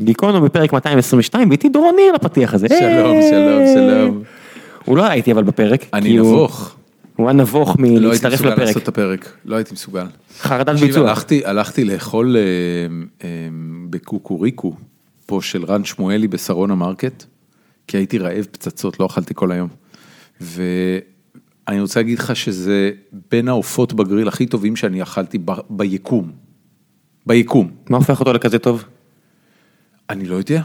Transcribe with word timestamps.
גיקונו 0.00 0.40
בפרק 0.40 0.72
222, 0.72 1.48
ואיתי 1.48 1.68
דורון 1.68 1.94
ניר 1.96 2.12
לפתיח 2.12 2.54
הזה. 2.54 2.66
שלום. 2.68 3.16
שלום, 3.30 3.62
שלום. 3.74 4.22
הוא 4.84 4.96
לא 4.96 5.04
היה 5.04 5.12
איתי 5.12 5.32
אבל 5.32 5.42
בפרק. 5.42 5.84
אני 5.92 6.18
נבוך. 6.18 6.74
הוא 7.16 7.28
היה 7.28 7.32
נבוך 7.36 7.76
לא 7.78 7.84
הייתי 7.84 8.00
מלהצטרף 8.06 8.32
מסוגל 8.32 8.50
לפרק. 8.50 8.66
לעשות 8.66 8.82
את 8.82 8.88
הפרק, 8.88 9.32
לא 9.44 9.56
הייתי 9.56 9.74
מסוגל. 9.74 10.06
חרדת 10.38 10.80
ביצוע. 10.80 11.08
הלכתי, 11.08 11.42
הלכתי 11.44 11.84
לאכול 11.84 12.36
אה, 12.36 12.42
אה, 13.24 13.28
בקוקוריקו, 13.90 14.74
פה 15.26 15.38
של 15.42 15.64
רן 15.64 15.84
שמואלי 15.84 16.28
בשרונה 16.28 16.74
מרקט, 16.74 17.24
כי 17.86 17.96
הייתי 17.96 18.18
רעב 18.18 18.46
פצצות, 18.50 19.00
לא 19.00 19.06
אכלתי 19.06 19.34
כל 19.34 19.52
היום. 19.52 19.68
ואני 20.40 21.80
רוצה 21.80 22.00
להגיד 22.00 22.18
לך 22.18 22.36
שזה 22.36 22.90
בין 23.30 23.48
העופות 23.48 23.92
בגריל 23.92 24.28
הכי 24.28 24.46
טובים 24.46 24.76
שאני 24.76 25.02
אכלתי 25.02 25.38
ב- 25.44 25.52
ביקום. 25.70 26.30
ביקום. 27.26 27.70
מה 27.90 27.96
הופך 27.96 28.20
אותו 28.20 28.32
לכזה 28.32 28.58
טוב? 28.58 28.84
אני 30.10 30.26
לא 30.26 30.36
יודע, 30.36 30.62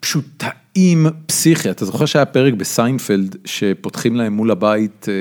פשוט 0.00 0.24
טעים 0.36 1.06
פסיכי. 1.26 1.70
אתה 1.70 1.84
זוכר 1.84 2.06
שהיה 2.06 2.24
פרק 2.24 2.54
בסיינפלד 2.54 3.36
שפותחים 3.44 4.16
להם 4.16 4.32
מול 4.32 4.50
הבית 4.50 5.06
אה, 5.08 5.14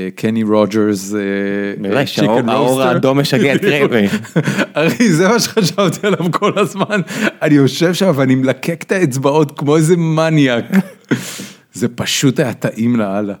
אה, 0.00 0.08
קני 0.14 0.42
רוג'רס, 0.42 1.14
אה, 1.14 2.06
שהאור 2.06 2.40
רוסטר? 2.40 2.88
האדום 2.88 3.20
משגע 3.20 3.54
את 3.54 3.60
קרייבי. 3.60 4.06
אחי, 4.72 5.12
זה 5.16 5.28
מה 5.28 5.40
שחשבתי 5.40 6.06
עליו 6.06 6.32
כל 6.32 6.58
הזמן. 6.58 7.00
אני 7.42 7.54
יושב 7.54 7.94
שם 7.94 8.12
ואני 8.14 8.34
מלקק 8.34 8.82
את 8.86 8.92
האצבעות 8.92 9.58
כמו 9.58 9.76
איזה 9.76 9.96
מניאק. 9.96 10.64
זה 11.72 11.88
פשוט 11.88 12.40
היה 12.40 12.54
טעים 12.54 12.96
לאללה. 12.96 13.34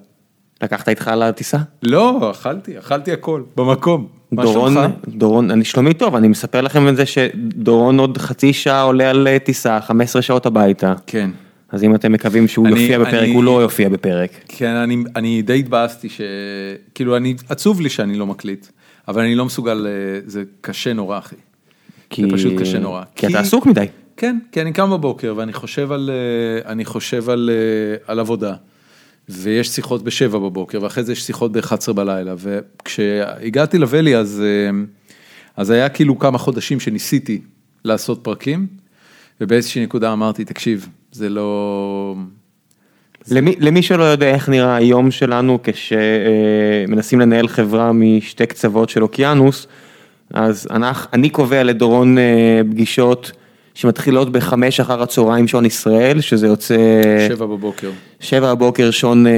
לקחת 0.62 0.88
איתך 0.88 1.10
לטיסה? 1.16 1.58
לא, 1.82 2.30
אכלתי, 2.30 2.78
אכלתי 2.78 3.12
הכל, 3.12 3.42
במקום. 3.56 4.17
דורון? 4.32 4.74
דורון, 5.08 5.50
אני 5.50 5.64
שלומי 5.64 5.94
טוב, 5.94 6.14
אני 6.14 6.28
מספר 6.28 6.60
לכם 6.60 6.88
את 6.88 6.96
זה 6.96 7.06
שדורון 7.06 7.98
עוד 7.98 8.18
חצי 8.18 8.52
שעה 8.52 8.82
עולה 8.82 9.10
על 9.10 9.28
אה, 9.28 9.38
טיסה, 9.38 9.80
15 9.80 10.22
שעות 10.22 10.46
הביתה. 10.46 10.94
כן. 11.06 11.30
אז 11.70 11.84
אם 11.84 11.94
אתם 11.94 12.12
מקווים 12.12 12.48
שהוא 12.48 12.66
אני- 12.66 12.80
יופיע 12.80 12.98
בפרק, 12.98 13.14
אני- 13.14 13.34
הוא 13.34 13.44
לא 13.44 13.62
יופיע 13.62 13.88
בפרק. 13.88 14.30
כן, 14.48 14.70
אני, 14.74 14.96
אני 15.16 15.42
די 15.42 15.58
התבאסתי 15.58 16.08
ש... 16.08 16.20
כאילו, 16.94 17.16
אני, 17.16 17.34
עצוב 17.48 17.80
לי 17.80 17.88
שאני 17.90 18.14
לא 18.18 18.26
מקליט, 18.26 18.66
אבל 19.08 19.22
אני 19.22 19.34
לא 19.34 19.44
מסוגל, 19.44 19.86
אה, 19.86 20.20
זה 20.26 20.42
קשה 20.60 20.92
נורא, 20.92 21.18
אחי. 21.18 21.36
כי... 22.10 22.22
זה 22.22 22.28
פשוט 22.32 22.52
קשה 22.60 22.78
נורא. 22.78 23.02
כי 23.16 23.26
אתה 23.26 23.40
עסוק 23.40 23.66
מדי. 23.66 23.84
כן, 24.16 24.38
כי 24.52 24.60
אני 24.62 24.72
קם 24.72 24.90
בבוקר 24.90 25.34
ואני 25.36 25.52
חושב 25.52 25.92
על, 25.92 26.10
אה, 26.12 26.70
אני 26.72 26.84
חושב 26.84 27.30
על, 27.30 27.50
על 28.06 28.18
עבודה, 28.20 28.54
ויש 29.28 29.68
שיחות 29.68 30.04
בשבע 30.04 30.38
בבוקר, 30.38 30.82
ואחרי 30.82 31.04
זה 31.04 31.12
יש 31.12 31.22
שיחות 31.22 31.52
ב-11 31.52 31.92
בלילה, 31.92 32.34
וכשהגעתי 32.38 33.78
לוואלי 33.78 34.16
אז, 34.16 34.42
אה, 34.44 34.80
אז 35.56 35.70
היה 35.70 35.88
כאילו 35.88 36.18
כמה 36.18 36.38
חודשים 36.38 36.80
שניסיתי 36.80 37.40
לעשות 37.84 38.20
פרקים, 38.22 38.66
ובאיזושהי 39.40 39.82
נקודה 39.82 40.12
אמרתי, 40.12 40.44
תקשיב, 40.44 40.88
זה 41.12 41.28
לא... 41.28 42.14
למי, 43.30 43.54
למי 43.58 43.82
שלא 43.82 44.02
יודע 44.02 44.34
איך 44.34 44.48
נראה 44.48 44.76
היום 44.76 45.10
שלנו 45.10 45.58
כשמנסים 45.62 47.20
לנהל 47.20 47.48
חברה 47.48 47.92
משתי 47.92 48.46
קצוות 48.46 48.88
של 48.88 49.02
אוקיינוס, 49.02 49.66
אז 50.34 50.68
אנחנו, 50.70 51.10
אני 51.12 51.30
קובע 51.30 51.62
לדורון 51.62 52.18
אה, 52.18 52.60
פגישות 52.70 53.32
שמתחילות 53.78 54.32
בחמש 54.32 54.80
אחר 54.80 55.02
הצהריים 55.02 55.48
שעון 55.48 55.64
ישראל, 55.64 56.20
שזה 56.20 56.46
יוצא 56.46 56.76
שבע 57.28 57.46
בבוקר, 57.46 57.90
שבע 58.20 58.54
בבוקר 58.54 58.90
שעון 58.90 59.26
אה, 59.26 59.32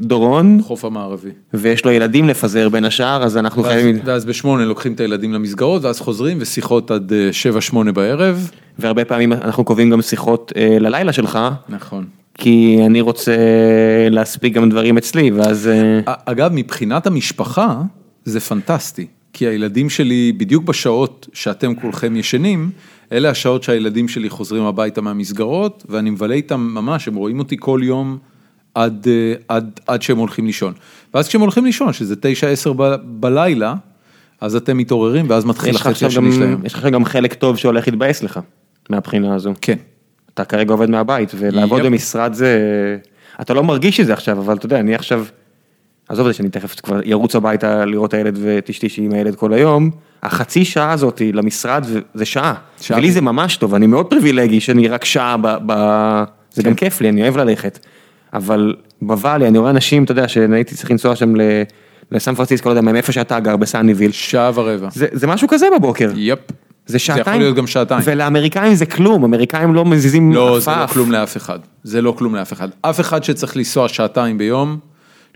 דורון, 0.00 0.58
חוף 0.62 0.84
המערבי. 0.84 1.30
ויש 1.54 1.84
לו 1.84 1.90
ילדים 1.90 2.28
לפזר 2.28 2.68
בין 2.68 2.84
השאר, 2.84 3.24
אז 3.24 3.36
אנחנו 3.36 3.62
ואז, 3.62 3.72
חייבים, 3.72 3.98
ואז 4.04 4.24
בשמונה 4.24 4.64
לוקחים 4.64 4.92
את 4.92 5.00
הילדים 5.00 5.32
למסגרות, 5.32 5.84
ואז 5.84 6.00
חוזרים 6.00 6.36
ושיחות 6.40 6.90
עד 6.90 7.12
אה, 7.12 7.32
שבע, 7.32 7.60
שמונה 7.60 7.92
בערב. 7.92 8.50
והרבה 8.78 9.04
פעמים 9.04 9.32
אנחנו 9.32 9.64
קובעים 9.64 9.90
גם 9.90 10.02
שיחות 10.02 10.52
אה, 10.56 10.76
ללילה 10.80 11.12
שלך, 11.12 11.38
נכון. 11.68 12.04
כי 12.38 12.78
אני 12.86 13.00
רוצה 13.00 13.36
להספיק 14.10 14.54
גם 14.54 14.70
דברים 14.70 14.98
אצלי, 14.98 15.30
ואז... 15.30 15.68
אה, 15.68 16.14
אגב, 16.24 16.50
מבחינת 16.54 17.06
המשפחה, 17.06 17.82
זה 18.24 18.40
פנטסטי, 18.40 19.06
כי 19.32 19.46
הילדים 19.46 19.90
שלי, 19.90 20.32
בדיוק 20.36 20.64
בשעות 20.64 21.28
שאתם 21.32 21.74
כולכם 21.74 22.16
ישנים, 22.16 22.70
אלה 23.12 23.30
השעות 23.30 23.62
שהילדים 23.62 24.08
שלי 24.08 24.30
חוזרים 24.30 24.62
הביתה 24.62 25.00
מהמסגרות, 25.00 25.84
ואני 25.88 26.10
מבלה 26.10 26.34
איתם 26.34 26.60
ממש, 26.60 27.08
הם 27.08 27.14
רואים 27.14 27.38
אותי 27.38 27.56
כל 27.60 27.80
יום 27.82 28.18
עד, 28.74 29.06
אה, 29.10 29.34
עד, 29.48 29.80
עד 29.86 30.02
שהם 30.02 30.18
הולכים 30.18 30.46
לישון. 30.46 30.72
ואז 31.14 31.28
כשהם 31.28 31.40
הולכים 31.40 31.64
לישון, 31.64 31.92
שזה 31.92 32.14
תשע, 32.20 32.48
עשר 32.48 32.72
ב- 32.72 32.94
בלילה, 33.04 33.74
אז 34.40 34.56
אתם 34.56 34.76
מתעוררים, 34.76 35.26
ואז 35.28 35.44
מתחיל 35.44 35.76
החצי 35.76 36.06
השני 36.06 36.26
גם, 36.26 36.32
שלהם. 36.32 36.60
יש 36.64 36.74
לך 36.74 36.84
גם 36.84 37.04
חלק 37.04 37.34
טוב 37.34 37.56
שהולך 37.56 37.88
להתבאס 37.88 38.22
לך, 38.22 38.40
מהבחינה 38.90 39.34
הזו. 39.34 39.52
כן. 39.60 39.76
אתה 40.34 40.44
כרגע 40.44 40.72
עובד 40.72 40.90
מהבית, 40.90 41.32
ולעבוד 41.38 41.80
יפ. 41.80 41.86
במשרד 41.86 42.32
זה, 42.32 42.58
אתה 43.40 43.54
לא 43.54 43.64
מרגיש 43.64 44.00
את 44.00 44.06
זה 44.06 44.12
עכשיו, 44.12 44.38
אבל 44.38 44.56
אתה 44.56 44.66
יודע, 44.66 44.80
אני 44.80 44.94
עכשיו, 44.94 45.24
עזוב 46.08 46.26
את 46.26 46.32
זה 46.32 46.36
שאני 46.36 46.48
תכף 46.48 46.80
כבר 46.80 47.00
ירוץ 47.04 47.36
הביתה 47.36 47.84
לראות 47.84 48.08
את 48.08 48.14
הילד 48.14 48.38
ואת 48.42 48.70
אשתי 48.70 48.88
שהיא 48.88 49.04
עם 49.06 49.12
הילד 49.12 49.34
כל 49.34 49.52
היום, 49.52 49.90
החצי 50.22 50.64
שעה 50.64 50.92
הזאת 50.92 51.22
למשרד 51.32 51.84
זה 52.14 52.24
שעה, 52.24 52.54
שעה. 52.80 52.98
ולי 52.98 53.12
זה 53.12 53.20
ממש 53.20 53.56
טוב, 53.56 53.74
אני 53.74 53.86
מאוד 53.86 54.06
פריבילגי 54.10 54.60
שאני 54.60 54.88
רק 54.88 55.04
שעה 55.04 55.36
ב... 55.36 55.56
ב... 55.66 55.72
זה 56.52 56.62
כן. 56.62 56.68
גם 56.68 56.74
כיף 56.74 57.00
לי, 57.00 57.08
אני 57.08 57.22
אוהב 57.22 57.36
ללכת, 57.36 57.78
אבל 58.34 58.74
בוואלי 59.02 59.48
אני 59.48 59.58
רואה 59.58 59.70
אנשים, 59.70 60.04
אתה 60.04 60.12
יודע, 60.12 60.28
שהייתי 60.28 60.74
צריך 60.74 60.90
לנסוע 60.90 61.16
שם 61.16 61.36
ל... 61.36 61.40
לסן 62.12 62.34
פרנסיסקו, 62.34 62.68
לא 62.68 62.72
יודע, 62.72 62.80
מאיפה 62.80 63.12
שאתה 63.12 63.40
גר, 63.40 63.56
בסאניוויל, 63.56 64.12
שעה 64.12 64.50
ורבע. 64.54 64.88
זה, 64.92 65.06
זה 65.12 65.26
משהו 65.26 65.48
כזה 65.48 65.66
בבוקר, 65.78 66.10
יפ. 66.16 66.38
זה 66.86 66.98
שעתיים, 66.98 67.20
יכול 67.20 67.38
להיות 67.38 67.56
גם 67.56 67.66
שעתיים. 67.66 68.00
ולאמריקאים 68.04 68.74
זה 68.74 68.86
כלום, 68.86 69.24
אמריקאים 69.24 69.74
לא 69.74 69.84
מזיזים 69.84 70.32
לא, 70.32 70.60
זה 70.60 70.70
לא 70.70 70.76
עפעף. 70.76 70.92
כלום 70.92 71.12
לאף 71.12 71.36
אחד. 71.36 71.58
זה 71.82 72.02
לא 72.02 72.14
כלום 72.18 72.34
לאף 72.34 72.52
אחד. 72.52 72.68
אף 72.82 73.00
אחד 73.00 73.24
שצריך 73.24 73.56
לנסוע 73.56 73.88
שעתיים 73.88 74.38
ביום, 74.38 74.78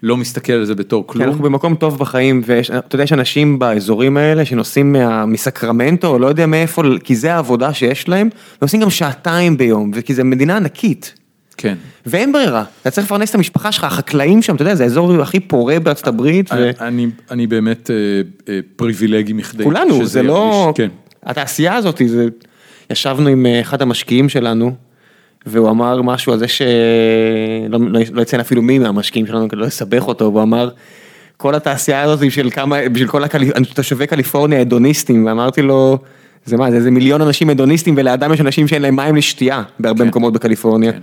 לא 0.03 0.17
מסתכל 0.17 0.53
על 0.53 0.65
זה 0.65 0.75
בתור 0.75 1.07
כלום. 1.07 1.29
אנחנו 1.29 1.45
במקום 1.45 1.75
טוב 1.75 1.99
בחיים, 1.99 2.43
ואתה 2.47 2.95
יודע, 2.95 3.05
יש 3.05 3.13
אנשים 3.13 3.59
באזורים 3.59 4.17
האלה 4.17 4.45
שנוסעים 4.45 4.93
מה- 4.93 5.27
מסקרמנטו, 5.27 6.09
או 6.09 6.19
לא 6.19 6.27
יודע 6.27 6.47
מאיפה, 6.47 6.83
כי 7.05 7.17
זה 7.17 7.35
העבודה 7.35 7.75
שיש 7.75 8.09
להם, 8.09 8.29
ועושים 8.63 8.81
גם 8.81 8.91
שעתיים 8.91 9.57
ביום, 9.57 9.91
וכי 9.95 10.15
זו 10.15 10.25
מדינה 10.25 10.57
ענקית. 10.57 11.15
כן. 11.57 11.75
ואין 12.07 12.33
ברירה, 12.33 12.65
אתה 12.83 12.91
צריך 12.91 13.07
לפרנס 13.07 13.31
את 13.31 13.35
המשפחה 13.35 13.73
שלך, 13.73 13.85
החקלאים 13.85 14.43
שם, 14.43 14.55
אתה 14.55 14.63
יודע, 14.63 14.75
זה 14.75 14.83
האזור 14.85 15.23
הכי 15.23 15.41
פורה 15.41 15.81
בארצות 15.81 16.07
הברית, 16.07 16.53
אני- 16.53 16.71
אני, 16.81 17.07
אני 17.31 17.47
באמת 17.47 17.91
אה, 17.91 17.95
אה, 18.55 18.61
פריבילגי 18.77 19.33
מכדי. 19.33 19.63
וכולנו, 19.63 19.95
שזה 19.95 20.05
זה 20.05 20.23
לא... 20.23 20.73
כן. 20.77 20.89
התעשייה 21.23 21.75
הזאת, 21.75 22.03
זה... 22.07 22.27
ישבנו 22.91 23.29
עם 23.29 23.47
אה, 23.47 23.61
אחד 23.61 23.83
המשקיעים 23.83 24.29
שלנו, 24.29 24.75
והוא 25.49 25.71
אמר 25.71 26.03
משהו 26.03 26.33
על 26.33 26.39
זה 26.39 26.49
ש... 26.49 26.63
לא, 27.69 27.79
לא, 28.13 28.21
יציין 28.21 28.41
אפילו 28.41 28.63
מי 28.63 28.79
מהמשקיעים 28.79 29.27
שלנו, 29.27 29.49
כדי 29.49 29.61
לא 29.61 29.67
לסבך 29.67 30.09
אותו, 30.09 30.25
והוא 30.25 30.43
אמר, 30.43 30.69
כל 31.37 31.55
התעשייה 31.55 32.03
הזאת 32.03 32.21
בשביל 32.21 32.51
כמה, 32.51 32.77
בשביל 32.93 33.09
כל 33.09 33.25
הקל... 33.25 33.45
תושבי 33.75 34.07
קליפורניה 34.07 34.61
הדוניסטים, 34.61 35.27
ואמרתי 35.27 35.63
לו, 35.63 35.99
זה 36.45 36.57
מה, 36.57 36.71
זה 36.71 36.77
איזה 36.77 36.91
מיליון 36.91 37.23
אנשים 37.23 37.51
הדוניסטים, 37.51 37.95
ולידם 37.97 38.33
יש 38.33 38.41
אנשים 38.41 38.69
שאין 38.69 38.83
להם 38.83 38.97
מים 38.97 39.17
לשתייה, 39.17 39.63
בהרבה 39.81 40.05
כן. 40.05 40.09
מקומות 40.09 40.33
בקליפורניה. 40.33 40.93
כן. 40.93 40.99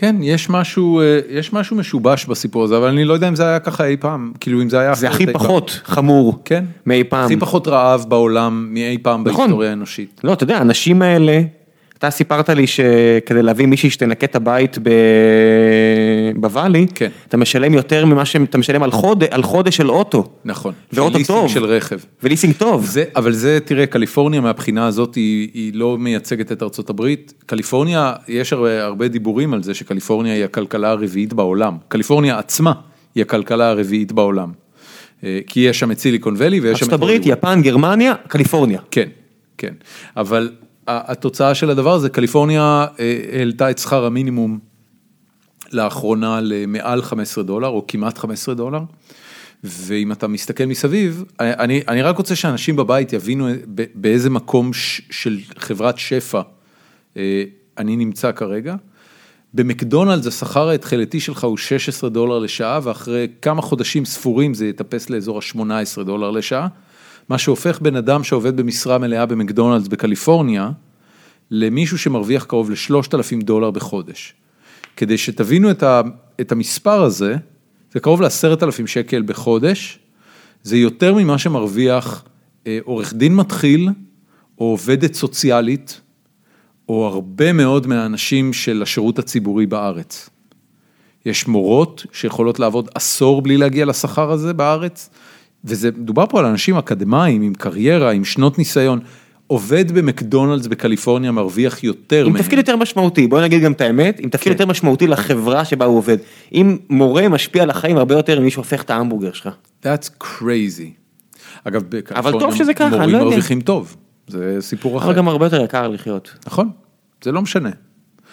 כן, 0.00 0.16
יש 0.22 0.50
משהו, 0.50 1.00
אה, 1.00 1.20
יש 1.30 1.52
משהו 1.52 1.76
משובש 1.76 2.26
בסיפור 2.26 2.64
הזה, 2.64 2.76
אבל 2.76 2.88
אני 2.88 3.04
לא 3.04 3.14
יודע 3.14 3.28
אם 3.28 3.36
זה 3.36 3.46
היה 3.48 3.58
ככה 3.58 3.84
אי 3.84 3.96
פעם, 3.96 4.32
כאילו 4.40 4.62
אם 4.62 4.70
זה 4.70 4.80
היה 4.80 4.94
זה 4.94 5.08
הכי 5.08 5.22
אי 5.22 5.32
פעם. 5.32 5.34
פחות 5.34 5.80
חמור 5.84 6.38
כן. 6.44 6.64
מאי 6.86 7.04
פעם. 7.04 7.24
הכי 7.24 7.36
פחות 7.36 7.68
רעב 7.68 8.04
בעולם 8.08 8.68
מאי 8.70 8.98
פעם 9.02 9.24
נכון. 9.24 9.36
בהיסטוריה 9.36 9.70
האנושית. 9.70 10.20
לא, 10.24 10.32
אתה 10.32 10.44
יודע, 10.44 10.58
האנשים 10.58 11.02
האלה, 11.02 11.40
אתה 11.98 12.10
סיפרת 12.10 12.48
לי 12.48 12.66
שכדי 12.66 13.42
להביא 13.42 13.66
מישהי 13.66 13.90
שתנקה 13.90 14.26
את 14.26 14.36
הבית 14.36 14.78
ב... 14.82 14.90
בוואלי, 16.36 16.86
כן. 16.94 17.08
אתה 17.28 17.36
משלם 17.36 17.74
יותר 17.74 18.06
ממה 18.06 18.24
שאתה 18.24 18.58
משלם 18.58 18.82
על 18.82 18.90
חודש, 18.90 19.28
על 19.30 19.42
חודש 19.42 19.76
של 19.76 19.90
אוטו. 19.90 20.24
נכון. 20.44 20.72
ואוטו 20.92 21.18
טוב. 21.26 21.50
של 21.50 21.64
רכב. 21.64 21.98
וליסינג 22.22 22.54
טוב. 22.54 22.84
זה, 22.84 23.04
אבל 23.16 23.32
זה, 23.32 23.58
תראה, 23.64 23.86
קליפורניה 23.86 24.40
מהבחינה 24.40 24.86
הזאת 24.86 25.14
היא, 25.14 25.48
היא 25.54 25.72
לא 25.74 25.98
מייצגת 25.98 26.52
את 26.52 26.62
ארצות 26.62 26.90
הברית. 26.90 27.34
קליפורניה, 27.46 28.12
יש 28.28 28.52
הרבה, 28.52 28.84
הרבה 28.84 29.08
דיבורים 29.08 29.54
על 29.54 29.62
זה 29.62 29.74
שקליפורניה 29.74 30.34
היא 30.34 30.44
הכלכלה 30.44 30.90
הרביעית 30.90 31.32
בעולם. 31.32 31.76
קליפורניה 31.88 32.38
עצמה 32.38 32.72
היא 33.14 33.22
הכלכלה 33.22 33.68
הרביעית 33.68 34.12
בעולם. 34.12 34.52
אה, 35.24 35.38
כי 35.46 35.60
יש 35.60 35.78
שם 35.78 35.90
את 35.90 35.98
סיליקון 35.98 36.34
ואלי 36.36 36.60
ויש 36.60 36.78
שם 36.78 36.84
ארצות 36.84 36.88
את 36.88 36.92
הברית. 36.92 37.22
יפן, 37.26 37.62
גרמניה, 37.62 38.14
קליפורניה. 38.28 38.80
כן, 38.90 39.08
כן. 39.58 39.72
אבל 40.16 40.50
התוצאה 40.88 41.54
של 41.54 41.70
הדבר 41.70 41.92
הזה, 41.92 42.08
קליפורניה 42.08 42.86
אה, 43.00 43.20
העלתה 43.32 43.70
את 43.70 43.78
שכר 43.78 44.04
המינימום 44.04 44.58
לאחרונה 45.72 46.40
למעל 46.42 47.02
15 47.02 47.44
דולר, 47.44 47.68
או 47.68 47.84
כמעט 47.88 48.18
15 48.18 48.54
דולר. 48.54 48.80
ואם 49.64 50.12
אתה 50.12 50.28
מסתכל 50.28 50.64
מסביב, 50.64 51.24
אני, 51.40 51.82
אני 51.88 52.02
רק 52.02 52.16
רוצה 52.16 52.36
שאנשים 52.36 52.76
בבית 52.76 53.12
יבינו 53.12 53.48
ב- 53.74 53.84
באיזה 53.94 54.30
מקום 54.30 54.72
ש, 54.72 55.00
של 55.10 55.38
חברת 55.58 55.98
שפע 55.98 56.40
אה, 57.16 57.44
אני 57.78 57.96
נמצא 57.96 58.32
כרגע. 58.32 58.76
במקדונלדס 59.54 60.26
השכר 60.26 60.68
ההתחלתי 60.68 61.20
שלך 61.20 61.44
הוא 61.44 61.56
16 61.56 62.10
דולר 62.10 62.38
לשעה, 62.38 62.80
ואחרי 62.82 63.28
כמה 63.42 63.62
חודשים 63.62 64.04
ספורים 64.04 64.54
זה 64.54 64.66
יטפס 64.66 65.10
לאזור 65.10 65.38
ה-18 65.38 66.02
דולר 66.02 66.30
לשעה, 66.30 66.68
מה 67.28 67.38
שהופך 67.38 67.80
בן 67.80 67.96
אדם 67.96 68.24
שעובד 68.24 68.56
במשרה 68.56 68.98
מלאה 68.98 69.26
במקדונלדס 69.26 69.88
בקליפורניה, 69.88 70.70
למישהו 71.50 71.98
שמרוויח 71.98 72.44
קרוב 72.44 72.70
ל-3,000 72.70 73.44
דולר 73.44 73.70
בחודש. 73.70 74.34
כדי 74.96 75.18
שתבינו 75.18 75.70
את, 75.70 75.82
ה, 75.82 76.00
את 76.40 76.52
המספר 76.52 77.02
הזה, 77.02 77.36
זה 77.92 78.00
קרוב 78.00 78.22
ל-10,000 78.22 78.86
שקל 78.86 79.22
בחודש, 79.22 79.98
זה 80.62 80.76
יותר 80.76 81.14
ממה 81.14 81.38
שמרוויח 81.38 82.24
אה, 82.66 82.78
עורך 82.84 83.14
דין 83.14 83.36
מתחיל, 83.36 83.88
או 84.58 84.64
עובדת 84.64 85.14
סוציאלית, 85.14 86.00
או 86.88 87.06
הרבה 87.06 87.52
מאוד 87.52 87.86
מהאנשים 87.86 88.52
של 88.52 88.82
השירות 88.82 89.18
הציבורי 89.18 89.66
בארץ. 89.66 90.30
יש 91.26 91.46
מורות 91.46 92.06
שיכולות 92.12 92.58
לעבוד 92.58 92.88
עשור 92.94 93.42
בלי 93.42 93.56
להגיע 93.56 93.86
לשכר 93.86 94.30
הזה 94.30 94.54
בארץ, 94.54 95.10
וזה, 95.64 95.90
מדובר 95.96 96.26
פה 96.26 96.38
על 96.38 96.44
אנשים 96.46 96.76
אקדמאים, 96.76 97.42
עם 97.42 97.54
קריירה, 97.54 98.10
עם 98.10 98.24
שנות 98.24 98.58
ניסיון. 98.58 99.00
עובד 99.46 99.92
במקדונלדס 99.92 100.66
בקליפורניה 100.66 101.32
מרוויח 101.32 101.84
יותר 101.84 102.26
עם 102.26 102.32
מהם. 102.32 102.42
תפקיד 102.42 102.58
יותר 102.58 102.76
משמעותי, 102.76 103.26
בוא 103.26 103.40
נגיד 103.40 103.62
גם 103.62 103.72
את 103.72 103.80
האמת, 103.80 104.20
עם 104.20 104.30
תפקיד 104.30 104.44
כן. 104.44 104.50
יותר 104.52 104.66
משמעותי 104.66 105.06
לחברה 105.06 105.64
שבה 105.64 105.84
הוא 105.84 105.98
עובד. 105.98 106.16
אם 106.52 106.76
מורה 106.90 107.28
משפיע 107.28 107.62
על 107.62 107.70
החיים 107.70 107.96
הרבה 107.96 108.14
יותר 108.14 108.40
ממי 108.40 108.50
שהופך 108.50 108.82
את 108.82 108.90
ההמבורגר 108.90 109.32
שלך. 109.32 109.48
That's 109.84 110.24
crazy. 110.24 110.90
אגב, 111.64 111.82
בקליפורניה 111.88 112.88
מורים 112.90 113.10
לא. 113.10 113.24
מרוויחים 113.24 113.60
טוב, 113.60 113.96
זה 114.28 114.56
סיפור 114.60 114.98
אחר. 114.98 115.06
אבל 115.06 115.14
גם 115.14 115.28
הרבה 115.28 115.46
יותר 115.46 115.64
יקר 115.64 115.88
לחיות. 115.88 116.38
נכון, 116.46 116.70
זה 117.24 117.32
לא 117.32 117.42
משנה. 117.42 117.70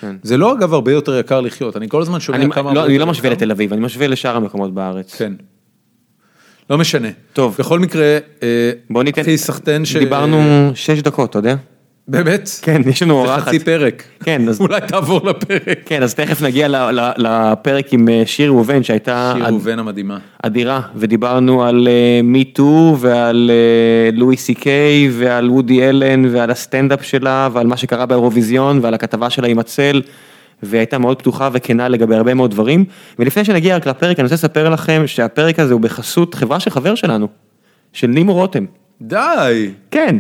כן. 0.01 0.15
זה 0.23 0.37
לא 0.37 0.53
אגב 0.53 0.73
הרבה 0.73 0.91
יותר 0.91 1.19
יקר 1.19 1.41
לחיות, 1.41 1.77
אני 1.77 1.89
כל 1.89 2.01
הזמן 2.01 2.19
שומע 2.19 2.37
אני 2.37 2.51
כמה... 2.51 2.73
לא- 2.73 2.85
אני 2.85 2.97
לא 2.97 3.05
משווה. 3.07 3.29
לתל 3.29 3.51
אביב, 3.51 3.73
אני 3.73 3.81
משווה 3.81 4.07
לשאר 4.07 4.35
המקומות 4.35 4.73
בארץ. 4.73 5.15
כן. 5.15 5.33
לא 6.69 6.77
משנה. 6.77 7.07
טוב. 7.33 7.55
בכל 7.59 7.79
מקרה, 7.79 8.17
אה, 8.43 8.47
בוא 8.89 9.03
ניתן, 9.03 9.21
אחי 9.21 9.37
סחטיין 9.37 9.85
ש... 9.85 9.95
דיברנו 9.95 10.71
שש 10.75 10.99
דקות, 10.99 11.29
אתה 11.29 11.39
יודע? 11.39 11.55
באמת? 12.07 12.49
כן, 12.61 12.81
יש 12.89 13.03
לנו 13.03 13.13
זה 13.25 13.29
אורחת. 13.31 13.47
חצי 13.47 13.59
פרק. 13.59 14.03
כן, 14.23 14.49
אז- 14.49 14.61
אולי 14.61 14.81
תעבור 14.87 15.27
לפרק. 15.29 15.79
כן, 15.85 16.03
אז 16.03 16.13
תכף 16.15 16.41
נגיע 16.41 16.67
לפרק 17.17 17.93
עם 17.93 18.09
אה, 18.09 18.23
שיר 18.25 18.49
ראובן 18.49 18.83
שהייתה 18.83 19.33
שיר 19.35 19.45
ראובן 19.45 19.79
המדהימה. 19.79 20.17
אדירה, 20.43 20.81
ודיברנו 20.95 21.63
על 21.63 21.87
Me 22.23 22.43
Too 22.43 22.97
ועל 22.99 23.51
אה, 23.53 24.17
לואי 24.17 24.37
סי 24.37 24.53
קיי 24.53 25.09
ועל 25.11 25.49
וודי 25.49 25.89
אלן 25.89 26.25
ועל 26.35 26.51
הסטנדאפ 26.51 27.03
שלה 27.05 27.49
ועל 27.53 27.67
מה 27.67 27.77
שקרה 27.77 28.05
באירוויזיון 28.05 28.79
ועל 28.81 28.93
הכתבה 28.93 29.29
שלה 29.29 29.47
עם 29.47 29.59
הצל. 29.59 30.01
והייתה 30.63 30.97
מאוד 30.97 31.19
פתוחה 31.19 31.49
וכנה 31.53 31.87
לגבי 31.87 32.15
הרבה 32.15 32.33
מאוד 32.33 32.51
דברים. 32.51 32.85
ולפני 33.19 33.45
שנגיע 33.45 33.75
רק 33.75 33.87
לפרק, 33.87 34.19
אני 34.19 34.23
רוצה 34.23 34.35
לספר 34.35 34.69
לכם 34.69 35.03
שהפרק 35.05 35.59
הזה 35.59 35.73
הוא 35.73 35.81
בחסות 35.81 36.33
חברה 36.33 36.59
של 36.59 36.69
חבר 36.69 36.95
שלנו, 36.95 37.27
של 37.93 38.07
נימו 38.07 38.33
רותם. 38.33 38.65
די. 39.01 39.69
כן, 39.91 40.17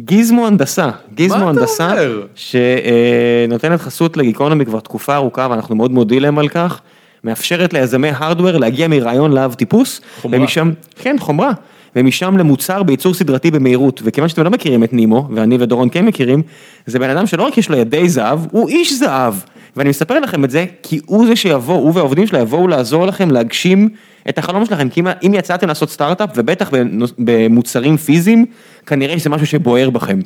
גיזמו 0.00 0.46
הנדסה, 0.46 0.90
גיזמו 1.14 1.48
הנדסה? 1.48 1.94
שנותנת 2.34 3.80
חסות 3.80 4.16
לגיקונומי 4.16 4.64
כבר 4.64 4.80
תקופה 4.80 5.14
ארוכה 5.14 5.46
ואנחנו 5.50 5.76
מאוד 5.76 5.90
מודים 5.90 6.22
להם 6.22 6.38
על 6.38 6.48
כך, 6.48 6.80
מאפשרת 7.24 7.72
ליזמי 7.72 8.08
הארדוור 8.08 8.58
להגיע 8.58 8.88
מרעיון 8.88 9.32
לאב 9.32 9.54
טיפוס, 9.54 10.00
חומרה. 10.20 10.40
ומשם, 10.40 10.72
כן 10.96 11.16
חומרה, 11.18 11.50
ומשם 11.96 12.36
למוצר 12.38 12.82
בייצור 12.82 13.14
סדרתי 13.14 13.50
במהירות, 13.50 14.00
וכיוון 14.04 14.28
שאתם 14.28 14.42
לא 14.44 14.50
מכירים 14.50 14.84
את 14.84 14.92
נימו, 14.92 15.28
ואני 15.34 15.56
ודורון 15.60 15.88
כן 15.92 16.06
מכירים, 16.06 16.42
זה 16.86 16.98
בן 16.98 17.10
אדם 17.10 17.26
שלא 17.26 17.42
רק 17.42 17.58
יש 17.58 17.68
לו 17.68 17.76
ידי 17.76 18.08
זהב, 18.08 18.38
הוא 18.50 18.68
איש 18.68 18.92
זהב, 18.92 19.34
ואני 19.78 19.88
מספר 19.88 20.20
לכם 20.20 20.44
את 20.44 20.50
זה, 20.50 20.64
כי 20.82 21.00
הוא 21.06 21.26
זה 21.26 21.36
שיבוא, 21.36 21.74
הוא 21.74 21.92
והעובדים 21.94 22.26
שלו 22.26 22.38
יבואו 22.38 22.68
לעזור 22.68 23.06
לכם 23.06 23.30
להגשים 23.30 23.88
את 24.28 24.38
החלום 24.38 24.64
שלכם, 24.64 24.88
כי 24.88 25.02
אם, 25.22 25.34
יצאתם 25.34 25.68
לעשות 25.68 25.90
סטארט-אפ, 25.90 26.30
ובטח 26.36 26.70
במוצרים 27.18 27.96
פיזיים, 27.96 28.46
כנראה 28.86 29.18
שזה 29.18 29.30
משהו 29.30 29.46
שבוער 29.46 29.90
בכם. 29.90 30.20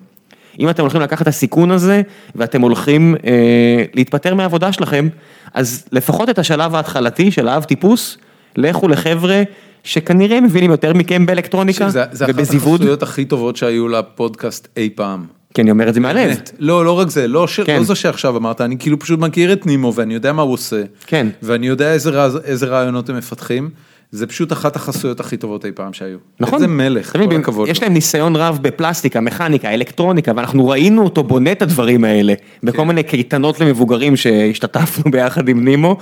אם 0.60 0.70
אתם 0.70 0.82
הולכים 0.82 1.00
לקחת 1.00 1.22
את 1.22 1.28
הסיכון 1.28 1.70
הזה, 1.70 2.02
ואתם 2.34 2.60
הולכים 2.60 3.14
אה, 3.26 3.84
להתפטר 3.94 4.34
מהעבודה 4.34 4.72
שלכם, 4.72 5.08
אז 5.54 5.84
לפחות 5.92 6.30
את 6.30 6.38
השלב 6.38 6.74
ההתחלתי 6.74 7.30
של 7.30 7.48
האב 7.48 7.64
טיפוס, 7.64 8.18
לכו 8.56 8.88
לחבר'ה 8.88 9.42
שכנראה 9.84 10.40
מבינים 10.40 10.70
יותר 10.70 10.92
מכם 10.92 11.26
באלקטרוניקה 11.26 11.88
זה 11.88 12.04
זה 12.12 12.24
אחת 12.24 12.34
ובזיווד. 12.34 12.80
החסויות 12.80 13.02
הכי 13.02 13.24
טובות 13.24 13.56
שהיו 13.56 13.88
לפודקאסט 13.88 14.68
אי 14.76 14.90
פעם. 14.94 15.26
כי 15.54 15.62
אני 15.62 15.70
אומר 15.70 15.88
את 15.88 15.94
זה 15.94 16.00
מהלב. 16.00 16.36
לא, 16.58 16.84
לא 16.84 16.98
רק 16.98 17.08
זה, 17.08 17.28
לא. 17.28 17.46
כן. 17.64 17.78
לא 17.78 17.84
זה 17.84 17.94
שעכשיו 17.94 18.36
אמרת, 18.36 18.60
אני 18.60 18.78
כאילו 18.78 18.98
פשוט 18.98 19.20
מכיר 19.20 19.52
את 19.52 19.66
נימו 19.66 19.94
ואני 19.94 20.14
יודע 20.14 20.32
מה 20.32 20.42
הוא 20.42 20.52
עושה. 20.52 20.82
כן. 21.06 21.26
ואני 21.42 21.66
יודע 21.66 21.92
איזה, 21.92 22.66
רעיונות 22.66 23.08
הם 23.08 23.16
מפתחים. 23.16 23.70
זה 24.12 24.26
פשוט 24.26 24.52
אחת 24.52 24.76
החסויות 24.76 25.20
הכי 25.20 25.36
טובות 25.36 25.64
אי 25.64 25.72
פעם 25.72 25.92
שהיו. 25.92 26.18
נכון. 26.40 26.54
איזה 26.54 26.66
מלך, 26.66 27.12
כל 27.12 27.36
הכבוד. 27.36 27.68
יש. 27.68 27.82
להם 27.82 27.92
ניסיון 27.92 28.36
רב 28.36 28.58
בפלסטיקה, 28.62 29.20
מכניקה, 29.20 29.74
אלקטרוניקה, 29.74 30.32
ואנחנו 30.36 30.68
ראינו 30.68 31.04
אותו 31.04 31.22
בונה 31.22 31.52
את 31.52 31.62
הדברים 31.62 32.04
האלה, 32.04 32.34
בכל 32.62 32.78
כן. 32.78 32.86
מיני 32.86 33.02
קייטנות 33.02 33.60
למבוגרים 33.60 34.16
שהשתתפנו 34.16 35.10
ביחד 35.10 35.48
עם 35.48 35.64
נימו, 35.64 35.96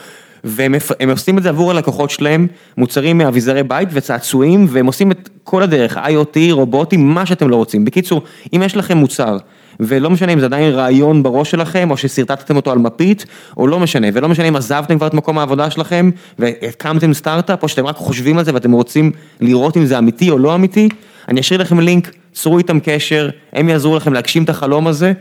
והם 0.45 0.75
עושים 1.11 1.39
את 1.39 1.43
זה 1.43 1.49
עבור 1.49 1.71
הלקוחות 1.71 2.11
שלהם, 2.11 2.47
מוצרים 2.77 3.19
מאביזרי 3.19 3.63
בית 3.63 3.89
וצעצועים, 3.93 4.67
והם 4.71 4.87
עושים 4.87 5.11
את 5.11 5.29
כל 5.45 5.63
הדרך, 5.63 5.97
IoT, 5.97 6.53
רובוטים, 6.53 7.09
מה 7.15 7.27
שאתם 7.27 7.49
לא 7.49 7.57
רוצים. 7.57 7.85
בקיצור, 7.85 8.23
אם 8.57 8.63
יש 8.65 8.77
לכם 8.77 8.97
מוצר, 8.99 9.37
ולא 9.81 10.11
משנה 10.11 10.33
אם 10.33 10.41
זה 10.41 10.47
עדיין 10.47 10.73
רעיון 10.73 11.23
בראש 11.23 11.51
שלכם, 11.51 11.91
או 11.91 11.97
ששרטטתם 11.97 12.57
אותו 12.57 12.73
על 12.73 12.79
מפית, 12.79 13.27
או 13.57 13.67
לא 13.67 13.81
משנה, 13.81 14.07
ולא 14.15 14.29
משנה 14.29 14.49
אם 14.49 14.57
עזבתם 14.57 14.99
כבר 14.99 15.07
את 15.07 15.15
מקום 15.15 15.39
העבודה 15.39 15.71
שלכם, 15.71 16.11
והקמתם 16.39 17.15
סטארט-אפ, 17.15 17.63
או 17.63 17.69
שאתם 17.69 17.87
רק 17.87 17.97
חושבים 17.97 18.39
על 18.39 18.45
זה 18.45 18.55
ואתם 18.55 18.73
רוצים 18.73 19.13
לראות 19.41 19.77
אם 19.77 19.87
זה 19.87 19.99
אמיתי 19.99 20.31
או 20.31 20.39
לא 20.39 20.55
אמיתי, 20.55 20.89
אני 21.29 21.41
אשאיר 21.41 21.61
לכם 21.61 21.81
לינק, 21.81 22.11
צרו 22.33 22.59
איתם 22.59 22.79
קשר, 22.81 23.31
הם 23.53 23.69
יעזרו 23.69 23.97
לכם 23.97 24.13
להגשים 24.13 24.45
את 24.45 24.49
החלום 24.49 24.87
הזה, 24.87 25.13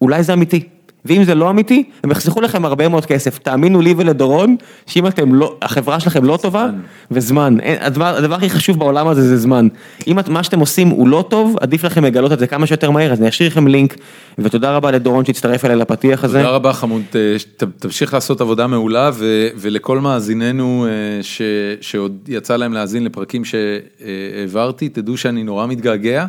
אולי 0.00 0.22
זה 0.22 0.32
אמיתי. 0.32 0.77
ואם 1.04 1.24
זה 1.24 1.34
לא 1.34 1.50
אמיתי, 1.50 1.84
הם 2.04 2.10
יחסכו 2.10 2.40
לכם 2.40 2.64
הרבה 2.64 2.88
מאוד 2.88 3.06
כסף. 3.06 3.38
תאמינו 3.38 3.80
לי 3.80 3.94
ולדורון, 3.96 4.56
שאם 4.86 5.06
אתם 5.06 5.34
לא, 5.34 5.56
החברה 5.62 6.00
שלכם 6.00 6.24
לא 6.24 6.38
טובה, 6.42 6.68
וזמן. 7.10 7.56
הדבר, 7.80 8.16
הדבר 8.16 8.34
הכי 8.34 8.50
חשוב 8.50 8.78
בעולם 8.78 9.08
הזה 9.08 9.22
זה 9.28 9.36
זמן. 9.36 9.68
אם 10.06 10.18
את- 10.18 10.28
מה 10.28 10.42
שאתם 10.42 10.60
עושים 10.60 10.88
הוא 10.88 11.08
לא 11.08 11.24
טוב, 11.30 11.56
עדיף 11.60 11.84
לכם 11.84 12.04
לגלות 12.04 12.32
את 12.32 12.38
זה 12.38 12.46
כמה 12.46 12.66
שיותר 12.66 12.90
מהר, 12.90 13.12
אז 13.12 13.20
אני 13.20 13.28
אשאיר 13.28 13.48
לכם 13.48 13.66
לינק, 13.66 13.94
ותודה 14.38 14.76
רבה 14.76 14.90
לדורון 14.90 15.24
שהצטרף 15.24 15.64
אליי 15.64 15.76
לפתיח 15.76 16.24
הזה. 16.24 16.38
תודה 16.38 16.50
רבה 16.50 16.72
חמוד, 16.72 17.02
ת- 17.10 17.16
ת- 17.56 17.64
תמשיך 17.78 18.14
לעשות 18.14 18.40
עבודה 18.40 18.66
מעולה 18.66 19.10
ו- 19.14 19.48
ולכל 19.56 19.98
מאזיננו 20.00 20.86
אה, 20.88 21.22
ש- 21.22 21.42
שעוד 21.80 22.18
יצא 22.28 22.56
להם 22.56 22.72
להאזין 22.72 23.04
לפרקים 23.04 23.42
שהעברתי, 23.44 24.88
תדעו 24.88 25.16
שאני 25.16 25.42
נורא 25.42 25.66
מתגעגע 25.66 26.26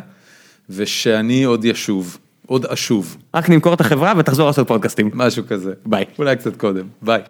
ושאני 0.70 1.44
עוד 1.44 1.64
ישוב, 1.64 2.18
עוד 2.50 2.66
אשוב, 2.66 3.16
רק 3.34 3.50
נמכור 3.50 3.74
את 3.74 3.80
החברה 3.80 4.12
ותחזור 4.18 4.46
לעשות 4.46 4.68
פודקאסטים. 4.68 5.10
משהו 5.14 5.42
כזה. 5.48 5.72
ביי. 5.86 6.04
אולי 6.18 6.36
קצת 6.36 6.56
קודם, 6.56 6.86
ביי. 7.02 7.22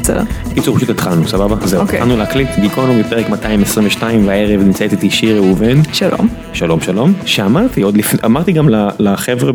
בסדר. 0.00 0.45
בקיצור, 0.56 0.76
פשוט 0.76 0.90
התחלנו, 0.90 1.28
סבבה? 1.28 1.66
זהו, 1.66 1.80
אוקיי. 1.80 1.98
התחלנו 1.98 2.16
להקליט, 2.16 2.48
גיקונומי 2.60 3.04
פרק 3.04 3.28
222, 3.28 4.28
והערב 4.28 4.60
נמצאת 4.60 4.92
איתי 4.92 5.10
שיר 5.10 5.36
ראובן. 5.36 5.82
שלום. 5.92 6.28
שלום 6.52 6.80
שלום, 6.80 7.12
שאמרתי 7.24 7.82
עוד 7.82 7.96
לפני, 7.96 8.20
אמרתי 8.24 8.52
גם 8.52 8.68
לחבר'ה 8.98 9.52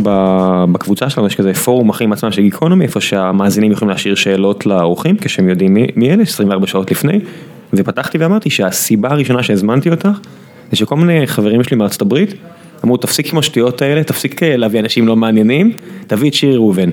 בקבוצה 0.71 1.09
שלנו, 1.09 1.27
יש 1.27 1.35
כזה 1.35 1.53
פורום 1.53 1.89
אחים 1.89 2.13
עצמם 2.13 2.31
של 2.31 2.41
גיקונומי, 2.41 2.85
איפה 2.85 3.01
שהמאזינים 3.01 3.71
יכולים 3.71 3.89
להשאיר 3.89 4.15
שאלות 4.15 4.65
לאורחים, 4.65 5.17
כשהם 5.17 5.49
יודעים 5.49 5.73
מי, 5.73 5.87
מי 5.95 6.13
אלה, 6.13 6.23
24 6.23 6.67
שעות 6.67 6.91
לפני, 6.91 7.19
ופתחתי 7.73 8.17
ואמרתי 8.17 8.49
שהסיבה 8.49 9.09
הראשונה 9.09 9.43
שהזמנתי 9.43 9.89
אותך, 9.89 10.09
זה 10.71 10.77
שכל 10.77 10.95
מיני 10.95 11.27
חברים 11.27 11.63
שלי 11.63 11.77
מארצות 11.77 12.01
הברית, 12.01 12.33
אמרו 12.85 12.97
תפסיק 12.97 13.33
עם 13.33 13.37
השטויות 13.37 13.81
האלה, 13.81 14.03
תפסיק 14.03 14.43
אה, 14.43 14.57
להביא 14.57 14.79
אנשים 14.79 15.07
לא 15.07 15.15
מעניינים, 15.15 15.71
תביא 16.07 16.29
את 16.29 16.33
שיר 16.33 16.55
ראובן. 16.55 16.89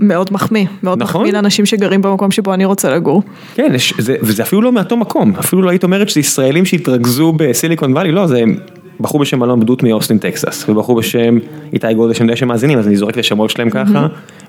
מאוד 0.00 0.28
מחמיא, 0.32 0.66
מאוד 0.82 1.02
נכון. 1.02 1.20
מחמיא 1.20 1.32
לאנשים 1.32 1.66
שגרים 1.66 2.02
במקום 2.02 2.30
שבו 2.30 2.54
אני 2.54 2.64
רוצה 2.64 2.90
לגור. 2.90 3.22
כן, 3.54 3.72
יש, 3.74 3.94
זה, 3.98 4.16
וזה 4.22 4.42
אפילו 4.42 4.62
לא 4.62 4.72
מאותו 4.72 4.96
מקום, 4.96 5.32
אפילו 5.38 5.62
לא 5.62 5.70
היית 5.70 5.84
אומרת 5.84 6.08
שזה 6.08 6.20
ישראלים 6.20 6.64
שהתרכזו 6.64 7.32
בסיליקון 7.36 7.92
וואלי, 7.92 8.12
לא, 8.12 8.26
זה 8.26 8.42
בחור 9.00 9.20
בשם 9.20 9.44
אלון 9.44 9.60
בדות 9.60 9.82
מאוסטין 9.82 10.18
טקסס, 10.18 10.68
ובחור 10.68 10.96
בשם 10.96 11.38
איתי 11.72 11.94
גודל 11.94 12.14
שהם 12.14 12.26
די 12.26 12.36
שמאזינים, 12.36 12.78
אז 12.78 12.86
אני 12.86 12.96
זורק 12.96 13.14
את 13.14 13.18
השמות 13.18 13.50
שלהם 13.50 13.70
ככה, 13.70 14.06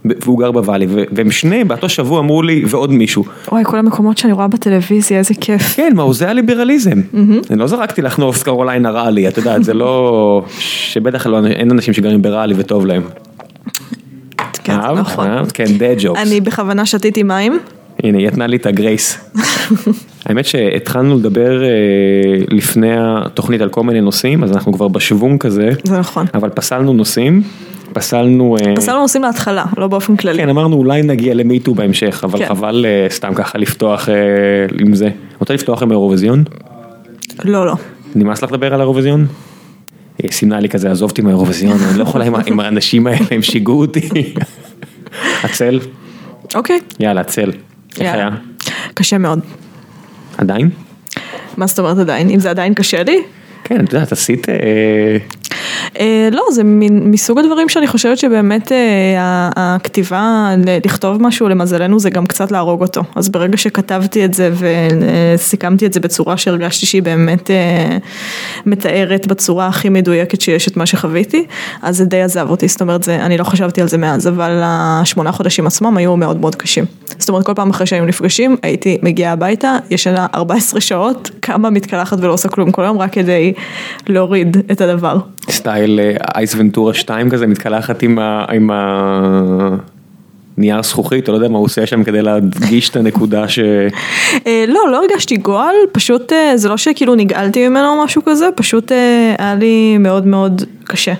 ב- 0.08 0.14
והוא 0.24 0.40
גר 0.40 0.52
בוואלי, 0.52 0.88
והם 0.90 1.32
שניהם 1.32 1.68
באותו 1.68 1.90
שבוע 1.90 2.20
אמרו 2.20 2.42
לי, 2.42 2.64
ועוד 2.68 2.92
מישהו, 2.92 3.24
וואי, 3.52 3.64
כל 3.66 3.78
המקומות 3.78 4.18
שאני 4.18 4.34
רואה 4.34 4.48
בטלוויזיה, 4.48 5.18
איזה 5.18 5.34
כיף. 5.42 5.76
כן, 5.76 5.92
מעוזי 5.96 6.26
הליברליזם, 6.26 7.02
אני 7.50 7.60
לא 7.60 7.68
זרקתי 7.68 8.02
לך 8.02 8.20
נורף 8.20 8.44
קרוליינה 8.44 8.92
ראלי, 8.92 9.28
את 9.28 9.38
יודעת, 9.38 9.64
זה 9.64 9.74
לא, 9.74 10.44
שבטח 10.92 11.28
לא, 11.28 11.46
אין 11.46 11.72
אנשים 11.72 11.94
שגרים 11.94 12.22
בראלי 12.22 12.54
וטוב 12.58 12.86
להם. 12.86 13.02
כן, 14.64 14.74
אהבת? 14.74 15.00
נכון. 15.00 15.28
אהבת? 15.28 15.52
כן, 15.52 15.66
dead 15.66 16.02
jokes. 16.04 16.20
אני 16.22 16.42
בכוונה 16.42 16.86
שתיתי 16.86 17.24
מים. 17.24 17.60
הנה, 18.04 18.18
היא 18.18 18.28
נתנה 18.28 18.48
לי 18.48 18.58
את 18.58 18.66
הגרייס. 18.66 19.18
האמת 20.26 20.46
שהתחלנו 20.46 21.18
לדבר 21.18 21.64
אה, 21.64 21.70
לפני 22.48 22.96
התוכנית 22.98 23.62
על 23.62 23.70
כל 23.70 23.84
מיני 23.84 24.02
נושאים, 24.02 24.44
אז 24.44 24.52
אנחנו 24.52 24.74
כבר 24.74 24.88
בשוונג 24.88 25.40
כזה, 25.40 25.70
זה 25.84 26.00
נכון. 26.00 26.26
אבל 26.34 26.50
פסלנו 26.50 26.94
נושאים, 26.94 27.44
פסלנו... 27.94 28.58
אה, 28.58 28.76
פסלנו 28.76 29.02
נושאים 29.02 29.24
להתחלה, 29.24 29.66
לא 29.78 29.88
באופן 29.88 30.16
כללי. 30.16 30.38
כן, 30.38 30.50
אמרנו 30.50 30.76
אולי 30.76 31.02
נגיע 31.02 31.34
למיטו 31.34 31.74
בהמשך, 31.74 32.22
אבל 32.24 32.40
כן. 32.40 32.48
חבל 32.48 32.86
אה, 32.86 33.08
סתם 33.10 33.34
ככה 33.34 33.58
לפתוח 33.58 34.10
אה, 34.10 34.16
עם 34.80 34.96
זה. 34.96 35.10
רוצה 35.40 35.54
לפתוח 35.54 35.84
עם 35.84 35.92
האירוויזיון? 35.92 36.44
לא, 37.46 37.66
לא. 37.66 37.76
נמאס 38.16 38.44
לך 38.44 38.52
לדבר 38.52 38.74
על 38.74 38.80
האירוויזיון? 38.80 39.26
סימנה 40.32 40.60
לי 40.60 40.70
כזה, 40.70 40.92
עזוב 40.92 41.10
אותי 41.10 41.22
מהאירוויזיון, 41.22 41.78
אני 41.90 41.98
לא 41.98 42.04
יכולה 42.04 42.26
עם 42.46 42.60
האנשים 42.60 43.08
האלה, 43.08 43.26
הם 43.32 43.42
שיגעו 43.42 43.80
אותי. 43.82 44.10
הצל? 45.44 45.80
אוקיי. 46.56 46.80
יאללה, 47.00 47.22
הצל. 47.22 47.52
איך. 48.00 48.14
היה? 48.14 48.30
קשה 48.94 49.18
מאוד. 49.18 49.40
עדיין? 50.38 50.70
מה 51.58 51.68
זאת 51.68 51.80
אומרת 51.80 51.98
עדיין? 51.98 52.30
אם 52.30 52.40
זה 52.40 52.50
עדיין 52.50 52.74
קשה 52.74 53.04
לי? 53.04 53.18
כן, 53.64 53.86
את 53.86 53.94
יודעת, 53.94 54.12
עשית... 54.12 54.48
אה, 55.98 56.20
אה, 56.20 56.30
לא, 56.32 56.44
זה 56.52 56.62
מסוג 56.90 57.40
הדברים 57.40 57.70
שאני 57.70 57.88
חושבת 57.88 58.18
שבאמת 58.18 58.72
אה, 58.72 59.50
הכתיבה, 59.56 60.50
לכתוב 60.86 61.22
משהו 61.22 61.50
למזלנו 61.50 62.00
זה 62.00 62.10
גם 62.10 62.26
קצת 62.26 62.52
להרוג 62.52 62.82
אותו. 62.82 63.02
אז 63.16 63.30
ברגע 63.30 63.58
שכתבתי 63.58 64.26
את 64.26 64.34
זה 64.34 64.52
וסיכמתי 64.54 65.86
את 65.86 65.94
זה 65.94 66.00
בצורה 66.00 66.38
שהרגשתי 66.38 66.86
שהיא 66.86 67.04
באמת 67.04 67.52
אה, 67.52 67.98
מתארת 68.66 69.28
בצורה 69.28 69.68
הכי 69.68 69.90
מדויקת 69.90 70.42
שיש 70.42 70.68
את 70.68 70.78
מה 70.78 70.86
שחוויתי, 70.86 71.46
אז 71.82 71.98
זה 71.98 72.06
די 72.06 72.22
עזב 72.22 72.48
אותי, 72.50 72.68
זאת 72.68 72.82
אומרת, 72.82 73.04
זה, 73.04 73.16
אני 73.16 73.38
לא 73.38 73.44
חשבתי 73.44 73.82
על 73.82 73.88
זה 73.88 73.98
מאז, 73.98 74.28
אבל 74.28 74.62
השמונה 74.64 75.32
חודשים 75.32 75.68
עצמם 75.68 75.98
היו 75.98 76.18
מאוד 76.18 76.40
מאוד 76.40 76.56
קשים. 76.56 76.86
זאת 77.18 77.30
אומרת, 77.30 77.46
כל 77.46 77.54
פעם 77.54 77.70
אחרי 77.70 77.86
שהיינו 77.86 78.06
נפגשים, 78.08 78.58
הייתי 78.64 78.98
מגיעה 79.04 79.34
הביתה, 79.34 79.78
ישנה 79.90 80.28
14 80.36 80.82
שעות, 80.82 81.32
קמה 81.40 81.70
מתקלחת 81.70 82.18
ולא 82.22 82.34
עושה 82.34 82.50
כלום 82.50 82.72
כל 82.72 82.84
היום, 82.84 82.98
רק 82.98 83.14
כדי 83.14 83.54
להוריד 84.08 84.58
את 84.72 84.82
הדבר. 84.82 85.18
סטייל 85.50 85.79
אה, 86.00 86.16
אייס 86.36 86.56
ונטורה 86.56 86.94
2 86.94 87.30
כזה, 87.30 87.48
מתקלחת 87.48 88.04
עם 88.04 88.20
ה... 88.20 88.46
עם 88.52 88.72
ה... 88.72 89.76
נייר 90.60 90.84
זכוכית, 90.84 91.28
או 91.28 91.34
לא 91.34 91.38
יודע 91.38 91.48
מה 91.48 91.58
הוא 91.58 91.66
עושה 91.66 91.86
שם 91.86 92.04
כדי 92.04 92.22
להדגיש 92.22 92.90
את 92.90 92.96
הנקודה 92.96 93.48
ש... 93.48 93.60
אה, 94.48 94.66
לא, 94.68 94.80
לא 94.92 95.02
הרגשתי 95.02 95.38
גועל, 95.38 95.76
פשוט 95.92 96.34
אה, 96.34 96.58
זה 96.58 96.70
לא 96.70 96.78
שכאילו 96.78 97.16
נגעלתי 97.16 97.68
ממנו 97.68 97.88
או 97.88 98.04
משהו 98.04 98.22
כזה, 98.26 98.50
פשוט 98.56 98.92
אה, 98.92 99.36
היה 99.38 99.56
לי 99.56 99.98
מאוד 99.98 100.28
מאוד 100.28 100.64
קשה. 100.84 101.14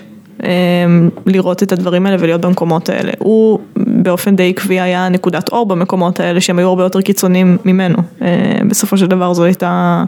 לראות 1.26 1.62
את 1.62 1.72
הדברים 1.72 2.06
האלה 2.06 2.16
ולהיות 2.20 2.40
במקומות 2.40 2.88
האלה. 2.88 3.12
הוא 3.18 3.58
באופן 4.02 4.36
די 4.36 4.48
עקבי 4.48 4.80
היה 4.80 5.08
נקודת 5.08 5.48
אור 5.48 5.66
במקומות 5.66 6.20
האלה 6.20 6.40
שהם 6.40 6.58
היו 6.58 6.68
הרבה 6.68 6.82
יותר 6.82 7.00
קיצוניים 7.00 7.58
ממנו. 7.64 7.96
אה, 8.22 8.28
בסופו 8.68 8.96
של 8.96 9.06
דבר 9.06 9.34
זו 9.34 9.44
הייתה, 9.44 10.04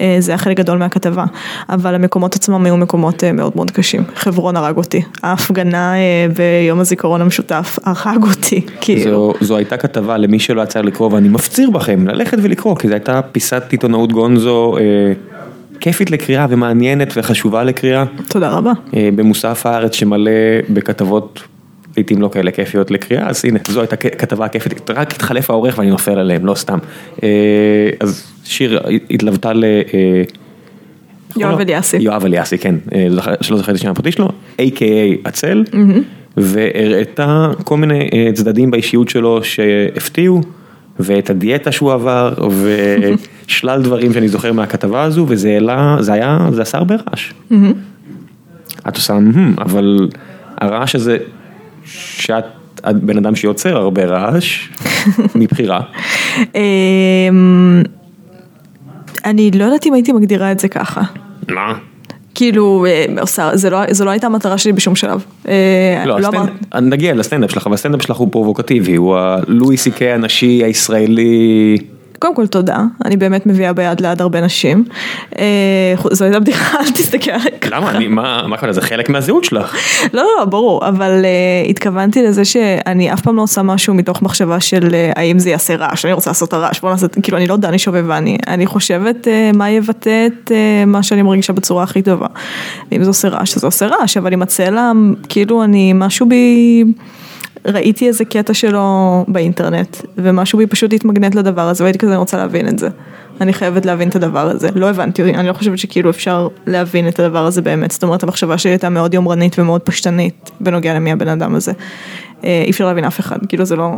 אה, 0.00 0.16
זה 0.18 0.32
היה 0.32 0.38
חלק 0.38 0.56
גדול 0.56 0.78
מהכתבה. 0.78 1.24
אבל 1.68 1.94
המקומות 1.94 2.34
עצמם 2.34 2.64
היו 2.64 2.76
מקומות 2.76 3.24
אה, 3.24 3.32
מאוד 3.32 3.52
מאוד 3.56 3.70
קשים. 3.70 4.02
חברון 4.14 4.56
הרג 4.56 4.76
אותי. 4.76 5.02
ההפגנה 5.22 5.92
ביום 6.36 6.80
הזיכרון 6.80 7.20
המשותף 7.20 7.78
הרג 7.84 8.22
אותי. 8.22 8.60
כאילו. 8.80 9.32
זו, 9.40 9.46
זו 9.46 9.56
הייתה 9.56 9.76
כתבה 9.76 10.16
למי 10.16 10.38
שלא 10.38 10.62
יצא 10.62 10.80
לקרוא 10.80 11.12
ואני 11.12 11.28
מפציר 11.28 11.70
בכם 11.70 12.06
ללכת 12.08 12.38
ולקרוא 12.42 12.76
כי 12.76 12.88
זו 12.88 12.94
הייתה 12.94 13.22
פיסת 13.22 13.62
עיתונאות 13.70 14.12
גונזו 14.12 14.76
כיפית 15.80 16.10
לקריאה 16.10 16.46
ומעניינת 16.48 17.12
וחשובה 17.16 17.64
לקריאה 17.64 18.04
תודה 18.28 18.50
רבה. 18.50 18.72
במוסף 19.14 19.66
הארץ 19.66 19.94
שמלא 19.94 20.30
בכתבות 20.70 21.40
לעיתים 21.96 22.22
לא 22.22 22.28
כאלה 22.32 22.50
כיפיות 22.50 22.90
לקריאה 22.90 23.28
אז 23.28 23.44
הנה 23.44 23.58
זו 23.68 23.80
הייתה 23.80 23.96
כתבה 23.96 24.48
כיפית 24.48 24.90
רק 24.90 25.12
התחלף 25.12 25.50
העורך 25.50 25.78
ואני 25.78 25.90
נופל 25.90 26.18
עליהם 26.18 26.46
לא 26.46 26.54
סתם. 26.54 26.78
אה, 27.22 27.28
אז 28.00 28.32
שיר 28.44 28.80
התלוותה 29.10 29.52
ל... 29.52 29.64
אה, 29.64 30.22
יואב 31.36 31.60
אליאסי. 31.60 31.96
יואב 31.96 32.24
אליאסי, 32.24 32.58
כן, 32.58 32.74
אה, 32.94 33.06
שלא 33.40 33.56
זוכר 33.56 33.72
את 33.72 33.76
השם 33.76 33.90
הפרטי 33.90 34.12
שלו, 34.12 34.28
A.K.A 34.58 34.84
עצל, 35.24 35.64
והראתה 36.36 37.50
כל 37.64 37.76
מיני 37.76 38.10
צדדים 38.34 38.70
באישיות 38.70 39.08
שלו 39.08 39.44
שהפתיעו, 39.44 40.40
ואת 41.00 41.30
הדיאטה 41.30 41.72
שהוא 41.72 41.92
עבר, 41.92 42.34
ושלל 43.46 43.82
דברים 43.86 44.12
שאני 44.12 44.28
זוכר 44.28 44.52
מהכתבה 44.52 45.02
הזו, 45.02 45.26
וזה 45.28 45.48
העלה, 45.48 45.96
זה 46.00 46.12
היה, 46.12 46.48
זה 46.52 46.62
עשה 46.62 46.78
הרבה 46.78 46.94
רעש. 46.94 47.32
את 48.88 48.96
עושה, 48.96 49.18
אבל 49.58 50.08
הרעש 50.56 50.94
הזה, 50.94 51.18
שאת 51.98 52.44
את 52.90 52.96
בן 53.02 53.16
אדם 53.18 53.36
שיוצר 53.36 53.76
הרבה 53.76 54.04
רעש, 54.04 54.68
מבחירה. 55.34 55.80
אמ, 56.54 57.82
אני 59.24 59.50
לא 59.50 59.64
יודעת 59.64 59.86
אם 59.86 59.94
הייתי 59.94 60.12
מגדירה 60.12 60.52
את 60.52 60.58
זה 60.60 60.68
ככה. 60.68 61.02
מה? 61.48 61.74
כאילו, 62.34 62.86
אה, 62.88 63.04
עושה, 63.20 63.50
זה 63.56 63.70
לא, 63.70 63.78
לא 64.04 64.10
הייתה 64.10 64.26
המטרה 64.26 64.58
שלי 64.58 64.72
בשום 64.72 64.96
שלב. 64.96 65.24
אה, 65.48 66.02
לא, 66.06 66.16
אמר- 66.28 66.42
הסטנד- 66.72 66.76
נגיע 66.80 67.14
לסטנדאפ 67.14 67.50
שלך, 67.50 67.66
אבל 67.66 67.74
הסטנדאפ 67.74 68.02
שלך 68.02 68.16
הוא 68.16 68.28
פרובוקטיבי, 68.32 68.94
הוא 68.96 69.16
הלואי 69.16 69.76
סי 69.76 69.90
קיי 69.90 70.12
הנשי 70.12 70.62
הישראלי. 70.64 71.76
קודם 72.18 72.34
כל 72.34 72.46
תודה, 72.46 72.78
אני 73.04 73.16
באמת 73.16 73.46
מביאה 73.46 73.72
ביד 73.72 74.00
ליד 74.00 74.20
הרבה 74.20 74.40
נשים. 74.40 74.84
אה, 75.38 75.44
זו 76.10 76.24
הייתה 76.24 76.40
בדיחה, 76.40 76.78
אל 76.80 76.90
תסתכל 76.90 77.30
עליי 77.30 77.50
ככה. 77.60 77.76
למה? 77.76 77.90
אני- 77.90 78.08
מה 78.08 78.46
מה 78.46 78.56
קורה? 78.56 78.72
זה 78.72 78.80
חלק 78.80 79.08
מהזהות 79.08 79.44
שלך. 79.44 79.76
לא, 80.12 80.22
לא, 80.22 80.28
לא, 80.38 80.44
ברור, 80.44 80.88
אבל 80.88 81.24
אה, 81.24 81.70
התכוונתי 81.70 82.22
לזה 82.22 82.44
שאני 82.44 83.12
אף 83.12 83.20
פעם 83.20 83.36
לא 83.36 83.42
עושה 83.42 83.62
משהו 83.62 83.94
מתוך 83.94 84.22
מחשבה 84.22 84.60
של 84.60 84.82
אה, 84.88 85.18
האם 85.18 85.38
זה 85.38 85.50
יעשה 85.50 85.76
רעש, 85.76 86.04
אני 86.04 86.12
רוצה 86.12 86.30
לעשות 86.30 86.48
את 86.48 86.54
הרעש, 86.54 86.80
בוא 86.80 86.90
נעשה, 86.90 87.06
כאילו 87.22 87.38
אני 87.38 87.46
לא 87.46 87.56
דני 87.56 87.78
שובבני, 87.78 88.38
אני 88.46 88.66
חושבת 88.66 89.26
אה, 89.26 89.56
מה 89.56 89.70
יבטא 89.70 90.26
את 90.26 90.50
אה, 90.50 90.52
מה 90.86 91.02
שאני 91.02 91.22
מרגישה 91.22 91.52
בצורה 91.52 91.82
הכי 91.82 92.02
טובה. 92.02 92.26
ואם 92.92 93.02
זה 93.04 93.10
עושה 93.10 93.28
רעש, 93.28 93.54
אז 93.54 93.60
זה 93.60 93.66
עושה 93.66 93.86
רעש, 93.86 94.16
אבל 94.16 94.32
עם 94.32 94.42
הצלע, 94.42 94.92
כאילו 95.28 95.64
אני, 95.64 95.92
משהו 95.94 96.26
בי... 96.28 96.84
ראיתי 97.66 98.08
איזה 98.08 98.24
קטע 98.24 98.54
שלו 98.54 98.84
באינטרנט, 99.28 99.96
ומשהו 100.18 100.58
בי 100.58 100.66
פשוט 100.66 100.92
התמגנט 100.92 101.34
לדבר 101.34 101.62
הזה, 101.68 101.84
והייתי 101.84 101.98
כזה, 101.98 102.10
אני 102.10 102.18
רוצה 102.18 102.36
להבין 102.36 102.68
את 102.68 102.78
זה. 102.78 102.88
אני 103.40 103.52
חייבת 103.52 103.86
להבין 103.86 104.08
את 104.08 104.16
הדבר 104.16 104.50
הזה. 104.50 104.68
לא 104.74 104.90
הבנתי, 104.90 105.22
אני 105.22 105.48
לא 105.48 105.52
חושבת 105.52 105.78
שכאילו 105.78 106.10
אפשר 106.10 106.48
להבין 106.66 107.08
את 107.08 107.20
הדבר 107.20 107.46
הזה 107.46 107.62
באמת. 107.62 107.90
זאת 107.90 108.02
אומרת, 108.02 108.22
המחשבה 108.22 108.58
שלי 108.58 108.70
הייתה 108.72 108.88
מאוד 108.88 109.14
יומרנית 109.14 109.58
ומאוד 109.58 109.80
פשטנית 109.80 110.50
בנוגע 110.60 110.94
למי 110.94 111.12
הבן 111.12 111.28
אדם 111.28 111.54
הזה. 111.54 111.72
אה, 112.44 112.62
אי 112.66 112.70
אפשר 112.70 112.86
להבין 112.86 113.04
אף 113.04 113.20
אחד, 113.20 113.38
כאילו 113.48 113.64
זה 113.64 113.76
לא, 113.76 113.90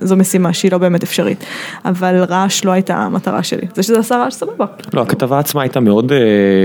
זו 0.00 0.16
משימה 0.16 0.52
שהיא 0.52 0.72
לא 0.72 0.78
באמת 0.78 1.02
אפשרית. 1.02 1.44
אבל 1.84 2.24
רעש 2.28 2.64
לא 2.64 2.70
הייתה 2.70 2.96
המטרה 2.96 3.42
שלי. 3.42 3.66
זה 3.74 3.82
שזה 3.82 3.98
עשה 3.98 4.16
רעש, 4.16 4.34
סבבה. 4.34 4.66
לא, 4.94 5.02
הכתבה 5.02 5.38
עצמה 5.38 5.62
הייתה 5.62 5.80
מאוד 5.80 6.12
אה, 6.12 6.18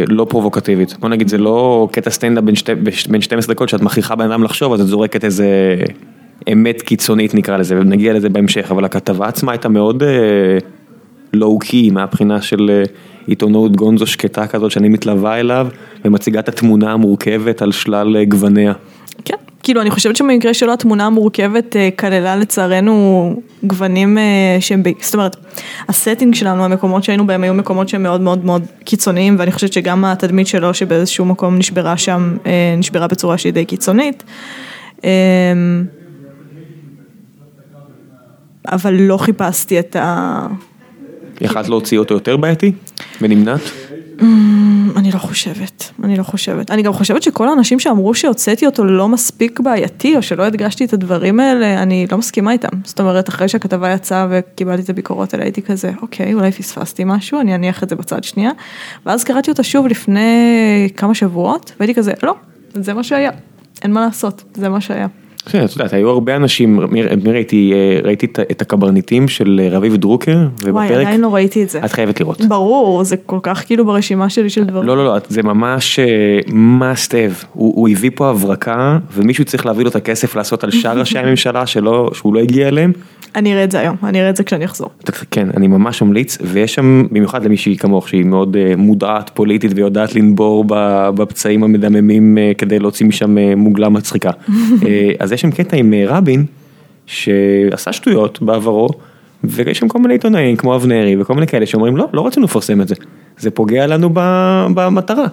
לא 0.08 0.26
פרובוקטיבית. 0.30 0.96
בוא 1.00 1.10
נגיד, 1.10 1.28
זה 1.28 1.38
לא 1.38 1.88
קטע 1.92 2.10
סטנדאפ 2.10 2.44
בין 2.44 2.56
שתי- 2.56 2.76
בין 3.10 3.22
12 3.22 3.54
דקות 3.56 3.70
שאת 3.70 3.82
מכריחה 3.82 4.16
בן 4.16 4.32
אדם 4.32 4.44
לחשוב, 4.44 4.74
אז 4.74 4.82
את 4.82 4.88
זורקת 4.88 5.24
איזה 5.26 5.46
אמת 6.54 6.82
קיצונית 6.82 7.34
נקרא 7.34 7.58
לזה, 7.58 7.80
ונגיע 7.80 8.14
לזה 8.14 8.30
בהמשך, 8.30 8.72
אבל 8.72 8.86
הכתבה 8.86 9.28
עצמה 9.28 9.52
הייתה 9.52 9.70
מאוד 9.70 10.04
לואו-קי 11.34 11.90
מהבחינה 11.90 12.42
של 12.42 12.70
אה, 12.70 12.84
עיתונות 13.28 13.76
גונזו 13.76 14.08
שקטה 14.08 14.48
כזאת 14.48 14.72
שאני 14.72 14.90
מתלווה 14.90 15.40
אליו, 15.40 15.68
ומציגה 16.06 16.40
את 16.40 16.50
התמונה 16.50 16.92
המורכבת 16.92 17.62
על 17.62 17.72
שלל 17.72 18.18
אה, 18.18 18.26
גווניה. 18.26 18.74
כן, 19.26 19.36
כאילו 19.64 19.82
אני 19.82 19.92
חושבת 19.92 20.16
שבמקרה 20.16 20.54
שלו 20.54 20.74
התמונה 20.74 21.06
המורכבת 21.06 21.76
אה, 21.76 21.90
כללה 22.00 22.36
לצערנו 22.36 23.42
גוונים 23.64 24.18
אה, 24.18 24.58
שהם, 24.60 24.84
זאת 25.02 25.14
אומרת, 25.14 25.36
הסטינג 25.90 26.36
שלנו, 26.36 26.66
המקומות 26.66 27.04
שהיינו 27.04 27.28
בהם 27.28 27.44
היו 27.44 27.54
מקומות 27.54 27.90
שהם 27.90 28.04
מאוד 28.04 28.22
מאוד 28.22 28.46
מאוד 28.46 28.66
קיצוניים 28.84 29.36
ואני 29.40 29.52
חושבת 29.52 29.74
שגם 29.74 30.06
התדמית 30.06 30.48
שלו 30.48 30.74
שבאיזשהו 30.74 31.26
מקום 31.26 31.58
נשברה 31.58 31.98
שם, 31.98 32.38
אה, 32.46 32.76
נשברה 32.78 33.08
בצורה 33.08 33.38
שהיא 33.38 33.54
די 33.54 33.66
קיצונית. 33.66 34.24
אבל 38.72 38.94
לא 38.94 39.18
חיפשתי 39.18 39.80
את 39.80 39.96
ה... 39.96 40.48
יכלת 41.42 41.70
להוציא 41.70 42.00
אותו 42.00 42.14
יותר 42.14 42.38
בעייתי? 42.38 42.72
ונמנעת? 43.22 43.62
אני 44.98 45.12
לא 45.12 45.20
חושבת, 45.20 45.92
אני 46.04 46.18
לא 46.18 46.24
חושבת. 46.24 46.72
אני 46.72 46.82
גם 46.82 46.94
חושבת 46.94 47.24
שכל 47.24 47.50
האנשים 47.50 47.80
שאמרו 47.80 48.14
שהוצאתי 48.14 48.66
אותו 48.66 48.86
לא 48.86 49.10
מספיק 49.10 49.60
בעייתי, 49.60 50.16
או 50.16 50.22
שלא 50.22 50.44
הדגשתי 50.44 50.86
את 50.86 50.94
הדברים 50.94 51.40
האלה, 51.40 51.82
אני 51.82 52.08
לא 52.12 52.18
מסכימה 52.18 52.52
איתם. 52.52 52.70
זאת 52.84 53.00
אומרת, 53.00 53.30
אחרי 53.30 53.48
שהכתבה 53.48 53.94
יצאה 53.94 54.28
וקיבלתי 54.30 54.82
את 54.82 54.90
הביקורות 54.90 55.34
האלה, 55.34 55.46
הייתי 55.46 55.62
כזה, 55.62 55.92
אוקיי, 56.02 56.34
אולי 56.34 56.52
פספסתי 56.52 57.04
משהו, 57.06 57.40
אני 57.40 57.56
אניח 57.56 57.84
את 57.84 57.90
זה 57.90 57.96
בצד 57.96 58.24
שנייה. 58.24 58.52
ואז 59.06 59.24
קראתי 59.24 59.52
אותה 59.52 59.64
שוב 59.64 59.88
לפני 59.88 60.90
כמה 60.98 61.16
שבועות, 61.16 61.72
והייתי 61.80 61.94
כזה, 61.94 62.14
לא, 62.24 62.36
זה 62.74 62.94
מה 62.94 63.04
שהיה, 63.04 63.32
אין 63.84 63.92
מה 63.94 64.06
לעשות, 64.06 64.44
זה 64.54 64.70
מה 64.70 64.82
שהיה. 64.82 65.08
כן, 65.52 65.66
את 65.66 65.72
יודעת, 65.72 65.94
היו 65.94 66.10
הרבה 66.10 66.36
אנשים, 66.36 66.80
ראיתי, 67.26 67.72
אה, 67.74 68.00
ראיתי 68.04 68.26
את- 68.52 68.62
הקברניטים 68.62 69.28
של 69.28 69.62
אה, 69.64 69.78
רביב 69.78 69.96
דרוקר, 69.96 70.38
וואי, 70.64 70.86
ובפרק, 70.86 70.92
עדיין 71.08 71.22
לא 71.22 71.36
ראיתי 71.36 71.64
את 71.64 71.70
זה. 71.70 71.80
את 71.86 71.92
חייבת 71.92 72.20
לראות. 72.20 72.42
ברור, 72.42 73.04
זה 73.04 73.18
כל 73.18 73.40
כך 73.44 73.66
כאילו 73.66 73.86
ברשימה 73.86 74.30
שלי 74.30 74.50
של 74.50 74.64
דברים. 74.64 74.88
לא, 74.88 74.98
לא, 74.98 75.06
לא, 75.06 75.16
זה 75.30 75.44
ממש 75.44 76.00
אה, 76.00 76.40
must 76.80 77.10
have, 77.12 77.46
הוא 77.54 77.74
הוא 77.76 77.90
הביא 77.90 78.12
פה 78.16 78.30
הברקה, 78.30 78.98
ומישהו 79.14 79.46
צריך 79.46 79.66
להביא 79.66 79.84
לו 79.84 79.90
את 79.90 79.96
הכסף 79.96 80.36
לעשות 80.36 80.64
על 80.64 80.72
שאר 80.72 81.00
ראשי 81.00 81.20
הממשלה 81.28 81.66
שלא, 81.68 82.10
שהוא 82.14 82.34
לא 82.34 82.40
הגיע 82.40 82.68
אליהם. 82.68 82.92
אני 83.36 83.54
אראה 83.54 83.64
את 83.64 83.72
זה 83.72 83.80
היום, 83.80 83.96
אני 84.04 84.20
אראה 84.20 84.30
את 84.30 84.36
זה 84.36 84.44
כשאני 84.44 84.66
אחזור. 84.66 84.90
כן, 85.32 85.48
אני 85.58 85.68
ממש 85.68 86.02
ממליץ, 86.02 86.38
ויש 86.42 86.74
שם, 86.76 87.04
במיוחד 87.12 87.46
למישהי 87.46 87.78
כמוך, 87.78 88.10
שהיא 88.10 88.26
מאוד 88.26 88.58
מודעת 88.78 89.32
פוליטית 89.34 89.72
ויודעת 89.76 90.16
לנבור 90.16 90.64
בפצעים 91.16 91.64
המדממים 91.64 92.38
כדי 92.58 92.80
להוציא 92.80 93.06
משם 93.06 93.36
מוגלה 93.58 93.90
מצחיקה. 93.90 94.32
אז 95.20 95.34
יש 95.38 95.42
שם 95.42 95.52
קטע 95.52 95.78
עם 95.78 95.94
אה, 95.94 96.04
רבין, 96.08 96.46
שעשה 97.06 97.94
שטויות 97.94 98.42
בעברו, 98.42 98.90
ויש 99.44 99.78
שם 99.78 99.88
כל 99.88 100.00
מיני 100.00 100.14
עיתונאים 100.14 100.58
כמו 100.58 100.76
אבנרי 100.76 101.22
וכל 101.22 101.34
מיני 101.34 101.48
כאלה 101.48 101.66
שאומרים 101.66 101.98
לא, 101.98 102.08
לא 102.14 102.28
רצינו 102.28 102.46
לפרסם 102.46 102.82
את 102.82 102.88
זה, 102.88 102.96
זה 103.38 103.52
פוגע 103.52 103.88
לנו 103.88 104.10
במטרה, 104.76 105.26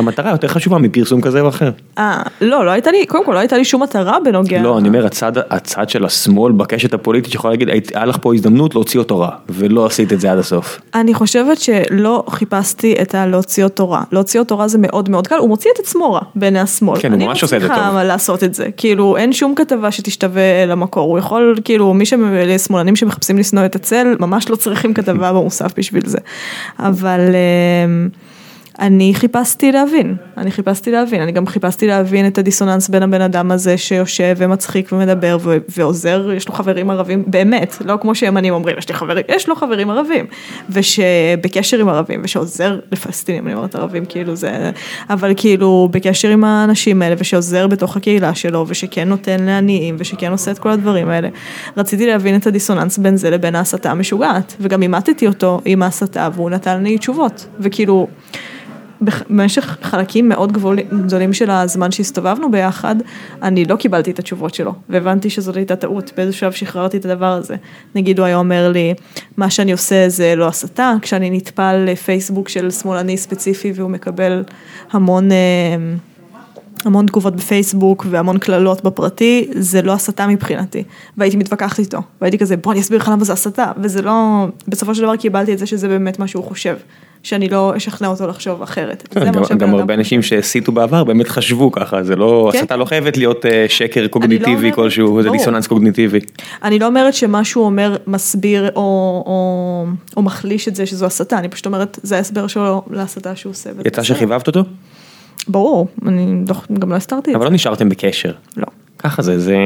המטרה 0.00 0.30
יותר 0.30 0.48
חשובה 0.48 0.78
מפרסום 0.78 1.20
כזה 1.20 1.40
או 1.40 1.48
אחר. 1.48 1.70
אה, 1.98 2.22
לא, 2.40 2.64
לא 2.66 2.70
הייתה 2.70 2.90
לי, 2.90 3.06
קודם 3.06 3.24
כל 3.24 3.32
לא 3.32 3.38
הייתה 3.38 3.56
לי 3.56 3.64
שום 3.64 3.82
מטרה 3.82 4.18
בנוגע. 4.24 4.62
לא, 4.62 4.78
אני 4.78 4.88
אומר, 4.88 5.06
הצד, 5.06 5.32
הצד 5.50 5.90
של 5.90 6.04
השמאל 6.04 6.52
בקשת 6.52 6.94
הפוליטית 6.94 7.32
שיכול 7.32 7.50
להגיד, 7.50 7.68
"היית- 7.68 7.96
היה 7.96 8.04
לך 8.04 8.16
פה 8.20 8.34
הזדמנות 8.34 8.74
להוציא 8.74 9.00
אותו 9.00 9.18
רע, 9.20 9.30
ולא 9.48 9.86
עשית 9.86 10.12
את 10.12 10.20
זה 10.20 10.32
עד 10.32 10.38
הסוף. 10.38 10.80
אני 10.94 11.14
חושבת 11.14 11.58
שלא 11.60 12.24
חיפשתי 12.30 12.94
את 13.02 13.14
הלהוציא 13.14 13.64
אותו 13.64 13.90
רע. 13.90 14.02
להוציא 14.12 14.40
אותו 14.40 14.58
רע 14.58 14.68
זה 14.68 14.78
מאוד 14.80 15.08
מאוד 15.10 15.26
קל, 15.26 15.36
הוא 15.36 15.48
מוציא 15.48 15.70
את 15.74 15.80
עצמו 15.80 16.12
רע 16.12 16.20
בעיני 16.34 16.60
השמאל. 16.60 17.00
כן, 17.00 17.12
הוא 17.12 17.20
ממש 17.22 17.42
עושה 17.42 17.56
את 17.56 17.60
זה 17.60 17.66
אני 17.66 17.74
לא 17.74 17.78
טוב. 17.78 17.84
מצליחה 17.86 18.02
לעשות 18.04 18.44
את 18.44 18.54
זה. 18.54 18.66
כאילו, 18.76 19.16
אין 19.16 19.32
שום 19.32 19.54
כתבה 19.54 19.90
שתשתווה 19.90 20.66
למקור. 20.66 21.10
הוא 21.10 21.18
יכול, 21.18 21.56
כאילו, 21.64 21.94
מי 21.94 22.04
שמאלנים 22.06 22.96
שמחפשים 22.96 23.38
לשנוא 23.38 23.64
את 23.64 23.76
הצל, 23.76 24.16
ממש 24.20 24.48
לא 24.50 24.56
צריכים 24.56 24.94
כתבה 24.94 25.32
במוסף 25.32 25.72
בשביל 25.78 26.02
זה. 26.06 26.18
אבל... 26.78 27.20
אני 28.80 29.14
חיפשתי 29.14 29.72
להבין, 29.72 30.16
אני 30.36 30.50
חיפשתי 30.50 30.90
להבין, 30.90 31.22
אני 31.22 31.32
גם 31.32 31.46
חיפשתי 31.46 31.86
להבין 31.86 32.26
את 32.26 32.38
הדיסוננס 32.38 32.88
בין 32.88 33.02
הבן 33.02 33.20
אדם 33.20 33.50
הזה 33.50 33.78
שיושב 33.78 34.34
ומצחיק 34.38 34.92
ומדבר 34.92 35.38
ו- 35.40 35.56
ועוזר, 35.68 36.32
יש 36.32 36.48
לו 36.48 36.54
חברים 36.54 36.90
ערבים, 36.90 37.24
באמת, 37.26 37.76
לא 37.84 37.98
כמו 38.00 38.14
שימנים 38.14 38.54
אומרים, 38.54 38.78
יש 38.78 38.88
לי 38.88 38.94
חברים, 38.94 39.24
יש 39.28 39.48
לו 39.48 39.56
חברים 39.56 39.90
ערבים, 39.90 40.26
ושבקשר 40.70 41.78
עם 41.78 41.88
ערבים, 41.88 42.20
ושעוזר 42.24 42.80
לפלסטינים, 42.92 43.46
אני 43.46 43.54
אומרת 43.54 43.74
ערבים, 43.74 44.04
כאילו 44.04 44.36
זה, 44.36 44.70
אבל 45.10 45.32
כאילו 45.36 45.88
בקשר 45.90 46.28
עם 46.28 46.44
האנשים 46.44 47.02
האלה, 47.02 47.14
ושעוזר 47.18 47.66
בתוך 47.66 47.96
הקהילה 47.96 48.34
שלו, 48.34 48.64
ושכן 48.68 49.08
נותן 49.08 49.40
לעניים, 49.40 49.96
ושכן 49.98 50.32
עושה 50.32 50.50
את 50.50 50.58
כל 50.58 50.70
הדברים 50.70 51.08
האלה. 51.08 51.28
רציתי 51.76 52.06
להבין 52.06 52.36
את 52.36 52.46
הדיסוננס 52.46 52.98
בין 52.98 53.16
זה 53.16 53.30
לבין 53.30 53.54
ההסתה 53.54 53.90
המשוגעת, 53.90 54.56
וגם 54.60 54.82
אימתתי 54.82 55.26
אותו 55.26 55.60
עם 55.64 55.82
ההסתה, 55.82 56.28
והוא 56.34 56.50
נתן 56.50 56.82
לי 56.82 56.98
תשובות, 56.98 57.46
וכאילו... 57.60 58.06
במשך 59.00 59.78
חלקים 59.82 60.28
מאוד 60.28 60.52
גדולים 61.06 61.32
של 61.32 61.50
הזמן 61.50 61.90
שהסתובבנו 61.90 62.50
ביחד, 62.50 62.96
אני 63.42 63.64
לא 63.64 63.76
קיבלתי 63.76 64.10
את 64.10 64.18
התשובות 64.18 64.54
שלו, 64.54 64.74
והבנתי 64.88 65.30
שזאת 65.30 65.56
הייתה 65.56 65.76
טעות, 65.76 66.12
באיזשהו 66.16 66.40
שלב 66.40 66.52
שחררתי 66.52 66.96
את 66.96 67.04
הדבר 67.04 67.32
הזה. 67.32 67.56
נגיד 67.94 68.18
הוא 68.18 68.26
היה 68.26 68.36
אומר 68.36 68.68
לי, 68.68 68.94
מה 69.36 69.50
שאני 69.50 69.72
עושה 69.72 70.08
זה 70.08 70.34
לא 70.36 70.48
הסתה, 70.48 70.94
כשאני 71.02 71.30
נטפל 71.30 71.76
לפייסבוק 71.76 72.48
של 72.48 72.70
שמאלני 72.70 73.16
ספציפי 73.16 73.72
והוא 73.74 73.90
מקבל 73.90 74.44
המון... 74.92 75.32
אה, 75.32 75.36
המון 76.84 77.06
תגובות 77.06 77.36
בפייסבוק 77.36 78.06
והמון 78.10 78.38
קללות 78.38 78.84
בפרטי, 78.84 79.48
זה 79.54 79.82
לא 79.82 79.92
הסתה 79.92 80.26
מבחינתי. 80.26 80.84
והייתי 81.16 81.36
מתווכחת 81.36 81.78
איתו, 81.78 81.98
והייתי 82.20 82.38
כזה, 82.38 82.56
בוא 82.56 82.72
אני 82.72 82.80
אסביר 82.80 82.98
לך 82.98 83.08
למה 83.08 83.24
זה 83.24 83.32
הסתה, 83.32 83.72
וזה 83.82 84.02
לא, 84.02 84.46
בסופו 84.68 84.94
של 84.94 85.02
דבר 85.02 85.16
קיבלתי 85.16 85.52
את 85.52 85.58
זה 85.58 85.66
שזה 85.66 85.88
באמת 85.88 86.18
מה 86.18 86.26
שהוא 86.26 86.44
חושב, 86.44 86.76
שאני 87.22 87.48
לא 87.48 87.72
אשכנע 87.76 88.08
אותו 88.08 88.26
לחשוב 88.26 88.62
אחרת. 88.62 89.16
מה 89.16 89.56
גם, 89.58 89.74
הרבה 89.74 89.94
אנשים 89.94 90.22
שהסיתו 90.22 90.72
בעבר 90.72 91.04
באמת 91.04 91.28
חשבו 91.28 91.72
ככה, 91.72 92.02
זה 92.02 92.16
לא, 92.16 92.50
כן. 92.52 92.58
הסתה 92.58 92.76
לא 92.76 92.84
חייבת 92.84 93.16
להיות 93.16 93.46
אה, 93.46 93.66
שקר 93.68 94.06
קוגניטיבי 94.06 94.54
אומרת- 94.54 94.74
כלשהו, 94.74 95.22
זה. 95.22 95.30
דיסוננס 95.30 95.66
קוגניטיבי. 95.66 96.18
אני 96.64 96.78
לא 96.78 96.86
אומרת 96.86 97.14
שמה 97.14 97.44
שהוא 97.44 97.64
אומר 97.64 97.96
מסביר 98.06 98.70
או, 98.76 99.86
מחליש 100.22 100.68
את 100.68 100.74
זה 100.76 100.86
שזו 100.86 101.06
הסתה, 101.06 101.38
אני 101.38 101.48
פשוט 101.48 101.66
אומרת, 101.66 101.98
זה 102.02 102.16
ההסבר 102.16 102.46
שלו 102.46 102.82
להסתה 102.90 103.36
שהוא 103.36 103.50
עושה. 103.50 103.70
יצא. 103.84 104.02
שחיבבת 104.02 104.46
אותו? 104.46 104.64
ברור, 105.48 105.88
אני 106.06 106.26
לא, 106.48 106.54
גם 106.78 106.90
לא 106.90 106.96
הסתרתי 106.96 107.30
את 107.30 107.36
אבל 107.36 107.44
זה. 107.44 107.48
לא 107.50 107.54
נשארתם 107.54 107.88
בקשר. 107.88 108.32
לא. 108.56 108.66
ככה 108.98 109.22
זה, 109.22 109.38
זה, 109.38 109.56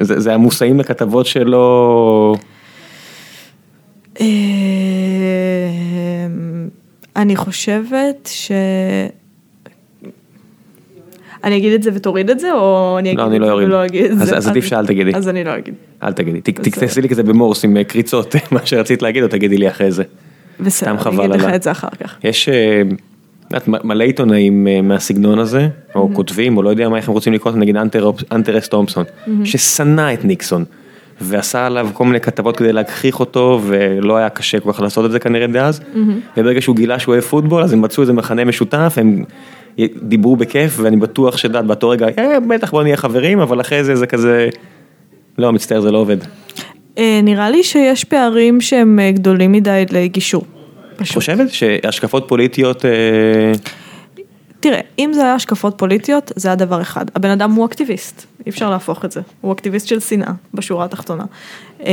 זה, 0.00 0.20
זה 0.20 0.34
המושאים 0.34 0.80
לכתבות 0.80 1.26
שלו, 1.26 2.34
אמ, 4.20 4.26
אני 7.16 7.36
חושבת 7.36 8.28
ש... 8.32 8.52
אני 11.44 11.56
אגיד 11.56 11.72
את 11.72 11.82
זה 11.82 11.90
ותוריד 11.94 12.30
את 12.30 12.40
זה, 12.40 12.52
או 12.52 12.96
אני 12.98 13.08
אגיד 13.08 13.18
לא, 13.20 13.26
אני 13.26 13.38
לא 13.38 13.46
זה 13.46 13.52
אוריד. 13.52 13.68
ולא 13.68 13.84
אגיד 13.84 14.04
את 14.04 14.10
אז- 14.10 14.28
זה? 14.28 14.36
אז 14.36 14.48
עדיף 14.48 14.64
שאל 14.64 14.86
תגידי. 14.86 15.12
אז 15.14 15.28
אני 15.28 15.44
לא 15.44 15.56
אגיד. 15.58 15.74
אל 16.02 16.12
תגידי, 16.12 16.40
תכתסי 16.40 17.02
לי 17.02 17.08
כזה 17.08 17.22
במורס 17.22 17.64
עם 17.64 17.76
אה, 17.76 17.84
קריצות, 17.84 18.34
מה 18.52 18.66
שרצית 18.66 19.02
להגיד, 19.02 19.22
או 19.22 19.28
תגידי 19.28 19.58
לי 19.58 19.68
אחרי 19.68 19.92
זה. 19.92 20.02
בסדר, 20.60 20.90
אני 20.90 21.24
אגיד 21.26 21.40
לך. 21.40 21.54
את 21.54 21.62
זה 21.62 21.70
אחר 21.70 21.88
כך. 22.04 22.16
יש 22.24 22.48
אה, 22.48 22.82
את 23.56 23.68
מלא 23.68 24.04
עיתונאים 24.04 24.68
אה, 24.68 24.82
מהסגנון 24.82 25.38
הזה, 25.38 25.68
או 25.94 26.10
כותבים, 26.14 26.56
או 26.56 26.62
לא 26.62 26.70
יודע 26.70 26.88
מה 26.88 26.96
איך 26.96 27.08
הם 27.08 27.14
רוצים 27.14 27.32
לקרוא, 27.32 27.52
נגיד 27.52 27.76
אנטר- 27.76 28.10
אנטרס 28.32 28.68
תומפסון, 28.68 29.04
ששנא 29.44 30.14
את 30.14 30.24
ניקסון, 30.24 30.64
ועשה 31.20 31.66
עליו 31.66 31.88
כל 31.92 32.04
מיני 32.04 32.20
כתבות 32.20 32.56
כדי 32.56 32.72
להגחיך 32.72 33.20
אותו, 33.20 33.60
ולא 33.66 34.16
היה 34.16 34.28
קשה 34.28 34.60
כל 34.60 34.72
כך 34.72 34.80
לעשות 34.80 35.04
את 35.04 35.10
זה 35.10 35.18
כנראה 35.18 35.46
דאז, 35.46 35.80
וברגע 36.36 36.60
שהוא 36.60 36.76
גילה 36.76 36.98
שהוא 36.98 37.12
אוהב 37.12 37.24
פוטבול, 37.24 37.62
אז 37.62 37.72
הם 37.72 37.82
מצאו 37.82 38.02
איזה 38.02 38.12
מכנה 38.12 38.44
משותף, 38.44 38.94
הם 38.96 39.24
דיברו 40.02 40.36
בכיף, 40.36 40.76
ואני 40.80 40.96
בטוח 40.96 41.36
שדעת 41.36 41.64
באותו 41.64 41.88
רגע, 41.88 42.06
"אה, 42.18 42.40
בטח 42.40 42.70
בוא 42.70 42.82
נהיה 42.82 42.96
חברים, 42.96 43.40
אבל 43.40 43.60
אחרי 43.60 43.84
זה 43.84 43.94
זה 43.96 44.06
כזה, 44.06 44.48
לא, 45.38 45.52
מצטער, 45.52 45.80
זה 45.80 45.90
לא 45.90 45.98
עובד. 45.98 46.16
אה, 46.98 47.20
נראה 47.22 47.50
לי 47.50 47.62
שיש 47.62 48.04
פערים 48.04 48.60
שהם 48.60 48.98
אה, 48.98 49.10
גדולים 49.12 49.52
מדי 49.52 49.84
לגישור. 49.90 50.42
את 50.94 51.00
פשוט. 51.00 51.14
חושבת 51.14 51.50
שהשקפות 51.50 52.24
פוליטיות, 52.28 52.84
אה, 52.84 52.90
תראה, 54.60 54.80
אם 54.98 55.10
זה 55.12 55.22
היה 55.22 55.34
השקפות 55.34 55.74
פוליטיות, 55.78 56.32
זה 56.36 56.48
היה 56.48 56.54
דבר 56.54 56.82
אחד. 56.82 57.04
הבן 57.14 57.30
אדם 57.30 57.52
הוא 57.52 57.66
אקטיביסט, 57.66 58.26
אי 58.46 58.50
אפשר 58.50 58.70
להפוך 58.70 59.04
את 59.04 59.12
זה. 59.12 59.20
הוא 59.40 59.52
אקטיביסט 59.52 59.86
של 59.86 60.00
שנאה, 60.00 60.32
בשורה 60.54 60.84
התחתונה. 60.84 61.24
אה, 61.86 61.92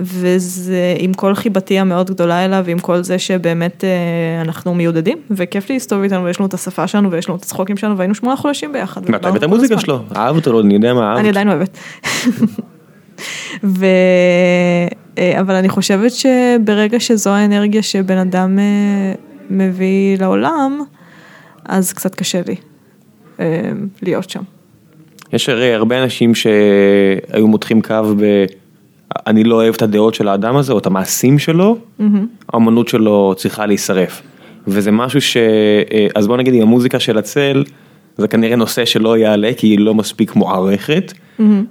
וזה 0.00 0.94
עם 0.98 1.14
כל 1.14 1.34
חיבתי 1.34 1.78
המאוד 1.78 2.10
גדולה 2.10 2.44
אליו, 2.44 2.62
ועם 2.66 2.78
כל 2.78 3.02
זה 3.02 3.18
שבאמת 3.18 3.84
אה, 3.84 4.42
אנחנו 4.42 4.74
מיודדים, 4.74 5.18
וכיף 5.30 5.70
להסתובב 5.70 6.02
איתנו, 6.02 6.24
ויש 6.24 6.40
לנו 6.40 6.46
את 6.48 6.54
השפה 6.54 6.86
שלנו, 6.86 7.10
ויש 7.10 7.28
לנו 7.28 7.38
את 7.38 7.42
הצחוקים 7.42 7.76
שלנו, 7.76 7.98
והיינו 7.98 8.14
שמונה 8.14 8.36
חודשים 8.36 8.72
ביחד. 8.72 9.00
ואת 9.00 9.08
ודיברנו 9.08 9.28
אוהבת 9.28 9.38
את 9.38 9.42
המוזיקה. 9.42 9.78
שלו, 9.80 10.00
אהבת 10.16 10.46
או 10.46 10.52
לא, 10.52 10.60
אני 10.60 10.74
יודע 10.74 10.94
מה 10.94 11.08
אהבת. 11.08 11.20
אני 11.20 11.28
עדיין 11.28 11.48
אוהבת. 11.48 11.78
ו... 13.78 13.86
אה, 15.18 15.40
אבל 15.40 15.54
אני 15.54 15.68
חושבת 15.68 16.12
שברגע 16.12 17.00
שזו 17.00 17.30
האנרגיה 17.30 17.82
שבן 17.82 18.18
אדם 18.18 18.58
מביא 19.50 20.18
לעולם, 20.18 20.80
אז 21.68 21.92
קצת 21.92 22.14
קשה 22.14 22.40
לי 22.46 22.56
אה, 23.40 23.70
להיות 24.02 24.30
שם. 24.30 24.42
יש 25.32 25.48
הרי 25.48 25.74
הרבה 25.74 26.02
אנשים 26.02 26.34
שהיו 26.34 27.46
מותחים 27.48 27.82
קו 27.82 28.14
ב... 28.18 28.44
אני 29.26 29.44
לא 29.44 29.54
אוהב 29.54 29.74
את 29.74 29.82
הדעות 29.82 30.14
של 30.14 30.28
האדם 30.28 30.56
הזה 30.56 30.72
או 30.72 30.78
את 30.78 30.86
המעשים 30.86 31.38
שלו, 31.38 31.78
האמנות 32.52 32.88
שלו 32.88 33.34
צריכה 33.36 33.66
להישרף. 33.66 34.22
וזה 34.66 34.90
משהו 34.90 35.20
ש... 35.20 35.36
אה, 35.36 36.06
אז 36.14 36.26
בוא 36.26 36.36
נגיד 36.36 36.54
עם 36.54 36.62
המוזיקה 36.62 37.00
של 37.00 37.18
הצל, 37.18 37.64
זה 38.18 38.28
כנראה 38.28 38.56
נושא 38.56 38.84
שלא 38.84 39.18
יעלה 39.18 39.50
כי 39.56 39.66
היא 39.66 39.78
לא 39.78 39.94
מספיק 39.94 40.36
מוערכת, 40.36 41.12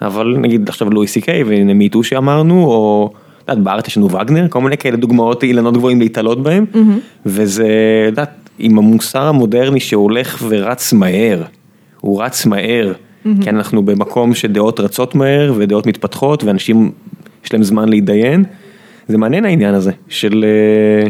אבל 0.01 0.37
נגיד 0.37 0.69
עכשיו 0.69 0.89
לואי 0.89 1.07
סי 1.07 1.21
קיי 1.21 1.43
והנה 1.43 1.73
מיטו 1.73 2.03
שאמרנו, 2.03 2.65
או 2.65 3.09
את 3.43 3.49
יודעת, 3.49 3.63
בארץ 3.63 3.87
יש 3.87 3.97
לנו 3.97 4.11
וגנר, 4.11 4.47
כל 4.49 4.61
מיני 4.61 4.77
כאלה 4.77 4.97
דוגמאות 4.97 5.43
אילנות 5.43 5.73
גבוהים 5.73 5.99
להתעלות 5.99 6.43
בהם, 6.43 6.65
וזה, 7.25 7.67
את 8.07 8.11
יודעת, 8.11 8.44
עם 8.59 8.77
המוסר 8.77 9.21
המודרני 9.21 9.79
שהולך 9.79 10.45
ורץ 10.49 10.93
מהר, 10.93 11.43
הוא 12.01 12.23
רץ 12.23 12.45
מהר, 12.45 12.93
כי 13.41 13.49
אנחנו 13.49 13.85
במקום 13.85 14.33
שדעות 14.33 14.79
רצות 14.79 15.15
מהר 15.15 15.53
ודעות 15.57 15.87
מתפתחות 15.87 16.43
ואנשים 16.43 16.91
יש 17.45 17.53
להם 17.53 17.63
זמן 17.63 17.89
להתדיין, 17.89 18.43
זה 19.07 19.17
מעניין 19.17 19.45
העניין 19.45 19.73
הזה 19.73 19.91
של, 20.07 20.45
אה, 20.47 21.09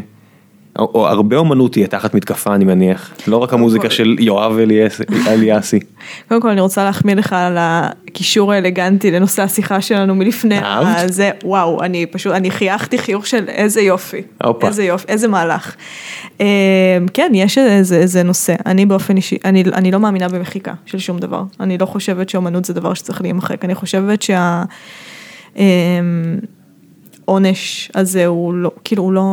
או, 0.80 1.08
הרבה 1.08 1.38
אומנות 1.38 1.72
תהיה 1.72 1.88
תחת 1.88 2.14
מתקפה 2.14 2.56
אני 2.56 2.66
מניח, 2.66 3.12
לא 3.28 3.38
רק 3.38 3.54
המוזיקה 3.54 3.90
של 3.90 4.16
יואב 4.20 4.58
אליאס- 4.58 5.02
אליאסי. 5.28 5.80
קודם 6.28 6.42
כל 6.42 6.50
אני 6.50 6.62
רוצה 6.62 6.84
להחמיא 6.84 7.16
לך 7.16 7.34
על 7.34 7.58
הקישור 7.60 8.54
האלגנטי 8.54 9.12
לנושא 9.12 9.44
השיחה 9.44 9.82
שלנו 9.82 10.16
מלפני? 10.16 10.60
זה, 11.08 11.32
וואו, 11.44 11.84
אני 11.84 12.06
פשוט, 12.06 12.34
אני 12.34 12.52
חייכתי 12.52 12.98
חיוך 12.98 13.28
של 13.28 13.44
איזה 13.48 13.82
יופי. 13.82 14.22
איזה 14.68 14.84
יופי, 14.84 15.06
איזה 15.08 15.28
מהלך. 15.28 15.76
אה, 16.42 16.46
כן, 17.14 17.32
יש 17.36 17.58
איזה, 17.58 18.24
נושא, 18.24 18.56
אני 18.66 18.86
באופן 18.86 19.18
אישי, 19.18 19.38
אני, 19.46 19.92
לא 19.92 20.00
מאמינה 20.00 20.30
במחיקה 20.30 20.74
של 20.86 20.98
שום 21.00 21.20
דבר, 21.20 21.44
אני 21.60 21.78
לא 21.78 21.86
חושבת 21.86 22.30
שאומנות 22.30 22.66
זה 22.66 22.74
דבר 22.74 22.94
שצריך 22.94 23.22
להימחק, 23.22 23.66
אני 23.66 23.76
חושבת 23.76 24.22
שה... 24.22 24.64
אה, 25.58 25.64
עונש 27.26 27.92
הזה 27.96 28.26
הוא 28.26 28.54
לא, 28.54 28.72
כאילו 28.84 29.04
הוא 29.04 29.14
לא... 29.14 29.24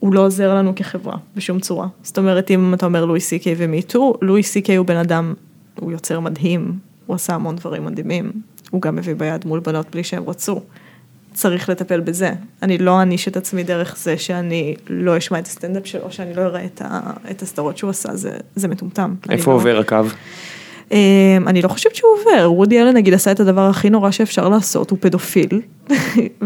הוא 0.00 0.14
לא 0.14 0.20
עוזר 0.20 0.54
לנו 0.54 0.74
כחברה 0.74 1.16
בשום 1.36 1.60
צורה. 1.60 1.86
זאת 2.02 2.18
אומרת, 2.18 2.50
אם 2.50 2.74
אתה 2.74 2.86
אומר 2.86 3.04
לואי 3.04 3.20
סי 3.20 3.38
קיי 3.38 3.54
ומיטו, 3.58 4.14
לואי 4.22 4.42
סי 4.42 4.62
קיי 4.62 4.76
הוא 4.76 4.86
בן 4.86 4.96
אדם, 4.96 5.34
הוא 5.80 5.92
יוצר 5.92 6.20
מדהים, 6.20 6.72
הוא 7.06 7.14
עשה 7.14 7.34
המון 7.34 7.56
דברים 7.56 7.84
מדהימים, 7.84 8.32
הוא 8.70 8.82
גם 8.82 8.96
מביא 8.96 9.14
ביד 9.14 9.46
מול 9.46 9.60
בנות 9.60 9.86
בלי 9.90 10.04
שהם 10.04 10.24
רצו. 10.28 10.60
צריך 11.34 11.68
לטפל 11.68 12.00
בזה. 12.00 12.32
אני 12.62 12.78
לא 12.78 12.98
אעניש 12.98 13.28
את 13.28 13.36
עצמי 13.36 13.62
דרך 13.62 13.96
זה 13.96 14.18
שאני 14.18 14.74
לא 14.88 15.18
אשמע 15.18 15.38
את 15.38 15.46
הסטנדאפ 15.46 15.86
שלו, 15.86 16.12
שאני 16.12 16.34
לא 16.34 16.42
אראה 16.42 16.64
את, 16.64 16.82
ה, 16.84 17.00
את 17.30 17.42
הסדרות 17.42 17.78
שהוא 17.78 17.90
עשה, 17.90 18.16
זה, 18.16 18.36
זה 18.56 18.68
מטומטם. 18.68 19.14
איפה 19.30 19.50
לא- 19.50 19.56
עובר 19.56 19.78
הקו? 19.78 19.96
אמ, 20.92 20.98
אני 21.46 21.62
לא 21.62 21.68
חושבת 21.68 21.94
שהוא 21.94 22.10
עובר, 22.18 22.52
וודי 22.52 22.82
אלן 22.82 22.96
נגיד 22.96 23.14
עשה 23.14 23.32
את 23.32 23.40
הדבר 23.40 23.68
הכי 23.68 23.90
נורא 23.90 24.10
שאפשר 24.10 24.48
לעשות, 24.48 24.90
הוא 24.90 24.98
פדופיל. 25.00 25.60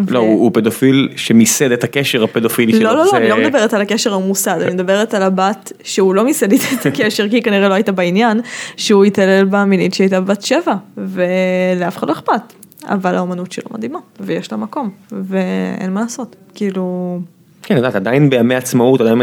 לא, 0.09 0.19
הוא 0.19 0.51
פדופיל 0.55 1.09
שמיסד 1.17 1.73
את 1.73 1.85
הקשר 1.85 2.25
הפדופילי 2.25 2.73
שלו. 2.73 2.83
לא, 2.83 2.97
לא, 2.97 3.05
לא, 3.05 3.17
אני 3.17 3.29
לא 3.29 3.37
מדברת 3.37 3.75
על 3.75 3.81
הקשר 3.81 4.15
הממוסד, 4.15 4.61
אני 4.63 4.75
מדברת 4.75 5.15
על 5.15 5.23
הבת 5.23 5.73
שהוא 5.83 6.15
לא 6.15 6.25
מיסד 6.25 6.53
איתה 6.53 6.65
את 6.81 6.87
הקשר, 6.95 7.29
כי 7.29 7.43
כנראה 7.43 7.69
לא 7.69 7.75
הייתה 7.75 7.93
בעניין, 7.93 8.41
שהוא 8.77 9.05
התעלל 9.05 9.45
בה 9.45 9.65
מינית 9.65 9.95
שהייתה 9.95 10.21
בת 10.21 10.43
שבע, 10.43 10.75
ולאף 10.97 11.97
אחד 11.97 12.09
לא 12.09 12.13
אכפת. 12.13 12.53
אבל 12.85 13.15
האומנות 13.15 13.53
שלו 13.53 13.65
מדהימה, 13.71 13.99
ויש 14.21 14.53
לה 14.53 14.59
מקום, 14.59 14.91
ואין 15.13 15.93
מה 15.93 16.01
לעשות, 16.01 16.37
כאילו... 16.55 17.19
כן, 17.63 17.75
את 17.75 17.79
יודעת, 17.79 17.95
עדיין 17.95 18.31
בימי 18.31 18.55
עצמאות, 18.55 19.01
עדיין 19.01 19.19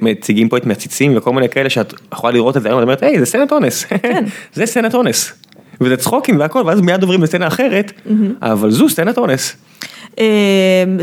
מציגים 0.00 0.48
פה 0.48 0.56
את 0.56 0.66
מציצים 0.66 1.16
וכל 1.16 1.32
מיני 1.32 1.48
כאלה 1.48 1.70
שאת 1.70 1.94
יכולה 2.12 2.32
לראות 2.32 2.56
את 2.56 2.62
זה 2.62 2.68
היום, 2.68 2.78
את 2.78 2.82
אומרת, 2.82 3.02
היי, 3.02 3.18
זה 3.18 3.26
סצנת 3.26 3.52
אונס, 3.52 3.84
כן. 3.84 4.24
זה 4.54 4.66
סצנת 4.66 4.94
אונס. 4.94 5.32
וזה 5.80 5.96
צחוקים 5.96 6.40
והכל, 6.40 6.62
ואז 6.66 6.80
מיד 6.80 7.02
עוברים 7.02 7.22
לסצנה 7.22 7.46
אחרת, 7.46 7.92
אבל 8.42 8.70
זו 8.70 8.88
סצנת 8.88 9.18
אונס. 9.18 9.56
אמ, 10.18 10.24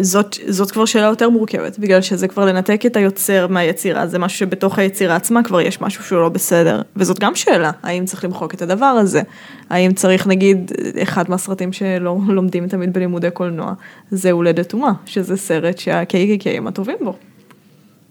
זאת, 0.02 0.38
זאת 0.48 0.72
כבר 0.72 0.86
שאלה 0.86 1.06
יותר 1.06 1.30
מורכבת, 1.30 1.80
בגלל 1.80 2.02
שזה 2.02 2.28
כבר 2.28 2.46
לנתק 2.46 2.86
את 2.86 2.96
היוצר 2.96 3.48
מהיצירה, 3.48 4.08
זה 4.08 4.20
משהו 4.20 4.40
שבתוך 4.40 4.80
היצירה 4.80 5.16
עצמה 5.16 5.44
כבר 5.44 5.62
יש 5.62 5.82
משהו 5.82 6.04
שהוא 6.04 6.20
לא 6.20 6.30
בסדר, 6.30 6.82
וזאת 6.96 7.20
גם 7.20 7.36
שאלה, 7.36 7.72
האם 7.84 8.06
צריך 8.06 8.24
למחוק 8.24 8.54
את 8.54 8.62
הדבר 8.62 8.86
הזה, 8.86 9.22
האם 9.70 9.94
צריך 9.94 10.28
נגיד, 10.28 10.72
אחד 11.04 11.30
מהסרטים 11.30 11.74
שלא 11.74 12.18
לומדים 12.36 12.68
תמיד 12.68 12.94
בלימודי 12.94 13.32
קולנוע, 13.32 13.74
זה 14.12 14.32
הולדת 14.32 14.74
אומה, 14.74 14.92
שזה 15.06 15.38
סרט 15.38 15.78
שה-KKK 15.78 16.50
הם 16.58 16.68
הטובים 16.68 16.98
בו. 17.02 17.16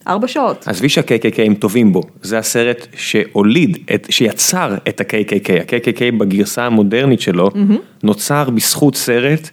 ארבע 0.09 0.29
שעות. 0.29 0.69
עזבי 0.69 0.89
שה-KKK 0.89 1.43
הם 1.47 1.55
טובים 1.55 1.93
בו, 1.93 2.03
זה 2.23 2.39
הסרט 2.39 2.87
שהוליד, 2.97 3.79
את, 3.95 4.07
שיצר 4.11 4.75
את 4.89 5.01
ה-KKK, 5.01 5.53
ה-KKK 5.53 6.19
בגרסה 6.19 6.65
המודרנית 6.67 7.21
שלו, 7.21 7.51
נוצר 8.03 8.51
בזכות 8.51 8.97
סרט 8.97 9.51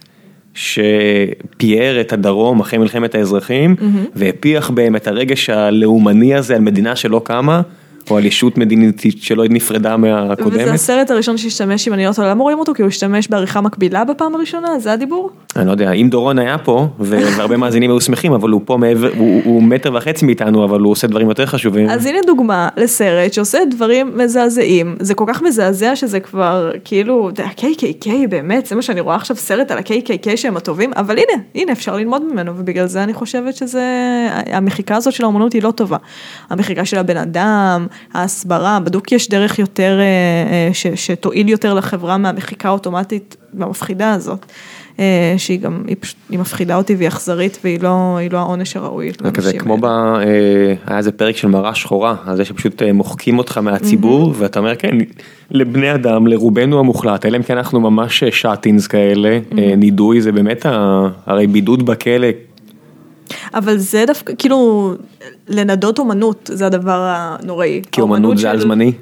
שפיאר 0.54 2.00
את 2.00 2.12
הדרום 2.12 2.60
אחרי 2.60 2.78
מלחמת 2.78 3.14
האזרחים, 3.14 3.76
והפיח 4.14 4.70
בהם 4.70 4.96
את 4.96 5.06
הרגש 5.06 5.50
הלאומני 5.50 6.34
הזה 6.34 6.54
על 6.54 6.60
מדינה 6.60 6.96
שלא 6.96 7.20
קמה, 7.24 7.62
או 8.10 8.16
על 8.16 8.24
ישות 8.24 8.58
מדינית 8.58 9.02
שלא 9.20 9.44
נפרדה 9.50 9.96
מהקודמת. 9.96 10.62
וזה 10.62 10.72
הסרט 10.72 11.10
הראשון 11.10 11.36
שהשתמש, 11.36 11.88
אם 11.88 11.94
אני 11.94 12.06
לא 12.06 12.12
טועה, 12.12 12.30
למה 12.30 12.42
רואים 12.42 12.58
אותו? 12.58 12.74
כי 12.74 12.82
הוא 12.82 12.88
השתמש 12.88 13.28
בעריכה 13.28 13.60
מקבילה 13.60 14.04
בפעם 14.04 14.34
הראשונה, 14.34 14.78
זה 14.78 14.92
הדיבור? 14.92 15.30
אני 15.56 15.66
לא 15.66 15.70
יודע, 15.70 15.92
אם 15.92 16.08
דורון 16.10 16.38
היה 16.38 16.58
פה, 16.58 16.88
והרבה 16.98 17.56
מאזינים 17.56 17.90
היו 17.90 18.00
שמחים, 18.00 18.32
אבל 18.32 18.50
הוא 18.50 18.60
פה 18.64 18.76
מעבר, 18.76 19.10
הוא, 19.16 19.42
הוא 19.44 19.62
מטר 19.62 19.94
וחצי 19.94 20.26
מאיתנו, 20.26 20.64
אבל 20.64 20.80
הוא 20.80 20.92
עושה 20.92 21.06
דברים 21.06 21.28
יותר 21.28 21.46
חשובים. 21.46 21.90
אז 21.90 22.06
הנה 22.06 22.18
דוגמה 22.26 22.68
לסרט 22.76 23.32
שעושה 23.32 23.58
דברים 23.70 24.18
מזעזעים, 24.18 24.96
זה 25.00 25.14
כל 25.14 25.24
כך 25.28 25.42
מזעזע 25.42 25.96
שזה 25.96 26.20
כבר 26.20 26.70
כאילו, 26.84 27.30
ה-KKK 27.44 28.08
באמת, 28.28 28.66
זה 28.66 28.76
מה 28.76 28.82
שאני 28.82 29.00
רואה 29.00 29.16
עכשיו 29.16 29.36
סרט 29.36 29.70
על 29.70 29.78
ה-KKK 29.78 30.36
שהם 30.36 30.56
הטובים, 30.56 30.92
אבל 30.96 31.14
הנה, 31.18 31.42
הנה 31.54 31.72
אפשר 31.72 31.96
ללמוד 31.96 32.22
ממנו, 32.32 32.52
ובגלל 32.56 32.86
זה 32.86 33.02
אני 33.02 33.14
חושבת 33.14 33.56
שזה, 33.56 33.84
המחיקה 34.46 34.96
הזאת 34.96 35.12
של 35.12 35.24
האומנות 35.24 35.52
היא 35.52 35.62
לא 35.62 35.70
טובה. 35.70 35.96
המחיקה 36.50 36.84
של 36.84 36.98
הבן 36.98 37.16
אדם, 37.16 37.86
ההסברה, 38.14 38.80
בדוק 38.80 39.12
יש 39.12 39.28
דרך 39.28 39.58
יותר, 39.58 39.98
אה, 40.00 40.04
אה, 40.52 40.74
ש, 40.74 40.86
שתועיל 40.86 41.48
יותר 41.48 41.74
לחברה 41.74 42.18
מהמחיקה 42.18 42.68
האוטומטית 42.68 43.36
והמפחידה 43.54 44.12
הזאת. 44.12 44.46
אה, 44.98 45.34
שהיא 45.36 45.60
גם, 45.60 45.82
היא 45.86 45.96
פשוט, 46.00 46.16
היא 46.30 46.38
מפחידה 46.38 46.76
אותי 46.76 46.94
והיא 46.94 47.08
אכזרית 47.08 47.58
והיא 47.64 47.80
לא, 47.82 48.16
היא 48.16 48.30
לא 48.30 48.38
העונש 48.38 48.76
הראוי. 48.76 49.10
זה 49.24 49.30
כזה 49.30 49.52
כמו 49.58 49.76
ב... 49.80 49.84
היה 50.86 50.98
איזה 50.98 51.12
פרק 51.12 51.36
של 51.36 51.48
מראה 51.48 51.74
שחורה, 51.74 52.16
על 52.26 52.36
זה 52.36 52.44
שפשוט 52.44 52.82
מוחקים 52.82 53.38
אותך 53.38 53.58
מהציבור, 53.58 54.34
ואתה 54.38 54.58
אומר 54.58 54.76
כן, 54.76 54.98
לבני 55.50 55.94
אדם, 55.94 56.26
לרובנו 56.26 56.78
המוחלט, 56.78 57.26
אלא 57.26 57.36
אם 57.36 57.42
כן 57.42 57.56
אנחנו 57.56 57.80
ממש 57.80 58.24
שאטינס 58.24 58.86
כאלה, 58.86 59.38
אה, 59.58 59.76
נידוי 59.76 60.20
זה 60.20 60.32
באמת, 60.32 60.66
ה- 60.66 61.08
הרי 61.26 61.46
בידוד 61.46 61.86
בכלא, 61.86 62.28
אבל 63.54 63.78
זה 63.78 64.04
דווקא, 64.06 64.32
כאילו, 64.38 64.92
לנדות 65.48 65.98
אומנות 65.98 66.50
זה 66.52 66.66
הדבר 66.66 67.00
הנוראי. 67.14 67.82
כי 67.92 68.00
אומנות 68.00 68.38
זה 68.38 68.50
על 68.50 68.60
זמני. 68.60 68.92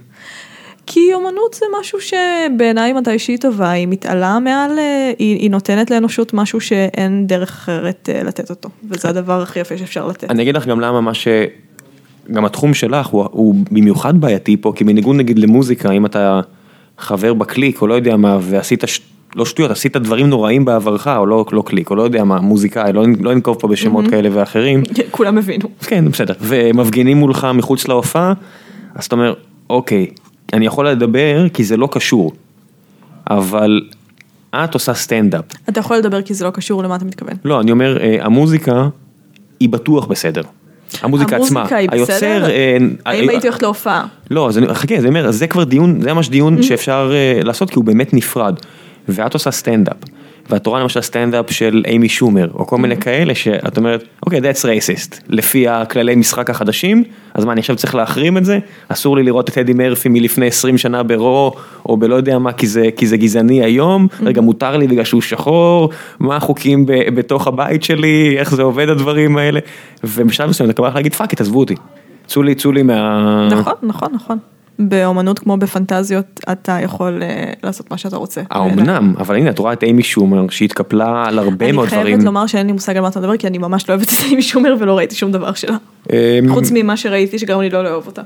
כי 0.86 1.14
אומנות 1.14 1.54
זה 1.54 1.66
משהו 1.80 1.98
שבעיניי 2.00 2.92
מתי 2.92 3.18
שהיא 3.18 3.38
טובה, 3.38 3.70
היא 3.70 3.88
מתעלה 3.88 4.38
מעל, 4.38 4.78
אה, 4.78 5.12
היא, 5.18 5.38
היא 5.38 5.50
נותנת 5.50 5.90
לאנושות 5.90 6.34
משהו 6.34 6.60
שאין 6.60 7.26
דרך 7.26 7.50
אחרת 7.50 8.08
אה, 8.12 8.22
לתת 8.22 8.50
אותו, 8.50 8.68
וזה 8.90 9.08
הדבר 9.08 9.42
הכי 9.42 9.60
יפה 9.60 9.78
שאפשר 9.78 10.06
לתת. 10.06 10.30
אני 10.30 10.42
אגיד 10.42 10.56
לך 10.56 10.66
גם 10.66 10.80
למה 10.80 11.00
מה 11.00 11.14
ש... 11.14 11.28
גם 12.32 12.44
התחום 12.44 12.74
שלך 12.74 13.06
הוא, 13.06 13.24
הוא 13.30 13.54
במיוחד 13.70 14.20
בעייתי 14.20 14.56
פה, 14.56 14.72
כי 14.76 14.84
בניגוד 14.84 15.16
נגיד 15.16 15.38
למוזיקה, 15.38 15.90
אם 15.90 16.06
אתה 16.06 16.40
חבר 16.98 17.34
בקליק 17.34 17.82
או 17.82 17.86
לא 17.86 17.94
יודע 17.94 18.16
מה, 18.16 18.38
ועשית, 18.40 18.84
ש... 18.86 19.00
לא 19.36 19.44
שטויות, 19.44 19.70
עשית 19.70 19.96
דברים 19.96 20.30
נוראים 20.30 20.64
בעברך, 20.64 21.08
או 21.08 21.26
לא, 21.26 21.44
לא 21.52 21.62
קליק, 21.66 21.90
או 21.90 21.96
לא 21.96 22.02
יודע 22.02 22.24
מה, 22.24 22.40
מוזיקאי, 22.40 22.92
לא, 22.92 23.04
לא 23.20 23.34
ננקוב 23.34 23.56
פה 23.60 23.68
בשמות 23.68 24.04
כאלה 24.10 24.28
ואחרים, 24.32 24.82
כולם 25.10 25.38
הבינו. 25.38 25.68
כן, 25.80 26.08
בסדר, 26.08 26.34
ומפגינים 26.40 27.16
מולך 27.16 27.46
מחוץ 27.54 27.88
להופעה, 27.88 28.32
אז 28.94 29.04
אתה 29.04 29.14
אומר, 29.14 29.34
אוקיי, 29.70 30.06
אני 30.52 30.66
יכול 30.66 30.88
לדבר 30.88 31.48
כי 31.48 31.64
זה 31.64 31.76
לא 31.76 31.88
קשור, 31.92 32.32
אבל 33.30 33.80
את 34.54 34.74
עושה 34.74 34.94
סטנדאפ. 34.94 35.44
אתה 35.68 35.80
יכול 35.80 35.96
לדבר 35.96 36.22
כי 36.22 36.34
זה 36.34 36.44
לא 36.44 36.50
קשור 36.50 36.82
למה 36.82 36.96
אתה 36.96 37.04
מתכוון. 37.04 37.34
לא, 37.44 37.60
אני 37.60 37.70
אומר, 37.70 37.98
אה, 38.00 38.16
המוזיקה 38.20 38.88
היא 39.60 39.68
בטוח 39.68 40.06
בסדר. 40.06 40.42
המוזיקה 41.02 41.36
עצמה, 41.36 41.60
המוזיקה 41.60 41.76
היא 41.76 41.88
היוצר, 41.92 42.12
בסדר? 42.12 42.50
אה, 42.50 42.76
האם 43.06 43.28
אה, 43.28 43.32
הייתי 43.32 43.46
הולכת 43.46 43.62
להופעה? 43.62 44.06
לא, 44.30 44.50
חכה, 44.72 45.00
זה 45.00 45.08
אומר, 45.08 45.30
זה 45.30 45.46
כבר 45.46 45.64
דיון, 45.64 46.00
זה 46.00 46.14
ממש 46.14 46.28
דיון 46.28 46.58
Mm-hmm. 46.58 46.62
שאפשר 46.62 47.12
אה, 47.14 47.40
לעשות 47.44 47.70
כי 47.70 47.76
הוא 47.76 47.84
באמת 47.84 48.14
נפרד. 48.14 48.54
ואת 49.08 49.34
עושה 49.34 49.50
סטנדאפ, 49.50 49.96
ואת 50.50 50.66
רואה 50.66 50.80
למשל 50.80 51.00
סטנדאפ 51.00 51.50
של 51.50 51.82
אימי 51.86 52.08
שומר, 52.08 52.48
או 52.54 52.66
כל 52.66 52.76
Mm-hmm. 52.76 52.78
מיני 52.78 52.96
כאלה 52.96 53.34
שאת 53.34 53.76
אומרת, 53.76 54.04
אוקיי, 54.26 54.40
that's 54.40 54.62
racist, 54.62 55.20
לפי 55.28 55.68
הכללי 55.68 56.14
משחק 56.14 56.50
החדשים, 56.50 57.04
אז 57.34 57.44
מה, 57.44 57.52
אני 57.52 57.60
עכשיו 57.60 57.76
צריך 57.76 57.94
להחרים 57.94 58.36
את 58.36 58.44
זה? 58.44 58.58
אסור 58.88 59.16
לי 59.16 59.22
לראות 59.22 59.48
את 59.48 59.58
אדי 59.58 59.72
מרפי 59.72 60.08
מלפני 60.08 60.46
20 60.46 60.78
שנה 60.78 61.02
ב 61.02 61.12
Raw, 61.12 61.52
או 61.86 61.96
בלא 61.96 62.14
יודע 62.14 62.38
מה, 62.38 62.52
כי 62.52 62.66
זה, 62.66 62.88
כי 62.96 63.06
זה 63.06 63.16
גזעני 63.16 63.62
היום, 63.64 64.06
Mm-hmm. 64.10 64.26
רגע, 64.26 64.40
מותר 64.40 64.76
לי 64.76 64.86
בגלל 64.86 65.04
שהוא 65.04 65.22
שחור, 65.22 65.90
מה 66.20 66.36
החוקים 66.36 66.86
ב, 66.86 66.92
בתוך 67.14 67.46
הבית 67.46 67.82
שלי, 67.82 68.34
איך 68.38 68.54
זה 68.54 68.62
עובד 68.62 68.88
הדברים 68.88 69.36
האלה, 69.36 69.60
ובשלב 70.04 70.48
מסוים 70.48 70.70
אתה 70.70 70.76
כבר 70.76 70.86
יכול 70.88 70.98
להגיד, 70.98 71.14
fuck, 71.14 71.34
תעזבו 71.34 71.58
אותי, 71.60 71.74
צאו 72.26 72.42
לי, 72.42 72.54
צאו 72.54 72.72
לי 72.72 72.82
מה... 72.82 73.48
נכון, 73.50 73.74
נכון, 73.82 74.08
נכון. 74.14 74.38
באומנות 74.78 75.38
כמו 75.38 75.56
בפנטזיות, 75.56 76.40
אתה 76.52 76.78
יכול 76.82 77.22
אה, 77.22 77.52
לעשות 77.62 77.90
מה 77.90 77.98
שאתה 77.98 78.16
רוצה. 78.16 78.40
האומנם, 78.50 79.14
אבל 79.18 79.36
הנה 79.36 79.50
את 79.50 79.58
רואה 79.58 79.72
את 79.72 79.82
אימי 79.82 80.02
שומר 80.02 80.48
שהתקפלה 80.50 81.24
על 81.26 81.38
הרבה 81.38 81.72
מאוד 81.72 81.86
אני 81.86 81.96
דברים. 81.96 82.06
חייבת 82.06 82.24
לומר 82.24 82.46
שאין 82.46 82.66
לי 82.66 82.72
מושג 82.72 82.96
על 82.96 83.02
מה 83.02 83.08
אתה 83.08 83.20
מדבר, 83.20 83.36
כי 83.36 83.46
אני 83.46 83.58
ממש 83.58 83.88
לא 83.88 83.94
אוהבת 83.94 84.08
את 84.08 84.24
אימי 84.30 84.42
שומר 84.42 84.74
ולא 84.80 84.96
ראיתי 84.98 85.14
שום 85.14 85.32
דבר 85.32 85.52
שלה. 85.52 85.76
אמ, 86.12 86.16
חוץ 86.48 86.70
ממה 86.74 86.96
שראיתי 86.96 87.38
שגרם 87.38 87.60
לי 87.60 87.70
לא 87.70 87.84
לאהוב 87.84 88.06
אותה. 88.06 88.22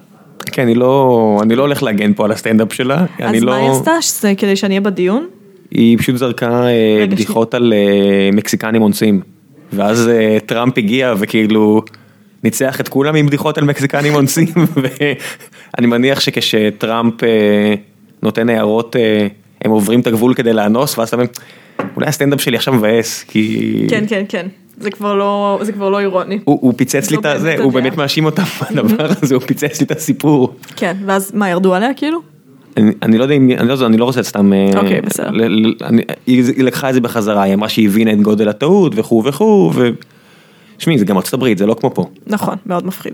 כן, 0.47 0.63
אני 0.63 0.75
לא, 0.75 1.41
אני 1.43 1.57
לא 1.57 1.63
הולך 1.63 1.83
להגן 1.83 2.13
פה 2.15 2.25
על 2.25 2.33
הסטנדאפ 2.33 2.73
שלה, 2.73 3.05
אני 3.21 3.39
אז 3.39 3.45
לא, 3.45 3.53
מה 3.53 3.59
היא 3.59 3.71
עשתה? 3.71 4.03
שזה 4.03 4.33
כדי 4.37 4.57
שאני 4.57 4.75
אהיה 4.75 4.81
בדיון? 4.81 5.27
היא 5.71 5.99
פשוט 5.99 6.17
זרקה 6.17 6.67
אה, 6.67 7.07
בדיחות 7.11 7.55
על 7.55 7.73
אה, 7.73 8.31
מקסיקנים 8.33 8.83
אונסים, 8.83 9.21
ואז 9.73 10.09
אה, 10.09 10.39
טראמפ 10.47 10.79
הגיע 10.79 11.15
וכאילו 11.19 11.83
ניצח 12.45 12.81
את 12.81 12.89
כולם 12.89 13.15
עם 13.15 13.27
בדיחות 13.27 13.59
על 13.59 13.65
מקסיקנים 13.65 14.15
אונסים, 14.15 14.49
ואני 14.83 15.87
מניח 15.87 16.21
שכשטראמפ 16.21 17.25
אה, 17.25 17.75
נותן 18.23 18.49
הערות, 18.49 18.97
אה, 18.97 19.27
הם 19.63 19.71
עוברים 19.71 20.01
את 20.01 20.07
הגבול 20.07 20.35
כדי 20.35 20.53
לאנוס, 20.53 20.99
ואז 20.99 21.09
אתה 21.09 21.17
אומר, 21.17 21.27
אולי 21.97 22.07
הסטנדאפ 22.07 22.41
שלי 22.41 22.57
עכשיו 22.57 22.75
מבאס, 22.75 23.23
כי... 23.23 23.87
כן, 23.89 24.05
כן, 24.09 24.25
כן. 24.29 24.47
זה 24.81 24.91
כבר 24.91 25.15
לא, 25.15 25.61
זה 25.63 25.73
כבר 25.73 25.91
לא 25.91 26.01
אירוני. 26.01 26.39
הוא, 26.45 26.59
הוא 26.61 26.75
פיצץ 26.77 27.11
לי 27.11 27.17
לא 27.17 27.21
את 27.21 27.27
הזה, 27.27 27.47
באמת 27.47 27.61
הוא. 27.61 27.73
באמת 27.73 27.97
מאשים 27.97 28.25
אותם 28.25 28.43
בדבר 28.71 29.07
הזה, 29.23 29.35
הוא 29.35 29.43
פיצץ 29.43 29.81
לי 29.81 29.87
את 29.87 29.91
הסיפור. 29.91 30.55
כן, 30.77 30.97
ואז 31.07 31.33
מה, 31.35 31.51
ירדו 31.51 31.75
עליה 31.75 31.95
כאילו? 31.95 32.21
אני, 32.77 32.93
אני 33.03 33.19
לא 33.19 33.23
יודע 33.23 33.35
אם, 33.35 33.51
אני 33.51 33.69
לא, 33.69 33.87
אני 33.87 33.97
לא 33.97 34.05
רוצה 34.05 34.23
סתם, 34.23 34.53
אה, 34.53 34.71
אוקיי, 34.77 35.01
בסדר. 35.01 35.31
ל, 35.31 35.67
ל, 35.67 35.75
אני, 35.85 36.03
היא 36.27 36.65
לקחה 36.65 36.89
את 36.89 36.95
זה 36.95 37.01
בחזרה, 37.01 37.43
היא 37.43 37.55
אמרה 37.55 37.69
שהיא 37.69 37.89
הבינה 37.89 38.13
את 38.13 38.21
גודל 38.21 38.49
הטעות 38.49 38.93
וכו' 38.97 39.25
וכו', 39.25 39.73
ו... 39.75 39.91
שמעי, 40.79 40.99
זה 40.99 41.05
גם 41.05 41.17
ארצות 41.17 41.35
הברית, 41.35 41.59
זה 41.59 41.67
לא 41.67 41.75
כמו 41.81 41.95
פה. 41.95 42.05
נכון, 42.27 42.57
מאוד 42.67 42.87
מפחיד. 42.87 43.13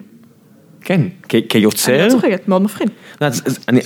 כן, 0.85 1.01
כיוצר, 1.49 1.95
אני 1.95 2.05
לא 2.07 2.11
צוחקת, 2.11 2.49
מאוד 2.49 2.63
מפחיד. 2.63 2.89
זה- 3.29 3.61
אני- 3.69 3.81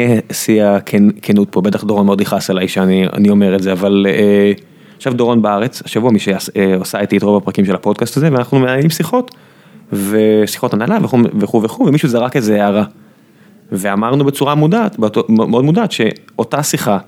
אהיה- 0.00 0.20
שיא 0.32 0.64
הכנות 0.64 1.48
פה, 1.50 1.60
בטח 1.60 1.84
דורון 1.84 2.06
מאוד 2.06 2.20
יכעס 2.20 2.50
עליי 2.50 2.68
שאני 2.68 3.06
אני 3.12 3.30
אומר 3.30 3.54
את 3.56 3.62
זה, 3.62 3.72
אבל 3.72 4.06
אה, 4.08 4.52
עכשיו 4.96 5.12
דורון 5.14 5.42
בארץ, 5.42 5.82
השבוע 5.84 6.10
מי 6.10 6.18
שעושה 6.18 7.00
איתי 7.00 7.16
את 7.16 7.22
רוב 7.22 7.42
הפרקים 7.42 7.64
של 7.64 7.74
הפודקאסט 7.74 8.16
הזה, 8.16 8.28
ואנחנו 8.32 8.58
מנהלים 8.58 8.90
שיחות, 8.90 9.34
ושיחות 9.92 10.74
הנהלה 10.74 10.98
וכו' 11.40 11.62
וכו' 11.62 11.84
ומישהו 11.86 12.08
זרק 12.08 12.36
איזה 12.36 12.62
הערה. 12.64 12.84
ואמרנו 13.72 14.24
בצורה 14.24 14.54
מודעת, 14.54 14.96
מאוד 15.28 15.64
מודעת, 15.64 15.92
שאותה 15.92 16.62
שיחה 16.62 16.98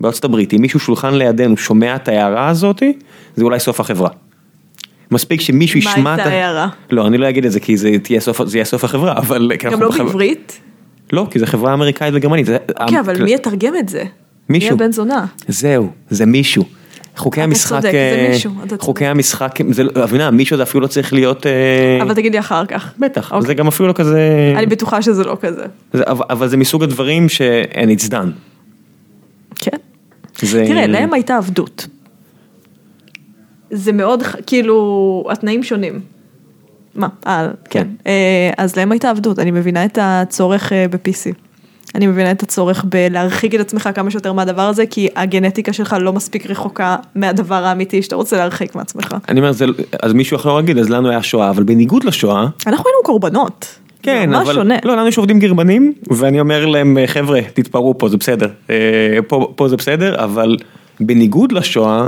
בארצות 0.00 0.24
הברית, 0.24 0.54
אם 0.54 0.60
מישהו 0.62 0.80
שולחן 0.80 1.14
לידינו 1.14 1.56
שומע 1.56 1.96
את 1.96 2.08
ההערה 2.08 2.48
הזאתי, 2.48 2.92
זה 3.36 3.44
אולי 3.44 3.60
סוף 3.60 3.80
החברה. 3.80 4.08
מספיק 5.10 5.40
שמישהו 5.40 5.78
ישמע 5.78 6.14
את 6.14 6.18
הייתה. 6.18 6.32
ההערה? 6.32 6.68
לא, 6.90 7.06
אני 7.06 7.18
לא 7.18 7.28
אגיד 7.28 7.44
את 7.44 7.52
זה 7.52 7.60
כי 7.60 7.76
זה 7.76 7.90
יהיה 8.54 8.64
סוף 8.64 8.84
החברה, 8.84 9.12
אבל... 9.16 9.52
גם 9.72 9.80
לא 9.80 9.90
בעברית? 9.90 10.60
לא, 11.12 11.26
כי 11.30 11.38
זו 11.38 11.46
חברה 11.46 11.74
אמריקאית 11.74 12.14
וגרמנית. 12.16 12.46
כן, 12.88 12.96
אבל 12.96 13.22
מי 13.22 13.34
יתרגם 13.34 13.72
את 13.78 13.88
זה? 13.88 14.04
מישהו. 14.48 14.76
מי 14.76 14.84
הבן 14.84 14.92
זונה? 14.92 15.26
זהו, 15.48 15.90
זה 16.10 16.26
מישהו. 16.26 16.64
חוקי 17.16 17.40
המשחק, 17.40 17.70
צודק, 17.76 17.92
זה 17.92 18.24
אה, 18.26 18.28
מישהו. 18.30 18.52
חוקי 18.78 19.06
המשחק, 19.06 19.58
זה, 19.70 19.84
לא- 19.84 19.90
מבינה, 19.96 20.30
מישהו 20.30 20.56
זה 20.56 20.62
אפילו 20.62 20.80
לא 20.80 20.86
צריך 20.86 21.12
להיות, 21.12 21.46
אה, 21.46 22.02
אבל 22.02 22.14
תגיד 22.14 22.32
לי 22.32 22.38
אחר 22.38 22.66
כך. 22.66 22.92
בטח, 22.98 23.32
אוקיי. 23.32 23.46
זה 23.46 23.54
גם 23.54 23.68
אפילו 23.68 23.88
לא 23.88 23.92
כזה, 23.92 24.52
אני 24.56 24.66
בטוחה 24.66 25.02
שזה 25.02 25.24
לא 25.24 25.36
כזה. 25.40 25.64
זה, 25.92 26.02
אבל, 26.06 26.24
אבל 26.30 26.48
זה 26.48 26.56
מסוג 26.56 26.82
הדברים 26.82 27.28
ש-and 27.28 28.00
it's 28.00 28.10
done. 28.10 28.28
כן. 29.58 29.76
זה, 30.42 30.64
תראה, 30.66 30.86
להם 30.86 31.12
הייתה 31.12 31.36
עבדות. 31.36 31.86
זה 33.74 33.92
מאוד, 33.92 34.22
כאילו, 34.46 35.24
התנאים 35.30 35.62
שונים. 35.62 36.00
מה? 36.94 37.08
אה, 37.26 37.48
כן. 37.70 37.88
אה, 38.06 38.50
אז 38.58 38.76
להם 38.76 38.92
הייתה 38.92 39.10
עבדות, 39.10 39.38
אני 39.38 39.50
מבינה 39.50 39.84
את 39.84 39.98
הצורך 40.02 40.72
אה, 40.72 40.86
ב-PC. 40.90 41.34
אני 41.94 42.06
מבינה 42.06 42.30
את 42.30 42.42
הצורך 42.42 42.84
בלהרחיק 42.88 43.54
את 43.54 43.60
עצמך 43.60 43.88
כמה 43.94 44.10
שיותר 44.10 44.32
מהדבר 44.32 44.62
הזה, 44.62 44.86
כי 44.86 45.08
הגנטיקה 45.16 45.72
שלך 45.72 45.96
לא 46.00 46.12
מספיק 46.12 46.50
רחוקה 46.50 46.96
מהדבר 47.14 47.64
האמיתי 47.64 48.02
שאתה 48.02 48.16
רוצה 48.16 48.36
להרחיק 48.36 48.74
מעצמך. 48.74 49.16
אני 49.28 49.40
אומר, 49.40 49.52
זה, 49.52 49.64
אז 50.02 50.12
מישהו 50.12 50.36
אחר 50.36 50.60
יגיד, 50.60 50.78
אז 50.78 50.90
לנו 50.90 51.10
היה 51.10 51.22
שואה, 51.22 51.50
אבל 51.50 51.62
בניגוד 51.62 52.04
לשואה, 52.04 52.46
אנחנו 52.66 52.84
היינו 52.86 53.02
קורבנות. 53.04 53.78
כן, 54.02 54.34
אבל, 54.34 54.54
שונה. 54.54 54.74
לא, 54.84 54.96
לנו 54.96 55.08
יש 55.08 55.18
עובדים 55.18 55.38
גרמנים, 55.38 55.92
ואני 56.10 56.40
אומר 56.40 56.66
להם, 56.66 56.98
חבר'ה, 57.06 57.40
תתפרעו 57.54 57.98
פה, 57.98 58.08
זה 58.08 58.16
בסדר, 58.16 58.48
אה, 58.70 59.18
פה, 59.28 59.52
פה 59.56 59.68
זה 59.68 59.76
בסדר, 59.76 60.24
אבל 60.24 60.56
בניגוד 61.00 61.52
לשואה, 61.52 62.06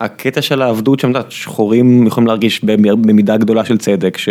הקטע 0.00 0.42
של 0.42 0.62
העבדות 0.62 1.00
שם, 1.00 1.12
שחורים 1.28 2.06
יכולים 2.06 2.26
להרגיש 2.26 2.64
במידה 2.64 3.36
גדולה 3.36 3.64
של 3.64 3.78
צדק, 3.78 4.18
ש... 4.18 4.28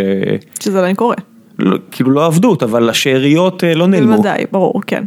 שזה 0.60 0.80
עדיין 0.80 0.96
קורה. 0.96 1.16
לא, 1.60 1.78
כאילו 1.92 2.12
לא 2.12 2.26
עבדות, 2.26 2.64
אבל 2.64 2.90
השאריות 2.90 3.64
אה, 3.64 3.76
לא 3.76 3.88
נעלמו. 3.88 4.14
בוודאי, 4.16 4.46
ברור, 4.52 4.82
כן. 4.88 5.04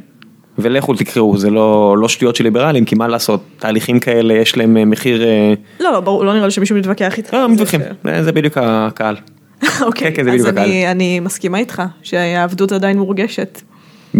ולכו 0.58 0.94
תקראו, 0.94 1.38
זה 1.38 1.50
לא, 1.50 1.96
לא 1.98 2.08
שטויות 2.08 2.36
של 2.36 2.44
ליברלים, 2.44 2.84
כי 2.84 2.94
מה 2.94 3.08
לעשות, 3.08 3.42
תהליכים 3.58 4.00
כאלה 4.00 4.34
יש 4.34 4.56
להם 4.56 4.76
אה, 4.76 4.84
מחיר... 4.84 5.22
אה, 5.24 5.54
לא, 5.80 5.92
לא, 5.92 6.00
ברור, 6.00 6.24
לא 6.24 6.32
נראה 6.34 6.44
לי 6.44 6.50
שמישהו 6.50 6.76
מתווכח 6.76 7.18
איתך. 7.18 7.34
לא, 7.34 7.40
זה 7.46 7.52
מתווכחים, 7.52 7.80
אה, 8.08 8.22
זה 8.24 8.32
בדיוק 8.32 8.58
הקהל. 8.60 9.16
אוקיי, 9.86 10.12
כן, 10.14 10.24
כן, 10.24 10.38
זה 10.38 10.48
אז. 10.48 10.56
אני- 10.56 10.90
אני 10.90 11.20
מסכימה 11.20 11.58
איתך, 11.58 11.82
שהעבדות 12.02 12.72
עדיין 12.72 12.98
מורגשת. 12.98 13.62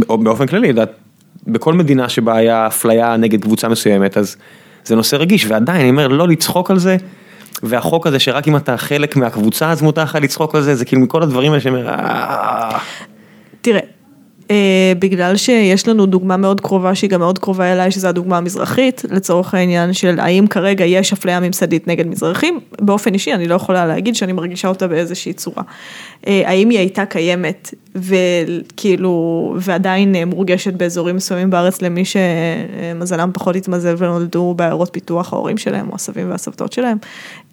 או 0.09 0.19
באופן 0.19 0.47
כללי, 0.47 0.69
יודעת, 0.69 0.93
בכל 1.47 1.75
מדינה 1.75 2.09
שבה 2.09 2.37
היה 2.37 2.67
אפליה 2.67 3.17
נגד 3.17 3.43
קבוצה 3.43 3.69
מסוימת, 3.69 4.17
אז 4.17 4.37
זה 4.85 4.97
נושא 4.97 5.17
רגיש, 5.17 5.47
ועדיין, 5.47 5.81
אני 5.81 5.91
אומר, 5.91 6.09
לא 6.09 6.29
לצחוק 6.29 6.71
על 6.71 6.79
זה, 6.79 6.97
והחוק 7.63 8.07
הזה 8.07 8.19
שרק 8.19 8.49
אם 8.49 8.57
אתה 8.57 8.77
חלק 8.77 9.17
מהקבוצה 9.17 9.71
אז 9.71 9.83
מותר 9.83 10.03
לך 10.03 10.19
לצחוק 10.23 10.55
על 10.55 10.63
זה, 10.63 10.75
זה 10.75 10.85
כאילו 10.85 11.03
מכל 11.03 11.23
הדברים 11.23 11.53
האלה 11.53 11.61
שאני 11.61 11.75
אומר, 11.75 11.89
"אה." 11.89 12.79
תראה, 13.61 13.79
אה, 13.79 13.85
בגלל 14.99 15.37
שיש 15.37 15.89
לנו 15.89 16.07
דוגמה 16.07 16.37
מאוד 16.37 16.61
קרובה 16.61 16.95
שהיא 16.95 17.11
גם 17.11 17.21
מאוד 17.21 17.39
קרובה 17.39 17.73
אליי, 17.73 17.91
שזו 17.91 18.09
הדוגמה 18.09 18.39
המזרחית, 18.39 19.03
לצורך 19.11 19.55
העניין 19.55 19.93
של 19.93 20.21
האם 20.21 20.47
כרגע 20.47 20.85
יש 20.85 21.13
אפליה 21.13 21.41
ממסדית 21.41 21.89
נגד 21.89 22.07
מזרחים, 22.07 22.61
באופן 22.81 23.15
אישי 23.15 23.35
אני 23.35 23.49
לא 23.49 23.55
יכולה 23.55 23.87
להגיד 23.87 24.15
שאני 24.15 24.33
מרגישה 24.33 24.69
אותה 24.69 24.89
באיזושהי 24.89 25.33
צורה. 25.33 25.63
אה, 26.27 26.43
האם 26.45 26.71
היא 26.71 26.79
הייתה 26.79 27.07
קיימת 27.07 27.75
וכאילו, 27.95 29.55
ועדיין 29.59 30.15
אה, 30.15 30.25
מורגשת 30.25 30.73
באזורים 30.73 31.17
מסוימים 31.17 31.51
בארץ 31.51 31.83
למי 31.83 32.03
שמזלם 32.05 33.31
פחות 33.35 33.57
התמזל 33.57 33.95
ונולדו 33.99 34.55
בעיירות 34.57 34.89
פיתוח 34.93 35.33
ההורים 35.33 35.59
שלהם 35.59 35.89
או 35.89 35.95
הסבים 35.95 36.31
והסבתות 36.31 36.73
שלהם, 36.73 36.99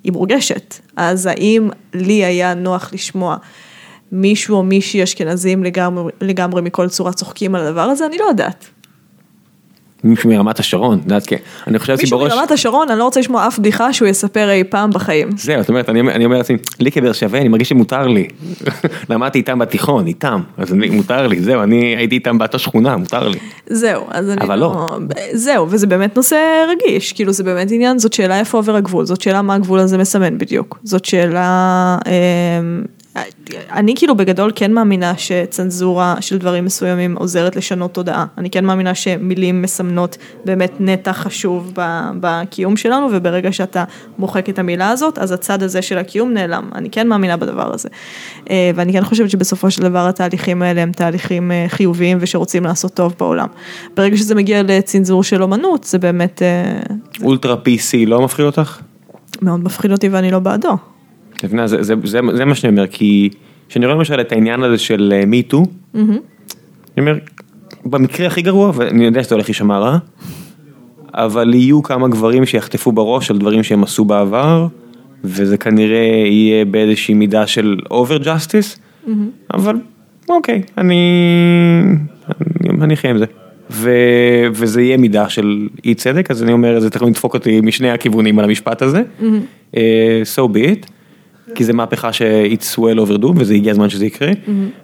היא 0.04 0.12
מורגשת. 0.12 0.76
אז 0.96 1.26
האם 1.26 1.70
לי 1.94 2.26
היה 2.26 2.54
נוח 2.54 2.94
לשמוע 2.94 3.38
מישהו 4.12 4.56
או 4.56 4.63
מישהי 4.63 5.04
אשכנזים 5.04 5.63
לגמרי, 5.63 6.12
לגמרי 6.22 6.62
מכל 6.62 6.88
צורה 6.89 7.13
צוחקים 7.13 7.56
על 7.56 7.62
הדבר 7.67 7.82
הזה, 7.82 8.06
אני 8.06 8.17
לא 8.17 8.26
יודעת. 8.26 8.65
מישהו 10.04 10.30
מרמת 10.30 10.60
השרון, 10.60 10.98
את 10.98 11.04
יודעת, 11.04 11.28
כן, 11.28 11.36
אני 11.67 11.80
חושב 11.80 11.96
מישהו 12.00 12.20
בראש, 12.20 12.34
מרמת 12.34 12.52
השרון, 12.52 12.89
אני 12.89 13.00
לא 13.00 13.04
רוצה 13.04 13.20
לשמוע 13.20 13.48
אף 13.48 13.60
בדיחה 13.60 13.93
שהוא 13.93 14.08
יספר 14.08 14.50
אי 14.50 14.63
פעם 14.63 14.91
בחיים. 14.91 15.30
זהו, 15.38 15.60
זאת 15.62 15.70
אומרת, 15.70 15.89
אני 15.89 16.00
אני 16.00 16.26
אומר 16.26 16.38
לעצמי, 16.38 16.58
לי 16.80 16.91
כבאר 16.91 17.12
שבע, 17.13 17.38
אני 17.38 17.48
מרגיש 17.48 17.70
שמותר 17.70 18.08
לי, 18.08 18.28
למדתי 19.10 19.39
איתם 19.39 19.60
בתיכון, 19.60 20.08
איתם, 20.08 20.41
אז 20.58 20.74
אני- 20.74 20.89
מותר 20.89 21.28
לי, 21.28 21.41
זהו, 21.41 21.63
אני 21.63 21.96
הייתי 21.98 22.15
איתם 22.15 22.38
באותה 22.38 22.58
שכונה, 22.60 22.98
מותר 22.98 23.28
לי. 23.28 23.39
זהו, 23.67 24.04
אז 24.10 24.30
אני 24.30 24.41
אבל 24.41 24.60
לא. 24.60 24.88
זהו, 25.34 25.67
וזה 25.70 25.88
באמת 25.88 26.15
נושא 26.17 26.36
רגיש, 26.72 27.13
כאילו 27.13 27.34
זה 27.34 27.43
באמת 27.43 27.72
עניין, 27.72 28.00
זאת 28.00 28.13
שאלה 28.13 28.39
איפה 28.39 28.58
עובר 28.58 28.76
הגבול, 28.76 29.06
זאת 29.06 29.22
שאלה 29.22 29.41
מה 29.41 29.56
הגבול 29.56 29.80
הזה 29.80 29.98
מסמן 29.98 30.38
בדיוק, 30.38 30.80
זאת 30.84 31.06
שאלה, 31.06 31.98
אמ, 32.08 32.84
אני 33.72 33.94
כאילו 33.96 34.16
בגדול 34.16 34.52
כן 34.56 34.74
מאמינה 34.74 35.18
שצנזורה 35.18 36.16
של 36.22 36.38
דברים 36.38 36.66
מסוימים 36.66 37.18
עוזרת 37.18 37.56
לשנות 37.56 37.94
תודעה, 37.94 38.26
אני 38.38 38.50
כן 38.50 38.66
מאמינה 38.66 38.96
שמילים 38.96 39.62
מסמנות 39.62 40.18
באמת 40.46 40.72
נתח 40.80 41.12
חשוב 41.12 41.74
בקיום 42.20 42.78
שלנו, 42.78 43.08
וברגע 43.12 43.52
שאתה 43.52 43.84
מוחק 44.20 44.50
את 44.50 44.60
המילה 44.60 44.90
הזאת, 44.90 45.18
אז 45.18 45.32
הצד 45.32 45.64
הזה 45.64 45.82
של 45.82 45.98
הקיום 45.98 46.34
נעלם, 46.34 46.70
אני 46.76 46.90
כן 46.90 47.08
מאמינה 47.08 47.38
בדבר 47.38 47.74
הזה. 47.74 47.90
אה, 48.50 48.72
ואני 48.76 48.94
כן 48.94 49.04
חושבת 49.04 49.30
שבסופו 49.30 49.72
של 49.72 49.82
דבר 49.82 50.08
התהליכים 50.08 50.62
האלה 50.62 50.82
הם 50.82 50.92
תהליכים 50.92 51.52
אה, 51.52 51.66
חיוביים 51.68 52.18
ושרוצים 52.22 52.64
לעשות 52.64 52.94
טוב 52.94 53.16
בעולם. 53.20 53.48
ברגע 53.96 54.18
שזה 54.18 54.36
מגיע 54.36 54.64
לצנזור 54.64 55.24
של 55.24 55.44
אומנות, 55.44 55.84
זה 55.84 55.98
באמת 55.98 56.42
אה, 56.42 56.80
אולטרה 57.24 57.56
PC 57.56 58.08
לא 58.08 58.22
מפחיד 58.22 58.46
אותך? 58.46 58.80
מאוד 59.42 59.64
מפחיד 59.64 59.92
אותי 59.92 60.10
ואני 60.10 60.32
לא 60.32 60.40
בעדו. 60.40 60.78
זה, 61.43 61.84
זה, 61.84 61.93
זה, 62.04 62.19
זה 62.34 62.45
מה 62.45 62.56
שאני 62.56 62.71
אומר, 62.71 62.88
כי 62.88 63.30
כשאני 63.69 63.86
רואה 63.86 63.97
למשל 63.97 64.21
את 64.21 64.32
העניין 64.32 64.63
הזה 64.63 64.78
של 64.78 65.23
MeToo, 65.28 65.63
אני 65.95 66.17
אומר, 66.97 67.17
במקרה 67.86 68.28
הכי 68.28 68.41
גרוע, 68.41 68.71
ואני 68.76 69.06
יודע 69.06 69.23
שזה 69.23 69.36
הולך 69.36 69.47
להישמע 69.47 69.80
רע, 69.80 69.97
אבל 71.13 71.54
יהיו 71.54 71.84
כמה 71.84 72.08
גברים 72.08 72.45
שיחטפו 72.45 72.91
בראש 72.91 73.32
על 73.32 73.38
דברים 73.38 73.63
שהם 73.63 73.84
עשו 73.84 74.06
בעבר, 74.06 74.67
וזה 75.23 75.58
כנראה 75.58 76.23
יהיה 76.26 76.65
באיזושהי 76.65 77.13
מידה 77.13 77.47
של 77.47 77.78
over 77.92 78.18
justice, 78.18 78.80
אבל 79.54 79.76
אוקיי, 80.30 80.62
אני, 80.78 81.00
אני, 82.62 82.84
אני 82.84 82.93
אחיה 82.93 83.12
עם 83.12 83.17
זה. 83.17 83.26
ו, 83.69 83.91
וזה 84.52 84.82
יהיה 84.82 84.97
מידה 84.97 85.30
של 85.30 85.67
אי 85.86 85.95
צדק, 85.95 86.32
אז 86.32 86.43
אני 86.43 86.52
אומר, 86.52 86.80
זה 86.80 86.89
תכף 86.89 87.02
לדפוק 87.02 87.34
אותי 87.34 87.62
משני 87.62 87.91
הכיוונים 87.91 88.39
על 88.39 88.45
המשפט 88.45 88.82
הזה, 88.82 89.02
אה, 89.78 90.21
so 90.36 90.41
be 90.41 90.58
it, 90.58 90.89
כי 91.56 91.64
זה 91.64 91.74
מהפכה 91.74 92.14
ש-it's 92.14 92.76
well 92.80 93.00
overdue 93.08 93.34
וזה 93.36 93.54
הגיע 93.54 93.72
הזמן 93.72 93.90
שזה 93.90 94.06
יקרה, 94.06 94.32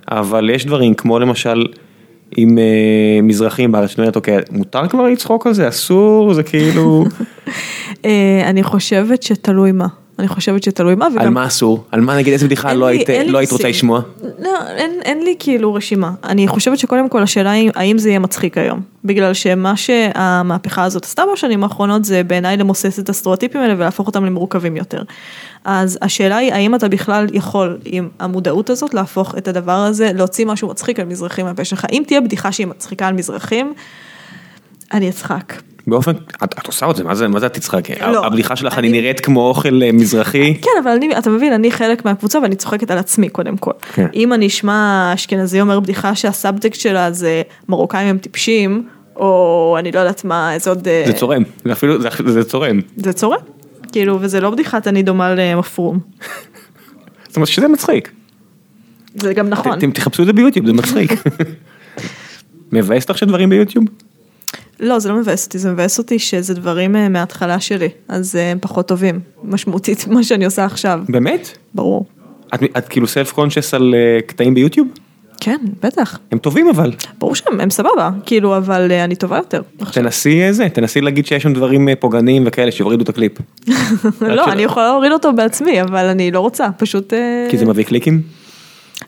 אבל 0.08 0.50
יש 0.50 0.66
דברים 0.66 0.94
כמו 0.94 1.20
למשל 1.20 1.66
עם 2.38 2.58
אה, 2.58 3.20
מזרחים 3.24 3.72
בארץ, 3.72 3.90
שאת 3.90 4.00
אומרת, 4.00 4.16
אוקיי, 4.16 4.38
מותר 4.52 4.88
כבר 4.88 5.08
לצחוק 5.08 5.48
על 5.48 5.54
זה, 5.54 5.68
אסור, 5.68 6.34
זה 6.34 6.44
כאילו, 6.44 7.04
אה, 8.06 8.42
אני 8.46 8.64
חושבת 8.64 9.24
שתלוי 9.24 9.72
מה. 9.72 9.88
אני 10.24 10.30
חושבת 10.30 10.64
שתלוי 10.64 10.96
מה, 10.96 11.08
וגם... 11.14 11.22
על 11.22 11.30
מה 11.30 11.46
אסור? 11.48 11.84
על 11.92 12.02
מה 12.02 12.18
נגיד 12.18 12.34
איזה 12.34 12.46
בדיחה 12.46 12.74
לא 12.74 12.90
לי- 12.92 12.98
היית 12.98 13.30
לא 13.30 13.38
היית 13.38 13.52
רוצה. 13.52 13.68
לשמוע? 13.70 14.02
לא, 14.40 14.50
אין, 14.68 14.92
אין 15.04 15.24
לי 15.24 15.36
כאילו 15.40 15.74
רשימה. 15.74 16.12
אני 16.24 16.48
חושבת 16.48 16.80
שקודם 16.80 17.10
כל 17.10 17.24
השאלה 17.24 17.52
היא 17.52 17.72
האם 17.76 17.98
זה 17.98 18.10
יהיה 18.10 18.20
מצחיק 18.20 18.58
היום. 18.58 18.82
בגלל 19.04 19.34
שמה 19.34 19.78
שהמהפכה 19.78 20.84
הזאת 20.84 21.04
עשתה 21.06 21.24
בשנים 21.34 21.64
האחרונות 21.64 22.06
זה 22.06 22.24
בעיניי 22.24 22.58
למוסס 22.58 23.00
את 23.00 23.10
הסטריאוטיפים 23.10 23.62
האלה 23.62 23.74
ולהפוך 23.78 24.08
אותם 24.08 24.26
למורכבים 24.26 24.78
יותר. 24.78 25.02
אז 25.66 25.98
השאלה 26.02 26.38
היא 26.38 26.54
האם 26.54 26.76
אתה 26.76 26.88
בכלל 26.88 27.28
יכול 27.34 27.78
עם 27.86 28.10
המודעות 28.20 28.70
הזאת 28.70 28.94
להפוך 28.94 29.38
את 29.38 29.48
הדבר 29.48 29.72
הזה, 29.78 30.12
להוציא 30.14 30.46
משהו 30.46 30.68
מצחיק 30.70 31.00
על 31.00 31.06
מזרחים 31.06 31.46
מהפה 31.46 31.66
שלך. 31.66 31.86
אם 31.92 32.04
תהיה 32.08 32.22
בדיחה 32.22 32.52
שהיא 32.52 32.68
מצחיקה 32.68 33.08
על 33.08 33.14
מזרחים, 33.14 33.74
אני 34.94 35.10
אצחק. 35.10 35.54
באופן, 35.88 36.12
את 36.44 36.54
את 36.60 36.68
עושה 36.68 36.90
את 36.92 36.96
זה, 36.96 37.04
מה 37.04 37.16
זה 37.16 37.28
מה 37.28 37.40
זה 37.40 37.46
את 37.46 37.54
תצחק? 37.54 37.90
לא, 38.02 38.26
הבדיחה 38.26 38.56
שלך, 38.56 38.78
אני 38.78 38.88
אני- 38.88 39.02
נראית 39.02 39.20
כמו 39.20 39.48
אוכל 39.48 39.84
אה, 39.84 39.92
מזרחי? 39.92 40.56
כן, 40.62 40.70
אבל 40.84 40.92
אני, 40.92 41.18
אתה 41.18 41.30
מבין, 41.30 41.54
אני 41.54 41.72
חלק 41.72 42.06
מהקבוצה 42.06 42.40
ואני 42.40 42.56
צוחקת 42.56 42.92
על 42.92 42.98
עצמי 42.98 43.30
קודם 43.30 43.58
כל. 43.58 43.72
כן. 43.94 44.08
אם 44.14 44.34
אני 44.34 44.48
אשמע 44.48 45.12
אשכנזי 45.14 45.62
אומר 45.62 45.80
בדיחה 45.80 46.16
שהסאבטקסט 46.16 46.82
שלה 46.82 47.12
זה 47.12 47.42
מרוקאים 47.70 48.08
הם 48.08 48.18
טיפשים, 48.18 48.88
או 49.16 49.76
אני 49.80 49.92
לא 49.92 50.00
יודעת 50.00 50.26
מה, 50.26 50.54
איזה 50.54 50.70
עוד... 50.70 50.88
אה, 50.88 51.04
זה 51.08 51.14
צורם, 51.14 51.44
זה 51.66 51.72
אפילו, 51.72 52.02
זה- 52.02 52.10
זה 52.28 52.44
צורם. 52.44 52.80
זה 52.96 53.14
צורם. 53.14 53.40
כאילו, 53.92 54.18
וזה 54.22 54.42
לא 54.42 54.50
בדיחת 54.50 54.88
אני 54.88 55.04
דומה 55.04 55.36
למפרום. 55.36 56.00
זאת 57.28 57.36
אומרת 57.36 57.48
שזה 57.50 57.68
מצחיק. 57.68 58.12
זה 59.16 59.34
גם 59.34 59.50
נכון. 59.50 59.78
אתם 59.78 59.92
תחפשו 59.92 60.22
את 60.22 60.28
זה 60.28 60.34
ביוטיוב, 60.34 60.66
זה 60.66 60.74
מצחיק. 60.74 61.12
מבאס 62.72 63.04
אותך 63.04 63.18
שדברים 63.18 63.50
ביוטיוב? 63.50 63.86
לא, 64.80 65.00
זה 65.00 65.10
לא 65.10 65.16
מבאס 65.16 65.46
אותי, 65.46 65.60
זה 65.60 65.72
מבאס 65.72 65.98
אותי 65.98 66.20
שזה 66.20 66.54
דברים 66.54 66.96
אה, 66.96 67.10
מההתחלה 67.10 67.60
שלי, 67.60 67.90
אז 68.08 68.36
אה, 68.36 68.52
הם 68.52 68.58
פחות 68.62 68.88
טובים, 68.88 69.20
משמעותית 69.44 70.08
מה 70.14 70.24
שאני 70.24 70.46
עושה 70.46 70.66
עכשיו, 70.66 71.00
באמת? 71.10 71.58
ברור. 71.74 72.06
את, 72.56 72.60
את 72.78 72.88
כאילו 72.88 73.08
סלף 73.08 73.32
קונשס 73.32 73.74
על 73.74 73.96
אה, 73.98 74.22
קטעים 74.22 74.54
ביוטיוב? 74.54 74.88
כן, 75.40 75.58
בטח. 75.84 76.20
הם 76.32 76.38
טובים 76.38 76.70
אבל. 76.70 76.92
ברור 77.20 77.36
שהם, 77.36 77.60
הם 77.60 77.70
סבבה, 77.70 78.10
כאילו, 78.26 78.58
אבל 78.58 78.92
אה, 78.92 79.04
אני 79.04 79.16
טובה 79.16 79.38
יותר. 79.38 79.62
תנסי 79.92 80.54
זה, 80.54 80.70
תנסי 80.70 81.02
להגיד 81.02 81.26
שיש 81.26 81.44
שם 81.44 81.54
דברים 81.54 81.88
פוגעניים 82.00 82.44
וכאלה 82.46 82.72
שיורידו 82.72 83.04
את 83.04 83.10
הקליפ. 83.10 83.32
לא, 84.22 84.52
אני 84.52 84.64
יכולה 84.64 84.86
להוריד 84.86 85.12
אותו 85.12 85.34
בעצמי, 85.34 85.82
אבל 85.82 86.06
אני 86.06 86.32
לא 86.32 86.40
רוצה, 86.40 86.68
פשוט... 86.78 87.14
אה, 87.14 87.48
כי 87.50 87.58
זה 87.58 87.66
מביא 87.66 87.84
קליקים? 87.84 88.22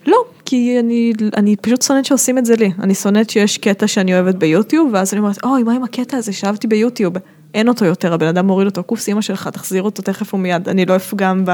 לא, 0.05 0.17
כי 0.45 0.79
אני, 0.79 1.13
אני 1.37 1.55
פשוט 1.55 1.81
שונאת 1.81 2.05
שעושים 2.05 2.37
את 2.37 2.45
זה 2.45 2.55
לי. 2.55 2.71
אני 2.79 2.95
שונאת 2.95 3.29
שיש 3.29 3.57
קטע 3.57 3.87
שאני 3.87 4.13
אוהבת 4.13 4.35
ביוטיוב, 4.35 4.89
ואז 4.93 5.13
אני 5.13 5.19
אומרת, 5.19 5.43
אוי, 5.43 5.63
מה 5.63 5.73
עם 5.73 5.83
הקטע 5.83 6.17
הזה 6.17 6.33
שאהבתי 6.33 6.67
ביוטיוב? 6.67 7.13
אין 7.53 7.67
אותו 7.67 7.85
יותר, 7.85 8.13
הבן 8.13 8.27
אדם 8.27 8.47
מוריד 8.47 8.67
אותו, 8.67 8.83
כוס 8.85 9.07
אימא 9.07 9.21
שלך, 9.21 9.47
תחזיר 9.47 9.83
אותו 9.83 10.01
תכף 10.01 10.33
ומיד. 10.33 10.69
אני 10.69 10.85
לא 10.85 10.95
אפגם 10.95 11.45
ב... 11.45 11.51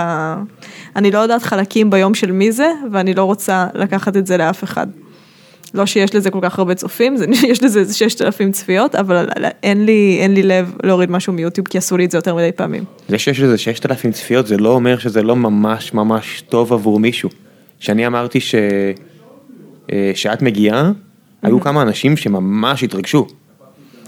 אני 0.96 1.12
לא 1.12 1.20
יודעת 1.20 1.44
חלקים 1.44 1.90
ביום 1.90 2.14
של 2.14 2.32
מי 2.32 2.52
זה, 2.52 2.72
ואני 2.92 3.14
לא 3.14 3.24
רוצה 3.24 3.68
לקחת 3.74 4.18
את 4.18 4.28
זה 4.28 4.38
לאף 4.38 4.64
אחד. 4.64 4.88
לא 5.74 5.86
שיש 5.86 6.16
לזה 6.16 6.32
כל 6.32 6.40
כך 6.42 6.60
הרבה 6.60 6.76
צופים, 6.76 7.18
זה, 7.18 7.26
יש 7.52 7.64
לזה 7.64 7.80
איזה 7.80 7.94
6,000 7.94 8.52
צפיות, 8.52 8.96
אבל 8.96 9.28
אין 9.64 9.86
לי, 9.86 10.18
אין 10.22 10.34
לי 10.34 10.44
לב 10.44 10.74
להוריד 10.84 11.12
משהו 11.12 11.34
מיוטיוב, 11.34 11.68
כי 11.68 11.78
עשו 11.78 11.98
לי 11.98 12.06
את 12.06 12.12
זה 12.12 12.18
יותר 12.18 12.36
מדי 12.36 12.52
פעמים. 12.52 12.84
זה 13.10 13.18
שיש 13.18 13.40
לזה 13.40 13.58
6,000 13.58 14.12
צפיות, 14.12 14.48
זה 14.48 14.58
לא 14.58 14.70
אומר 14.70 14.98
שזה 14.98 15.24
לא 15.24 15.36
ממש 15.36 15.94
ממש 15.94 16.44
טוב 16.50 16.74
עבור 16.74 17.00
מישהו. 17.00 17.30
שאני 17.82 18.08
אמרתי 18.08 18.40
ש... 18.40 18.56
אה, 19.92 20.12
שאת 20.16 20.42
מגיעה, 20.42 20.92
היו 21.42 21.60
כמה 21.60 21.82
אנשים 21.82 22.18
שממש 22.18 22.84
התרגשו. 22.84 23.28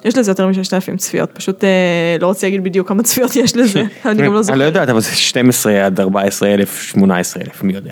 יש 0.05 0.17
לזה 0.17 0.31
יותר 0.31 0.47
מ-6,000 0.47 0.97
צפיות, 0.97 1.31
פשוט 1.33 1.63
אה, 1.63 2.17
לא 2.21 2.27
רוצה 2.27 2.47
להגיד 2.47 2.63
בדיוק 2.63 2.87
כמה 2.87 3.03
צפיות 3.03 3.35
יש 3.35 3.57
לזה, 3.57 3.79
אני 4.05 4.23
גם 4.23 4.33
לא 4.33 4.37
אני 4.37 4.43
זוכרת. 4.43 4.59
לא 4.59 4.63
יודעת, 4.63 4.89
אבל 4.89 4.99
זה 4.99 5.15
12 5.15 5.85
עד 5.85 5.99
14 5.99 6.53
אלף, 6.53 6.81
18 6.81 7.43
אלף, 7.43 7.63
מי 7.63 7.73
יודע. 7.73 7.91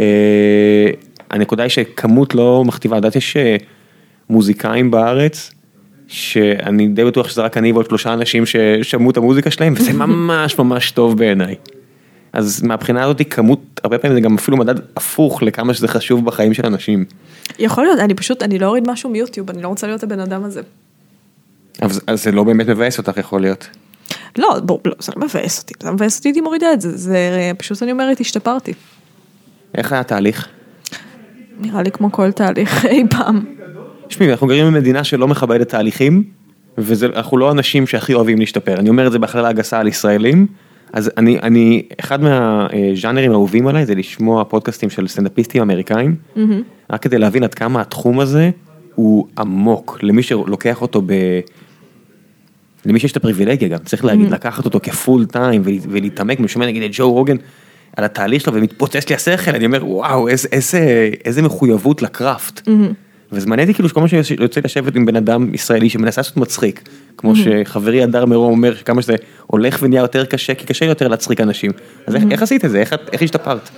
אה, 0.00 0.90
הנקודה 1.30 1.62
היא 1.62 1.70
שכמות 1.70 2.34
לא 2.34 2.62
מכתיבה, 2.66 2.96
יודעת, 2.96 3.16
יש 3.16 3.36
אה, 3.36 3.56
מוזיקאים 4.30 4.90
בארץ, 4.90 5.50
שאני 6.08 6.88
די 6.88 7.04
בטוח 7.04 7.28
שזה 7.28 7.42
רק 7.42 7.56
אני 7.56 7.72
ועוד 7.72 7.86
שלושה 7.86 8.12
אנשים 8.12 8.44
ששמעו 8.46 9.10
את 9.10 9.16
המוזיקה 9.16 9.50
שלהם, 9.50 9.74
וזה 9.76 9.92
ממש 10.06 10.58
ממש 10.58 10.90
טוב 10.90 11.18
בעיניי. 11.18 11.54
אז 12.32 12.62
מהבחינה 12.62 13.04
הזאת 13.04 13.22
כמות, 13.30 13.80
הרבה 13.84 13.98
פעמים 13.98 14.16
זה 14.16 14.20
גם 14.20 14.34
אפילו 14.34 14.56
מדד 14.56 14.74
הפוך 14.96 15.42
לכמה 15.42 15.74
שזה 15.74 15.88
חשוב 15.88 16.24
בחיים 16.24 16.54
של 16.54 16.66
אנשים. 16.66 17.04
יכול 17.58 17.84
להיות, 17.84 17.98
אני 17.98 18.14
פשוט, 18.14 18.42
אני 18.42 18.58
לא 18.58 18.66
אוריד 18.66 18.90
משהו 18.90 19.10
מיוטיוב, 19.10 19.50
אני 19.50 19.62
לא 19.62 19.68
רוצה 19.68 19.86
להיות 19.86 20.02
הבן 20.02 20.20
אדם 20.20 20.44
הזה. 20.44 20.60
אז, 21.80 22.00
אז 22.06 22.24
זה 22.24 22.32
לא 22.32 22.44
באמת 22.44 22.66
מבאס 22.68 22.98
אותך 22.98 23.16
יכול 23.16 23.40
להיות. 23.40 23.68
לא, 24.38 24.60
בוא, 24.62 24.78
לא, 24.84 24.94
זה 24.98 25.12
לא 25.16 25.22
מבאס 25.26 25.60
אותי, 25.60 25.74
זה 25.82 25.90
מבאס 25.90 26.18
אותי, 26.18 26.28
הייתי 26.28 26.40
מורידה 26.40 26.72
את 26.72 26.80
זה, 26.80 26.96
זה 26.96 27.18
פשוט 27.58 27.82
אני 27.82 27.92
אומרת, 27.92 28.20
השתפרתי. 28.20 28.72
איך 29.74 29.92
היה 29.92 30.00
התהליך? 30.00 30.48
נראה 31.60 31.82
לי 31.82 31.90
כמו 31.90 32.12
כל 32.12 32.32
תהליך 32.32 32.84
אי 32.86 33.04
פעם. 33.10 33.44
תשמעי, 34.08 34.30
אנחנו 34.30 34.46
גרים 34.46 34.66
במדינה 34.66 35.04
שלא 35.04 35.28
מכבדת 35.28 35.68
תהליכים, 35.68 36.24
ואנחנו 36.78 37.38
לא 37.38 37.50
אנשים 37.50 37.86
שהכי 37.86 38.14
אוהבים 38.14 38.38
להשתפר. 38.38 38.74
אני 38.74 38.88
אומר 38.88 39.06
את 39.06 39.12
זה 39.12 39.18
בהכללה 39.18 39.52
גסה 39.52 39.80
על 39.80 39.88
ישראלים, 39.88 40.46
אז 40.92 41.10
אני, 41.16 41.38
אני, 41.38 41.82
אחד 42.00 42.22
מהז'אנרים 42.22 43.30
האהובים 43.30 43.66
עליי 43.66 43.86
זה 43.86 43.94
לשמוע 43.94 44.44
פודקאסטים 44.44 44.90
של 44.90 45.08
סטנדאפיסטים 45.08 45.62
אמריקאים, 45.62 46.16
רק 46.90 47.02
כדי 47.02 47.18
להבין 47.18 47.44
עד 47.44 47.54
כמה 47.54 47.80
התחום 47.80 48.20
הזה 48.20 48.50
הוא 48.94 49.26
עמוק, 49.38 49.98
למי 50.02 50.22
שלוקח 50.22 50.82
אותו 50.82 51.02
ב... 51.06 51.12
למי 52.86 52.98
שיש 52.98 53.12
את 53.12 53.16
הפריבילגיה 53.16 53.68
גם, 53.68 53.78
צריך 53.78 54.04
להגיד, 54.04 54.30
לקחת 54.30 54.64
אותו 54.64 54.80
כפול 54.82 55.26
טיים 55.26 55.62
ולהתעמק, 55.64 56.38
אני 56.40 56.48
שומע 56.48 56.66
נגיד 56.66 56.82
את 56.82 56.90
ג'ו 56.92 57.12
רוגן 57.12 57.36
על 57.96 58.04
התהליך 58.04 58.42
שלו 58.42 58.54
ומתפוצץ 58.54 59.08
לי 59.08 59.14
השכל, 59.14 59.50
אני 59.50 59.66
אומר 59.66 59.86
וואו 59.88 60.28
איזה, 60.28 60.48
איזה, 60.52 61.10
איזה 61.24 61.42
מחויבות 61.42 62.02
לקראפט. 62.02 62.68
וזה 63.32 63.46
מעניין 63.46 63.68
אותי 63.68 63.74
כאילו 63.74 63.88
שכל 63.88 64.00
מה 64.00 64.08
שיוצא 64.08 64.60
לשבת 64.64 64.96
עם 64.96 65.06
בן 65.06 65.16
אדם 65.16 65.54
ישראלי 65.54 65.90
שמנסה 65.90 66.20
לעשות 66.20 66.36
מצחיק, 66.36 66.88
כמו 67.16 67.32
שחברי 67.36 68.02
הדר 68.02 68.26
מרום 68.26 68.52
אומר 68.52 68.74
שכמה 68.74 69.02
שזה 69.02 69.14
הולך 69.46 69.78
ונהיה 69.82 70.00
יותר 70.00 70.24
קשה, 70.24 70.54
כי 70.54 70.66
קשה 70.66 70.84
יותר 70.84 71.08
להצחיק 71.08 71.40
אנשים. 71.40 71.70
אז 72.06 72.16
איך, 72.30 72.42
עשית 72.42 72.64
את 72.64 72.70
זה? 72.70 72.78
איך, 72.78 73.22
השתפרת? 73.22 73.70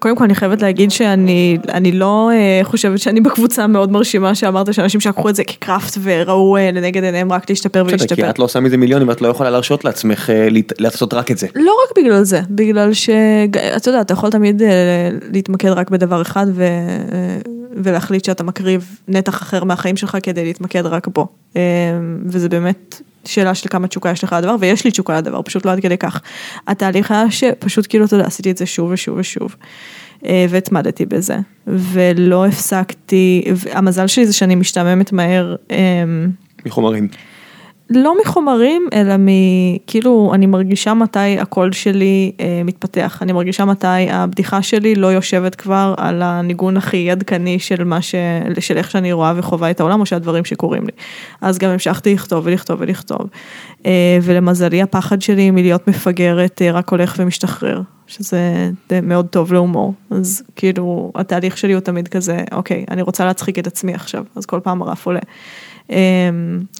קודם 0.00 0.16
כל 0.16 0.24
אני 0.24 0.34
חייבת 0.34 0.62
להגיד 0.62 0.90
שאני 0.90 1.58
אני 1.68 1.92
לא 1.92 2.30
אה, 2.32 2.60
חושבת 2.64 2.98
שאני 2.98 3.20
בקבוצה 3.20 3.64
המאוד 3.64 3.92
מרשימה 3.92 4.34
שאמרת 4.34 4.74
שאנשים 4.74 5.00
שלקחו 5.00 5.28
את 5.28 5.34
זה 5.34 5.44
כקראפט 5.44 5.98
וראו 6.02 6.56
אה, 6.56 6.70
לנגד 6.70 7.04
עיניהם 7.04 7.32
רק 7.32 7.50
להשתפר 7.50 7.84
בסדר, 7.84 7.98
כי 7.98 8.04
ולהשתפר. 8.04 8.30
את 8.30 8.38
לא 8.38 8.44
עושה 8.44 8.60
מזה 8.60 8.76
מיליונים 8.76 9.08
ואת 9.08 9.20
לא 9.22 9.28
יכולה 9.28 9.50
להרשות 9.50 9.84
לעצמך 9.84 10.30
אה, 10.30 10.48
לעשות 10.78 11.14
רק 11.14 11.30
את 11.30 11.38
זה. 11.38 11.46
לא 11.54 11.72
רק 11.84 11.98
בגלל 11.98 12.22
זה, 12.22 12.40
בגלל 12.50 12.92
שאתה 12.92 13.88
יודע, 13.88 14.00
אתה 14.00 14.12
יכול 14.12 14.30
תמיד 14.30 14.62
להתמקד 15.32 15.68
רק 15.68 15.90
בדבר 15.90 16.22
אחד 16.22 16.46
ו... 16.54 16.64
ולהחליט 17.76 18.24
שאתה 18.24 18.44
מקריב 18.44 18.98
נתח 19.08 19.42
אחר 19.42 19.64
מהחיים 19.64 19.96
שלך 19.96 20.18
כדי 20.22 20.44
להתמקד 20.44 20.86
רק 20.86 21.08
בו. 21.08 21.26
וזה 22.26 22.48
באמת 22.48 23.00
שאלה 23.26 23.54
של 23.54 23.68
כמה 23.68 23.88
תשוקה 23.88 24.10
יש 24.10 24.24
לך 24.24 24.36
לדבר, 24.38 24.56
ויש 24.60 24.84
לי 24.84 24.90
תשוקה 24.90 25.18
לדבר, 25.18 25.42
פשוט 25.42 25.66
לא 25.66 25.70
עד 25.70 25.80
כדי 25.80 25.98
כך. 25.98 26.20
התהליך 26.66 27.10
היה 27.10 27.30
שפשוט 27.30 27.86
כאילו, 27.88 28.04
אתה 28.04 28.14
יודע, 28.14 28.26
עשיתי 28.26 28.50
את 28.50 28.56
זה 28.56 28.66
שוב 28.66 28.90
ושוב 28.90 29.18
ושוב. 29.18 29.56
אה, 30.26 30.46
והתמדתי 30.48 31.06
בזה, 31.06 31.36
ולא 31.66 32.46
הפסקתי, 32.46 33.44
המזל 33.72 34.06
שלי 34.06 34.26
זה 34.26 34.32
שאני 34.32 34.54
משתעממת 34.54 35.12
מהר. 35.12 35.56
אה, 35.70 35.76
מחומרים. 36.66 37.08
לא 37.90 38.14
מחומרים, 38.22 38.88
אלא 38.92 39.14
מכאילו, 39.18 40.32
אני 40.34 40.46
מרגישה 40.46 40.94
מתי 40.94 41.38
הקול 41.38 41.72
שלי 41.72 42.32
אה, 42.40 42.62
מתפתח, 42.64 43.18
אני 43.22 43.32
מרגישה 43.32 43.64
מתי 43.64 44.10
הבדיחה 44.10 44.62
שלי 44.62 44.94
לא 44.94 45.06
יושבת 45.06 45.54
כבר 45.54 45.94
על 45.96 46.22
הניגון 46.22 46.76
הכי 46.76 47.10
עדכני 47.10 47.58
של 47.58 47.84
מה 47.84 48.02
ש... 48.02 48.14
של 48.60 48.76
איך 48.76 48.90
שאני 48.90 49.12
רואה 49.12 49.32
וחווה 49.36 49.70
את 49.70 49.80
העולם, 49.80 50.00
או 50.00 50.06
שהדברים 50.06 50.44
שקורים 50.44 50.82
לי. 50.84 50.92
אז 51.40 51.58
גם 51.58 51.70
המשכתי 51.70 52.14
לכתוב 52.14 52.46
ולכתוב 52.46 52.76
ולכתוב. 52.80 53.20
אה, 53.86 54.18
ולמזלי, 54.22 54.82
הפחד 54.82 55.22
שלי 55.22 55.50
מלהיות 55.50 55.88
מפגרת 55.88 56.62
אה, 56.62 56.72
רק 56.72 56.88
הולך 56.88 57.14
ומשתחרר, 57.18 57.80
שזה 58.06 58.70
מאוד 59.02 59.26
טוב 59.26 59.52
להומור. 59.52 59.94
אז 60.10 60.42
כאילו, 60.56 61.12
התהליך 61.14 61.58
שלי 61.58 61.72
הוא 61.72 61.80
תמיד 61.80 62.08
כזה, 62.08 62.38
אוקיי, 62.52 62.84
אני 62.90 63.02
רוצה 63.02 63.24
להצחיק 63.24 63.58
את 63.58 63.66
עצמי 63.66 63.94
עכשיו, 63.94 64.24
אז 64.36 64.46
כל 64.46 64.60
פעם 64.62 64.82
הרף 64.82 65.06
עולה. 65.06 65.20
אמ, 65.90 65.96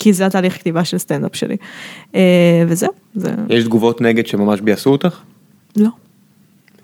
כי 0.00 0.12
זה 0.12 0.26
התהליך 0.26 0.54
כתיבה 0.54 0.84
של 0.84 0.98
סטנדאפ 0.98 1.36
שלי. 1.36 1.56
אה, 2.14 2.64
וזהו, 2.68 2.90
זה 3.14 3.30
יש 3.48 3.64
תגובות 3.64 4.00
נגד 4.00 4.26
שממש 4.26 4.60
ביאסו 4.60 4.90
אותך? 4.90 5.20
לא. 5.76 5.88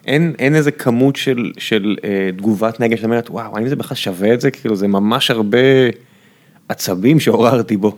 אין, 0.07 0.35
אין 0.39 0.55
איזה 0.55 0.71
כמות 0.71 1.17
של, 1.17 1.53
של 1.59 1.97
אה, 2.05 2.31
תגובת 2.37 2.81
נגד 2.81 2.97
שאת 2.97 3.05
אומרת 3.05 3.31
וואו 3.31 3.57
האם 3.57 3.69
זה 3.69 3.77
בכלל 3.77 3.97
שווה 3.97 4.35
את 4.35 4.41
זה 4.41 4.51
כאילו 4.51 4.77
זה 4.77 4.89
ממש 4.89 5.31
הרבה 5.31 5.59
עצבים 6.69 7.21
שעוררתי 7.21 7.77
בו. 7.77 7.97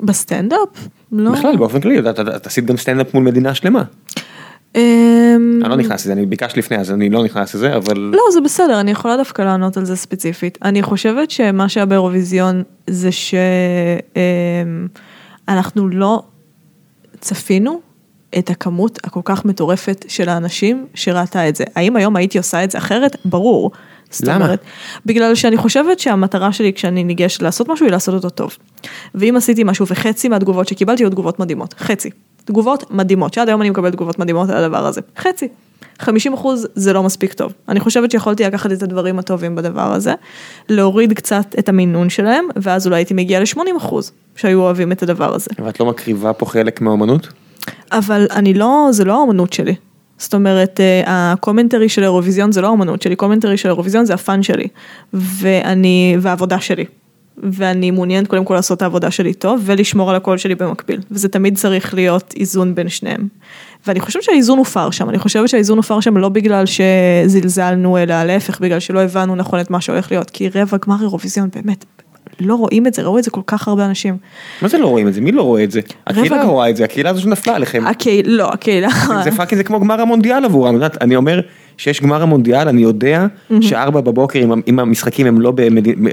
בסטנדאפ? 0.00 0.88
לא. 1.12 1.32
בכלל 1.32 1.56
באופן 1.56 1.80
כללי 1.80 1.98
את 2.36 2.46
עשית 2.46 2.64
גם 2.66 2.76
סטנדאפ 2.76 3.14
מול 3.14 3.24
מדינה 3.24 3.54
שלמה. 3.54 3.82
אמ, 4.74 5.60
אני 5.62 5.70
לא 5.70 5.76
נכנס 5.76 6.04
לזה 6.04 6.12
אני 6.12 6.26
ביקשתי 6.26 6.58
לפני 6.58 6.78
אז 6.78 6.90
אני 6.90 7.10
לא 7.10 7.24
נכנס 7.24 7.54
לזה 7.54 7.76
אבל 7.76 7.98
לא, 7.98 8.22
זה 8.32 8.40
בסדר, 8.40 8.80
אני 8.80 8.90
יכולה 8.90 9.16
דווקא 9.16 9.42
לענות 9.42 9.76
על 9.76 9.84
זה 9.84 9.96
ספציפית. 9.96 10.58
אני 10.62 10.82
חושבת 10.82 11.30
שמה 11.30 11.68
שהיה 11.68 11.86
באירוויזיון 11.86 12.62
זה 12.86 13.08
שאנחנו 15.48 15.88
לא 15.88 16.22
צפינו 17.20 17.80
את 18.38 18.50
הכמות 18.50 18.98
הכל 19.04 19.20
כך 19.24 19.44
מטורפת 19.44 20.04
של 20.08 20.28
האנשים 20.28 20.86
שראתה 20.94 21.48
את 21.48 21.56
זה. 21.56 21.64
האם 21.76 21.96
היום 21.96 22.16
הייתי 22.16 22.38
עושה 22.38 22.64
את 22.64 22.70
זה 22.70 22.78
אחרת? 22.78 23.16
ברור. 23.24 23.70
למה? 24.22 24.44
אומרת, 24.44 24.60
בגלל 25.06 25.34
שאני 25.34 25.56
חושבת 25.56 25.98
שהמטרה 25.98 26.52
שלי 26.52 26.72
כשאני 26.72 27.04
ניגשת 27.04 27.42
לעשות 27.42 27.68
משהו 27.68 27.86
היא 27.86 27.92
לעשות 27.92 28.14
אותו 28.14 28.30
טוב. 28.30 28.56
ואם 29.14 29.36
עשיתי 29.36 29.64
משהו 29.64 29.86
וחצי 29.86 30.28
מהתגובות 30.28 30.68
שקיבלתי 30.68 31.02
היו 31.02 31.10
תגובות 31.10 31.40
מדהימות, 31.40 31.74
חצי. 31.78 32.10
תגובות 32.50 32.90
מדהימות, 32.90 33.34
שעד 33.34 33.48
היום 33.48 33.62
אני 33.62 33.70
מקבלת 33.70 33.92
תגובות 33.92 34.18
מדהימות 34.18 34.50
על 34.50 34.64
הדבר 34.64 34.86
הזה, 34.86 35.00
חצי. 35.18 35.48
50 35.98 36.32
אחוז 36.32 36.66
זה 36.74 36.92
לא 36.92 37.02
מספיק 37.02 37.32
טוב. 37.32 37.52
אני 37.68 37.80
חושבת 37.80 38.10
שיכולתי 38.10 38.44
לקחת 38.44 38.72
את 38.72 38.82
הדברים 38.82 39.18
הטובים 39.18 39.54
בדבר 39.54 39.92
הזה, 39.92 40.14
להוריד 40.68 41.12
קצת 41.12 41.54
את 41.58 41.68
המינון 41.68 42.10
שלהם, 42.10 42.44
ואז 42.56 42.86
אולי 42.86 42.96
הייתי 42.96 43.14
מגיעה 43.14 43.40
ל-80 43.40 43.76
אחוז 43.76 44.12
שהיו 44.36 44.60
אוהבים 44.60 44.92
את 44.92 45.02
הדבר 45.02 45.34
הזה. 45.34 45.50
ואת 45.64 45.80
לא 45.80 45.86
מקריבה 45.86 46.32
פה 46.32 46.46
חלק 46.46 46.80
מהאומנות? 46.80 47.28
אבל 47.92 48.26
אני 48.30 48.54
לא, 48.54 48.88
זה 48.90 49.04
לא 49.04 49.14
האומנות 49.14 49.52
שלי. 49.52 49.74
זאת 50.18 50.34
אומרת, 50.34 50.80
אה, 50.80 51.32
ה 51.32 51.37
commentary 51.37 51.88
של 51.88 52.02
האירוויזיון 52.02 52.52
זה 52.52 52.60
לא 52.60 52.66
האומנות 52.66 53.02
שלי, 53.02 53.16
commentary 53.16 53.56
של 53.56 53.68
האירוויזיון 53.68 54.04
זה 54.04 54.14
ה 54.14 54.21
fun 54.21 54.42
שלי, 54.42 54.68
ואני, 55.12 56.16
והעבודה 56.20 56.60
שלי. 56.60 56.84
ואני 57.42 57.90
מעוניינת 57.90 58.26
קודם 58.26 58.44
כל 58.44 58.54
לעשות 58.54 58.76
את 58.76 58.82
העבודה 58.82 59.10
שלי 59.10 59.34
טוב, 59.34 59.62
ולשמור 59.64 60.10
על 60.10 60.16
הקול 60.16 60.38
שלי 60.38 60.54
במקביל. 60.54 61.00
וזה 61.10 61.28
תמיד 61.28 61.56
צריך 61.56 61.94
להיות 61.94 62.34
איזון 62.40 62.74
בין 62.74 62.88
שניהם. 62.88 63.28
ואני 63.86 64.00
חושבת 64.00 64.22
שהאיזון 64.22 64.58
הופר 64.58 64.90
שם, 64.90 65.10
אני 65.10 65.18
חושבת 65.18 65.48
שהאיזון 65.48 65.76
הופר 65.76 66.00
שם 66.00 66.16
לא 66.16 66.28
בגלל 66.28 66.64
שזלזלנו, 66.66 67.98
אלא 67.98 68.24
להפך, 68.24 68.60
בגלל 68.60 68.80
שלא 68.80 69.00
הבנו 69.00 69.36
נכון 69.36 69.60
את 69.60 69.70
מה 69.70 69.80
שהולך 69.80 70.10
להיות. 70.10 70.30
כי 70.30 70.48
רבע 70.48 70.76
גמר 70.86 70.96
אירוויזיון, 71.00 71.48
באמת, 71.54 71.84
לא 72.40 72.54
רואים 72.54 72.86
את 72.86 72.94
זה, 72.94 73.02
ראו 73.02 73.18
את 73.18 73.24
זה 73.24 73.30
כל 73.30 73.40
כך 73.46 73.68
הרבה 73.68 73.86
אנשים. 73.86 74.16
מה 74.62 74.68
זה 74.68 74.78
לא 74.78 74.86
רואים 74.86 75.08
את 75.08 75.14
זה? 75.14 75.20
מי 75.20 75.32
לא 75.32 75.42
רואה 75.42 75.64
את 75.64 75.70
זה? 75.70 75.80
הקהילה 76.06 76.44
רואה 76.44 76.70
את 76.70 76.76
זה, 76.76 76.84
הקהילה 76.84 77.10
הזו 77.10 77.20
שנפלה 77.20 77.54
עליכם. 77.54 77.86
הקהילה, 77.86 78.28
לא, 78.32 78.52
הקהילה. 78.52 78.88
זה 79.24 79.30
fucking 79.30 79.56
זה 79.56 79.64
כמו 79.64 79.80
גמר 79.80 80.00
המונדיאל 80.00 80.44
עבורם, 80.44 80.78
אני 81.00 81.16
אומר 81.16 81.40
שיש 81.76 82.02
גמר 82.02 82.22
המונדיאל, 82.22 82.68
אני 82.68 82.82
יודע 82.82 83.26
שארבע 83.60 84.00
בבוקר 84.00 84.40
אם- 84.68 84.78
המשחקים 84.78 85.26
הם 85.26 85.40
לא 85.40 85.52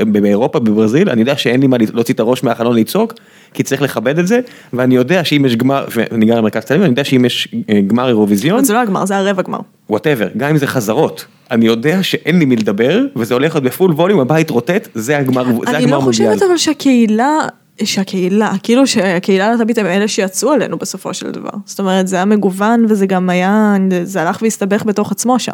באירופה, 0.07 0.59
בברזיל, 0.59 1.09
אני 1.09 1.21
יודע 1.21 1.37
שאין 1.37 1.61
לי 1.61 1.67
מה 1.67 1.77
להוציא 1.93 2.13
את 2.13 2.19
הראש 2.19 2.43
מהחלון 2.43 2.75
לצעוק, 2.77 3.13
כי 3.53 3.63
צריך 3.63 3.81
לכבד 3.81 4.19
את 4.19 4.27
זה, 4.27 4.39
ואני 4.73 4.95
יודע 4.95 5.23
שאם 5.23 5.45
יש 5.45 5.55
גמר, 5.55 5.85
ואני 5.95 6.25
גר 6.25 6.37
במרכז 6.37 6.65
תל 6.65 6.73
אביב, 6.73 6.83
אני 6.83 6.91
יודע 6.91 7.03
שאם 7.03 7.25
יש 7.25 7.47
אה, 7.69 7.81
גמר 7.87 8.07
אירוויזיון, 8.07 8.63
זה 8.63 8.73
לא 8.73 8.79
הגמר, 8.79 9.05
זה 9.05 9.17
הרבע 9.17 9.41
גמר. 9.41 9.59
Whatever, 9.89 10.27
גם 10.37 10.49
אם 10.49 10.57
זה 10.57 10.67
חזרות, 10.67 11.25
אני 11.51 11.65
יודע 11.65 12.03
שאין 12.03 12.39
לי 12.39 12.45
מי 12.45 12.55
לדבר, 12.55 12.99
וזה 13.15 13.33
הולך 13.33 13.53
להיות 13.55 13.63
בפול 13.63 13.91
ווליום, 13.91 14.19
הבית 14.19 14.49
רוטט, 14.49 14.87
זה 14.95 15.17
הגמר, 15.17 15.43
זה 15.43 15.49
אני 15.69 15.77
הגמר 15.83 15.97
לא 15.97 16.01
מונדיאל. 16.03 16.33
חושבת 16.33 16.49
אבל 16.49 16.57
שהקהילה, 16.57 17.37
שהקהילה, 17.83 18.51
כאילו 18.63 18.87
שהקהילה 18.87 19.47
הלהט"בית 19.47 19.77
הם 19.77 19.85
אלה 19.85 20.07
שיצאו 20.07 20.51
עלינו 20.51 20.77
בסופו 20.77 21.13
של 21.13 21.31
דבר. 21.31 21.49
זאת 21.65 21.79
אומרת, 21.79 22.07
זה 22.07 22.15
היה 22.15 22.25
מגוון 22.25 22.85
וזה 22.89 23.05
גם 23.05 23.29
היה, 23.29 23.75
זה 24.03 24.21
הלך 24.21 24.41
והסתבך 24.41 24.83
בתוך 24.83 25.11
עצמו 25.11 25.39
שם. 25.39 25.53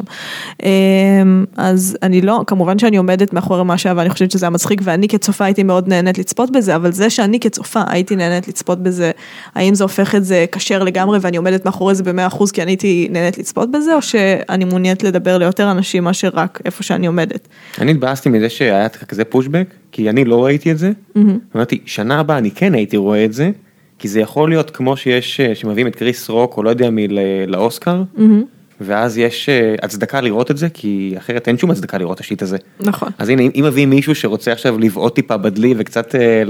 אמ, 0.63 1.45
אז 1.57 1.97
אני 2.03 2.21
לא, 2.21 2.43
כמובן 2.47 2.79
שאני 2.79 2.97
עומדת 2.97 3.33
מאחורי 3.33 3.63
מה 3.63 3.77
שהיה 3.77 3.95
ואני 3.97 4.09
חושבת 4.09 4.31
שזה 4.31 4.45
היה 4.45 4.49
מצחיק 4.49 4.81
ואני 4.83 5.07
כצופה 5.07 5.45
הייתי 5.45 5.63
מאוד 5.63 5.87
נהנית 5.87 6.17
לצפות 6.17 6.51
בזה, 6.51 6.75
אבל 6.75 6.91
זה 6.91 7.09
שאני 7.09 7.39
כצופה 7.39 7.81
הייתי 7.87 8.15
נהנית 8.15 8.47
לצפות 8.47 8.83
בזה, 8.83 9.11
האם 9.55 9.75
זה 9.75 9.83
הופך 9.83 10.15
את 10.15 10.25
זה 10.25 10.45
כשר 10.51 10.83
לגמרי 10.83 11.19
ואני 11.21 11.37
עומדת 11.37 11.65
מאחורי 11.65 11.95
זה 11.95 12.03
במאה 12.03 12.27
אחוז 12.27 12.51
כי 12.51 12.61
אני 12.61 12.71
הייתי 12.71 13.07
נהנית 13.11 13.37
לצפות 13.37 13.71
בזה, 13.71 13.95
או 13.95 14.01
שאני 14.01 14.65
מעוניינת 14.65 15.03
לדבר 15.03 15.37
ליותר 15.37 15.71
אנשים 15.71 16.03
מאשר 16.03 16.29
רק 16.33 16.61
איפה 16.65 16.83
שאני 16.83 17.07
עומדת. 17.07 17.47
אני 17.81 17.91
התבאסתי 17.91 18.29
מזה 18.29 18.49
שהיה 18.49 18.89
כזה 18.89 19.25
פושבק, 19.25 19.67
כי 19.93 20.09
אני 20.09 20.25
לא 20.25 20.45
ראיתי 20.45 20.71
את 20.71 20.77
זה. 20.77 20.91
אמרתי, 21.55 21.79
שנה 21.85 22.19
הבאה 22.19 22.37
אני 22.37 22.51
כן 22.51 22.73
הייתי 22.73 22.97
רואה 22.97 23.25
את 23.25 23.33
זה, 23.33 23.51
כי 23.99 24.07
זה 24.07 24.19
יכול 24.19 24.49
להיות 24.49 24.69
כמו 24.71 24.97
שיש, 24.97 25.39
אה, 25.39 25.55
שמביאים 25.55 25.87
את 25.87 25.95
קריס 25.95 26.29
רוק 26.29 26.57
או 26.57 26.63
לא 26.63 26.69
יודע 26.69 26.89
מי 26.89 27.07
לאוסקר, 27.47 28.03
ואז 28.81 29.17
יש 29.17 29.49
אה, 29.49 29.75
הצדקה 29.81 30.21
לראות 30.21 30.51
את 30.51 30.57
זה, 30.57 30.69
כי 30.69 31.13
אחרת 31.17 31.47
אין 31.47 31.57
שום 31.57 31.71
הצדקה 31.71 31.97
לראות 31.97 32.15
את 32.15 32.21
השיט 32.21 32.41
הזה. 32.41 32.57
נכון. 32.79 33.09
אז 33.17 33.29
הנה, 33.29 33.41
אם- 33.41 33.63
מביאים 33.65 33.89
מישהו 33.89 34.15
שרוצה 34.15 34.51
עכשיו 34.51 34.79
לבעוט 34.79 35.15
טיפה 35.15 35.37
בדלי 35.37 35.73
וקצת 35.77 36.15
אה, 36.15 36.43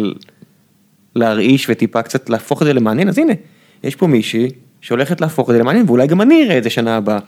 להרעיש 1.16 1.70
וטיפה 1.70 2.02
קצת 2.02 2.30
להפוך 2.30 2.62
את 2.62 2.68
זה 2.68 2.74
למעניין, 2.74 3.10
אז 3.10 3.18
הנה, 3.18 3.34
יש 3.84 3.96
פה 3.96 4.08
מישהי 4.08 4.50
שהולכת 4.84 5.22
להפוך 5.22 5.50
את 5.50 5.56
זה 5.56 5.60
למעניין, 5.60 5.86
ואולי 5.88 6.08
גם 6.08 6.22
אני 6.22 6.44
אראה 6.44 6.58
את 6.58 6.64
זה 6.64 6.70
שנה 6.70 6.98
הבאה. 6.98 7.20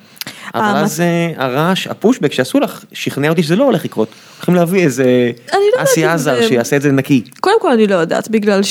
אבל 0.55 0.63
אה, 0.63 0.81
אז 0.81 1.01
אה, 1.01 1.31
הרעש, 1.37 1.87
הפושבק 1.87 2.33
שעשו 2.33 2.59
לך, 2.59 2.85
שכנע 2.93 3.29
אותי 3.29 3.43
שזה 3.43 3.55
לא 3.55 3.63
הולך 3.63 3.85
לקרות. 3.85 4.07
הולכים 4.37 4.55
להביא 4.55 4.83
איזה 4.83 5.31
לא 5.53 5.83
אסי 5.83 6.05
עזר 6.05 6.47
שיעשה 6.47 6.75
את 6.75 6.81
זה 6.81 6.91
נקי. 6.91 7.23
קודם 7.39 7.61
כל 7.61 7.71
אני 7.71 7.87
לא 7.87 7.95
יודעת, 7.95 8.29
בגלל 8.29 8.61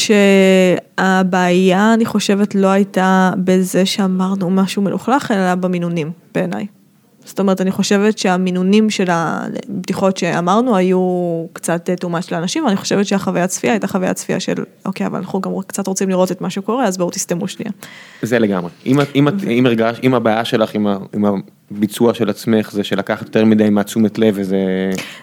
שהבעיה 0.97 1.95
אני 1.95 2.05
חושבת 2.05 2.55
לא 2.55 2.69
הייתה 2.69 3.31
בזה 3.37 3.87
שאמרנו 3.87 4.51
משהו 4.51 4.83
מלוכלך, 4.83 5.31
אלא 5.31 5.55
במינונים 5.55 6.11
בעיניי. 6.35 6.67
זאת 7.25 7.41
אומרת, 7.41 7.61
אני 7.61 7.71
חושבת 7.71 8.19
שהמינונים 8.19 8.91
של 8.91 9.05
הבדיחות 9.11 10.17
שאמרנו 10.17 10.77
היו 10.77 10.99
קצת 11.53 11.89
too 12.05 12.09
much 12.09 12.29
לאנשים, 12.33 12.65
ואני 12.65 12.77
חושבת 12.77 13.07
שהחוויית 13.07 13.51
צפייה 13.51 13.73
הייתה 13.73 13.87
חוויית 13.87 14.17
צפייה 14.17 14.41
של, 14.41 14.55
אוקיי, 14.87 15.07
אבל 15.07 15.19
אנחנו 15.19 15.41
גם 15.41 15.53
קצת 15.67 15.87
רוצים 15.87 16.09
לראות 16.09 16.33
את 16.33 16.41
מה 16.41 16.51
שקורה, 16.51 16.85
אז 16.85 16.99
בואו 16.99 17.11
תסתמו 17.11 17.49
שנייה. 17.49 17.73
זה 18.23 18.39
לגמרי. 18.39 18.71
אם, 18.87 18.97
אם, 19.15 19.29
את- 19.29 19.45
אם 19.51 19.67
הרגש, 19.67 20.01
אם 20.03 20.15
הבעיה 20.15 20.45
שלך 20.45 20.75
עם, 20.75 20.87
ה, 20.87 20.97
עם 21.15 21.25
הביצוע 21.71 22.15
של 22.15 22.31
עצמך 22.31 22.71
זה 22.73 22.85
שלקחת 22.85 23.27
יותר 23.27 23.45
מדי 23.45 23.71
מהתשומת 23.71 24.19
לב 24.19 24.35
וזה... 24.39 24.57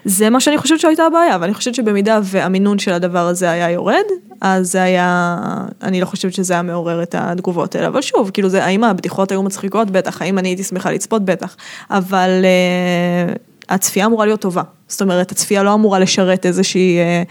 זה 0.06 0.30
מה 0.30 0.40
שאני 0.40 0.58
חושבת 0.58 0.80
שהייתה 0.80 1.04
הבעיה, 1.04 1.38
ואני 1.42 1.54
חושבת 1.54 1.76
שבמידה 1.76 2.20
והמינון 2.24 2.80
של 2.80 2.94
הדבר 2.94 3.28
הזה 3.28 3.52
היה 3.52 3.70
יורד, 3.70 4.06
אז 4.42 4.72
זה 4.72 4.84
היה, 4.84 5.38
אני 5.84 6.02
לא 6.02 6.06
חושבת 6.06 6.34
שזה 6.34 6.54
היה 6.54 6.62
מעורר 6.62 7.04
את 7.04 7.16
התגובות 7.18 7.76
האלה, 7.76 7.88
אבל 7.88 8.02
שוב, 8.02 8.32
כאילו 8.34 8.50
זה, 8.50 8.66
האם 8.66 8.84
הבדיחות 8.84 9.32
היו 9.32 9.44
מצחיקות? 9.44 9.92
בטח, 9.92 10.22
האם 10.22 10.38
אני 10.38 10.48
הייתי 10.48 10.64
שמחה 10.64 10.92
לצפות? 10.92 11.26
בטח, 11.26 11.56
אבל 11.90 12.30
uh, 12.42 13.51
הצפייה 13.72 14.06
אמורה 14.06 14.26
להיות 14.26 14.42
טובה, 14.42 14.62
זאת 14.88 15.02
אומרת, 15.02 15.32
הצפייה 15.32 15.64
לא 15.64 15.74
אמורה 15.74 16.00
לשרת 16.00 16.46
איזושהי 16.46 16.98
uh, 16.98 17.28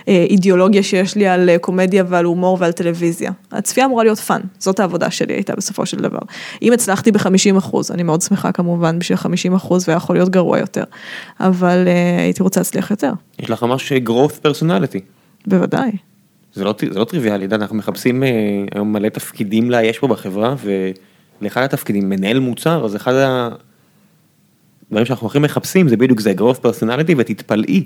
uh, 0.00 0.08
אידיאולוגיה 0.08 0.82
שיש 0.82 1.16
לי 1.16 1.26
על 1.26 1.50
uh, 1.56 1.58
קומדיה 1.58 2.04
ועל 2.08 2.24
הומור 2.24 2.56
ועל 2.60 2.72
טלוויזיה. 2.72 3.30
הצפייה 3.52 3.86
אמורה 3.86 4.04
להיות 4.04 4.18
fun, 4.18 4.40
זאת 4.58 4.80
העבודה 4.80 5.10
שלי 5.10 5.34
הייתה 5.34 5.56
בסופו 5.56 5.86
של 5.86 5.96
דבר. 5.96 6.18
אם 6.62 6.72
הצלחתי 6.72 7.12
ב-50 7.12 7.58
אחוז, 7.58 7.90
אני 7.90 8.02
מאוד 8.02 8.22
שמחה 8.22 8.52
כמובן 8.52 8.98
בשביל 8.98 9.18
50 9.18 9.54
אחוז 9.54 9.88
ויכול 9.88 10.16
להיות 10.16 10.28
גרוע 10.28 10.58
יותר, 10.58 10.84
אבל 11.40 11.84
uh, 11.86 12.20
הייתי 12.20 12.42
רוצה 12.42 12.60
להצליח 12.60 12.90
יותר, 12.90 13.12
יש 13.38 13.50
לך 13.50 13.62
ממש 13.62 13.92
growth 13.92 14.46
personality. 14.46 15.00
בוודאי. 15.46 15.90
זה 16.54 16.64
לא, 16.64 16.74
זה 16.92 16.98
לא 16.98 17.04
טריוויאלי, 17.04 17.46
אנחנו 17.52 17.76
מחפשים 17.76 18.22
אה, 18.22 18.28
היום 18.74 18.92
מלא 18.92 19.08
תפקידים 19.08 19.70
לאייש 19.70 19.98
פה 19.98 20.06
בחברה, 20.06 20.54
ולאחד 21.40 21.62
התפקידים, 21.62 22.08
מנהל 22.08 22.38
מוצר, 22.38 22.84
אז 22.84 22.96
אחד 22.96 23.12
הדברים 24.92 25.06
שאנחנו 25.06 25.26
הכי 25.26 25.38
מחפשים 25.38 25.88
זה 25.88 25.96
בדיוק 25.96 26.20
זה 26.20 26.32
growth 26.38 26.64
personality, 26.64 27.14
ותתפלאי 27.16 27.84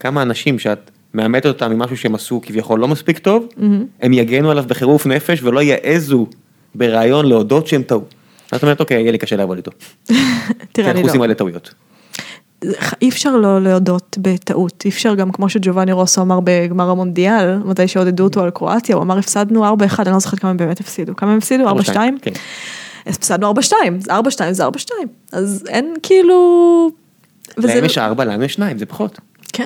כמה 0.00 0.22
אנשים 0.22 0.58
שאת 0.58 0.90
מאמתת 1.14 1.46
אותם 1.46 1.72
ממשהו 1.72 1.96
שהם 1.96 2.14
עשו 2.14 2.40
כביכול 2.42 2.80
לא 2.80 2.88
מספיק 2.88 3.18
טוב, 3.18 3.48
הם 4.02 4.12
יגנו 4.12 4.50
עליו 4.50 4.64
בחירוף 4.68 5.06
נפש 5.06 5.42
ולא 5.42 5.62
יעזו 5.62 6.26
ברעיון 6.74 7.26
להודות 7.26 7.66
שהם 7.66 7.82
טעו. 7.82 8.04
זאת 8.52 8.62
אומרת, 8.62 8.80
אוקיי, 8.80 9.00
יהיה 9.00 9.12
לי 9.12 9.18
קשה 9.18 9.36
לעבוד 9.36 9.56
איתו. 9.56 9.70
תראה, 10.72 10.90
אנחנו 10.90 11.02
לא. 11.02 11.08
עושים 11.08 11.20
מלא 11.20 11.34
טעויות. 11.34 11.74
אי 13.02 13.08
אפשר 13.08 13.36
לא 13.36 13.62
להודות 13.62 14.18
בטעות, 14.20 14.82
אי 14.84 14.90
אפשר 14.90 15.14
גם 15.14 15.32
כמו 15.32 15.48
שג'ובאני 15.48 15.92
רוסו 15.92 16.20
אמר 16.20 16.38
בגמר 16.44 16.90
המונדיאל, 16.90 17.56
מתי 17.56 17.88
שעודדו 17.88 18.24
אותו 18.24 18.42
על 18.42 18.50
קרואטיה, 18.50 18.96
הוא 18.96 19.02
אמר 19.02 19.18
הפסדנו 19.18 19.64
4-1, 19.64 19.68
אני 19.98 20.10
לא 20.12 20.18
זוכרת 20.18 20.40
כמה 20.40 20.50
הם 20.50 20.56
באמת 20.56 20.80
הפסידו, 20.80 21.16
כמה 21.16 21.32
הם 21.32 21.38
הפסידו? 21.38 21.68
4-2? 21.68 21.92
כן. 22.22 22.32
הפסדנו 23.08 23.52
4-2, 23.54 23.72
4-2 24.08 24.12
זה 24.50 24.66
4-2, 24.66 24.70
אז 25.32 25.64
אין 25.68 25.94
כאילו... 26.02 26.90
וזה- 27.58 27.74
להם 27.74 27.84
יש 27.84 27.98
ארבע, 27.98 28.24
לנו 28.24 28.44
יש 28.44 28.52
שניים, 28.54 28.78
זה 28.78 28.86
פחות. 28.86 29.18
כן, 29.52 29.64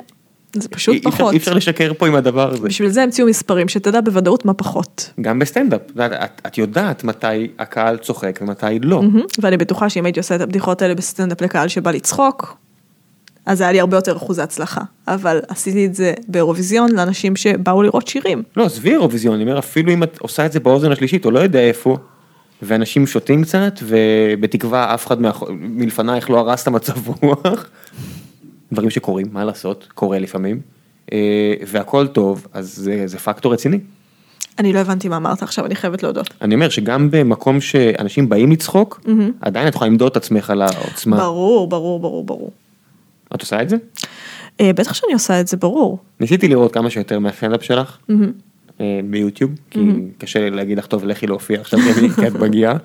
זה 0.56 0.68
פשוט 0.68 0.94
אי 0.94 0.98
אפשר- 0.98 1.10
פחות. 1.10 1.32
אי 1.32 1.38
אפשר 1.38 1.54
לשקר 1.54 1.92
פה 1.98 2.06
עם 2.06 2.14
הדבר 2.14 2.50
הזה. 2.52 2.60
בשביל 2.68 2.88
זה 2.88 3.02
המציאו 3.02 3.26
מספרים, 3.26 3.68
שתדע 3.68 4.00
בוודאות 4.00 4.44
מה 4.44 4.54
פחות. 4.54 5.10
גם 5.20 5.38
בסטנדאפ, 5.38 5.80
את 5.96 6.40
את, 6.46 6.58
יודעת 6.58 7.04
מתי 7.04 7.26
הקהל 7.58 7.96
צוחק 7.96 8.38
ומתי 8.42 8.78
לא. 8.82 9.02
מהמם, 9.02 9.22
ואני 9.40 9.56
בטוחה 9.56 9.88
שאם 9.90 10.04
הייתי 10.04 10.20
עושה 10.20 10.36
את 10.36 10.40
הבדיחות 10.40 10.82
האלה 10.82 10.94
בסטנדאפ 10.94 11.40
לקהל 11.40 11.68
שבא 11.68 11.90
לצחוק, 11.90 12.56
אז 13.46 13.60
היה 13.60 13.72
לי 13.72 13.80
הרבה 13.80 13.96
יותר 13.96 14.16
אחוזי 14.16 14.42
הצלחה. 14.42 14.80
אבל 15.08 15.40
עשיתי 15.48 15.86
את 15.86 15.94
זה 15.94 16.14
באירוויזיון 16.28 16.92
לאנשים 16.92 17.36
שבאו 17.36 17.82
לראות 17.82 18.08
שירים. 18.08 18.42
לא, 18.56 18.64
עזבי 18.64 18.90
אירוויזיון, 18.90 19.34
אני 19.34 19.42
אומר, 19.44 19.58
אפילו 19.58 19.92
אם 19.92 20.02
את 20.02 20.18
עושה 20.18 20.46
את 20.46 20.52
זה 20.52 20.60
באוזן 20.60 20.92
השלישית, 20.92 21.24
או 21.24 21.30
לא 21.30 21.38
יודע 21.38 21.60
איפה, 21.60 21.96
ואנשים 22.62 23.06
שותים 23.06 23.42
קצת, 23.42 23.80
ובתקווה 23.82 24.94
אף 24.94 25.06
אחד 25.06 25.16
מלפנייך 25.50 26.30
לא 26.30 26.38
הרס 26.38 26.62
את 26.62 26.66
המצב 26.66 27.08
רוח, 27.22 27.70
דברים 28.72 28.90
שקורים, 28.90 29.26
מה 29.32 29.44
לעשות, 29.44 29.88
קורה 29.94 30.18
לפעמים, 30.18 30.60
אה, 31.12 31.54
והכל 31.66 32.06
טוב, 32.06 32.46
אז 32.52 32.74
זה, 32.74 33.02
זה 33.06 33.18
פקטור 33.18 33.52
רציני. 33.52 33.78
אני 34.58 34.72
לא 34.72 34.78
הבנתי 34.78 35.08
מה 35.08 35.16
אמרת 35.16 35.42
עכשיו, 35.42 35.66
אני 35.66 35.74
חייבת 35.74 36.02
להודות. 36.02 36.34
אני 36.42 36.54
אומר 36.54 36.68
שגם 36.68 37.10
במקום 37.10 37.60
שאנשים 37.60 38.28
באים 38.28 38.52
לצחוק, 38.52 39.00
עדיין 39.40 39.68
את 39.68 39.74
יכולה 39.74 39.90
למדוד 39.90 40.10
את 40.10 40.16
עצמך 40.16 40.50
על 40.50 40.62
העוצמה. 40.62 41.16
ברור, 41.16 41.68
ברור, 41.68 42.00
ברור, 42.00 42.24
ברור. 42.24 42.50
את 43.34 43.40
עושה 43.40 43.62
את 43.62 43.68
זה? 43.68 43.76
אה, 44.60 44.72
בטח 44.72 44.94
שאני 44.94 45.12
עושה 45.12 45.40
את 45.40 45.48
זה, 45.48 45.56
ברור. 45.56 45.98
ניסיתי 46.20 46.48
לראות 46.48 46.74
כמה 46.74 46.90
שיותר 46.90 47.18
מהסטנדאפ 47.18 47.62
שלך 47.62 47.98
אה, 48.10 48.14
ביוטיוב, 49.04 49.50
כי 49.70 49.80
קשה 50.18 50.40
לי 50.40 50.50
להגיד 50.50 50.78
לך 50.78 50.86
טוב 50.86 51.04
לכי 51.04 51.26
להופיע 51.26 51.60
עכשיו 51.60 51.80
כי 51.80 52.26
את 52.26 52.34
מגיעה, 52.34 52.76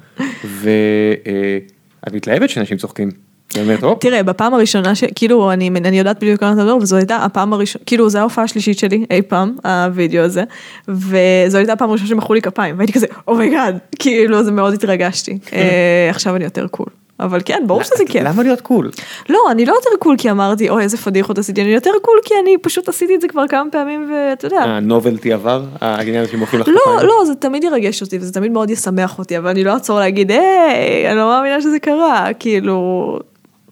ואת 0.44 2.14
מתלהבת 2.14 2.50
שאנשים 2.50 2.78
צוחקים. 2.78 3.12
באמת, 3.56 3.84
הופ, 3.84 4.00
תראה, 4.02 4.24
בפעם 4.24 4.54
הראשונה 4.54 4.96
ש... 4.96 5.04
כאילו, 5.16 5.52
אני, 5.52 5.70
אני 5.70 6.00
יודעת 6.00 6.18
בדיוק 6.24 6.44
על 6.44 6.50
מה 6.50 6.56
אתה 6.56 6.64
מדבר, 6.64 6.78
וזו 6.78 6.96
הייתה 6.96 7.16
הפעם 7.16 7.54
הראשונה, 7.54 7.86
כאילו, 7.86 8.10
זו 8.10 8.20
ההופעה 8.20 8.44
השלישית 8.44 8.80
שלי 8.80 9.06
אי 9.12 9.22
פעם, 9.22 9.56
הווידאו 9.66 10.24
הזה, 10.24 10.44
וזו 10.88 11.58
הייתה 11.58 11.74
הפעם 11.74 11.90
הראשונה 11.90 12.10
שמחאו 12.10 12.34
לי 12.34 12.42
כפיים, 12.42 12.78
והייתי 12.78 12.94
כזה, 12.94 13.08
oh 13.28 13.40
my 13.40 13.53
god, 13.53 13.78
כאילו, 14.00 14.44
זה 14.44 14.52
מאוד 14.52 14.74
התרגשתי. 14.74 15.38
אה, 15.54 16.08
עכשיו 16.10 16.36
אני 16.36 16.44
יותר 16.44 16.68
cool. 16.68 16.88
אבל 17.20 17.40
כן, 17.46 17.64
ברור 17.68 17.84
שזה 17.84 18.04
כיף. 18.08 18.24
למה 18.26 18.44
להיות 18.44 18.62
cool? 18.62 18.92
לא, 19.30 19.40
אני 19.52 19.66
לא 19.66 19.74
יותר 19.74 19.90
cool 20.00 20.16
כי 20.18 20.32
אמרתי, 20.32 20.70
אוי, 20.70 20.84
איזה 20.84 20.98
פדיחות 20.98 21.38
עשיתי, 21.38 21.62
אני 21.62 21.70
יותר 21.70 21.92
cool 22.02 22.20
כי 22.26 22.34
אני 22.44 22.56
פשוט 22.62 22.90
עשיתי 22.90 23.16
את 23.16 23.22
זה 23.22 23.28
כבר 23.28 23.48
כמה 23.48 23.70
פעמים, 23.72 24.12
ואתה 24.14 24.46
יודע. 24.46 24.62
הנובלטי 24.62 25.34
עבר, 25.34 25.66
העניין 25.82 26.24
הזה 26.24 26.32
שמוחאים 26.32 26.62
לך 26.62 26.68
לא? 26.68 27.04
לא, 27.04 27.26
זה 27.26 27.36
תמיד 27.36 27.64
ירגש 27.64 28.02
אותי, 28.02 28.18
וזה 28.18 28.34
תמיד 28.34 28.52
מאוד 28.52 28.70
ישמח 28.70 29.20
אותי, 29.20 29.38
אבל 29.38 29.50
אני 29.50 29.64
לא 29.64 29.74
אעצור 29.74 30.00
להגיד, 30.00 30.32
היי, 30.32 31.10
אני 31.10 31.18
לא 31.18 31.28
מאמינה 31.28 31.62
שזה 31.62 31.80
קרה, 31.80 32.30
כאילו, 32.40 33.20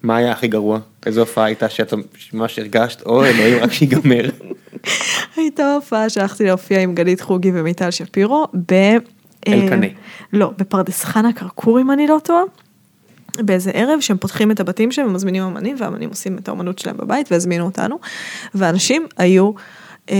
מה 0.03 0.17
היה 0.17 0.31
הכי 0.31 0.47
גרוע? 0.47 0.79
איזו 1.05 1.19
הופעה 1.19 1.45
הייתה 1.45 1.69
שאת 1.69 1.93
ממש 2.33 2.59
הרגשת, 2.59 3.01
אוי 3.05 3.29
אלוהים, 3.29 3.63
רק 3.63 3.71
שיגמר. 3.71 4.29
הייתה 5.37 5.73
הופעה 5.73 6.09
שהלכתי 6.09 6.43
להופיע 6.43 6.79
עם 6.79 6.95
גלית 6.95 7.21
חוגי 7.21 7.51
ומיטל 7.53 7.91
שפירו, 7.91 8.47
ב... 8.71 8.73
אלקנה. 9.47 9.85
אה, 9.85 9.91
לא, 10.33 10.51
בפרדס 10.57 11.03
חנה 11.03 11.33
כרכור 11.33 11.81
אם 11.81 11.91
אני 11.91 12.07
לא 12.07 12.17
טועה. 12.23 12.43
באיזה 13.41 13.71
ערב 13.71 13.99
שהם 13.99 14.17
פותחים 14.17 14.51
את 14.51 14.59
הבתים 14.59 14.91
שלהם 14.91 15.07
ומזמינים 15.07 15.43
אמנים 15.43 15.75
והאמנים 15.79 16.09
עושים 16.09 16.37
את 16.37 16.49
האמנות 16.49 16.79
שלהם 16.79 16.97
בבית 16.97 17.31
והזמינו 17.31 17.65
אותנו. 17.65 17.99
ואנשים 18.55 19.07
היו 19.17 19.51
אה, 20.09 20.15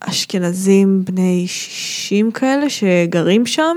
אשכנזים 0.00 1.04
בני 1.04 1.44
60 1.46 2.32
כאלה 2.32 2.70
שגרים 2.70 3.46
שם 3.46 3.76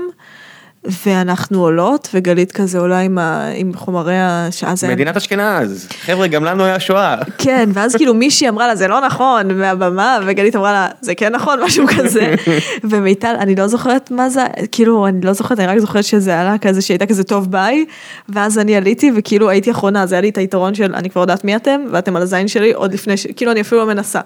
ואנחנו 1.06 1.62
עולות, 1.62 2.08
וגלית 2.14 2.52
כזה 2.52 2.78
עולה 2.78 3.00
עם, 3.00 3.18
ה, 3.18 3.50
עם 3.54 3.74
חומרי 3.74 4.18
השעה 4.18 4.76
זה... 4.76 4.88
מדינת 4.88 5.16
אשכנז, 5.16 5.88
חבר'ה 6.00 6.26
גם 6.26 6.44
לנו 6.44 6.64
היה 6.64 6.80
שואה. 6.80 7.16
כן, 7.38 7.68
ואז 7.72 7.96
כאילו 7.96 8.14
מישהי 8.14 8.48
אמרה 8.48 8.66
לה 8.66 8.76
זה 8.76 8.88
לא 8.88 9.00
נכון 9.00 9.58
מהבמה, 9.58 10.18
וגלית 10.26 10.56
אמרה 10.56 10.72
לה 10.72 10.88
זה 11.00 11.14
כן 11.14 11.32
נכון, 11.32 11.58
משהו 11.64 11.86
כזה. 11.96 12.34
ומיטל, 12.90 13.34
אני 13.38 13.54
לא 13.54 13.66
זוכרת 13.66 14.10
מה 14.10 14.28
זה, 14.28 14.44
כאילו 14.72 15.06
אני 15.06 15.20
לא 15.20 15.32
זוכרת, 15.32 15.58
אני 15.58 15.66
רק 15.66 15.78
זוכרת 15.78 16.04
שזה 16.04 16.40
עלה 16.40 16.58
כזה 16.58 16.82
שהייתה 16.82 17.06
כזה 17.06 17.24
טוב 17.24 17.50
ביי, 17.50 17.84
ואז 18.28 18.58
אני 18.58 18.76
עליתי 18.76 19.12
וכאילו 19.16 19.50
הייתי 19.50 19.70
אחרונה, 19.70 20.02
אז 20.02 20.12
היה 20.12 20.20
לי 20.20 20.28
את 20.28 20.38
היתרון 20.38 20.74
של 20.74 20.94
אני 20.94 21.10
כבר 21.10 21.20
יודעת 21.20 21.44
מי 21.44 21.56
אתם, 21.56 21.80
ואתם 21.90 22.16
על 22.16 22.22
הזין 22.22 22.48
שלי 22.48 22.72
עוד 22.72 22.94
לפני, 22.94 23.16
ש... 23.16 23.26
כאילו 23.36 23.52
אני 23.52 23.60
אפילו 23.60 23.80
לא 23.80 23.86
מנסה. 23.86 24.20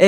אה, 0.00 0.06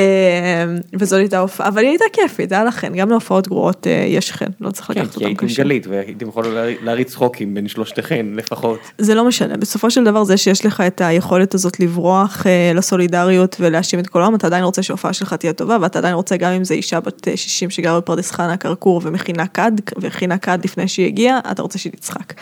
וזאת 0.92 1.18
הייתה 1.18 1.38
הופעה, 1.38 1.68
אבל 1.68 1.82
היא 1.82 1.88
הייתה 1.88 2.04
כיפית, 2.12 2.48
זה 2.48 2.54
היה 2.54 2.64
לכן, 2.64 2.92
גם 2.96 3.10
להופעות 3.10 3.48
גרועות 3.48 3.86
אה, 3.86 4.04
יש 4.08 4.32
חן, 4.32 4.46
לא 4.60 4.70
צריך 4.70 4.86
כן, 4.86 5.00
לקחת 5.00 5.14
אותם 5.14 5.26
הייתם 5.26 5.46
קשה. 5.46 5.62
והייתם 5.88 6.28
יכולים 6.28 6.52
להריץ- 6.82 7.06
צחוקים 7.10 7.54
בין 7.54 7.68
שלושתכן 7.68 8.26
לפחות. 8.34 8.78
זה 8.98 9.14
לא 9.14 9.24
משנה, 9.24 9.56
בסופו 9.56 9.90
של 9.90 10.04
דבר 10.04 10.24
זה 10.24 10.36
שיש 10.36 10.66
לך 10.66 10.80
את 10.80 11.00
היכולת 11.00 11.54
הזאת 11.54 11.80
לברוח 11.80 12.46
אה, 12.46 12.72
לסולידריות 12.74 13.56
ולהאשים 13.60 13.98
את 14.00 14.06
כל 14.06 14.20
העולם, 14.20 14.34
אתה 14.34 14.46
עדיין 14.46 14.64
רוצה 14.64 14.82
שההופעה 14.82 15.12
שלך 15.12 15.34
תהיה 15.34 15.52
טובה, 15.52 15.76
ואתה 15.80 15.98
עדיין 15.98 16.14
רוצה 16.14 16.36
גם 16.36 16.52
אם 16.52 16.64
זה 16.64 16.74
אישה 16.74 17.00
בת 17.00 17.28
אה, 17.28 17.36
60 17.36 17.70
שגרה 17.70 18.00
בפרדס 18.00 18.30
חנה 18.30 18.56
כרכור 18.56 19.00
ומכינה 19.04 19.46
כד, 19.46 19.72
והכינה 19.96 20.38
כד 20.38 20.58
לפני 20.64 20.88
שהיא 20.88 21.06
הגיעה, 21.06 21.38
אתה 21.50 21.62
רוצה 21.62 21.78
שהיא 21.78 21.92
תצחק. 21.92 22.32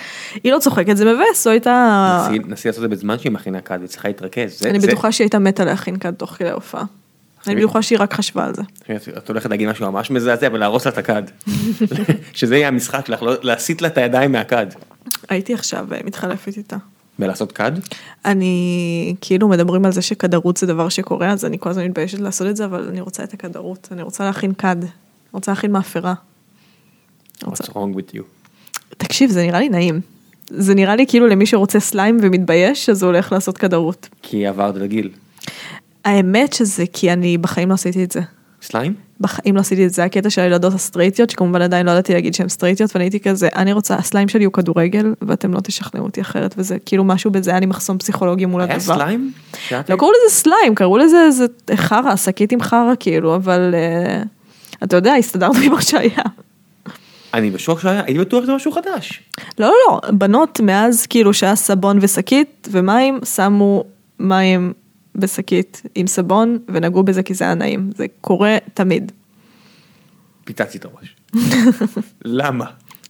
היא 0.45 0.53
לא 0.53 0.59
צוחקת, 0.59 0.97
זה 0.97 1.05
מבאס, 1.05 1.45
זו 1.45 1.51
הייתה... 1.51 2.27
נסי- 2.31 2.49
לעשות 2.49 2.67
את 2.67 2.81
זה 2.81 2.89
בזמן 2.89 3.19
שהיא 3.19 3.33
מכינה 3.33 3.61
כד 3.61 3.79
וצריכה 3.83 4.09
להתרכז. 4.09 4.59
זה- 4.59 4.71
אני 4.71 4.79
בטוחה 4.79 5.13
שהיא 5.13 5.25
הייתה 5.25 5.39
מתה 5.39 5.65
להכין 5.65 5.97
כד 5.99 6.11
תוך 6.15 6.31
כדי 6.31 6.49
ההופעה. 6.49 6.85
אני 7.47 7.57
בטוחה 7.57 7.83
שהיא 7.83 7.99
רק 7.99 8.15
חשבה 8.15 8.45
על 8.45 8.55
זה. 8.55 8.63
את 9.17 9.29
הולכת 9.29 9.51
להגיד 9.51 9.69
משהו 9.69 9.93
ממש 9.93 10.11
מזעזע 10.11 10.49
ולהרוס 10.53 10.87
לה 10.87 10.93
את 10.93 10.99
הכד. 10.99 11.23
שזה 12.35 12.57
יהיה 12.57 12.69
המשחק 12.69 13.07
שלך, 13.07 13.23
לא- 13.23 13.35
להסיט 13.43 13.81
לה 13.81 13.89
את 13.89 13.99
הידיים 13.99 14.33
מהכד. 14.33 14.67
הייתי 15.29 15.55
עכשיו 15.55 15.87
אה, 15.93 16.01
מתחלפת 16.05 16.57
איתה. 16.57 16.77
ולעשות 17.19 17.53
כד? 17.53 17.73
אני, 18.25 19.15
כאילו 19.21 19.49
מדברים 19.49 19.85
על 19.85 19.93
זה 19.93 20.03
שכדרות 20.03 20.57
זה 20.57 20.67
דבר 20.67 20.89
שקורה, 20.89 21.31
אז 21.31 21.45
אני 21.45 21.57
כל 21.61 21.71
הזמן 21.71 21.85
מתביישת 21.85 22.21
לעשות 22.21 22.47
את 22.47 22.57
זה, 22.57 22.65
אבל 22.65 22.89
אני 22.89 23.01
רוצה 23.01 23.25
את 23.25 23.35
הכדרות, 23.35 23.89
אני 23.93 24.03
רוצה 24.03 24.25
להכין 24.25 24.55
כד, 24.55 24.77
רוצה 25.33 25.53
להכין 25.53 25.73
מאפרה. 25.73 26.15
What's 27.45 27.69
wrong 27.71 27.97
with 27.97 28.15
you? 28.15 28.23
תקשיב, 28.97 29.31
זה 29.31 29.43
נראה 29.43 29.61
לי 29.61 29.69
נעים. 29.69 30.01
זה 30.49 30.75
נראה 30.75 30.97
לי 30.97 31.07
כאילו 31.07 31.27
למי 31.27 31.47
שרוצה 31.47 31.81
סליים 31.81 32.19
ומתבייש, 32.23 32.89
אז 32.89 33.03
הוא 33.03 33.13
הולך 33.13 33.33
לעשות 33.33 33.59
כדרות. 33.59 34.09
כי 34.23 34.47
עברת 34.47 34.75
לגיל. 34.77 35.11
האמת 36.05 36.53
שזה 36.53 36.85
כי 36.93 37.13
אני 37.13 37.39
בחיים 37.39 37.69
לא 37.69 37.75
עשיתי 37.75 38.05
את 38.05 38.13
זה. 38.13 38.21
סליים? 38.63 38.95
בחיים 39.21 39.55
לא 39.55 39.61
עשיתי 39.61 39.87
את 39.87 39.93
זה, 39.93 40.05
הקטע 40.05 40.31
של 40.31 40.43
הילדות 40.43 40.75
הסטרייטיות, 40.75 41.31
שכמובן 41.31 41.63
עדיין 41.63 41.87
לא 41.87 41.91
ידעתי 41.91 42.13
להגיד 42.15 42.35
שהן 42.35 42.49
סטרייטיות, 42.49 42.91
ואני 42.95 43.05
הייתי 43.05 43.21
כזה, 43.21 43.49
אני 43.57 43.73
רוצה, 43.73 43.95
הסליים 43.95 44.29
שלי 44.29 44.45
הוא 44.45 44.53
כדורגל, 44.53 45.15
ואתם 45.23 45.55
לא 45.55 45.61
תשכנעו 45.61 46.05
אותי 46.05 46.21
אחרת, 46.21 46.55
וזה 46.59 46.77
כאילו 46.87 47.05
משהו 47.05 47.31
בזה, 47.31 47.51
היה 47.51 47.61
לי 47.61 47.67
מחסום 47.67 47.99
פסיכולוגי 47.99 48.47
מול 48.47 48.61
היה 48.61 48.75
הדבר. 48.75 48.95
סליים? 48.95 49.33
שאת 49.69 49.91
לא 49.91 49.97
קראו 49.97 50.11
לזה 50.11 50.35
סליים, 50.35 50.75
קראו 50.75 50.99
לזה 50.99 51.25
איזה 51.27 51.47
חרא, 51.75 52.17
שקית 52.17 52.53
עם 52.53 52.61
חרא 52.61 52.93
כאילו, 53.01 53.35
אבל 53.35 53.75
אה, 53.75 54.23
אתה 54.83 54.97
יודע, 54.97 55.15
הסתדרנו 55.15 55.59
עם 55.59 55.73
מה 55.73 55.83
שהיה. 55.83 56.23
אני 57.35 57.51
בשוק 57.51 57.81
שהיה, 57.81 58.03
הייתי 58.05 58.21
בטוח 58.21 58.43
שזה 58.43 58.55
משהו 58.55 58.73
חדש. 58.73 59.23
לא, 59.59 59.67
לא, 59.67 59.73
לא, 59.89 60.11
בנות 60.11 60.61
מאז 60.61 61.07
כאילו 61.07 61.35
שהיה 61.35 61.57
סבון 61.57 61.99
ושקית 62.01 62.69
ומים, 62.73 63.19
שמו 63.25 63.85
מים 64.21 64.73
בשקית 65.17 65.83
עם 65.95 66.07
סבון 66.07 66.59
ונגעו 66.69 67.03
בזה 67.03 67.23
כי 67.23 67.35
זה 67.35 67.45
היה 67.45 67.55
נעים, 67.55 67.91
זה 67.95 68.07
קורה 68.21 68.57
תמיד, 68.75 69.13
פיצצתי 70.45 70.79
את 70.79 70.85
הראש. 70.85 71.17
למה? 72.25 72.67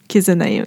כי 0.08 0.20
זה 0.20 0.34
נעים. 0.34 0.64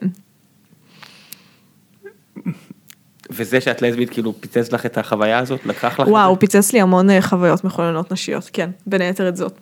וזה 3.30 3.62
שאת 3.62 3.82
לסבית 3.82 4.10
כאילו 4.10 4.34
פיצץ 4.42 4.72
לך 4.72 4.86
את 4.86 4.98
החוויה 4.98 5.40
הזאת, 5.40 5.66
לקח 5.66 6.00
לך... 6.00 6.08
וואו, 6.08 6.26
את 6.26 6.30
הוא 6.30 6.38
פיצץ 6.38 6.74
לי 6.74 6.82
המון 6.82 7.10
אה, 7.10 7.22
חוויות 7.22 7.64
מכוננות 7.64 8.12
נשיות, 8.12 8.50
כן, 8.54 8.70
בין 8.86 9.02
היתר 9.02 9.30
את 9.30 9.36
זאת. 9.36 9.60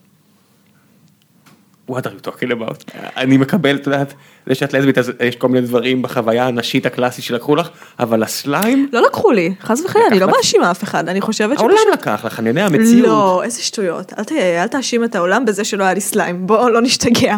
What 1.90 1.94
are 1.94 2.10
you 2.10 2.28
talking 2.28 2.52
about? 2.52 2.98
אני 3.18 3.38
מקבל, 3.38 3.76
את 3.76 3.88
יודעת, 3.88 4.14
זה 4.48 4.56
שאת 4.56 4.74
לסבית 4.74 4.98
אז 4.98 5.12
יש 5.24 5.36
כל 5.36 5.48
מיני 5.48 5.68
דברים 5.68 6.02
בחוויה 6.02 6.48
הנשית 6.48 6.86
הקלאסית 6.86 7.26
שלקחו 7.26 7.56
לך, 7.56 7.70
אבל 8.00 8.24
הסליים, 8.24 8.90
לא 8.94 9.02
לקחו 9.02 9.32
לי, 9.32 9.54
חס 9.62 9.82
וחלילה, 9.86 10.08
אני 10.08 10.20
לא? 10.20 10.28
מאשימה 10.28 10.72
אף 10.72 10.84
אחד, 10.84 11.10
אני 11.10 11.22
חושבת 11.22 11.58
העולם 11.58 11.76
שפשוט... 11.78 12.00
לקח 12.00 12.26
לך, 12.26 12.40
אני 12.40 12.50
יודע, 12.50 12.66
המציאות. 12.66 13.08
לא, 13.08 13.44
איזה 13.44 13.62
שטויות. 13.62 14.14
אל, 14.32 14.68
תאשים 14.68 15.04
את 15.04 15.16
העולם 15.16 15.46
בזה 15.46 15.64
שלא 15.64 15.84
היה 15.84 15.94
לי 15.94 16.02
סליים, 16.02 16.48
בוא 16.48 16.70
לא 16.70 16.82
נשתגע. 16.82 17.36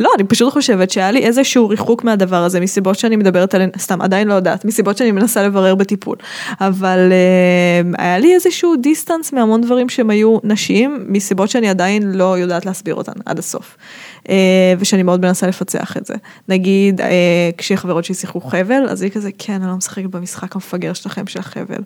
לא, 0.00 0.10
אני 0.16 0.24
פשוט 0.24 0.52
חושבת 0.52 0.90
שהיה 0.90 1.10
לי 1.10 1.24
איזשהו 1.24 1.68
ריחוק 1.68 2.04
מהדבר 2.04 2.44
הזה, 2.44 2.60
מסיבות 2.60 2.98
שאני 2.98 3.16
מדברת 3.16 3.54
עליהן, 3.54 3.70
סתם, 3.78 4.02
עדיין 4.02 4.28
לא 4.28 4.34
יודעת, 4.34 4.64
מסיבות 4.64 4.96
שאני 4.96 5.10
מנסה 5.10 5.42
לברר 5.42 5.74
בטיפול. 5.74 6.16
אבל 6.60 7.12
אה, 7.12 8.04
היה 8.04 8.18
לי 8.18 8.34
איזשהו 8.34 8.76
דיסטנס 8.76 9.32
מהמון 9.32 9.60
דברים 9.60 9.88
שהם 9.88 10.10
היו 10.10 10.38
נשיים, 10.44 11.04
מסיבות 11.08 11.50
שאני 11.50 11.68
עדיין 11.68 12.12
לא 12.12 12.38
יודעת 12.38 12.66
להסביר 12.66 12.94
אותן 12.94 13.12
עד 13.26 13.38
הסוף. 13.38 13.51
אה, 14.28 14.74
ושאני 14.78 15.02
מאוד 15.02 15.20
מנסה 15.20 15.46
לפצח 15.46 15.96
את 15.96 16.06
זה. 16.06 16.14
נגיד, 16.48 17.00
אה, 17.00 17.50
כשחברות 17.58 18.04
שלי 18.04 18.14
שיחקו 18.14 18.40
חבל, 18.40 18.86
אז 18.88 19.02
היא 19.02 19.10
כזה, 19.10 19.30
כן, 19.38 19.52
אני 19.52 19.66
לא 19.66 19.76
משחקת 19.76 20.06
במשחק 20.06 20.54
המפגר 20.54 20.92
שלכם 20.92 21.26
של 21.26 21.38
החבל. 21.38 21.82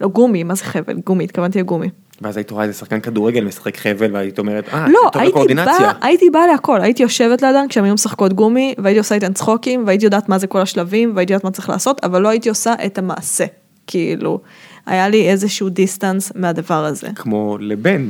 לא, 0.00 0.08
גומי, 0.08 0.42
מה 0.42 0.54
זה 0.54 0.64
חבל? 0.64 0.94
גומי, 1.04 1.24
התכוונתי 1.24 1.58
לגומי. 1.58 1.88
ואז 2.22 2.36
היית 2.36 2.50
רואה 2.50 2.64
איזה 2.64 2.78
שחקן 2.78 3.00
כדורגל 3.00 3.44
משחק 3.44 3.76
חבל 3.76 4.12
והיית 4.12 4.38
אומרת, 4.38 4.68
אה, 4.68 4.88
לא, 4.88 5.00
זה 5.04 5.10
טוב 5.12 5.28
בקואורדינציה. 5.28 5.78
באה, 5.78 5.92
הייתי 6.02 6.30
באה 6.30 6.46
להכל, 6.46 6.80
הייתי 6.80 7.02
יושבת 7.02 7.42
לידן 7.42 7.68
כשהן 7.68 7.84
היו 7.84 7.94
משחקות 7.94 8.32
גומי, 8.32 8.74
והייתי 8.78 8.98
עושה 8.98 9.14
איתן 9.14 9.32
צחוקים, 9.32 9.86
והייתי 9.86 10.04
יודעת 10.04 10.28
מה 10.28 10.38
זה 10.38 10.46
כל 10.46 10.60
השלבים, 10.60 11.12
והייתי 11.14 11.32
יודעת 11.32 11.44
מה 11.44 11.50
צריך 11.50 11.68
לעשות, 11.68 12.04
אבל 12.04 12.22
לא 12.22 12.28
הייתי 12.28 12.48
עושה 12.48 12.74
את 12.86 12.98
המעשה, 12.98 13.44
כאילו, 13.86 14.40
היה 14.86 15.08
לי 15.08 15.28
איזשהו 15.28 15.68
דיסטנס 15.68 16.32
מהדבר 16.34 16.84
הזה. 16.84 17.08
כמו 17.14 17.58
לבן, 17.60 18.08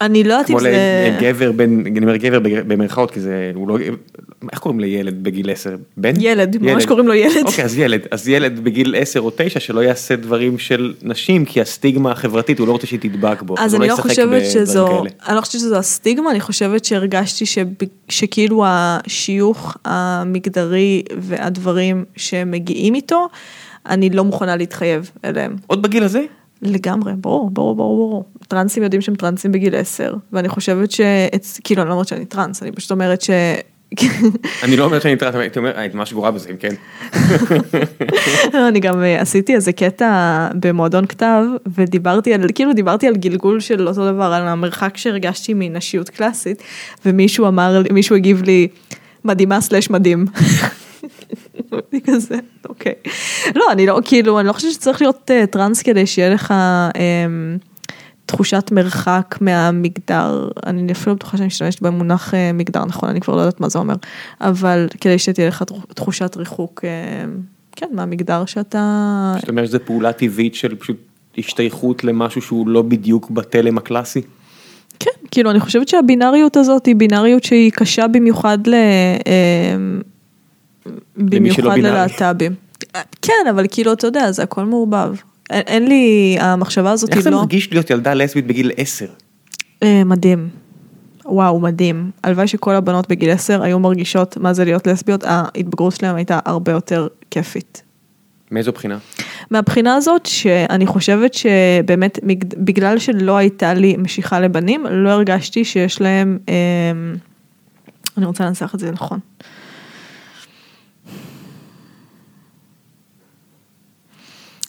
אני 0.00 0.24
לא 0.24 0.32
יודעת 0.32 0.46
כמו 0.46 0.58
אם 0.58 0.62
זה... 0.62 1.16
לגבר 1.20 1.52
בן, 1.52 1.86
אני 1.86 2.00
אומר 2.00 2.16
גבר 2.16 2.38
במרכאות 2.42 3.10
כי 3.10 3.20
זה, 3.20 3.52
הוא 3.54 3.68
לא, 3.68 3.78
איך 4.52 4.58
קוראים 4.58 4.80
לילד 4.80 5.22
בגיל 5.22 5.50
10? 5.50 5.76
בן? 5.96 6.12
ילד, 6.20 6.56
ממש 6.60 6.86
קוראים 6.86 7.08
לו 7.08 7.14
ילד. 7.14 7.46
אוקיי, 7.46 7.64
אז 7.64 7.78
ילד, 7.78 8.00
אז 8.10 8.28
ילד 8.28 8.60
בגיל 8.64 8.94
10 8.98 9.20
או 9.20 9.30
9 9.36 9.60
שלא 9.60 9.80
יעשה 9.80 10.16
דברים 10.16 10.58
של 10.58 10.94
נשים, 11.02 11.44
כי 11.44 11.60
הסטיגמה 11.60 12.12
החברתית, 12.12 12.58
הוא 12.58 12.66
לא 12.66 12.72
רוצה 12.72 12.86
שהיא 12.86 13.00
תדבק 13.00 13.42
בו. 13.42 13.54
אז 13.58 13.74
הוא 13.74 13.82
אני 13.82 13.88
לא 13.88 13.96
חושבת 13.96 14.42
שזו. 14.44 15.04
אני 15.28 15.36
לא 15.36 15.40
חושבת 15.40 15.60
שזו 15.60 15.76
הסטיגמה, 15.76 16.30
אני 16.30 16.40
חושבת 16.40 16.84
שהרגשתי 16.84 17.46
שב, 17.46 17.66
שכאילו 18.08 18.64
השיוך 18.66 19.76
המגדרי 19.84 21.02
והדברים 21.18 22.04
שמגיעים 22.16 22.94
איתו, 22.94 23.28
אני 23.86 24.10
לא 24.10 24.24
מוכנה 24.24 24.56
להתחייב 24.56 25.10
אליהם. 25.24 25.56
עוד 25.66 25.82
בגיל 25.82 26.04
הזה? 26.04 26.24
לגמרי, 26.62 27.12
ברור, 27.16 27.50
ברור, 27.50 27.74
ברור, 27.76 27.96
ברור. 27.96 28.24
טרנסים 28.48 28.82
יודעים 28.82 29.02
שהם 29.02 29.14
טרנסים 29.14 29.52
בגיל 29.52 29.76
10, 29.76 30.14
ואני 30.32 30.48
חושבת 30.48 30.90
ש... 30.90 31.00
כאילו, 31.64 31.82
אני 31.82 31.88
לא 31.88 31.94
אומרת 31.94 32.08
שאני 32.08 32.24
טרנס, 32.24 32.62
אני 32.62 32.72
פשוט 32.72 32.90
אומרת 32.90 33.22
ש... 33.22 33.30
אני 34.64 34.76
לא 34.76 34.84
אומר 34.84 35.00
שאני 35.00 35.16
טרנס, 35.16 35.34
אבל 35.34 35.40
הייתי 35.40 35.58
אומר, 35.58 35.78
היית 35.78 35.94
ממש 35.94 36.12
גרועה 36.12 36.30
בזה, 36.30 36.50
אם 36.50 36.56
כן. 36.56 36.74
אני 38.68 38.80
גם 38.80 39.02
אה, 39.02 39.20
עשיתי 39.20 39.54
איזה 39.54 39.72
קטע 39.72 40.48
במועדון 40.60 41.06
כתב, 41.06 41.42
ודיברתי 41.74 42.34
על, 42.34 42.46
כאילו 42.54 42.72
דיברתי 42.72 43.06
על 43.06 43.16
גלגול 43.16 43.60
של 43.60 43.88
אותו 43.88 44.12
דבר, 44.12 44.24
על 44.24 44.48
המרחק 44.48 44.96
שהרגשתי 44.96 45.54
מנשיות 45.54 46.08
קלאסית, 46.08 46.62
ומישהו 47.06 47.48
אמר, 47.48 47.82
מישהו 47.92 48.16
הגיב 48.16 48.42
לי, 48.42 48.68
מדהימה 49.24 49.60
slash 49.60 49.90
מדהים. 49.90 50.26
כזה, 52.06 52.36
אוקיי. 52.78 52.94
לא, 53.54 53.64
אני 53.72 53.86
לא, 53.86 54.00
כאילו, 54.04 54.40
אני 54.40 54.48
לא 54.48 54.52
חושבת 54.52 54.72
שצריך 54.72 55.02
להיות 55.02 55.30
אה, 55.30 55.46
טרנס 55.46 55.82
כדי 55.82 56.06
שיהיה 56.06 56.34
לך 56.34 56.54
אמ, 56.96 57.56
תחושת 58.26 58.70
מרחק 58.72 59.34
מהמגדר, 59.40 60.48
אני 60.66 60.92
אפילו 60.92 61.12
לא 61.12 61.16
בטוחה 61.16 61.36
שאני 61.36 61.46
משתמשת 61.46 61.82
במונח 61.82 62.34
אה, 62.34 62.52
מגדר 62.52 62.84
נכון, 62.84 63.08
אני 63.08 63.20
כבר 63.20 63.36
לא 63.36 63.40
יודעת 63.40 63.60
מה 63.60 63.68
זה 63.68 63.78
אומר, 63.78 63.94
אבל 64.40 64.86
כדי 65.00 65.18
שתהיה 65.18 65.48
לך 65.48 65.64
תחושת 65.94 66.36
ריחוק, 66.36 66.84
אה, 66.84 67.24
כן, 67.76 67.86
מהמגדר 67.92 68.44
שאתה... 68.44 69.34
זאת 69.40 69.48
אומרת, 69.48 69.70
זו 69.70 69.78
פעולה 69.84 70.12
טבעית 70.12 70.54
של 70.54 70.76
פשוט 70.76 70.96
השתייכות 71.38 72.04
למשהו 72.04 72.42
שהוא 72.42 72.68
לא 72.68 72.82
בדיוק 72.82 73.30
בתלם 73.30 73.78
הקלאסי. 73.78 74.20
כן, 74.98 75.10
כאילו 75.30 75.50
אני 75.50 75.60
חושבת 75.60 75.88
שהבינאריות 75.88 76.56
הזאת 76.56 76.86
היא 76.86 76.96
בינאריות 76.96 77.44
שהיא 77.44 77.72
קשה 77.72 78.08
במיוחד 78.08 78.66
ל... 78.66 78.74
אמ, 79.26 80.00
במיוחד. 81.16 81.78
ללהט"בים. 81.78 82.67
כן, 83.22 83.46
אבל 83.50 83.66
כאילו, 83.70 83.92
אתה 83.92 84.06
יודע, 84.06 84.32
זה 84.32 84.42
הכל 84.42 84.64
מעורבב. 84.64 85.14
אין, 85.50 85.62
אין 85.66 85.88
לי, 85.88 86.36
המחשבה 86.40 86.90
הזאת 86.90 87.08
איך 87.08 87.16
היא 87.16 87.24
זה 87.24 87.30
לא... 87.30 87.36
מרגיש 87.36 87.72
להיות 87.72 87.90
ילדה 87.90 88.14
לסבית 88.14 88.46
בגיל 88.46 88.70
10? 88.76 89.06
אה, 89.82 90.04
מדהים. 90.04 90.48
וואו, 91.24 91.60
מדהים. 91.60 92.10
הלוואי 92.22 92.46
שכל 92.46 92.74
הבנות 92.74 93.08
בגיל 93.08 93.30
10 93.30 93.62
היו 93.62 93.78
מרגישות 93.78 94.36
מה 94.36 94.52
זה 94.52 94.64
להיות 94.64 94.86
לסביות, 94.86 95.24
ההתבגרות 95.24 95.96
שלהם 95.96 96.16
הייתה 96.16 96.38
הרבה 96.44 96.72
יותר 96.72 97.06
כיפית. 97.30 97.82
מאיזו 98.50 98.72
בחינה? 98.72 98.98
מהבחינה 99.50 99.94
הזאת 99.94 100.26
שאני 100.26 100.86
חושבת 100.86 101.34
שבאמת 101.34 102.18
בגלל 102.56 102.98
שלא 102.98 103.36
הייתה 103.36 103.74
לי 103.74 103.96
משיכה 103.96 104.40
לבנים, 104.40 104.86
לא 104.90 105.10
הרגשתי 105.10 105.64
שיש 105.64 106.00
להם, 106.00 106.38
אמ, 106.48 106.54
אני 108.18 108.26
רוצה 108.26 108.44
לנסח 108.44 108.74
את 108.74 108.80
זה 108.80 108.90
נכון. 108.90 109.18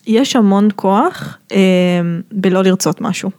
יש 0.10 0.36
המון 0.36 0.68
כוח 0.76 1.38
אה, 1.52 1.58
בלא 2.32 2.64
לרצות 2.64 3.02
משהו. 3.02 3.30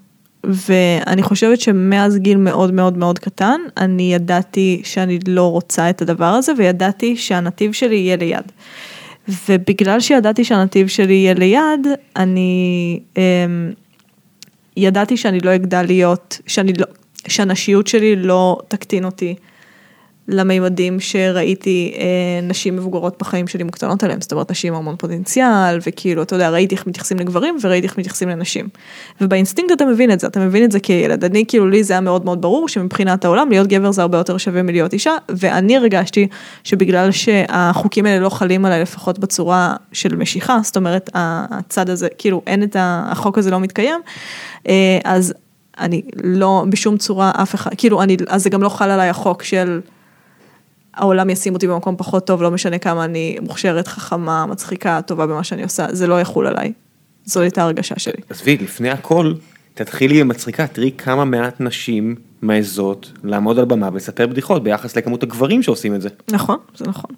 ואני 0.44 1.22
חושבת 1.22 1.60
שמאז 1.60 2.18
גיל 2.18 2.36
מאוד 2.36 2.72
מאוד 2.72 2.98
מאוד 2.98 3.18
קטן, 3.18 3.60
אני 3.76 4.14
ידעתי 4.14 4.80
שאני 4.84 5.18
לא 5.26 5.50
רוצה 5.50 5.90
את 5.90 6.02
הדבר 6.02 6.24
הזה, 6.24 6.52
וידעתי 6.58 7.16
שהנתיב 7.16 7.72
שלי 7.72 7.96
יהיה 7.96 8.16
ליד. 8.16 8.52
ובגלל 9.48 10.00
שידעתי 10.00 10.44
שהנתיב 10.44 10.88
שלי 10.88 11.14
יהיה 11.14 11.34
ליד, 11.34 11.86
אני 12.16 13.00
אה, 13.16 13.22
ידעתי 14.76 15.16
שאני 15.16 15.40
לא 15.40 15.54
אגדל 15.54 15.82
להיות, 15.82 16.40
שאני 16.46 16.72
לא, 16.72 16.86
שהנשיות 17.28 17.86
שלי 17.86 18.16
לא 18.16 18.58
תקטין 18.68 19.04
אותי 19.04 19.34
למימדים 20.30 21.00
שראיתי 21.00 21.94
אה, 21.98 22.04
נשים 22.42 22.76
מבוגרות 22.76 23.16
בחיים 23.18 23.46
שלי 23.46 23.64
מוקטנות 23.64 24.02
עליהם, 24.04 24.20
זאת 24.20 24.32
אומרת 24.32 24.50
נשים 24.50 24.74
המון 24.74 24.96
פוטנציאל, 24.96 25.78
וכאילו, 25.86 26.22
אתה 26.22 26.34
יודע, 26.34 26.50
ראיתי 26.50 26.74
איך 26.74 26.86
מתייחסים 26.86 27.18
לגברים 27.18 27.56
וראיתי 27.62 27.86
איך 27.86 27.98
מתייחסים 27.98 28.28
לנשים. 28.28 28.68
ובאינסטינקט 29.20 29.72
אתה 29.72 29.84
מבין 29.84 30.12
את 30.12 30.20
זה, 30.20 30.26
אתה 30.26 30.40
מבין 30.40 30.64
את 30.64 30.72
זה 30.72 30.80
כילד. 30.80 31.24
אני, 31.24 31.44
כאילו, 31.48 31.68
לי 31.68 31.84
זה 31.84 31.92
היה 31.92 32.00
מאוד 32.00 32.24
מאוד 32.24 32.42
ברור 32.42 32.68
שמבחינת 32.68 33.24
העולם, 33.24 33.50
להיות 33.50 33.66
גבר 33.66 33.90
זה 33.92 34.02
הרבה 34.02 34.18
יותר 34.18 34.38
שווה 34.38 34.62
מלהיות 34.62 34.92
אישה, 34.92 35.12
ואני 35.28 35.76
הרגשתי 35.76 36.28
שבגלל 36.64 37.10
שהחוקים 37.10 38.06
האלה 38.06 38.20
לא 38.20 38.28
חלים 38.28 38.64
עליי 38.64 38.82
לפחות 38.82 39.18
בצורה 39.18 39.74
של 39.92 40.16
משיכה, 40.16 40.58
זאת 40.62 40.76
אומרת, 40.76 41.10
הצד 41.14 41.90
הזה, 41.90 42.08
כאילו, 42.18 42.42
אין 42.46 42.62
את. 42.62 42.76
החוק 43.10 43.38
הזה 43.38 43.50
לא 43.50 43.60
מתקיים, 43.60 44.00
אה, 44.68 44.98
אז 45.04 45.34
אני 45.78 46.02
לא, 46.24 46.64
בשום 46.68 46.96
צורה 46.96 47.30
אף 47.42 47.54
אחד, 47.54 47.70
כאילו, 47.76 48.02
אני, 48.02 48.16
אז 48.28 48.42
זה 48.42 48.50
גם 48.50 48.62
לא 48.62 48.68
חל 48.68 48.90
עליי 48.90 49.08
החוק 49.08 49.42
של... 49.42 49.80
העולם 50.94 51.30
ישים 51.30 51.54
אותי 51.54 51.66
במקום 51.66 51.96
פחות 51.96 52.26
טוב, 52.26 52.42
לא 52.42 52.50
משנה 52.50 52.78
כמה 52.78 53.04
אני 53.04 53.38
מוכשרת, 53.42 53.88
חכמה, 53.88 54.46
מצחיקה, 54.46 55.00
טובה 55.02 55.26
במה 55.26 55.44
שאני 55.44 55.62
עושה, 55.62 55.86
זה 55.90 56.06
לא 56.06 56.20
יחול 56.20 56.46
עליי. 56.46 56.72
זו 57.24 57.40
הייתה 57.40 57.62
הרגשה 57.62 57.98
שלי. 57.98 58.22
עזבי, 58.30 58.58
לפני 58.58 58.90
הכל, 58.90 59.34
תתחילי 59.74 60.20
עם 60.20 60.28
מצחיקה, 60.28 60.66
תראי 60.66 60.90
כמה 60.98 61.24
מעט 61.24 61.60
נשים 61.60 62.14
מעזות 62.42 63.12
לעמוד 63.24 63.58
על 63.58 63.64
במה 63.64 63.88
ולספר 63.92 64.26
בדיחות 64.26 64.62
ביחס 64.62 64.96
לכמות 64.96 65.22
הגברים 65.22 65.62
שעושים 65.62 65.94
את 65.94 66.02
זה. 66.02 66.08
נכון, 66.30 66.56
זה 66.76 66.84
נכון. 66.84 67.10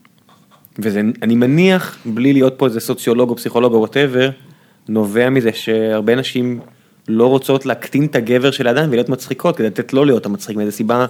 ואני 0.78 1.34
מניח, 1.34 1.96
בלי 2.04 2.32
להיות 2.32 2.54
פה 2.56 2.66
איזה 2.66 2.80
סוציולוג 2.80 3.30
או 3.30 3.36
פסיכולוג 3.36 3.72
או 3.72 3.78
וואטאבר, 3.78 4.30
נובע 4.88 5.30
מזה 5.30 5.50
שהרבה 5.52 6.14
נשים 6.14 6.60
לא 7.08 7.26
רוצות 7.26 7.66
להקטין 7.66 8.04
את 8.04 8.16
הגבר 8.16 8.50
של 8.50 8.66
האדם 8.66 8.88
ולהיות 8.88 9.08
מצחיקות, 9.08 9.56
כדי 9.56 9.66
לתת 9.66 9.92
לו 9.92 10.04
להיות 10.04 10.26
המצחיק, 10.26 10.56
מאיזה 10.56 10.72
סיבה 10.72 11.06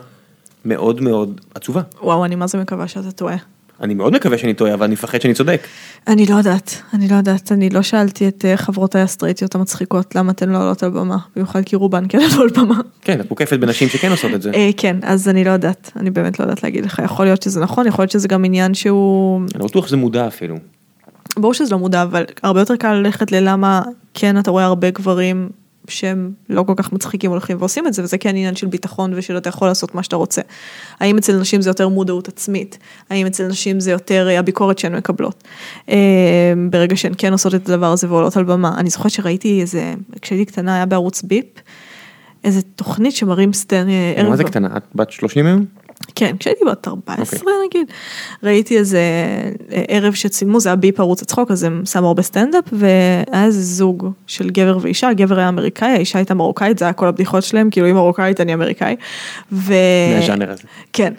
מאוד 0.64 1.00
מאוד 1.00 1.40
עצובה. 1.54 1.82
וואו, 2.02 2.24
אני 2.24 2.34
מה 2.34 2.46
זה 2.46 2.58
מקווה 2.58 2.88
שאתה 2.88 3.12
טועה. 3.12 3.36
אני 3.82 3.94
מאוד 3.94 4.12
מקווה 4.12 4.38
שאני 4.38 4.54
טועה, 4.54 4.74
אבל 4.74 4.84
אני 4.84 4.92
מפחד 4.92 5.20
שאני 5.20 5.34
צודק. 5.34 5.66
אני 6.08 6.26
לא 6.26 6.34
יודעת, 6.34 6.82
אני 6.94 7.08
לא 7.08 7.14
יודעת, 7.14 7.52
אני 7.52 7.70
לא 7.70 7.82
שאלתי 7.82 8.28
את 8.28 8.44
אה, 8.44 8.56
חברותיי 8.56 9.02
הסטרייטיות 9.02 9.54
המצחיקות 9.54 10.14
למה 10.14 10.32
אתן 10.32 10.48
לא 10.48 10.58
עולות 10.58 10.82
על 10.82 10.90
במה, 10.90 11.16
במיוחד 11.36 11.62
כי 11.64 11.76
רובן 11.76 12.04
כן 12.08 12.18
עלו 12.32 12.42
על 12.42 12.48
במה. 12.48 12.80
כן, 13.00 13.20
את 13.20 13.30
מוקפת 13.30 13.58
בנשים 13.58 13.88
שכן 13.88 14.10
עושות 14.10 14.34
את 14.34 14.42
זה. 14.42 14.50
אה, 14.54 14.70
כן, 14.76 14.96
אז 15.02 15.28
אני 15.28 15.44
לא 15.44 15.50
יודעת, 15.50 15.90
אני 15.96 16.10
באמת 16.10 16.38
לא 16.38 16.44
יודעת 16.44 16.62
להגיד 16.62 16.84
לך, 16.84 17.00
יכול 17.04 17.24
להיות 17.24 17.42
שזה 17.42 17.60
נכון, 17.60 17.86
יכול 17.86 18.02
להיות 18.02 18.10
שזה 18.10 18.28
גם 18.28 18.44
עניין 18.44 18.74
שהוא... 18.74 19.40
אני 19.54 19.60
לא 19.60 19.66
בטוח 19.66 19.86
שזה 19.86 19.96
מודע 19.96 20.26
אפילו. 20.26 20.56
ברור 21.36 21.54
שזה 21.54 21.70
לא 21.70 21.78
מודע, 21.78 22.02
אבל 22.02 22.24
הרבה 22.42 22.60
יותר 22.60 22.76
קל 22.76 22.92
ללכת 22.92 23.32
ללמה 23.32 23.82
כן 24.14 24.38
אתה 24.38 24.50
רואה 24.50 24.64
הרבה 24.64 24.90
גברים 24.90 25.48
שהם 25.88 26.32
לא 26.48 26.62
כל 26.62 26.72
כך 26.76 26.92
מצחיקים 26.92 27.30
הולכים 27.30 27.56
ועושים 27.58 27.86
את 27.86 27.94
זה, 27.94 28.02
וזה 28.02 28.18
כן 28.18 28.28
עניין 28.28 28.56
של 28.56 28.66
ביטחון 28.66 29.12
ושל 29.16 29.36
אתה 29.36 29.48
יכול 29.48 29.68
לעשות 29.68 29.94
מה 29.94 30.02
שאתה 30.02 30.16
רוצה. 30.16 30.42
האם 31.00 31.18
אצל 31.18 31.40
נשים 31.40 31.62
זה 31.62 31.70
יותר 31.70 31.88
מודעות 31.88 32.28
עצמית? 32.28 32.78
האם 33.10 33.26
אצל 33.26 33.46
נשים 33.46 33.80
זה 33.80 33.90
יותר 33.90 34.28
אה, 34.28 34.38
הביקורת 34.38 34.78
שהן 34.78 34.94
מקבלות? 34.96 35.44
אה, 35.88 35.96
ברגע 36.70 36.96
שהן 36.96 37.12
כן 37.18 37.32
עושות 37.32 37.54
את 37.54 37.68
הדבר 37.68 37.92
הזה 37.92 38.10
ועולות 38.10 38.36
על 38.36 38.44
במה. 38.44 38.74
אני 38.78 38.90
זוכרת 38.90 39.10
שראיתי 39.10 39.60
איזה, 39.60 39.94
כשהייתי 40.22 40.52
קטנה 40.52 40.74
היה 40.74 40.86
בערוץ 40.86 41.22
ביפ, 41.22 41.46
איזה 42.44 42.62
תוכנית 42.62 43.16
שמראים 43.16 43.52
סטן... 43.52 43.88
אה, 43.88 44.22
מה 44.28 44.36
זה 44.36 44.44
קטנה? 44.44 44.76
את 44.76 44.82
בת 44.94 45.10
30 45.10 45.46
היום? 45.46 45.64
כן, 46.14 46.36
כשהייתי 46.38 46.64
בת 46.64 46.88
14 46.88 47.24
okay. 47.24 47.42
אוקיי. 47.42 47.52
נגיד, 47.66 47.92
ראיתי 48.42 48.78
איזה 48.78 49.00
אה, 49.72 49.82
ערב 49.88 50.14
שצילמו, 50.14 50.60
זה 50.60 50.68
היה 50.68 50.76
ביפ 50.76 51.00
ערוץ 51.00 51.22
הצחוק, 51.22 51.50
אז 51.50 51.62
הם 51.62 51.82
שמו 51.84 52.06
הרבה 52.06 52.22
סטנדאפ, 52.22 52.64
והיה 52.72 53.44
איזה 53.44 53.62
זוג 53.62 54.10
של 54.26 54.50
גבר 54.50 54.78
ואישה, 54.80 55.08
הגבר 55.08 55.38
היה 55.38 55.48
אמריקאי, 55.48 55.88
האישה 55.88 56.18
הייתה 56.18 56.34
מרוקאית, 56.34 56.78
זה 56.78 56.84
היה 56.84 56.92
כל 56.92 57.08
הבדיחות 57.08 57.42
שלהם, 57.42 57.70
כאילו 57.70 57.86
היא 57.86 57.94
מרוקאית, 57.94 58.40
אני 58.40 58.54
אמריקאי. 58.54 58.96
ו... 59.52 59.74
מהז'אנר 60.14 60.50
הזה. 60.50 60.62
כן, 60.92 61.12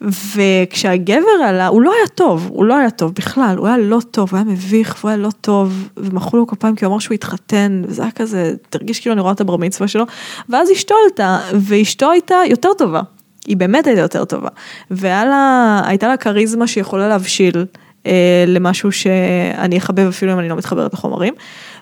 וכשהגבר 0.00 1.44
עלה, 1.48 1.66
הוא 1.66 1.82
לא 1.82 1.92
היה 1.92 2.06
טוב, 2.14 2.48
הוא 2.52 2.64
לא 2.64 2.76
היה 2.76 2.90
טוב 2.90 3.12
בכלל, 3.14 3.54
הוא 3.58 3.66
היה 3.66 3.78
לא 3.78 3.98
טוב, 4.10 4.30
הוא 4.30 4.36
היה 4.36 4.44
מביך, 4.44 4.96
והוא 5.00 5.08
היה 5.08 5.18
לא 5.18 5.30
טוב, 5.40 5.88
ומחאו 5.96 6.38
לו 6.38 6.46
כפיים 6.46 6.76
כי 6.76 6.84
הוא 6.84 6.92
אמר 6.92 6.98
שהוא 6.98 7.14
התחתן, 7.14 7.82
וזה 7.86 8.02
היה 8.02 8.10
כזה, 8.10 8.54
תרגיש 8.70 9.00
כאילו 9.00 9.12
אני 9.12 9.20
רואה 9.20 9.32
את 9.32 9.40
הבר 9.40 9.56
מצווה 9.56 9.88
שלו, 9.88 10.04
ואז 10.48 10.72
אשתו 10.72 10.94
עלתה, 11.04 11.38
ואשתו 11.54 12.10
הייתה 12.10 12.36
יותר 12.48 12.68
טובה. 12.78 13.02
היא 13.46 13.56
באמת 13.56 13.86
הייתה 13.86 14.00
יותר 14.00 14.24
טובה. 14.24 14.48
והייתה 14.90 16.08
לה 16.08 16.16
כריזמה 16.16 16.66
שיכולה 16.66 17.08
להבשיל 17.08 17.64
אה, 18.06 18.44
למשהו 18.46 18.92
שאני 18.92 19.78
אחבב 19.78 20.06
אפילו 20.08 20.32
אם 20.32 20.38
אני 20.38 20.48
לא 20.48 20.56
מתחברת 20.56 20.94
לחומרים. 20.94 21.34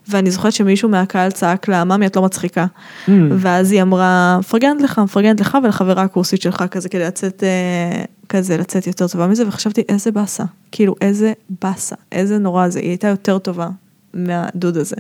ואני 0.09 0.31
זוכרת 0.31 0.53
שמישהו 0.53 0.89
מהקהל 0.89 1.31
צעק 1.31 1.69
לה, 1.69 1.85
ממי 1.85 2.07
את 2.07 2.17
לא 2.17 2.23
מצחיקה. 2.23 2.67
Mm. 3.07 3.11
ואז 3.31 3.73
היא 3.73 3.83
אמרה, 3.83 4.37
מפרגנת 4.39 4.81
לך, 4.83 4.99
מפרגנת 4.99 5.41
לך 5.41 5.59
ולחברה 5.65 6.03
הקורסית 6.03 6.43
שלך 6.43 6.65
כזה 6.71 6.89
כדי 6.89 7.05
לצאת, 7.05 7.45
אה, 7.45 8.05
כזה 8.29 8.57
לצאת 8.57 8.87
יותר 8.87 9.09
טובה 9.09 9.27
מזה, 9.27 9.49
וחשבתי 9.49 9.83
איזה 9.89 10.13
באסה, 10.13 10.45
כאילו 10.73 10.95
איזה 11.01 11.33
באסה, 11.63 11.97
איזה 12.13 12.39
נורא 12.39 12.69
זה, 12.69 12.81
היא 12.81 12.89
הייתה 12.89 13.09
יותר 13.09 13.39
טובה 13.39 13.69
מהדוד 14.15 14.77
הזה. 14.77 14.97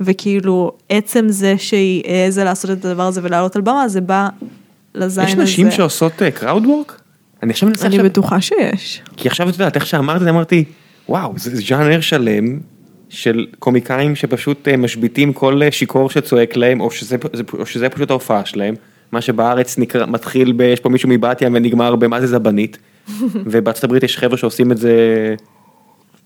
וכאילו 0.00 0.72
עצם 0.88 1.26
זה 1.28 1.54
שהיא 1.58 2.02
העזה 2.06 2.44
לעשות 2.44 2.70
את 2.70 2.84
הדבר 2.84 3.02
הזה 3.02 3.20
ולעלות 3.24 3.56
על 3.56 3.62
במה, 3.62 3.88
זה 3.88 4.00
בא 4.00 4.28
לזין 4.94 5.24
הזה. 5.24 5.32
יש 5.32 5.38
נשים 5.38 5.70
שעושות 5.70 6.12
קראוד 6.34 6.64
אה, 6.64 6.70
וורק? 6.70 7.00
אני 7.42 7.52
עכשיו 7.52 7.68
מנסה 7.68 7.86
עכשיו... 7.86 8.00
אני 8.00 8.08
בטוחה 8.08 8.40
שיש. 8.40 9.02
כי 9.16 9.28
עכשיו 9.28 9.48
את 9.48 9.54
יודעת, 9.54 9.76
איך 9.76 9.86
שאמרת, 9.86 10.22
אמרתי, 10.22 10.64
וואו, 11.08 11.32
זה 11.36 11.56
ז'אנר 11.56 12.00
שלם 12.00 12.58
של 13.08 13.46
קומיקאים 13.58 14.16
שפשוט 14.16 14.68
אה, 14.68 14.76
משביתים 14.76 15.32
כל 15.32 15.62
אה, 15.62 15.72
שיכור 15.72 16.10
שצועק 16.10 16.56
להם, 16.56 16.80
או 16.80 16.90
שזה, 16.90 17.16
או 17.58 17.66
שזה 17.66 17.88
פשוט 17.88 18.10
ההופעה 18.10 18.44
שלהם. 18.44 18.74
מה 19.12 19.20
שבארץ 19.20 19.78
נקרא, 19.78 20.06
מתחיל 20.06 20.52
ב... 20.56 20.60
יש 20.60 20.80
פה 20.80 20.88
מישהו 20.88 21.08
מבת 21.08 21.42
ים 21.42 21.54
ונגמר 21.54 21.96
במה 21.96 22.20
זה 22.20 22.26
זבנית. 22.26 22.78
ובארצות 23.46 23.84
הברית 23.84 24.02
יש 24.02 24.18
חבר'ה 24.18 24.36
שעושים 24.36 24.72
את 24.72 24.78
זה 24.78 24.94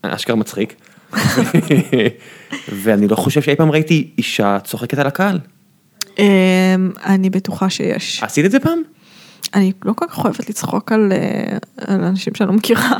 אשכרה 0.02 0.36
מצחיק. 0.36 0.74
ואני 2.82 3.08
לא 3.08 3.16
חושב 3.16 3.42
שאי 3.42 3.56
פעם 3.56 3.70
ראיתי 3.70 4.10
אישה 4.18 4.58
צוחקת 4.64 4.98
על 4.98 5.06
הקהל. 5.06 5.38
אמ, 6.18 6.90
אני 7.04 7.30
בטוחה 7.30 7.70
שיש. 7.70 8.22
עשית 8.22 8.44
את 8.44 8.50
זה 8.50 8.60
פעם? 8.60 8.82
אני 9.54 9.72
לא 9.84 9.92
כל 9.92 10.06
כך 10.08 10.24
אוהבת 10.24 10.48
לצחוק 10.48 10.92
על, 10.92 11.12
אה, 11.12 11.56
על 11.76 12.04
אנשים 12.04 12.34
שאני 12.34 12.48
לא 12.48 12.54
מכירה. 12.54 12.98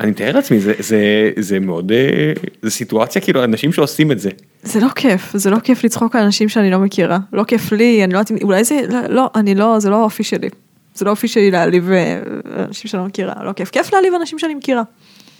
אני 0.00 0.10
מתאר 0.10 0.32
לעצמי, 0.32 0.60
זה, 0.60 0.72
זה, 0.78 1.30
זה 1.38 1.60
מאוד, 1.60 1.92
אה, 1.92 2.32
זה 2.62 2.70
סיטואציה 2.70 3.22
כאילו 3.22 3.44
אנשים 3.44 3.72
שעושים 3.72 4.12
את 4.12 4.20
זה. 4.20 4.30
זה 4.62 4.80
לא 4.80 4.88
כיף, 4.88 5.36
זה 5.36 5.50
לא 5.50 5.58
כיף 5.58 5.84
לצחוק 5.84 6.16
על 6.16 6.22
אנשים 6.22 6.48
שאני 6.48 6.70
לא 6.70 6.78
מכירה. 6.78 7.18
לא 7.32 7.44
כיף 7.44 7.72
לי, 7.72 8.04
אני 8.04 8.12
לא 8.14 8.18
יודעת, 8.18 8.42
אולי 8.42 8.64
זה, 8.64 8.80
לא, 8.88 9.00
לא, 9.08 9.30
אני 9.34 9.54
לא, 9.54 9.78
זה 9.78 9.90
לא 9.90 9.96
האופי 9.96 10.22
שלי. 10.22 10.48
זה 10.94 11.04
לא 11.04 11.10
האופי 11.10 11.28
שלי 11.28 11.50
להעליב 11.50 11.90
אה, 11.90 12.20
אנשים 12.68 12.90
שאני 12.90 13.02
לא 13.02 13.08
מכירה, 13.08 13.44
לא 13.44 13.52
כיף. 13.52 13.70
כיף 13.70 13.92
להעליב 13.92 14.14
אנשים 14.14 14.38
שאני 14.38 14.54
מכירה. 14.54 14.82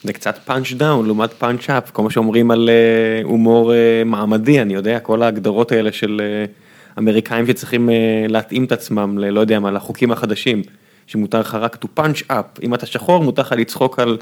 זה 0.07 0.13
קצת 0.13 0.39
punch 0.45 0.73
down 0.73 1.07
לעומת 1.07 1.33
punch 1.33 1.71
up, 1.71 1.91
כל 1.91 2.03
מה 2.03 2.11
שאומרים 2.11 2.51
על 2.51 2.69
אה, 2.69 3.27
הומור 3.27 3.73
אה, 3.73 3.75
מעמדי, 4.05 4.63
אני 4.63 4.75
יודע, 4.75 4.99
כל 4.99 5.23
ההגדרות 5.23 5.73
האלה 5.73 5.93
של 5.93 6.21
אה, 6.21 6.99
אמריקאים 6.99 7.47
שצריכים 7.47 7.89
אה, 7.89 7.93
להתאים 8.33 8.65
את 8.65 8.73
עצמם, 8.73 9.19
ל, 9.19 9.31
לא 9.31 9.41
יודע 9.41 9.61
מה, 9.61 9.71
לחוקים 9.71 10.13
החדשים, 10.13 10.63
שמותר 11.07 11.41
לך 11.41 11.55
רק 11.55 11.77
to 11.85 12.01
punch 12.01 12.31
up, 12.31 12.63
אם 12.63 12.75
אתה 12.75 12.87
שחור 12.87 13.25
מותר 13.25 13.43
לך 13.43 13.53
לצחוק 13.53 13.99
על 13.99 14.19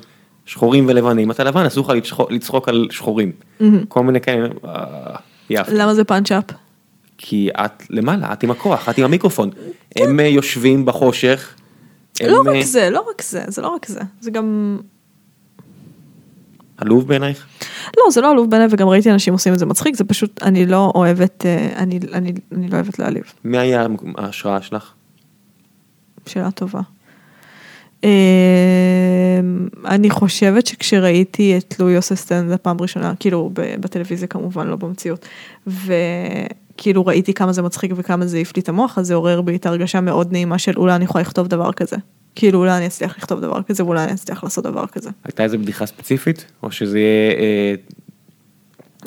שחורים 0.46 0.86
ולבנים, 0.88 1.24
אם 1.24 1.30
אתה 1.30 1.44
לבן 1.44 1.64
אסור 1.66 1.84
לך 1.84 1.90
לצחוק, 1.90 2.32
לצחוק 2.32 2.68
על 2.68 2.88
שחורים, 2.90 3.32
mm-hmm. 3.32 3.64
כל 3.88 4.02
מיני 4.02 4.20
כאלה, 4.20 4.48
אה, 4.64 4.68
יפה. 5.50 5.72
למה 5.72 5.94
זה 5.94 6.04
punch 6.04 6.32
up? 6.32 6.44
כי 7.18 7.48
את 7.64 7.82
למעלה, 7.90 8.32
את 8.32 8.42
עם 8.42 8.50
הכוח, 8.50 8.88
את 8.88 8.98
עם 8.98 9.04
המיקרופון. 9.04 9.50
הם 9.96 10.20
uh, 10.20 10.22
יושבים 10.22 10.84
בחושך. 10.84 11.54
לא 12.26 12.40
הם, 12.40 12.48
רק 12.48 12.62
זה, 12.64 12.90
לא 12.90 13.04
רק 13.10 13.22
זה, 13.22 13.44
זה 13.46 13.62
לא 13.62 13.68
רק 13.68 13.86
זה, 13.86 14.00
זה 14.20 14.30
גם... 14.30 14.78
עלוב 16.76 17.08
בעינייך? 17.08 17.46
לא, 17.96 18.10
זה 18.10 18.20
לא 18.20 18.30
עלוב 18.30 18.50
בעיניי 18.50 18.68
וגם 18.70 18.88
ראיתי 18.88 19.10
אנשים 19.10 19.32
עושים 19.32 19.52
את 19.52 19.58
זה 19.58 19.66
מצחיק, 19.66 19.96
זה 19.96 20.04
פשוט, 20.04 20.42
אני 20.42 20.66
לא 20.66 20.92
אוהבת, 20.94 21.46
אה, 21.46 21.68
אני, 21.76 21.98
אני, 22.12 22.32
אני 22.52 22.68
לא 22.68 22.74
אוהבת 22.74 22.98
להעליב. 22.98 23.22
מי 23.44 23.58
היה 23.58 23.86
ההשראה 24.18 24.62
שלך? 24.62 24.92
שאלה 26.26 26.50
טובה. 26.50 26.80
אה, 28.04 29.40
אני 29.84 30.10
חושבת 30.10 30.66
שכשראיתי 30.66 31.58
את 31.58 31.80
לואי 31.80 31.96
עושה 31.96 32.16
סטנדאפ 32.16 32.60
פעם 32.60 32.76
ראשונה, 32.80 33.12
כאילו 33.20 33.50
בטלוויזיה 33.54 34.28
כמובן, 34.28 34.66
לא 34.66 34.76
במציאות, 34.76 35.26
וכאילו 35.66 37.06
ראיתי 37.06 37.34
כמה 37.34 37.52
זה 37.52 37.62
מצחיק 37.62 37.92
וכמה 37.96 38.26
זה 38.26 38.36
העיף 38.36 38.56
לי 38.56 38.62
את 38.62 38.68
המוח, 38.68 38.98
אז 38.98 39.06
זה 39.06 39.14
עורר 39.14 39.40
בי 39.40 39.56
את 39.56 39.66
הרגשה 39.66 40.00
מאוד 40.00 40.32
נעימה 40.32 40.58
של 40.58 40.72
אולי 40.76 40.94
אני 40.94 41.04
יכולה 41.04 41.22
לכתוב 41.22 41.48
דבר 41.48 41.72
כזה. 41.72 41.96
כאילו 42.34 42.58
אולי 42.58 42.76
אני 42.76 42.86
אצליח 42.86 43.18
לכתוב 43.18 43.40
דבר 43.40 43.62
כזה 43.62 43.84
ואולי 43.84 44.04
אני 44.04 44.12
אצליח 44.12 44.44
לעשות 44.44 44.64
דבר 44.64 44.86
כזה. 44.86 45.10
הייתה 45.24 45.44
איזה 45.44 45.58
בדיחה 45.58 45.86
ספציפית 45.86 46.44
או 46.62 46.70
שזה 46.70 46.98
יהיה 46.98 47.32
אה, 47.32 47.74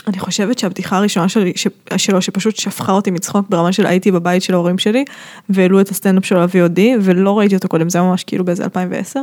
אני 0.08 0.20
חושבת 0.20 0.60
שהבדיחה 0.60 0.98
הראשונה 0.98 1.30
שלי, 1.30 1.54
ש, 1.56 1.68
שלו, 1.98 2.22
שפשוט 2.22 2.56
שפכה 2.56 2.92
אותי 2.92 3.12
מצחוק 3.12 3.50
ברמה 3.50 3.72
של 3.72 3.86
הייתי 3.86 4.12
בבית 4.12 4.44
של 4.44 4.54
ההורים 4.54 4.78
שלי, 4.78 5.06
והעלו 5.50 5.82
את 5.82 5.90
הסטנדאפ 5.90 6.26
שלו 6.26 6.42
ל-VOD, 6.42 6.80
ולא 7.02 7.40
ראיתי 7.40 7.56
אותו 7.56 7.68
קודם, 7.68 7.90
זה 7.90 8.00
היה 8.00 8.08
ממש 8.08 8.24
כאילו 8.24 8.46
באיזה 8.46 8.64
2010. 8.64 9.20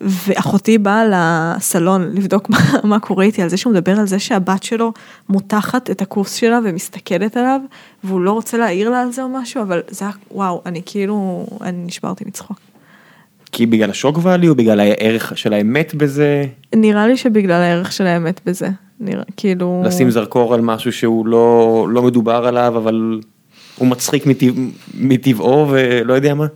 ואחותי 0.00 0.78
באה 0.78 1.04
לסלון 1.10 2.10
לבדוק 2.14 2.48
מה, 2.50 2.58
מה 2.84 3.00
קורה 3.00 3.24
איתי 3.24 3.42
על 3.42 3.48
זה 3.48 3.56
שהוא 3.56 3.72
מדבר 3.72 4.00
על 4.00 4.06
זה 4.06 4.18
שהבת 4.18 4.62
שלו 4.62 4.92
מותחת 5.28 5.90
את 5.90 6.02
הקורס 6.02 6.34
שלה 6.34 6.58
ומסתכלת 6.64 7.36
עליו 7.36 7.60
והוא 8.04 8.20
לא 8.20 8.32
רוצה 8.32 8.58
להעיר 8.58 8.90
לה 8.90 9.00
על 9.00 9.12
זה 9.12 9.22
או 9.22 9.28
משהו 9.28 9.62
אבל 9.62 9.82
זה 9.88 10.04
היה 10.04 10.14
וואו 10.30 10.62
אני 10.66 10.82
כאילו 10.86 11.46
אני 11.60 11.84
נשברתי 11.86 12.24
מצחוק. 12.26 12.58
כי 13.56 13.66
בגלל 13.66 13.90
השוק 13.90 14.18
ואלי 14.22 14.48
או 14.48 14.54
בגלל 14.54 14.80
הערך 14.80 15.38
של 15.38 15.52
האמת 15.52 15.94
בזה, 15.94 16.46
נראה 16.74 17.06
לי 17.06 17.16
שבגלל 17.16 17.62
הערך 17.62 17.92
של 17.92 18.06
האמת 18.06 18.40
בזה 18.46 18.68
נראה 19.00 19.22
כאילו 19.36 19.82
לשים 19.84 20.10
זרקור 20.10 20.54
על 20.54 20.60
משהו 20.60 20.92
שהוא 20.92 21.26
לא, 21.26 21.86
לא 21.90 22.02
מדובר 22.02 22.46
עליו, 22.46 22.72
אבל 22.76 23.20
הוא 23.78 23.88
מצחיק 23.88 24.26
מטבע, 24.26 24.60
מטבעו 24.94 25.68
ולא 25.68 26.14
יודע 26.14 26.34
מה. 26.34 26.46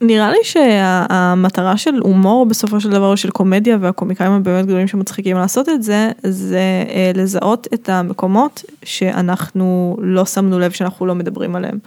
נראה 0.00 0.30
לי 0.30 0.38
שהמטרה 0.42 1.76
של 1.76 1.94
הומור 2.00 2.46
בסופו 2.46 2.80
של 2.80 2.90
דבר 2.90 3.14
של 3.14 3.30
קומדיה 3.30 3.78
והקומיקאים 3.80 4.32
הבאמת 4.32 4.66
גדולים 4.66 4.86
שמצחיקים 4.86 5.36
לעשות 5.36 5.68
את 5.68 5.82
זה 5.82 6.10
זה 6.22 6.84
אה, 6.88 7.12
לזהות 7.14 7.66
את 7.74 7.88
המקומות 7.88 8.62
שאנחנו 8.86 9.96
לא 10.00 10.24
שמנו 10.24 10.58
לב 10.58 10.70
שאנחנו 10.70 11.06
לא 11.06 11.14
מדברים 11.14 11.56
עליהם 11.56 11.78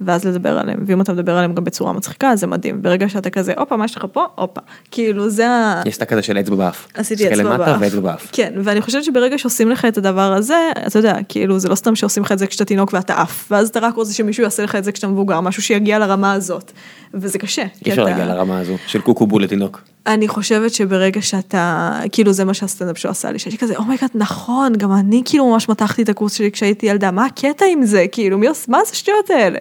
ואז 0.00 0.24
לדבר 0.24 0.58
עליהם 0.58 0.84
ואם 0.86 1.00
אתה 1.00 1.12
מדבר 1.12 1.36
עליהם 1.36 1.54
גם 1.54 1.64
בצורה 1.64 1.92
מצחיקה 1.92 2.36
זה 2.36 2.46
מדהים 2.46 2.82
ברגע 2.82 3.08
שאתה 3.08 3.30
כזה 3.30 3.52
הופה 3.58 3.76
מה 3.76 3.84
יש 3.84 3.96
לך 3.96 4.06
פה 4.12 4.24
הופה 4.34 4.60
כאילו 4.90 5.30
זה 5.30 5.48
ה... 5.48 5.82
יש 5.86 5.96
את 5.96 6.02
הקטע 6.02 6.22
של 6.22 6.38
אצבע 6.38 6.56
באף. 6.56 6.86
עשיתי 6.94 7.34
אצבע 7.34 7.56
באף. 7.56 7.76
ואצבע 7.80 8.00
באף. 8.00 8.28
כן, 8.32 8.52
ואני 8.64 8.80
חושבת 8.80 9.04
שברגע 9.04 9.38
שעושים 9.38 9.70
לך 9.70 9.84
את 9.84 9.98
הדבר 9.98 10.32
הזה, 10.32 10.70
אתה 10.86 10.98
יודע, 10.98 11.16
כאילו 11.28 11.58
זה 11.58 11.68
לא 11.68 11.74
סתם 11.74 11.94
שעושים 11.94 12.22
לך 12.22 12.32
את 12.32 12.38
זה 12.38 12.46
כשאתה 12.46 12.64
תינוק 12.64 12.92
ואתה 12.92 13.20
עף, 13.20 13.46
ואז 13.50 13.68
אתה 13.68 13.80
רק 13.80 13.94
רוצה 13.94 14.12
שמישהו 14.12 14.44
יעשה 14.44 14.62
לך 14.62 14.76
את 14.76 14.84
זה 14.84 14.92
כשאתה 14.92 15.08
מבוגר, 15.08 15.40
משהו 15.40 15.62
שיגיע 15.62 15.98
לרמה 15.98 16.32
הזאת, 16.32 16.72
וזה 17.14 17.38
קשה. 17.38 17.64
אי 17.86 17.90
אפשר 17.90 18.04
להגיע 18.04 18.26
לרמה 18.26 18.58
הזו 18.58 18.74
של 18.86 19.00
קוקו 19.00 19.26
בול 19.26 19.42
לתינוק. 19.42 19.93
אני 20.06 20.28
חושבת 20.28 20.74
שברגע 20.74 21.22
שאתה, 21.22 22.00
כאילו 22.12 22.32
זה 22.32 22.44
מה 22.44 22.54
שהסטנדאפ 22.54 22.98
שלו 22.98 23.10
עשה 23.10 23.32
לי, 23.32 23.38
שהייתי 23.38 23.58
כזה, 23.58 23.76
oh 23.76 23.85
my 23.85 23.93
god, 23.93 24.10
נכון, 24.14 24.72
גם 24.72 24.92
אני 24.92 25.22
כאילו 25.24 25.50
ממש 25.50 25.68
מתחתי 25.68 26.02
את 26.02 26.08
הכוס 26.08 26.32
שלי 26.32 26.50
כשהייתי 26.52 26.86
ילדה, 26.86 27.10
מה 27.10 27.26
הקטע 27.26 27.64
עם 27.72 27.84
זה, 27.84 28.04
כאילו, 28.12 28.38
מי 28.38 28.46
עושה, 28.46 28.72
מה 28.72 28.78
זה 28.84 28.90
השטויות 28.92 29.30
האלה? 29.30 29.58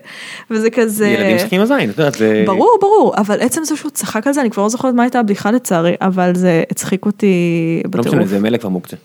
וזה 0.51 0.69
כזה... 0.69 1.07
ילדים 1.07 1.35
משחקים 1.35 1.59
עם 1.59 1.63
הזין, 1.63 1.89
את 1.89 1.97
יודעת, 1.97 2.13
זה... 2.13 2.43
ברור, 2.47 2.77
ברור, 2.81 3.13
אבל 3.17 3.41
עצם 3.41 3.63
זה 3.63 3.75
שהוא 3.75 3.91
צחק 3.91 4.27
על 4.27 4.33
זה, 4.33 4.41
אני 4.41 4.51
כבר 4.51 4.63
לא 4.63 4.69
זוכרת 4.69 4.93
מה 4.93 5.03
הייתה 5.03 5.19
הבדיחה 5.19 5.51
לצערי, 5.51 5.95
אבל 6.01 6.35
זה 6.35 6.63
הצחיק 6.71 7.05
אותי 7.05 7.81
לא 7.83 7.89
בטירוף. 7.89 8.07
משנה, 8.07 8.25
זה 8.25 8.39
מלך 8.39 8.61
כבר 8.61 8.69
מוקצה. 8.69 8.97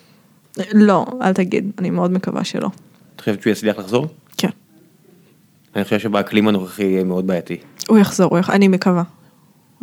לא, 0.72 1.06
אל 1.22 1.32
תגיד, 1.32 1.70
אני 1.78 1.90
מאוד 1.90 2.10
מקווה 2.12 2.44
שלא. 2.44 2.68
את 3.16 3.20
חושבת 3.20 3.42
שהוא 3.42 3.50
יצליח 3.50 3.78
לחזור? 3.78 4.06
כן. 4.36 4.50
אני 5.76 5.84
חושב 5.84 5.98
שבאקלים 5.98 6.48
הנוכחי 6.48 6.84
יהיה 6.84 7.04
מאוד 7.04 7.26
בעייתי. 7.26 7.56
הוא 7.88 7.98
יחזור, 7.98 8.30
הוא 8.30 8.38
יח... 8.38 8.50
אני 8.50 8.68
מקווה. 8.68 9.02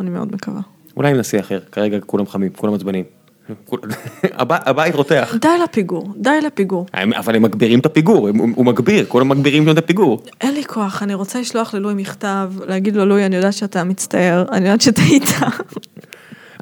אני 0.00 0.10
מאוד 0.10 0.34
מקווה. 0.34 0.60
אולי 0.96 1.10
עם 1.10 1.16
נשיא 1.16 1.40
אחר, 1.40 1.60
כרגע 1.72 1.98
כולם 2.06 2.26
חמים, 2.26 2.50
כולם 2.56 2.74
עצבנים. 2.74 3.04
הבית 4.40 4.94
רותח. 4.94 5.34
די 5.40 5.48
לפיגור, 5.64 6.12
די 6.16 6.40
לפיגור. 6.46 6.86
אבל 7.16 7.36
הם 7.36 7.42
מגבירים 7.42 7.78
את 7.78 7.86
הפיגור, 7.86 8.28
הוא 8.54 8.64
מגביר, 8.64 9.04
כולם 9.08 9.28
מגבירים 9.28 9.70
את 9.70 9.78
הפיגור. 9.78 10.22
אין 10.40 10.54
לי 10.54 10.64
כוח, 10.64 11.02
אני 11.02 11.14
רוצה 11.14 11.40
לשלוח 11.40 11.74
ללואי 11.74 11.94
מכתב, 11.94 12.52
להגיד 12.66 12.96
לו, 12.96 13.04
לואי, 13.06 13.26
אני 13.26 13.36
יודעת 13.36 13.52
שאתה 13.52 13.84
מצטער, 13.84 14.44
אני 14.52 14.64
יודעת 14.64 14.80
שטעית. 14.80 15.22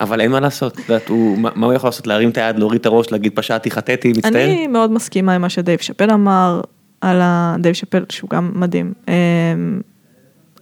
אבל 0.01 0.20
אין 0.20 0.30
מה 0.30 0.41
לעשות, 0.41 0.78
יודעת, 0.78 1.09
הוא- 1.09 1.39
מה 1.39 1.66
הוא 1.66 1.72
יכול 1.74 1.89
לעשות? 1.89 2.07
להרים 2.07 2.30
את 2.30 2.39
היד, 2.39 2.59
להוריד 2.59 2.80
את 2.80 2.87
הראש, 2.87 3.12
להגיד 3.12 3.32
פשעתי, 3.35 3.70
חטאתי, 3.70 4.09
מצטער? 4.09 4.45
אני 4.45 4.66
מאוד 4.66 4.91
מסכימה 4.93 5.35
עם 5.35 5.41
מה 5.41 5.49
שדייב 5.49 5.80
שאפל 5.80 6.11
אמר, 6.11 6.61
על. 7.01 7.22
דייב 7.59 7.74
שאפל, 7.74 8.05
שהוא 8.09 8.30
גם 8.30 8.51
מדהים, 8.55 8.93
אמ, 9.09 9.80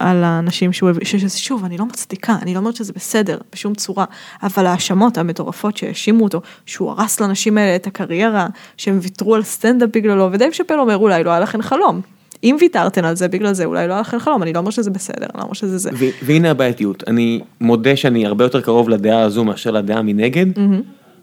על 0.03 0.23
האנשים 0.23 0.73
שהוא 0.73 0.89
הביא, 0.89 1.05
ש- 1.05 1.15
ש- 1.15 1.47
שוב, 1.47 1.65
אני 1.65 1.77
לא 1.77 1.85
מצדיקה, 1.85 2.35
אני 2.41 2.53
לא 2.53 2.59
אומרת 2.59 2.75
שזה 2.75 2.93
בסדר, 2.95 3.37
בשום 3.53 3.75
צורה, 3.75 4.05
אבל 4.43 4.65
ההאשמות 4.65 5.17
המטורפות 5.17 5.77
שהאשימו 5.77 6.23
אותו, 6.23 6.41
שהוא 6.65 6.91
הרס 6.91 7.19
לאנשים 7.19 7.57
האלה 7.57 7.75
את 7.75 7.87
הקריירה, 7.87 8.47
שהם 8.77 8.99
ויתרו 9.01 9.35
על 9.35 9.43
סטנדאפ 9.43 9.89
בגללו, 9.93 10.29
ודייב 10.31 10.51
שאפל 10.51 10.79
אומר, 10.79 10.97
אולי 10.97 11.23
לא 11.23 11.29
היה 11.31 11.39
לכם 11.39 11.61
חלום. 11.61 12.01
אם 12.43 12.55
ויתרתם 12.59 13.05
על 13.05 13.15
זה 13.15 13.27
בגלל 13.27 13.53
זה, 13.53 13.65
אולי 13.65 13.87
לא 13.87 13.93
היה 13.93 14.01
לכם 14.01 14.19
חלום, 14.19 14.43
אני 14.43 14.53
לא 14.53 14.59
אומר 14.59 14.71
שזה 14.71 14.91
בסדר, 14.91 15.25
אני 15.25 15.37
לא 15.37 15.43
אומר 15.43 15.53
שזה 15.53 15.77
זה. 15.77 15.89
והנה 16.23 16.51
הבעייתיות, 16.51 17.03
אני 17.07 17.39
מודה 17.61 17.95
שאני 17.95 18.25
הרבה 18.25 18.45
יותר 18.45 18.61
קרוב 18.61 18.89
לדעה 18.89 19.21
הזו 19.21 19.43
מאשר 19.43 19.71
לדעה 19.71 20.01
מנגד, 20.01 20.45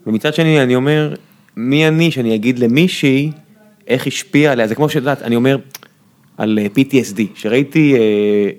ומצד 0.07 0.33
שני 0.33 0.63
אני 0.63 0.75
אומר, 0.75 1.13
מי 1.57 1.87
אני 1.87 2.11
שאני 2.11 2.35
אגיד 2.35 2.59
למישהי 2.59 3.31
איך 3.87 4.07
השפיע 4.07 4.51
עליה, 4.51 4.67
זה 4.67 4.75
כמו 4.75 4.89
שאת 4.89 4.95
יודעת, 4.95 5.21
אני 5.21 5.35
אומר 5.35 5.57
על 6.37 6.59
אה, 6.61 6.65
PTSD, 6.65 7.21
שראיתי, 7.35 7.95
אה, 7.95 8.49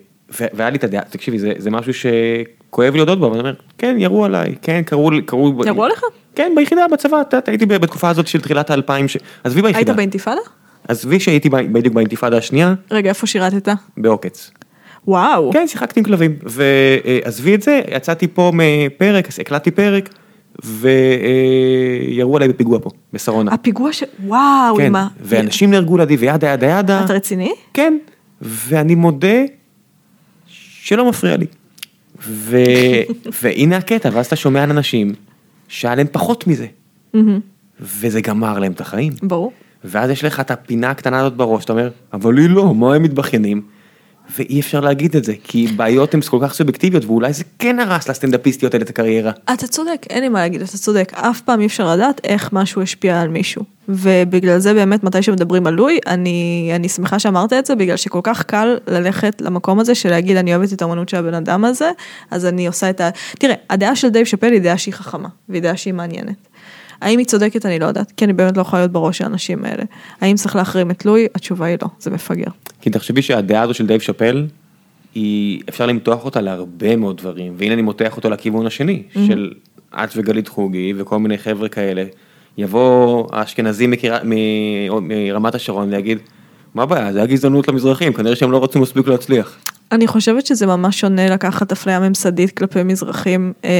והיה 0.54 0.70
לי 0.70 0.76
את 0.76 0.84
הדעה, 0.84 1.02
תקשיבי, 1.10 1.38
זה, 1.38 1.52
זה 1.58 1.70
משהו 1.70 1.92
שכואב 1.94 2.92
לי 2.92 2.96
להודות 2.96 3.18
בו, 3.18 3.26
אבל 3.26 3.34
אני 3.34 3.40
אומר, 3.40 3.54
כן, 3.78 3.96
ירו 3.98 4.24
עליי, 4.24 4.54
כן, 4.62 4.82
קראו 4.86 5.10
קראו... 5.26 5.64
ירו 5.66 5.84
עליך? 5.84 6.02
כן, 6.34 6.52
ביחידה, 6.56 6.86
בצבא, 6.92 7.20
את 7.20 7.32
יודעת, 7.32 7.48
הייתי 7.48 7.66
בתקופה 7.66 8.08
הזאת 8.08 8.26
של 8.26 8.40
תחילת 8.40 8.70
האלפיים, 8.70 9.08
ש... 9.08 9.16
עזבי 9.44 9.60
היית 9.60 9.74
ביחידה, 9.76 9.92
באינתיפאדה? 9.92 10.40
עזבי 10.88 11.20
שהייתי 11.20 11.48
ב- 11.48 11.72
בדיוק 11.72 11.94
באינתיפאדה 11.94 12.36
השנייה, 12.36 12.74
רגע, 12.90 13.08
איפה 13.08 13.26
שירתת? 13.26 13.68
בעוקץ. 13.96 14.50
וואו. 15.06 15.52
כן, 15.52 15.68
שיחקתי 15.68 16.00
עם 16.00 16.04
כלבים, 16.04 16.36
ועזבי 16.42 17.54
את 17.54 17.62
זה, 17.62 17.80
יצאתי 17.90 18.28
פה 18.28 18.50
מפרק, 18.54 19.28
הקלטתי 19.40 19.70
פרק, 19.70 20.08
וירו 20.64 22.36
עליי 22.36 22.48
בפיגוע 22.48 22.78
פה, 22.82 22.90
בשרונה. 23.12 23.52
הפיגוע 23.54 23.92
ש... 23.92 24.04
וואו, 24.26 24.76
כן, 24.76 24.86
עם 24.86 24.96
ה... 24.96 25.08
ואנשים 25.20 25.70
נהרגו 25.70 25.96
לידי 25.96 26.16
וידה 26.16 26.48
ידה 26.48 26.66
ידה. 26.66 27.04
אתה 27.04 27.12
רציני? 27.12 27.52
כן, 27.74 27.98
ואני 28.42 28.94
מודה 28.94 29.38
שלא 30.84 31.08
מפריע 31.08 31.36
לי. 31.36 31.46
ו... 32.28 32.56
והנה 33.42 33.76
הקטע, 33.76 34.10
ואז 34.12 34.26
אתה 34.26 34.36
שומע 34.36 34.62
על 34.62 34.70
אנשים 34.70 35.14
שהיה 35.68 35.94
להם 35.94 36.06
פחות 36.12 36.46
מזה, 36.46 36.66
וזה 37.80 38.20
גמר 38.20 38.58
להם 38.58 38.72
את 38.72 38.80
החיים. 38.80 39.12
ברור. 39.22 39.52
ואז 39.84 40.10
יש 40.10 40.24
לך 40.24 40.40
את 40.40 40.50
הפינה 40.50 40.90
הקטנה 40.90 41.20
הזאת 41.20 41.36
בראש, 41.36 41.64
אתה 41.64 41.72
אומר, 41.72 41.90
אבל 42.12 42.34
לי 42.34 42.48
לא, 42.48 42.74
מה 42.74 42.94
הם 42.94 43.02
מתבכיינים? 43.02 43.62
ואי 44.38 44.60
אפשר 44.60 44.80
להגיד 44.80 45.16
את 45.16 45.24
זה, 45.24 45.34
כי 45.44 45.66
בעיות 45.66 46.14
הן 46.14 46.20
כל 46.20 46.38
כך 46.42 46.54
סובייקטיביות, 46.54 47.04
ואולי 47.04 47.32
זה 47.32 47.44
כן 47.58 47.80
הרס 47.80 48.08
לסטנדאפיסטיות 48.08 48.74
האלה 48.74 48.84
את 48.84 48.90
הקריירה. 48.90 49.32
אתה 49.52 49.66
צודק, 49.66 50.06
אין 50.10 50.22
לי 50.22 50.28
מה 50.28 50.40
להגיד, 50.40 50.62
אתה 50.62 50.78
צודק. 50.78 51.12
אף 51.14 51.40
פעם 51.40 51.60
אי 51.60 51.66
אפשר 51.66 51.94
לדעת 51.94 52.20
איך 52.24 52.52
משהו 52.52 52.82
השפיע 52.82 53.20
על 53.20 53.28
מישהו. 53.28 53.64
ובגלל 53.88 54.58
זה 54.58 54.74
באמת, 54.74 55.04
מתי 55.04 55.22
שמדברים 55.22 55.66
על 55.66 55.74
לואי, 55.74 55.98
אני, 56.06 56.70
אני 56.74 56.88
שמחה 56.88 57.18
שאמרת 57.18 57.52
את 57.52 57.66
זה, 57.66 57.74
בגלל 57.74 57.96
שכל 57.96 58.20
כך 58.22 58.42
קל 58.42 58.76
ללכת 58.86 59.40
למקום 59.40 59.80
הזה 59.80 59.94
של 59.94 60.10
להגיד, 60.10 60.36
אני 60.36 60.54
אוהבת 60.54 60.72
את 60.72 60.82
האמנות 60.82 61.08
של 61.08 61.16
הבן 61.16 61.34
אדם 61.34 61.64
הזה, 61.64 61.90
אז 62.30 62.46
אני 62.46 62.66
עושה 62.66 62.90
את 62.90 63.00
ה... 63.00 63.10
תראה, 63.38 63.54
הדעה 63.70 63.96
של 63.96 64.08
דייב 64.08 64.26
שאפל 64.26 64.52
היא 64.52 64.60
דעה 64.60 64.78
שהיא 64.78 64.94
חכמה, 64.94 65.28
והיא 65.48 65.62
דעה 65.62 65.76
שהיא 65.76 65.94
מעניינת. 65.94 66.51
האם 67.02 67.18
היא 67.18 67.26
צודקת? 67.26 67.66
אני 67.66 67.78
לא 67.78 67.86
יודעת, 67.86 68.12
כי 68.16 68.24
אני 68.24 68.32
באמת 68.32 68.56
לא 68.56 68.62
יכולה 68.62 68.82
להיות 68.82 68.92
בראש 68.92 69.18
של 69.18 69.24
האנשים 69.24 69.64
האלה. 69.64 69.84
האם 70.20 70.36
צריך 70.36 70.56
להחרים 70.56 70.90
את 70.90 71.04
לואי? 71.04 71.26
התשובה 71.34 71.66
היא 71.66 71.76
לא, 71.82 71.88
זה 71.98 72.10
מפגר. 72.10 72.50
כי 72.80 72.90
תחשבי 72.90 73.22
שהדעה 73.22 73.62
הזו 73.62 73.74
של 73.74 73.86
דייב 73.86 74.00
שאפל, 74.00 74.46
היא, 75.14 75.62
אפשר 75.68 75.86
למתוח 75.86 76.24
אותה 76.24 76.40
להרבה 76.40 76.96
מאוד 76.96 77.16
דברים, 77.16 77.52
והנה 77.56 77.74
אני 77.74 77.82
מותח 77.82 78.16
אותו 78.16 78.30
לכיוון 78.30 78.66
השני, 78.66 79.02
של 79.26 79.50
את 79.94 80.08
וגלית 80.16 80.48
חוגי 80.48 80.92
וכל 80.96 81.18
מיני 81.18 81.38
חבר'ה 81.38 81.68
כאלה, 81.68 82.04
יבוא 82.58 83.26
האשכנזי 83.32 83.86
מקיר... 83.86 84.14
מ- 84.24 85.08
מרמת 85.08 85.54
השרון 85.54 85.88
ויגיד, 85.92 86.18
מה 86.74 86.82
הבעיה, 86.82 87.12
זה 87.12 87.18
היה 87.18 87.26
גזענות 87.26 87.68
למזרחים, 87.68 88.12
כנראה 88.12 88.36
שהם 88.36 88.52
לא 88.52 88.64
רצו 88.64 88.80
מספיק 88.80 89.08
להצליח. 89.08 89.58
אני 89.92 90.06
חושבת 90.06 90.46
שזה 90.46 90.66
ממש 90.66 91.00
שונה 91.00 91.28
לקחת 91.30 91.72
אפליה 91.72 92.00
ממסדית 92.00 92.58
כלפי 92.58 92.82
מזרחים 92.82 93.52
אה, 93.64 93.70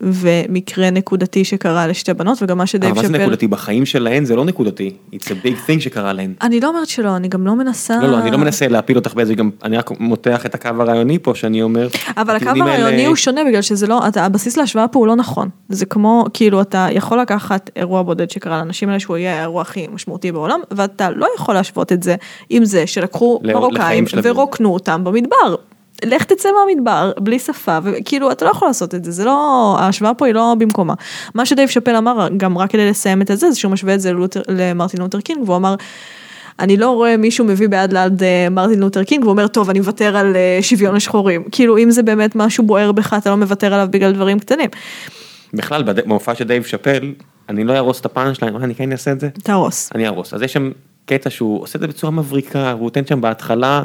ומקרה 0.00 0.90
נקודתי 0.90 1.44
שקרה 1.44 1.86
לשתי 1.86 2.14
בנות 2.14 2.42
וגם 2.42 2.58
מה 2.58 2.66
שדייב 2.66 2.98
אבל 2.98 3.02
מה 3.02 3.18
זה. 3.18 3.24
נקודתי? 3.24 3.46
בחיים 3.46 3.86
שלהן 3.86 4.24
זה 4.24 4.36
לא 4.36 4.44
נקודתי, 4.44 4.90
it's 5.14 5.16
a 5.16 5.46
big 5.46 5.68
thing 5.68 5.80
שקרה 5.80 6.12
להן. 6.12 6.34
אני 6.42 6.60
לא 6.60 6.68
אומרת 6.68 6.88
שלא, 6.88 7.16
אני 7.16 7.28
גם 7.28 7.46
לא 7.46 7.56
מנסה... 7.56 7.98
לא, 8.02 8.08
לא, 8.08 8.18
אני 8.18 8.30
לא 8.30 8.38
מנסה 8.38 8.68
להפיל 8.68 8.96
אותך 8.96 9.14
באיזה, 9.14 9.34
גם 9.34 9.50
אני 9.64 9.76
רק 9.76 9.90
מותח 10.00 10.46
את 10.46 10.54
הקו 10.54 10.68
הרעיוני 10.68 11.18
פה, 11.18 11.34
שאני 11.34 11.62
אומר, 11.62 11.88
אבל 12.16 12.36
הקו 12.36 12.48
הרעיוני 12.48 13.06
הוא 13.06 13.16
שונה 13.16 13.44
בגלל 13.44 13.62
שזה 13.62 13.86
לא, 13.86 14.08
אתה, 14.08 14.24
הבסיס 14.24 14.56
להשוואה 14.56 14.88
פה 14.88 14.98
הוא 14.98 15.06
לא 15.06 15.16
נכון. 15.16 15.48
זה 15.68 15.86
כמו, 15.86 16.24
כאילו 16.34 16.60
אתה 16.60 16.86
יכול 16.90 17.20
לקחת 17.20 17.70
אירוע 17.76 18.02
בודד 18.02 18.30
שקרה 18.30 18.58
לאנשים 18.58 18.88
האלה 18.88 19.00
שהוא 19.00 19.16
יהיה 19.16 19.38
האירוע 19.38 19.62
הכי 19.62 19.86
משמעותי 19.92 20.32
בעולם, 20.32 20.60
ואתה 20.70 21.10
לא 21.10 21.26
יכול 21.36 21.54
להשוות 21.54 21.92
את 21.92 22.02
זה 22.02 22.14
עם 22.50 22.64
זה 22.64 22.86
שלקחו 22.86 23.40
מרוקאים. 23.44 24.04
ורוקנו 24.22 24.74
אותם 24.74 25.04
במדבר. 25.22 25.56
לך 26.04 26.24
תצא 26.24 26.48
מהמדבר 26.52 27.12
בלי 27.20 27.38
שפה 27.38 27.78
וכאילו 27.82 28.32
אתה 28.32 28.44
לא 28.44 28.50
יכול 28.50 28.68
לעשות 28.68 28.94
את 28.94 29.04
זה 29.04 29.10
זה 29.10 29.24
לא 29.24 29.76
ההשוואה 29.78 30.14
פה 30.14 30.26
היא 30.26 30.34
לא 30.34 30.54
במקומה 30.58 30.94
מה 31.34 31.46
שדייב 31.46 31.68
שאפל 31.68 31.96
אמר 31.96 32.28
גם 32.36 32.58
רק 32.58 32.70
כדי 32.70 32.90
לסיים 32.90 33.22
את 33.22 33.30
הזה 33.30 33.50
זה 33.50 33.58
שהוא 33.58 33.72
משווה 33.72 33.94
את 33.94 34.00
זה 34.00 34.12
ללותר, 34.12 34.42
למרטין 34.48 35.00
לותר 35.00 35.20
קינג 35.20 35.42
והוא 35.42 35.56
אמר 35.56 35.74
אני 36.58 36.76
לא 36.76 36.90
רואה 36.90 37.16
מישהו 37.16 37.44
מביא 37.44 37.68
ביד 37.68 37.92
ליד 37.92 38.22
אה, 38.22 38.48
מרטין 38.50 38.80
לותר 38.80 39.04
קינג 39.04 39.24
ואומר 39.24 39.46
טוב 39.46 39.70
אני 39.70 39.78
מוותר 39.78 40.16
על 40.16 40.36
אה, 40.36 40.58
שוויון 40.62 40.94
לשחורים 40.94 41.44
כאילו 41.52 41.78
אם 41.78 41.90
זה 41.90 42.02
באמת 42.02 42.36
משהו 42.36 42.64
בוער 42.64 42.92
בך 42.92 43.14
אתה 43.18 43.30
לא 43.30 43.36
מוותר 43.36 43.74
עליו 43.74 43.88
בגלל 43.90 44.12
דברים 44.12 44.38
קטנים. 44.38 44.70
בכלל, 45.54 45.82
במופע 45.82 46.34
של 46.34 46.44
דייב 46.44 46.62
שאפל, 46.62 47.14
אני 47.48 47.64
לא 47.64 47.72
אהרוס 47.72 48.00
את 48.00 48.04
הפאנל 48.04 48.34
שלהם, 48.34 48.56
אני 48.56 48.74
כן 48.74 48.92
אעשה 48.92 49.12
את 49.12 49.20
זה? 49.20 49.28
תהרוס. 49.42 49.90
אני 49.94 50.06
אהרוס. 50.06 50.34
אז 50.34 50.42
יש 50.42 50.52
שם 50.52 50.70
קטע 51.06 51.30
שהוא 51.30 51.62
עושה 51.62 51.76
את 51.76 51.80
זה 51.80 51.86
בצורה 51.86 52.10
מבריקה, 52.10 52.74
והוא 52.76 52.84
נותן 52.84 53.06
שם 53.06 53.20
בהתחלה, 53.20 53.82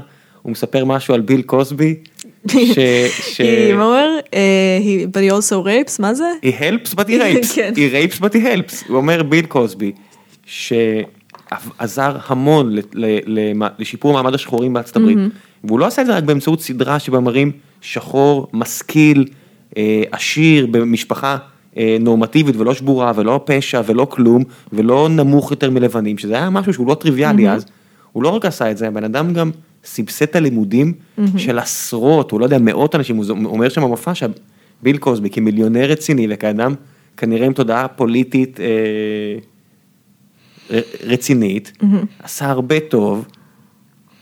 הוא 0.47 0.51
מספר 0.51 0.85
משהו 0.85 1.13
על 1.13 1.21
ביל 1.21 1.41
קוסבי, 1.41 1.95
ש... 2.51 2.79
ש... 3.09 3.41
היא 3.41 3.73
אומר, 3.73 4.07
he- 4.31 5.07
but 5.13 5.19
he 5.19 5.33
also 5.37 5.65
rapes, 5.67 5.95
מה 5.99 6.13
זה? 6.13 6.31
he 6.43 6.47
helps 6.61 6.93
but 6.93 7.03
he 7.07 7.11
rapes, 7.21 7.55
כן. 7.55 7.73
he 7.75 7.77
rapes 7.93 8.19
but 8.19 8.33
he 8.33 8.37
helps, 8.37 8.87
הוא 8.87 8.97
אומר 8.97 9.23
ביל 9.23 9.45
קוסבי, 9.45 9.91
שעזר 10.45 12.17
המון 12.27 12.75
לשיפור 13.79 14.13
מעמד 14.13 14.33
השחורים 14.33 14.73
בארצות 14.73 14.95
הברית, 14.95 15.17
והוא 15.63 15.79
לא 15.79 15.85
עשה 15.85 16.01
את 16.01 16.07
זה 16.07 16.17
רק 16.17 16.23
באמצעות 16.23 16.61
סדרה 16.61 16.99
שבה 16.99 17.19
מראים 17.19 17.51
שחור, 17.81 18.47
משכיל, 18.53 19.25
אה, 19.77 20.03
עשיר, 20.11 20.67
במשפחה 20.71 21.37
אה, 21.77 21.97
נורמטיבית 21.99 22.55
ולא 22.55 22.73
שבורה 22.73 23.11
ולא 23.15 23.39
פשע 23.45 23.81
ולא 23.85 24.07
כלום, 24.09 24.43
ולא 24.73 25.07
נמוך 25.09 25.51
יותר 25.51 25.71
מלבנים, 25.71 26.17
שזה 26.17 26.35
היה 26.35 26.49
משהו 26.49 26.73
שהוא 26.73 26.87
לא 26.87 26.93
טריוויאלי 26.93 27.49
אז, 27.49 27.65
הוא 28.11 28.23
לא 28.23 28.29
רק 28.29 28.45
עשה 28.45 28.71
את 28.71 28.77
זה, 28.77 28.87
הבן 28.87 29.03
אדם 29.03 29.33
גם 29.33 29.51
סבסד 29.87 30.23
את 30.25 30.35
הלימודים 30.35 30.93
של 31.37 31.59
עשרות, 31.59 32.31
הוא 32.31 32.39
לא 32.39 32.45
יודע, 32.45 32.57
מאות 32.59 32.95
אנשים, 32.95 33.15
הוא 33.17 33.25
אומר 33.45 33.69
שם 33.69 33.81
במופע 33.81 34.11
שביל 34.15 34.97
קוסבי 34.99 35.29
כמיליונר 35.29 35.85
רציני 35.85 36.27
וכאדם 36.29 36.73
כנראה 37.17 37.45
עם 37.45 37.53
תודעה 37.53 37.87
פוליטית 37.87 38.59
אה, 38.59 38.65
רצינית, 41.03 41.71
עשה 42.23 42.49
הרבה 42.49 42.79
טוב, 42.79 43.25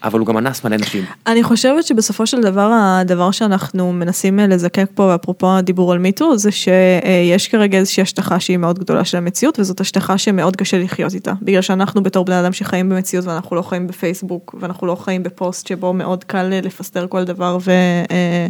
אבל 0.05 0.19
הוא 0.19 0.27
גם 0.27 0.37
אנס 0.37 0.63
מלא 0.63 0.77
נשים. 0.77 1.03
אני 1.27 1.43
חושבת 1.43 1.85
שבסופו 1.85 2.27
של 2.27 2.41
דבר 2.41 2.71
הדבר 2.73 3.31
שאנחנו 3.31 3.93
מנסים 3.93 4.39
אה, 4.39 4.47
לזקק 4.47 4.85
פה 4.93 5.15
אפרופו 5.15 5.51
הדיבור 5.51 5.91
על 5.91 5.99
מיטו 5.99 6.37
זה 6.37 6.51
שיש 6.51 7.47
כרגע 7.47 7.77
איזושהי 7.77 8.01
השטחה 8.01 8.39
שהיא 8.39 8.57
מאוד 8.57 8.79
גדולה 8.79 9.05
של 9.05 9.17
המציאות 9.17 9.59
וזאת 9.59 9.81
השטחה 9.81 10.17
שמאוד 10.17 10.55
קשה 10.55 10.77
לחיות 10.77 11.13
איתה 11.13 11.33
בגלל 11.41 11.61
שאנחנו 11.61 12.03
בתור 12.03 12.25
בני 12.25 12.39
אדם 12.39 12.53
שחיים 12.53 12.89
במציאות 12.89 13.25
ואנחנו 13.25 13.55
לא 13.55 13.61
חיים 13.61 13.87
בפייסבוק 13.87 14.55
ואנחנו 14.59 14.87
לא 14.87 14.95
חיים 14.95 15.23
בפוסט 15.23 15.67
שבו 15.67 15.93
מאוד 15.93 16.23
קל 16.23 16.49
אה, 16.53 16.61
לפסטר 16.61 17.07
כל 17.07 17.23
דבר 17.23 17.57
ו... 17.61 17.71
אה, 18.11 18.47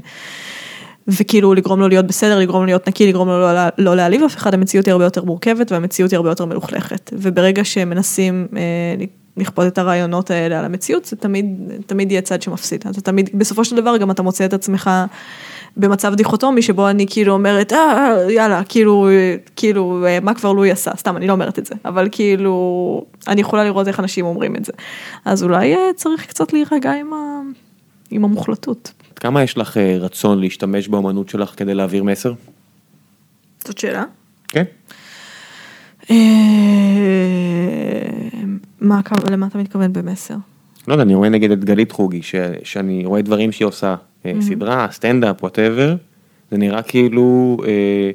וכאילו 1.08 1.54
לגרום 1.54 1.80
לו 1.80 1.88
להיות 1.88 2.08
בסדר, 2.08 2.40
לגרום 2.40 2.62
לו 2.62 2.66
להיות 2.66 2.88
נקי, 2.88 3.08
לגרום 3.08 3.28
לו 3.28 3.40
לא, 3.40 3.62
לא 3.78 3.96
להעליב 3.96 4.24
אף 4.24 4.36
אחד, 4.36 4.54
המציאות 4.54 4.86
היא 4.86 4.92
הרבה 4.92 5.04
יותר 5.04 5.24
מורכבת 5.24 5.72
והמציאות 5.72 6.12
היא 6.12 6.18
הרבה 6.18 6.30
יותר 6.30 6.46
מלוכלכת. 6.46 7.12
וברגע 7.14 7.64
שמנסים 7.64 8.48
אה, 8.56 9.06
לכפות 9.38 9.68
את 9.68 9.78
הרעיונות 9.78 10.32
האלה 10.32 10.60
על 10.60 10.66
המציאות, 10.66 11.06
זה 11.06 11.16
תמיד, 11.16 11.46
תמיד 11.86 12.12
יהיה 12.12 12.22
צד 12.22 12.42
שמפסיד. 12.42 12.84
אתה 12.92 13.02
תמיד, 13.02 13.30
בסופו 13.34 13.66
של 13.66 13.76
דבר 13.76 13.98
גם 13.98 14.12
אתה 14.12 14.22
מוצא 14.22 14.46
את 14.46 14.54
עצמך 14.54 14.90
במצב 15.78 16.16
דיכוטומי 16.16 16.62
שבו 16.62 16.90
אני 16.90 17.06
כאילו 17.10 17.34
אומרת, 17.34 17.74
אה, 17.74 18.18
יאללה, 18.30 18.64
כאילו, 18.64 19.10
כאילו, 19.56 20.06
אה, 20.08 20.20
מה 20.20 20.34
כבר 20.34 20.54
לואי 20.54 20.72
עשה? 20.72 20.92
סתם, 20.98 21.18
אני 21.18 21.28
לא 21.28 21.34
אומרת 21.34 21.60
את 21.60 21.66
זה, 21.66 21.76
אבל 21.86 22.10
כאילו, 22.12 23.06
אני 23.28 23.42
יכולה 23.42 23.64
לראות 23.64 23.88
איך 23.88 24.00
אנשים 24.00 24.26
אומרים 24.26 24.56
את 24.56 24.66
זה. 24.66 24.74
אז 25.26 25.44
אולי 25.44 25.76
אה, 25.76 25.80
צריך 25.96 26.26
קצת 26.26 26.54
להירגע 26.54 26.94
עם, 26.94 27.14
ה, 27.14 27.40
עם 28.12 28.24
המוחלטות. 28.24 28.92
כמה 29.16 29.44
יש 29.44 29.58
לך 29.58 29.78
אה, 29.78 29.98
רצון 30.00 30.40
להשתמש 30.40 30.88
באמנות 30.88 31.30
שלך 31.30 31.54
כדי 31.58 31.74
להעביר 31.74 32.04
מסר? 32.04 32.34
זאת 33.68 33.78
שאלה. 33.78 34.04
כן. 34.48 34.60
אה, 34.60 34.64
מה, 38.82 39.00
הכו- 39.00 39.32
למה 39.32 39.48
אתה 39.48 39.58
מתכוון 39.58 39.94
במסר? 39.94 40.36
לא 40.88 40.94
יודע, 40.94 41.04
אני 41.04 41.16
רואה 41.16 41.30
נגיד 41.30 41.52
את 41.52 41.64
גלית 41.66 41.92
חוגי, 41.92 42.22
ש, 42.22 42.36
שאני 42.64 43.06
רואה 43.06 43.22
דברים 43.22 43.52
שהיא 43.52 43.66
עושה, 43.66 43.96
אה, 44.26 44.32
סדרה, 44.42 44.88
סטנדאפ, 44.92 45.44
whatever, 45.44 45.96
זה 46.52 46.58
נראה 46.58 46.82
כאילו 46.82 47.58
אה, 47.68 48.12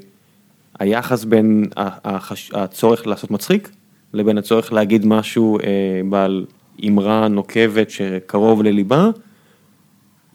היחס 0.78 1.24
בין 1.24 1.64
החש, 1.76 2.50
הצורך 2.54 3.06
לעשות 3.06 3.30
מצחיק, 3.30 3.70
לבין 4.14 4.38
הצורך 4.38 4.72
להגיד 4.72 5.06
משהו 5.06 5.58
אה, 5.58 5.64
בעל 6.10 6.46
אמרה 6.88 7.28
נוקבת 7.28 7.90
שקרוב 7.90 8.62
לליבה, 8.62 9.08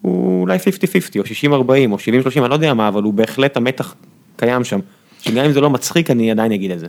הוא 0.02 0.42
אולי 0.42 0.58
50-50 0.58 0.62
או 1.20 1.24
60-40 1.24 1.92
או 1.92 1.98
70-30, 1.98 2.40
אני 2.42 2.50
לא 2.50 2.54
יודע 2.54 2.74
מה, 2.74 2.88
אבל 2.88 3.04
הוא 3.04 3.14
בהחלט 3.14 3.58
המתח 3.58 3.96
קיים 4.36 4.64
שם, 4.64 4.80
שגם 5.22 5.46
אם 5.46 5.52
זה 5.52 5.62
לא 5.62 5.70
מצחיק 5.70 6.12
אני 6.12 6.32
עדיין 6.32 6.52
אגיד 6.52 6.72
את 6.72 6.80
זה. 6.80 6.88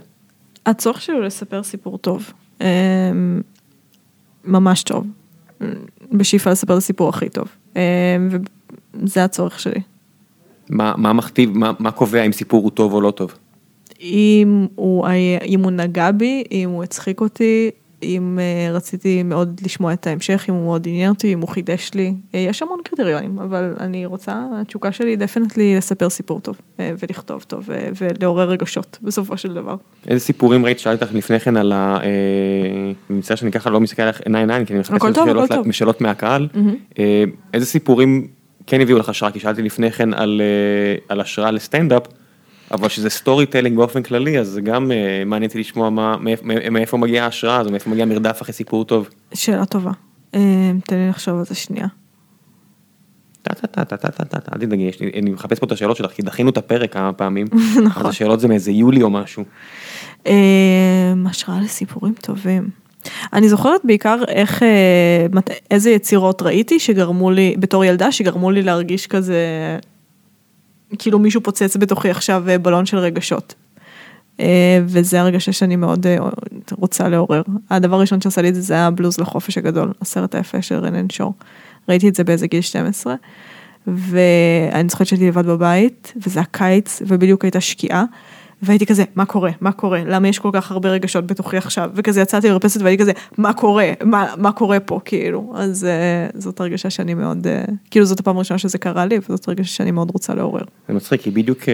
הצורך 0.67 1.01
שלי 1.01 1.15
הוא 1.15 1.23
לספר 1.23 1.63
סיפור 1.63 1.97
טוב. 1.97 2.33
אה, 2.61 2.67
ממש 4.45 4.83
טוב. 4.83 5.07
בשאיפה 6.11 6.51
לספר 6.51 6.73
את 6.73 6.77
הסיפור 6.77 7.09
הכי 7.09 7.29
טוב. 7.29 7.47
אה, 7.77 7.81
וזה 8.93 9.23
הצורך 9.23 9.59
שלי. 9.59 9.81
מה, 10.69 10.93
מה 10.97 11.13
מכתיב, 11.13 11.57
מה, 11.57 11.71
מה 11.79 11.91
קובע 11.91 12.23
אם 12.23 12.31
סיפור 12.31 12.63
הוא 12.63 12.71
טוב 12.71 12.93
או 12.93 13.01
לא 13.01 13.11
טוב? 13.11 13.33
אם 14.01 14.67
הוא, 14.75 15.07
אם 15.45 15.63
הוא 15.63 15.71
נגע 15.71 16.11
בי, 16.11 16.43
אם 16.51 16.69
הוא 16.69 16.83
הצחיק 16.83 17.21
אותי, 17.21 17.71
אם 18.03 18.39
אה, 18.41 18.71
רציתי 18.73 19.23
מאוד 19.23 19.59
לשמוע 19.65 19.93
את 19.93 20.07
ההמשך, 20.07 20.45
אם 20.49 20.53
הוא 20.53 20.63
מאוד 20.63 20.87
עניין 20.87 21.09
אותי, 21.09 21.33
אם 21.33 21.41
הוא 21.41 21.49
חידש 21.49 21.91
לי. 21.93 22.13
אה, 22.35 22.39
יש 22.39 22.61
המון 22.61 22.79
קריטריונים, 22.83 23.39
אבל 23.39 23.73
אני 23.79 24.05
רוצה, 24.05 24.43
התשוקה 24.61 24.91
שלי 24.91 25.09
היא 25.09 25.17
definitely 25.17 25.75
לספר 25.75 26.09
סיפור 26.09 26.39
טוב, 26.39 26.57
אה, 26.79 26.91
ולכתוב 26.99 27.43
טוב, 27.47 27.69
ולעורר 28.01 28.49
רגשות, 28.49 28.97
בסופו 29.01 29.37
של 29.37 29.53
דבר. 29.53 29.75
איזה 30.07 30.25
סיפורים 30.25 30.65
ראית 30.65 30.79
שאלתי 30.79 31.03
אותך 31.03 31.15
לפני 31.15 31.39
כן 31.39 31.57
על 31.57 31.71
ה... 31.71 31.99
אני 33.09 33.17
מצטער 33.17 33.37
שאני 33.37 33.51
ככה 33.51 33.69
לא 33.69 33.79
מסתכל 33.79 34.01
עליך 34.01 34.21
עיניים 34.25 34.49
עיניים, 34.49 34.65
כי 34.65 34.73
אני 34.73 34.79
איזה 34.79 34.93
טוב, 35.49 35.71
שאלות, 35.71 36.01
מהקהל. 36.01 36.47
איזה 37.53 37.65
סיפורים 37.65 38.27
כן 38.67 38.81
הביאו 38.81 38.97
לך 38.97 39.09
השראה? 39.09 39.31
כי 39.31 39.39
שאלתי 39.39 39.61
לפני 39.61 39.91
כן 39.91 40.13
על, 40.13 40.41
על 41.09 41.21
השראה 41.21 41.51
לסטנדאפ, 41.51 42.03
אבל 42.71 42.89
שזה 42.89 43.09
storytelling 43.09 43.77
באופן 43.77 44.03
כללי, 44.03 44.39
אז 44.39 44.47
זה 44.47 44.61
גם 44.61 44.91
אה, 44.91 45.23
מעניין 45.25 45.49
אותי 45.49 45.59
לשמוע 45.59 45.89
מה, 45.89 46.15
מאיפ- 46.17 46.69
מאיפה 46.71 46.97
מגיעה 46.97 47.25
ההשראה 47.25 47.57
הזו, 47.57 47.71
מאיפה 47.71 47.89
מגיע 47.89 48.05
מרדף 48.05 48.41
אחרי 48.41 48.53
סיפור 48.53 48.85
טוב. 48.85 49.09
שאלה 49.33 49.65
טובה. 49.65 49.91
אה, 50.35 50.39
תן 50.85 50.95
לי 50.95 51.09
לחשוב 51.09 51.39
על 51.39 51.45
זה 51.45 51.55
שנייה. 51.55 51.87
טה 53.41 53.53
טה 53.53 53.67
טה 53.67 53.85
טה 53.85 53.97
טה 53.97 54.25
טה 54.25 54.39
טה, 54.39 54.51
אל 54.55 54.59
תדאגי, 54.59 54.91
אני 55.19 55.31
מחפש 55.31 55.59
פה 55.59 55.65
את 55.65 55.71
השאלות 55.71 55.97
שלך, 55.97 56.11
כי 56.11 56.21
דחינו 56.21 56.49
את 56.49 56.57
הפרק 56.57 56.93
כמה 56.93 57.13
פעמים. 57.13 57.47
נכון. 57.85 58.03
אז 58.05 58.09
השאלות 58.09 58.39
זה 58.39 58.47
מאיזה 58.47 58.71
יולי 58.71 59.01
או 59.01 59.09
משהו. 59.09 59.43
אה, 60.27 60.33
השראה 61.29 61.61
לסיפורים 61.61 62.13
טובים. 62.21 62.69
אני 63.33 63.49
זוכרת 63.49 63.81
בעיקר 63.83 64.17
איך, 64.27 64.63
איזה 65.71 65.89
יצירות 65.89 66.41
ראיתי 66.41 66.79
שגרמו 66.79 67.31
לי, 67.31 67.55
בתור 67.59 67.85
ילדה, 67.85 68.11
שגרמו 68.11 68.51
לי 68.51 68.61
להרגיש 68.61 69.07
כזה, 69.07 69.37
כאילו 70.99 71.19
מישהו 71.19 71.41
פוצץ 71.41 71.77
בתוכי 71.77 72.09
עכשיו 72.09 72.49
אה, 72.49 72.57
בלון 72.57 72.85
של 72.85 72.97
רגשות. 72.97 73.55
אה, 74.39 74.79
וזה 74.85 75.21
הרגשה 75.21 75.51
שאני 75.51 75.75
מאוד 75.75 76.07
אה, 76.07 76.17
רוצה 76.71 77.09
לעורר. 77.09 77.41
הדבר 77.69 77.95
הראשון 77.95 78.21
שעשה 78.21 78.41
לי 78.41 78.49
את 78.49 78.55
זה, 78.55 78.61
זה 78.61 78.73
היה 78.73 78.91
בלוז 78.91 79.19
לחופש 79.19 79.57
הגדול, 79.57 79.93
הסרט 80.01 80.35
היפה 80.35 80.61
של 80.61 80.75
רנן 80.75 81.09
שור. 81.09 81.33
ראיתי 81.89 82.09
את 82.09 82.15
זה 82.15 82.23
באיזה 82.23 82.47
גיל 82.47 82.61
12, 82.61 83.15
ואני 83.87 84.89
זוכרת 84.89 85.07
שהייתי 85.07 85.27
לבד 85.27 85.45
בבית, 85.45 86.13
וזה 86.25 86.39
הקיץ, 86.39 87.01
ובדיוק 87.07 87.43
הייתה 87.43 87.61
שקיעה. 87.61 88.03
והייתי 88.61 88.85
כזה, 88.85 89.03
מה 89.15 89.25
קורה? 89.25 89.51
מה 89.61 89.71
קורה? 89.71 90.01
למה 90.05 90.27
יש 90.27 90.39
כל 90.39 90.49
כך 90.53 90.71
הרבה 90.71 90.89
רגשות 90.89 91.27
בתוכי 91.27 91.57
עכשיו? 91.57 91.91
וכזה 91.93 92.21
יצאתי 92.21 92.49
למרפסת 92.49 92.81
והייתי 92.81 93.03
כזה, 93.03 93.11
מה 93.37 93.53
קורה? 93.53 93.91
מה, 94.03 94.33
מה 94.37 94.51
קורה 94.51 94.79
פה? 94.79 94.99
כאילו, 95.05 95.53
אז 95.55 95.87
uh, 96.33 96.37
זאת 96.39 96.59
הרגשה 96.59 96.89
שאני 96.89 97.13
מאוד, 97.13 97.47
uh, 97.47 97.71
כאילו 97.91 98.05
זאת 98.05 98.19
הפעם 98.19 98.35
הראשונה 98.35 98.57
שזה 98.57 98.77
קרה 98.77 99.05
לי, 99.05 99.19
וזאת 99.29 99.47
הרגשה 99.47 99.69
שאני 99.69 99.91
מאוד 99.91 100.11
רוצה 100.11 100.35
לעורר. 100.35 100.63
זה 100.87 100.93
מצחיק, 100.93 101.21
כי 101.21 101.31
בדיוק 101.31 101.69
אה, 101.69 101.73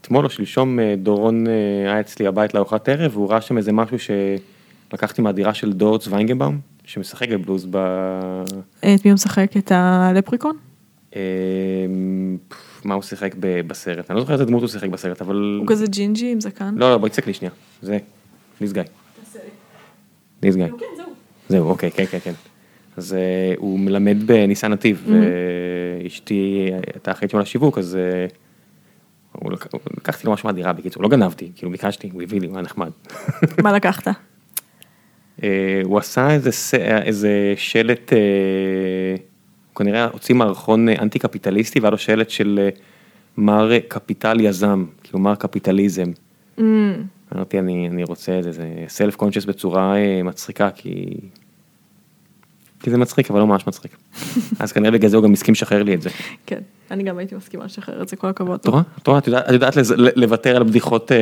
אתמול 0.00 0.24
או 0.24 0.30
שלשום 0.30 0.80
אה, 0.80 0.94
דורון 0.98 1.46
אה, 1.46 1.52
היה 1.92 2.00
אצלי 2.00 2.26
הבית 2.26 2.54
לארוחת 2.54 2.88
ערב, 2.88 3.10
והוא 3.14 3.30
ראה 3.30 3.40
שם 3.40 3.58
איזה 3.58 3.72
משהו 3.72 3.96
שלקחתי 3.98 5.22
מהדירה 5.22 5.54
של 5.54 5.72
דור 5.72 5.98
צוויינגנבאום, 5.98 6.58
שמשחק 6.84 7.28
בבלוז 7.28 7.66
ב... 7.70 7.76
את 8.78 9.04
מי 9.04 9.10
הוא 9.10 9.14
משחק? 9.14 9.56
את 9.56 9.72
הלפריקון? 9.74 10.56
פף, 11.10 12.71
מה 12.84 12.94
הוא 12.94 13.02
שיחק 13.02 13.34
בסרט, 13.40 14.10
אני 14.10 14.16
לא 14.16 14.20
זוכר 14.20 14.32
איזה 14.32 14.44
דמות 14.44 14.60
הוא 14.60 14.68
שיחק 14.68 14.88
בסרט, 14.88 15.20
אבל... 15.22 15.56
הוא 15.60 15.66
כזה 15.66 15.86
ג'ינג'י 15.86 16.32
עם 16.32 16.40
זקן? 16.40 16.74
לא, 16.76 16.90
לא, 16.90 16.98
בואי 16.98 17.10
תצק 17.10 17.26
לי 17.26 17.34
שנייה, 17.34 17.52
זה, 17.82 17.98
this 18.62 18.74
guy. 18.74 18.86
this 20.42 20.54
guy. 20.54 20.84
זהו, 21.48 21.68
אוקיי, 21.68 21.90
כן, 21.90 22.04
כן, 22.06 22.18
כן. 22.18 22.32
אז 22.96 23.14
אה, 23.14 23.54
הוא 23.58 23.78
מלמד 23.78 24.16
בניסן 24.26 24.72
נתיב, 24.72 25.06
ואשתי 26.04 26.70
הייתה 26.94 27.12
אחראית 27.12 27.30
שם 27.30 27.36
על 27.36 27.42
השיווק, 27.42 27.78
אז 27.78 27.96
אה, 27.96 28.26
לקחתי 29.96 30.26
לו 30.26 30.32
משהו 30.32 30.46
מהדירה, 30.46 30.72
בקיצור, 30.72 31.02
לא 31.02 31.08
גנבתי, 31.08 31.50
כאילו 31.56 31.72
ביקשתי, 31.72 32.10
הוא 32.12 32.22
הביא 32.22 32.40
לי, 32.40 32.46
הוא 32.46 32.56
היה 32.56 32.62
נחמד. 32.62 32.90
מה 33.62 33.72
לקחת? 33.72 34.08
אה, 35.42 35.80
הוא 35.84 35.98
עשה 35.98 36.28
איזה 36.84 37.54
שלט, 37.56 38.12
הוא 39.72 39.78
כנראה 39.78 40.04
הוציא 40.12 40.34
מערכון 40.34 40.88
אה, 40.88 40.94
אנטי 41.02 41.18
קפיטליסטי, 41.18 41.80
והיה 41.80 41.90
לו 41.90 41.98
שלט 41.98 42.30
של 42.30 42.58
אה, 42.62 42.68
מר 43.36 43.70
קפיטל 43.88 44.40
יזם, 44.40 44.84
כאילו 45.02 45.18
מר 45.18 45.34
קפיטליזם. 45.34 46.10
Mm, 46.58 46.62
אמרתי, 47.34 47.58
אני, 47.58 47.88
אני 47.88 48.04
רוצה 48.04 48.38
את 48.38 48.44
זה, 48.44 48.52
זה 48.52 48.68
סלף 48.88 49.16
קונצ'ס 49.16 49.44
בצורה 49.44 49.96
אה, 49.96 50.22
מצחיקה, 50.22 50.70
כי 50.70 51.14
כי 52.80 52.90
זה 52.90 52.98
מצחיק, 52.98 53.30
אבל 53.30 53.40
לא 53.40 53.46
ממש 53.46 53.66
מצחיק. 53.66 53.96
אז 54.60 54.72
כנראה 54.72 54.90
בגלל 54.90 55.10
זה 55.10 55.16
הוא 55.16 55.24
גם 55.24 55.32
הסכים 55.32 55.52
לשחרר 55.52 55.82
לי 55.82 55.94
את 55.94 56.02
זה. 56.02 56.10
כן, 56.46 56.60
אני 56.90 57.02
גם 57.02 57.18
הייתי 57.18 57.34
מסכימה 57.34 57.64
לשחרר 57.64 58.02
את 58.02 58.08
זה, 58.08 58.16
כל 58.16 58.28
הכבוד. 58.28 58.60
את 58.60 58.66
רואה? 59.06 59.18
את 59.18 59.26
יודעת- 59.26 59.44
את 59.48 59.52
יודעת 59.52 59.74
לוותר 60.16 60.56
על 60.56 60.62
בדיחות 60.62 61.12
אה, 61.12 61.18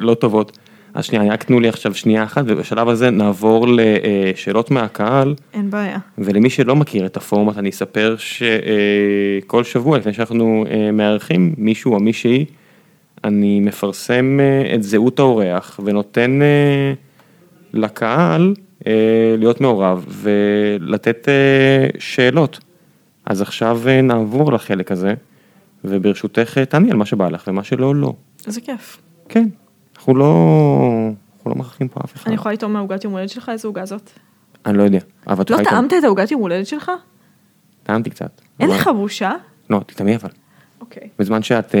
לא 0.00 0.14
טובות. 0.14 0.58
אז 0.94 1.04
שנייה, 1.04 1.32
רק 1.32 1.42
תנו 1.42 1.60
לי 1.60 1.68
עכשיו 1.68 1.94
שנייה 1.94 2.24
אחת, 2.24 2.44
ובשלב 2.46 2.88
הזה 2.88 3.10
נעבור 3.10 3.66
לשאלות 3.70 4.70
מהקהל. 4.70 5.34
אין 5.54 5.70
בעיה. 5.70 5.98
ולמי 6.18 6.50
שלא 6.50 6.76
מכיר 6.76 7.06
את 7.06 7.16
הפורמט 7.16 7.58
אני 7.58 7.70
אספר 7.70 8.16
שכל 8.18 9.64
שבוע 9.64 9.98
לפני 9.98 10.12
שאנחנו 10.12 10.64
אה, 10.70 10.92
מארחים 10.92 11.54
מישהו 11.58 11.94
או 11.94 12.00
מישהי, 12.00 12.44
אני 13.24 13.60
מפרסם 13.60 14.38
אה, 14.40 14.74
את 14.74 14.82
זהות 14.82 15.18
האורח 15.18 15.80
ונותן 15.84 16.42
אה, 16.42 16.92
לקהל 17.72 18.54
להיות 19.38 19.60
מעורב 19.60 20.06
ולתת 20.08 21.28
שאלות. 21.98 22.58
אז 23.26 23.42
עכשיו 23.42 23.80
נעבור 24.02 24.52
לחלק 24.52 24.92
הזה, 24.92 25.14
וברשותך 25.84 26.58
תעני 26.58 26.90
על 26.90 26.96
מה 26.96 27.06
שבא 27.06 27.28
לך 27.28 27.44
ומה 27.48 27.64
שלא, 27.64 27.94
לא. 27.94 28.12
איזה 28.46 28.60
כיף. 28.60 28.98
כן, 29.28 29.48
אנחנו 30.02 30.14
לא, 30.14 30.34
אנחנו 31.36 31.50
לא 31.50 31.56
מכריחים 31.56 31.88
פה 31.88 32.00
אף 32.04 32.14
אחד. 32.14 32.26
אני 32.26 32.34
יכולה 32.34 32.52
לטעום 32.52 32.72
מהעוגת 32.72 33.04
יום 33.04 33.12
הולדת 33.12 33.28
שלך, 33.28 33.48
איזה 33.48 33.68
עוגה 33.68 33.84
זאת? 33.84 34.10
אני 34.66 34.78
לא 34.78 34.82
יודע. 34.82 34.98
אבל 35.26 35.42
את 35.42 35.50
לא. 35.50 35.56
טעמת 35.64 35.92
את 35.92 36.04
העוגת 36.04 36.30
יום 36.30 36.40
הולדת 36.40 36.66
שלך? 36.66 36.92
טעמתי 37.82 38.10
קצת. 38.10 38.40
אין 38.60 38.70
לך 38.70 38.90
בושה? 38.96 39.32
לא, 39.70 39.80
תטעמי 39.86 40.16
אבל. 40.16 40.28
אוקיי. 40.80 41.08
בזמן 41.18 41.42
שאת 41.42 41.74
אה, 41.74 41.80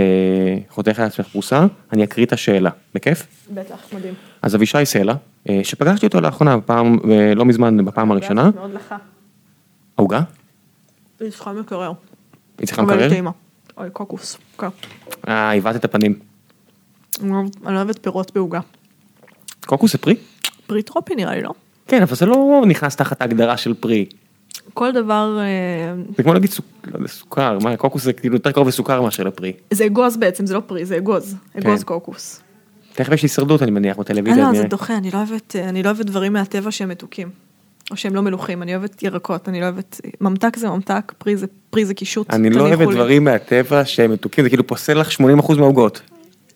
חותכת 0.68 0.98
לעצמך 0.98 1.28
פרוסה, 1.28 1.66
אני 1.92 2.04
אקריא 2.04 2.26
את 2.26 2.32
השאלה, 2.32 2.70
בכיף? 2.94 3.26
בטח, 3.54 3.94
מדהים. 3.94 4.14
אז 4.42 4.54
אבישי 4.54 4.84
סלע, 4.84 5.14
אה, 5.48 5.60
שפגשתי 5.62 6.06
אותו 6.06 6.20
לאחרונה, 6.20 6.56
בפעם, 6.56 6.98
אה, 7.10 7.34
לא 7.34 7.44
מזמן, 7.44 7.84
בפעם 7.84 8.10
הראשונה, 8.10 8.50
מאוד 8.54 8.74
לך. 8.74 8.94
העוגה? 9.98 10.20
היא 11.20 11.30
צריכה 11.30 11.52
מקרר. 11.52 11.92
היא 12.58 12.66
צריכה 12.66 12.82
מקרר? 12.82 13.10
אוי, 13.76 13.90
קוקוס. 13.90 14.38
אה, 15.28 15.56
הבאת 15.56 15.76
את 15.76 15.84
הפנים. 15.84 16.31
אני 17.22 17.30
לא- 17.32 17.72
לא 17.72 17.76
אוהבת 17.76 17.98
פירות 18.02 18.32
בעוגה. 18.34 18.60
קוקוס 19.66 19.92
זה 19.92 19.98
פרי? 19.98 20.16
פרי 20.66 20.82
טרופי 20.82 21.14
נראה 21.14 21.34
לי, 21.34 21.42
לא? 21.42 21.50
כן, 21.88 22.02
אבל 22.02 22.16
זה 22.16 22.26
לא 22.26 22.62
נכנס 22.66 22.96
תחת 22.96 23.20
ההגדרה 23.20 23.56
של 23.56 23.74
פרי. 23.74 24.06
כל 24.74 24.92
דבר, 24.92 25.38
אה, 25.40 26.02
זה 26.16 26.22
כמו 26.22 26.34
להגיד 26.34 26.50
סוכ... 26.50 26.64
לא 26.86 26.96
יודע, 26.96 27.08
סוכר, 27.08 27.58
מה, 27.58 27.76
קוקוס 27.76 28.02
זה 28.04 28.12
כאילו 28.12 28.34
יותר 28.34 28.52
קרוב 28.52 28.68
לסוכר 28.68 29.02
מאשר 29.02 29.24
לפרי. 29.24 29.52
זה 29.70 29.86
אגוז 29.86 30.16
בעצם, 30.16 30.46
זה 30.46 30.54
לא 30.54 30.60
פרי, 30.66 30.84
זה 30.84 30.96
אגוז. 30.96 31.36
אגוז 31.58 31.78
כן. 31.80 31.84
קוקוס. 31.86 32.40
תכף 32.94 33.12
יש 33.12 33.22
הישרדות 33.22 33.62
אני 33.62 33.70
מניח 33.70 33.96
אה, 33.98 34.02
בטלוויזיה. 34.02 34.44
לא, 34.44 34.48
אני- 34.50 34.58
זה 34.58 34.64
דוחה, 34.64 34.96
אני 34.96 35.10
לא 35.10 35.18
אוהבת, 35.18 35.56
אה, 35.56 35.68
אני 35.68 35.82
לא 35.82 35.88
אוהבת 35.88 36.06
דברים 36.06 36.32
מהטבע 36.32 36.70
שהם 36.70 36.88
מתוקים. 36.88 37.30
או 37.90 37.96
שהם 37.96 38.14
לא 38.14 38.22
מלוכים, 38.22 38.62
אני 38.62 38.76
אוהבת 38.76 39.02
ירקות, 39.02 39.48
אני 39.48 39.60
לא 39.60 39.64
אוהבת, 39.64 40.00
ממתק 40.20 40.56
זה 40.56 40.68
ממתק, 40.68 41.12
פרי 41.18 41.36
זה, 41.36 41.46
פרי 41.70 41.84
זה 41.84 41.94
קישוט. 41.94 42.30
אני 42.30 42.50
לא 42.50 42.54
תניחו 42.54 42.68
אוהב 42.82 42.90
לי. 42.90 42.94
דברים 42.96 43.24
מהטבע 43.24 43.84
שהם 43.84 44.12
מתוקים, 44.12 44.44
זה 44.44 44.48
כאילו 44.50 44.66
פוסל 44.66 44.94
לך 45.00 45.10
80% 45.12 45.20
מהעוגות. 45.58 46.02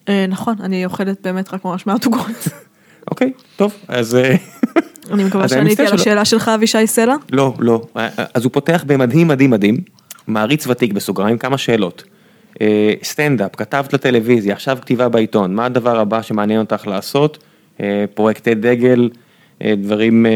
אה, 0.09 0.27
נכון, 0.29 0.57
אני 0.61 0.85
אוכלת 0.85 1.21
באמת 1.23 1.55
רק 1.55 1.65
ממש 1.65 1.87
מעט 1.87 2.05
עוגות. 2.05 2.49
אוקיי, 3.11 3.33
טוב, 3.57 3.75
אז... 3.89 4.15
אה, 4.15 4.35
אני 5.13 5.25
מקווה 5.25 5.49
שעניתי 5.49 5.87
על 5.87 5.95
השאלה 5.95 6.25
שלך, 6.25 6.49
אבישי 6.49 6.87
סלע. 6.87 7.15
לא, 7.33 7.55
לא. 7.59 7.83
אז 8.35 8.45
הוא 8.45 8.53
פותח 8.53 8.85
במדהים 8.87 9.29
מדהים 9.29 9.51
מדהים, 9.51 9.77
מעריץ 10.27 10.67
ותיק 10.67 10.93
בסוגריים, 10.93 11.39
כמה 11.39 11.59
שאלות. 11.59 12.05
אה, 12.61 12.93
סטנדאפ, 13.03 13.57
כתבת 13.57 13.93
לטלוויזיה, 13.93 14.53
עכשיו 14.53 14.79
כתיבה 14.81 15.09
בעיתון, 15.09 15.55
מה 15.55 15.65
הדבר 15.65 16.01
הבא 16.01 16.23
שמעניין 16.23 16.61
אותך 16.61 16.87
לעשות? 16.87 17.45
פרויקטי 18.15 18.55
דגל, 18.55 19.11
דברים 19.63 20.27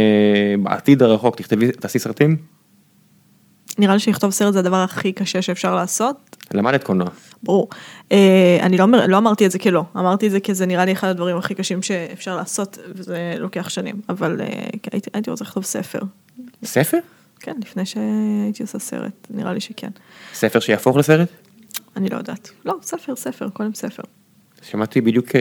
בעתיד 0.63 1.03
הרחוק, 1.03 1.37
תכתבי, 1.37 1.73
תעשי 1.73 1.99
סרטים? 1.99 2.37
נראה 3.81 3.95
לי 3.95 4.01
שלכתוב 4.01 4.31
סרט 4.31 4.53
זה 4.53 4.59
הדבר 4.59 4.77
הכי 4.77 5.13
קשה 5.13 5.43
שאפשר 5.43 5.75
לעשות. 5.75 6.37
למדת 6.55 6.85
קולנוע. 6.85 7.09
ברור. 7.43 7.69
אה, 8.13 8.59
אני 8.63 8.79
לא, 8.79 8.87
לא 9.09 9.19
אמרתי 9.19 9.47
את 9.47 9.51
זה 9.51 9.59
כלא, 9.59 9.85
אמרתי 9.97 10.27
את 10.27 10.31
זה 10.31 10.41
כי 10.41 10.55
זה 10.55 10.67
נראה 10.67 10.85
לי 10.85 10.93
אחד 10.93 11.09
הדברים 11.09 11.37
הכי 11.37 11.55
קשים 11.55 11.83
שאפשר 11.83 12.37
לעשות, 12.37 12.79
וזה 12.95 13.35
לוקח 13.39 13.69
שנים, 13.69 14.01
אבל 14.09 14.41
אה, 14.41 14.47
כן, 14.83 14.91
הייתי, 14.93 15.11
הייתי 15.15 15.31
רוצה 15.31 15.45
לכתוב 15.45 15.65
ספר. 15.65 15.99
ספר? 16.65 16.99
כן, 17.41 17.57
לפני 17.63 17.87
שהייתי 17.87 18.63
עושה 18.63 18.79
סרט, 18.79 19.27
נראה 19.31 19.53
לי 19.53 19.61
שכן. 19.61 19.91
ספר 20.35 20.61
שיהפוך 20.61 20.97
לסרט? 20.97 21.29
אני 21.97 22.09
לא 22.09 22.17
יודעת. 22.17 22.51
לא, 22.65 22.75
ספר, 22.83 23.17
ספר, 23.17 23.49
קודם 23.49 23.75
ספר. 23.75 24.03
שמעתי 24.63 25.01
בדיוק 25.01 25.37
אה, 25.37 25.41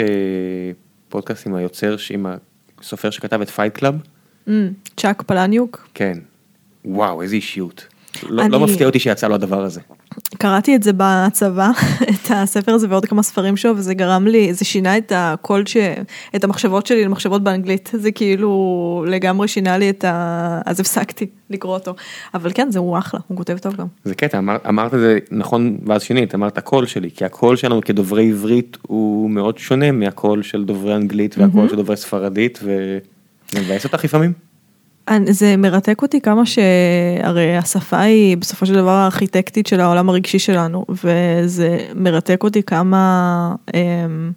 פודקאסט 1.09 1.47
עם 1.47 1.55
היוצר, 1.55 1.95
עם 2.09 2.25
הסופר 2.79 3.09
שכתב 3.09 3.41
את 3.41 3.49
Fight 3.49 3.74
Club. 3.74 3.95
Mm, 4.47 4.51
צ'אק 4.97 5.21
פלניוק, 5.21 5.87
כן. 5.93 6.17
וואו, 6.85 7.21
איזה 7.21 7.35
אישיות. 7.35 7.87
לא, 8.30 8.41
אני- 8.41 8.51
לא 8.51 8.59
מפתיע 8.59 8.88
אותי 8.88 8.99
שיצא 8.99 9.28
לו 9.28 9.36
הדבר 9.36 9.63
הזה. 9.63 9.82
קראתי 10.38 10.76
את 10.76 10.84
זה 10.84 10.91
בצבא, 10.97 11.70
את 12.11 12.32
הספר 12.32 12.72
הזה 12.72 12.88
ועוד 12.89 13.05
כמה 13.05 13.24
ספרים 13.24 13.57
שלו, 13.57 13.78
וזה 13.78 13.93
גרם 13.93 14.28
לי, 14.28 14.53
זה 14.53 14.65
שינה 14.65 14.97
את 14.97 15.11
הקול, 15.15 15.65
ש... 15.65 15.78
את 16.36 16.43
המחשבות 16.43 16.86
שלי 16.86 17.05
למחשבות 17.05 17.43
באנגלית, 17.43 17.89
זה 17.93 18.11
כאילו 18.11 19.05
לגמרי 19.07 19.47
שינה 19.47 19.78
לי 19.78 19.89
את 19.89 20.03
ה... 20.03 20.61
אז 20.65 20.80
הפסקתי 20.80 21.26
לקרוא 21.49 21.74
אותו. 21.74 21.93
אבל 22.34 22.51
כן, 22.53 22.72
זה 22.72 22.80
הוא 22.80 22.97
אחלה, 22.97 23.20
הוא 23.28 23.38
כותב 23.38 23.57
טוב 23.57 23.76
גם. 23.76 23.86
זה 24.03 24.15
קטע, 24.15 24.38
אמר, 24.38 24.57
אמרת 24.70 24.93
את 24.93 24.99
זה 24.99 25.17
נכון 25.32 25.78
ואז 25.86 26.01
שנית, 26.01 26.36
אמרת 26.36 26.57
הקול 26.57 26.86
שלי, 26.86 27.09
כי 27.15 27.26
הקול 27.26 27.55
שלנו 27.55 27.82
כדוברי 27.82 28.30
עברית 28.30 28.78
הוא 28.82 29.30
מאוד 29.30 29.57
שונה 29.57 29.91
מהקול 29.91 30.43
של 30.43 30.65
דוברי 30.65 30.95
אנגלית 30.95 31.38
והקול 31.38 31.70
של 31.70 31.76
דוברי 31.76 31.97
ספרדית, 31.97 32.59
וזה 32.63 32.99
מבאס 33.65 33.84
אותך 33.84 34.03
לפעמים? 34.03 34.49
זה 35.30 35.57
מרתק 35.57 36.01
אותי 36.01 36.22
כמה 36.22 36.45
שהרי 36.45 37.57
השפה 37.57 37.99
היא 37.99 38.38
בסופו 38.38 38.66
של 38.66 38.74
דבר 38.74 38.89
הארכיטקטית 38.89 39.68
של 39.68 39.80
העולם 39.80 40.10
הרגשי 40.10 40.39
שלנו, 40.39 40.86
וזה 40.89 41.88
מרתק 41.95 42.43
אותי 42.43 42.64
כמה, 42.64 43.55
אמ, 43.74 44.32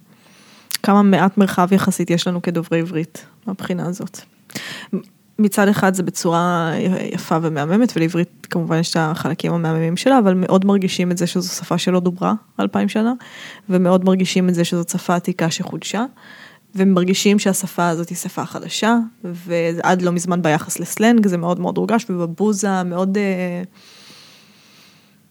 כמה 0.83 1.03
מעט 1.03 1.39
מרחב 1.39 1.73
יחסית 1.73 2.11
יש 2.11 2.27
לנו 2.27 2.43
כדוברי 2.43 2.81
עברית, 2.81 3.27
מהבחינה 3.47 3.87
הזאת. 3.87 4.21
מצד 5.39 5.69
אחד 5.69 5.95
זה 5.95 6.03
בצורה 6.03 6.73
יפה 7.13 7.39
ומהממת, 7.43 7.93
ולעברית 7.97 8.47
כמובן 8.51 8.79
יש 8.79 8.91
את 8.91 8.97
החלקים 9.01 9.53
המהממים 9.53 9.97
שלה, 9.97 10.19
אבל 10.19 10.35
מאוד 10.35 10.65
מרגישים 10.65 11.11
את 11.11 11.19
זה 11.19 11.27
שזו 11.27 11.49
שפה 11.49 11.79
שלא 11.79 12.01
דוברה 12.01 12.35
אלפיים 12.61 12.89
שנה, 12.89 13.13
ומאוד 13.69 14.05
מרגישים 14.05 14.49
את 14.49 14.55
זה 14.55 14.65
שזו 14.65 14.83
שפה 14.93 15.15
עתיקה 15.15 15.51
שחודשה. 15.51 16.05
ומרגישים 16.75 17.39
שהשפה 17.39 17.89
הזאת 17.89 18.09
היא 18.09 18.17
שפה 18.17 18.45
חדשה, 18.45 18.99
ועד 19.25 20.03
לא 20.03 20.13
מזמן 20.13 20.43
ביחס 20.43 20.81
לסלנג 20.81 21.27
זה 21.27 21.37
מאוד 21.37 21.61
מאוד 21.61 21.77
הורגש, 21.77 22.07
ובבוזה 22.11 22.71
המאוד 22.71 23.19
אה, 23.19 23.63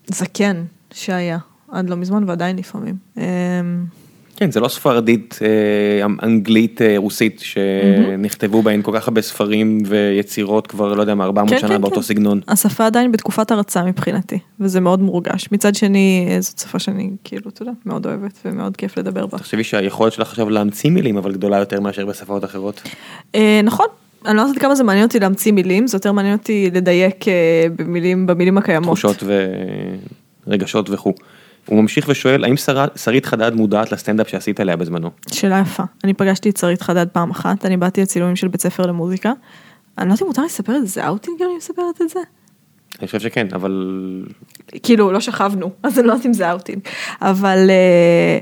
זקן 0.08 0.64
שהיה, 0.94 1.38
עד 1.72 1.90
לא 1.90 1.96
מזמן 1.96 2.24
ועדיין 2.30 2.56
לפעמים. 2.56 2.96
אה, 3.18 3.24
כן, 4.42 4.52
זה 4.52 4.60
לא 4.60 4.68
ספרדית, 4.68 5.40
אה, 5.42 6.06
אנגלית, 6.24 6.82
אה, 6.82 6.94
רוסית, 6.98 7.40
שנכתבו 7.40 8.62
בהן 8.62 8.82
כל 8.82 8.92
כך 8.96 9.08
הרבה 9.08 9.22
ספרים 9.22 9.78
ויצירות 9.86 10.68
כבר, 10.68 10.94
לא 10.94 11.02
יודע 11.02 11.16
מה, 11.16 11.24
400 11.24 11.50
כן, 11.50 11.60
שנה 11.60 11.70
כן, 11.70 11.82
באותו 11.82 11.96
כן. 11.96 12.02
סגנון. 12.02 12.42
השפה 12.48 12.86
עדיין 12.86 13.12
בתקופת 13.12 13.52
הרצה 13.52 13.84
מבחינתי, 13.84 14.40
וזה 14.60 14.80
מאוד 14.80 15.02
מורגש. 15.02 15.48
מצד 15.52 15.76
שני, 15.76 16.28
אה, 16.30 16.42
זאת 16.42 16.60
שפה 16.60 16.80
שאני 16.80 17.10
כאילו, 17.24 17.50
אתה 17.50 17.62
יודע, 17.62 17.72
מאוד 17.86 18.06
אוהבת 18.06 18.40
ומאוד 18.46 18.78
כיף 18.78 18.98
לדבר 18.98 19.26
בה. 19.26 19.38
תחשבי 19.38 19.64
שהיכולת 19.64 20.14
שלך 20.14 20.30
עכשיו 20.30 20.50
להמציא 20.50 20.90
מילים, 20.90 21.18
אבל 21.18 21.32
גדולה 21.32 21.58
יותר 21.58 21.80
מאשר 21.80 22.06
בשפות 22.06 22.44
אחרות. 22.46 22.82
נכון, 23.64 23.88
אני 24.26 24.38
לא 24.38 24.42
יודעת 24.42 24.58
כמה 24.58 24.76
זה 24.76 24.84
מעניין 24.84 25.06
אותי 25.06 25.20
להמציא 25.20 25.52
מילים, 25.52 25.88
זה 25.88 25.96
יותר 25.96 26.12
מעניין 26.12 26.38
אותי 26.38 26.70
לדייק 26.74 27.26
במילים, 27.76 28.28
במילים 28.28 28.58
הקיימות. 28.58 28.98
תחושות 28.98 29.24
ורגשות 30.48 30.90
וכו'. 30.90 31.14
הוא 31.66 31.82
ממשיך 31.82 32.06
ושואל, 32.10 32.44
האם 32.44 32.56
שרית 32.96 33.26
חדד 33.26 33.54
מודעת 33.56 33.92
לסטנדאפ 33.92 34.30
שעשית 34.30 34.60
עליה 34.60 34.76
בזמנו? 34.76 35.10
שאלה 35.32 35.60
יפה. 35.60 35.84
אני 36.04 36.14
פגשתי 36.14 36.50
את 36.50 36.58
שרית 36.58 36.82
חדד 36.82 37.08
פעם 37.10 37.32
אחת, 37.32 37.66
אני 37.66 37.78
באתי 37.78 38.02
לצילומים 38.02 38.36
של 38.36 38.48
בית 38.48 38.62
ספר 38.62 38.86
למוזיקה. 38.86 39.32
אני 39.98 40.08
לא 40.08 40.14
יודעת 40.14 40.22
אם 40.22 40.28
מותר 40.28 40.44
לספר 40.44 40.76
את 40.76 40.82
זה, 40.82 40.94
זה 40.94 41.08
אאוטינג 41.08 41.42
אני 41.42 41.58
מספרת 41.58 42.02
את 42.02 42.10
זה? 42.10 42.20
אני 43.00 43.08
חושב 43.08 43.20
שכן, 43.20 43.48
אבל 43.54 43.86
כאילו, 44.84 45.12
לא 45.12 45.20
שכבנו, 45.20 45.72
אז 45.84 46.00
אני 46.00 46.08
לא 46.08 46.12
יודעת 46.12 46.26
אם 46.26 46.34
זה 46.34 46.52
אאוטינג. 46.52 46.80
אבל 47.22 47.70
אה, 47.70 48.40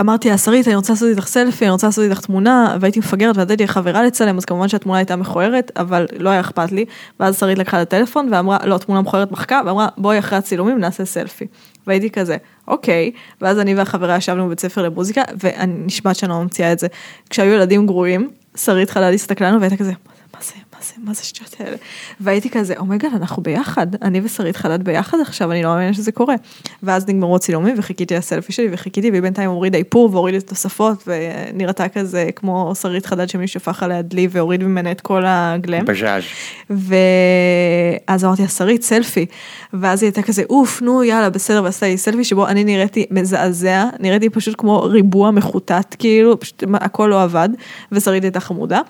אמרתי 0.00 0.30
לה, 0.30 0.38
שרית, 0.38 0.68
אני 0.68 0.76
רוצה 0.76 0.92
לעשות 0.92 1.08
איתך 1.08 1.26
סלפי, 1.26 1.64
אני 1.64 1.72
רוצה 1.72 1.86
לעשות 1.86 2.04
איתך 2.04 2.20
תמונה, 2.20 2.76
והייתי 2.80 2.98
מפגרת 2.98 3.36
ונתתי 3.36 3.68
חברה 3.68 4.02
לצלם, 4.02 4.36
אז 4.36 4.44
כמובן 4.44 4.68
שהתמונה 4.68 4.98
הייתה 4.98 5.16
מכוערת, 5.16 5.72
אבל 5.76 6.06
לא 6.18 6.30
היה 6.30 6.40
אכפת 6.40 6.72
לי. 6.72 6.84
ואז 7.20 7.38
שרית 7.38 7.58
לקחה 7.58 7.82
את 7.82 7.86
הטלפון 7.86 8.28
ואמרה, 8.32 8.58
לא, 8.66 8.78
תמונה 8.78 9.00
מכוערת 9.00 9.32
מחקה, 9.32 9.60
ואמרה, 9.66 9.88
בואי 9.96 10.18
אחרי 10.18 10.38
הצילומים 10.38 10.78
נעשה 10.78 11.04
סלפי. 11.04 11.46
והייתי 11.86 12.10
כזה, 12.10 12.36
אוקיי, 12.68 13.10
ואז 13.40 13.58
אני 13.58 13.74
והחברה 13.74 14.16
ישבנו 14.16 14.46
בבית 14.46 14.60
ספר 14.60 14.82
למוזיקה, 14.82 15.22
ואני 15.40 15.72
נשבעת 15.86 16.16
שאני 16.16 16.30
לא 16.30 16.42
ממציאה 16.42 16.72
את 16.72 16.78
זה. 16.78 16.86
כשהיו 17.30 17.52
ילדים 17.52 17.86
גרועים, 17.86 18.30
שרית 18.56 18.90
חדד 18.90 19.12
הסתכלה 19.14 19.50
לנו 19.50 19.60
והייתה 19.60 19.76
כזה, 19.76 19.92
מה 20.34 20.40
זה, 20.42 20.52
זה, 20.82 20.92
מה 21.04 21.14
זה 21.14 21.20
השטויות 21.20 21.56
האלה? 21.60 21.76
והייתי 22.20 22.50
כזה, 22.50 22.74
אומייגל, 22.78 23.08
אנחנו 23.16 23.42
ביחד, 23.42 23.86
אני 24.02 24.20
ושרית 24.24 24.56
חדד 24.56 24.84
ביחד 24.84 25.18
עכשיו, 25.20 25.52
אני 25.52 25.62
לא 25.62 25.68
מאמינה 25.68 25.94
שזה 25.94 26.12
קורה. 26.12 26.34
ואז 26.82 27.08
נגמרו 27.08 27.36
הצילומים 27.36 27.74
וחיכיתי 27.78 28.14
לסלפי 28.14 28.52
שלי 28.52 28.68
וחיכיתי, 28.72 29.10
והיא 29.10 29.22
בינתיים 29.22 29.50
הורידה 29.50 29.78
איפור 29.78 30.08
והורידה 30.12 30.38
את 30.38 30.42
התוספות, 30.42 31.04
ונראתה 31.06 31.88
כזה 31.88 32.28
כמו 32.36 32.72
שרית 32.74 33.06
חדד 33.06 33.28
שמישהו 33.28 33.60
שפך 33.60 33.82
עליה 33.82 34.02
דלי 34.02 34.28
והוריד 34.30 34.62
ממנה 34.62 34.90
את 34.90 35.00
כל 35.00 35.22
הגלם. 35.26 35.84
בז'אז'. 35.84 36.22
ואז 36.70 38.24
אמרתי 38.24 38.42
לה, 38.42 38.48
שרית, 38.48 38.82
סלפי. 38.82 39.26
ואז 39.72 40.02
היא 40.02 40.08
הייתה 40.08 40.22
כזה, 40.22 40.42
אוף, 40.50 40.82
נו, 40.82 41.04
יאללה, 41.04 41.30
בסדר, 41.30 41.62
ועשתה 41.64 41.86
לי 41.86 41.98
סלפי 41.98 42.24
שבו 42.24 42.48
אני 42.48 42.64
נראיתי 42.64 43.06
מזעזע, 43.10 43.84
נראיתי 44.00 44.30
פשוט 44.30 44.54
כמו 44.58 44.82
ריבוע 44.82 45.30
מחוטט, 45.30 45.96
כאילו, 45.98 46.40
פשוט 46.40 46.64
הכל 46.74 47.06
לא 47.10 47.22
עבד, 47.22 47.48
ושרית 47.92 48.22
הייתה 48.24 48.40
חמודה. 48.40 48.80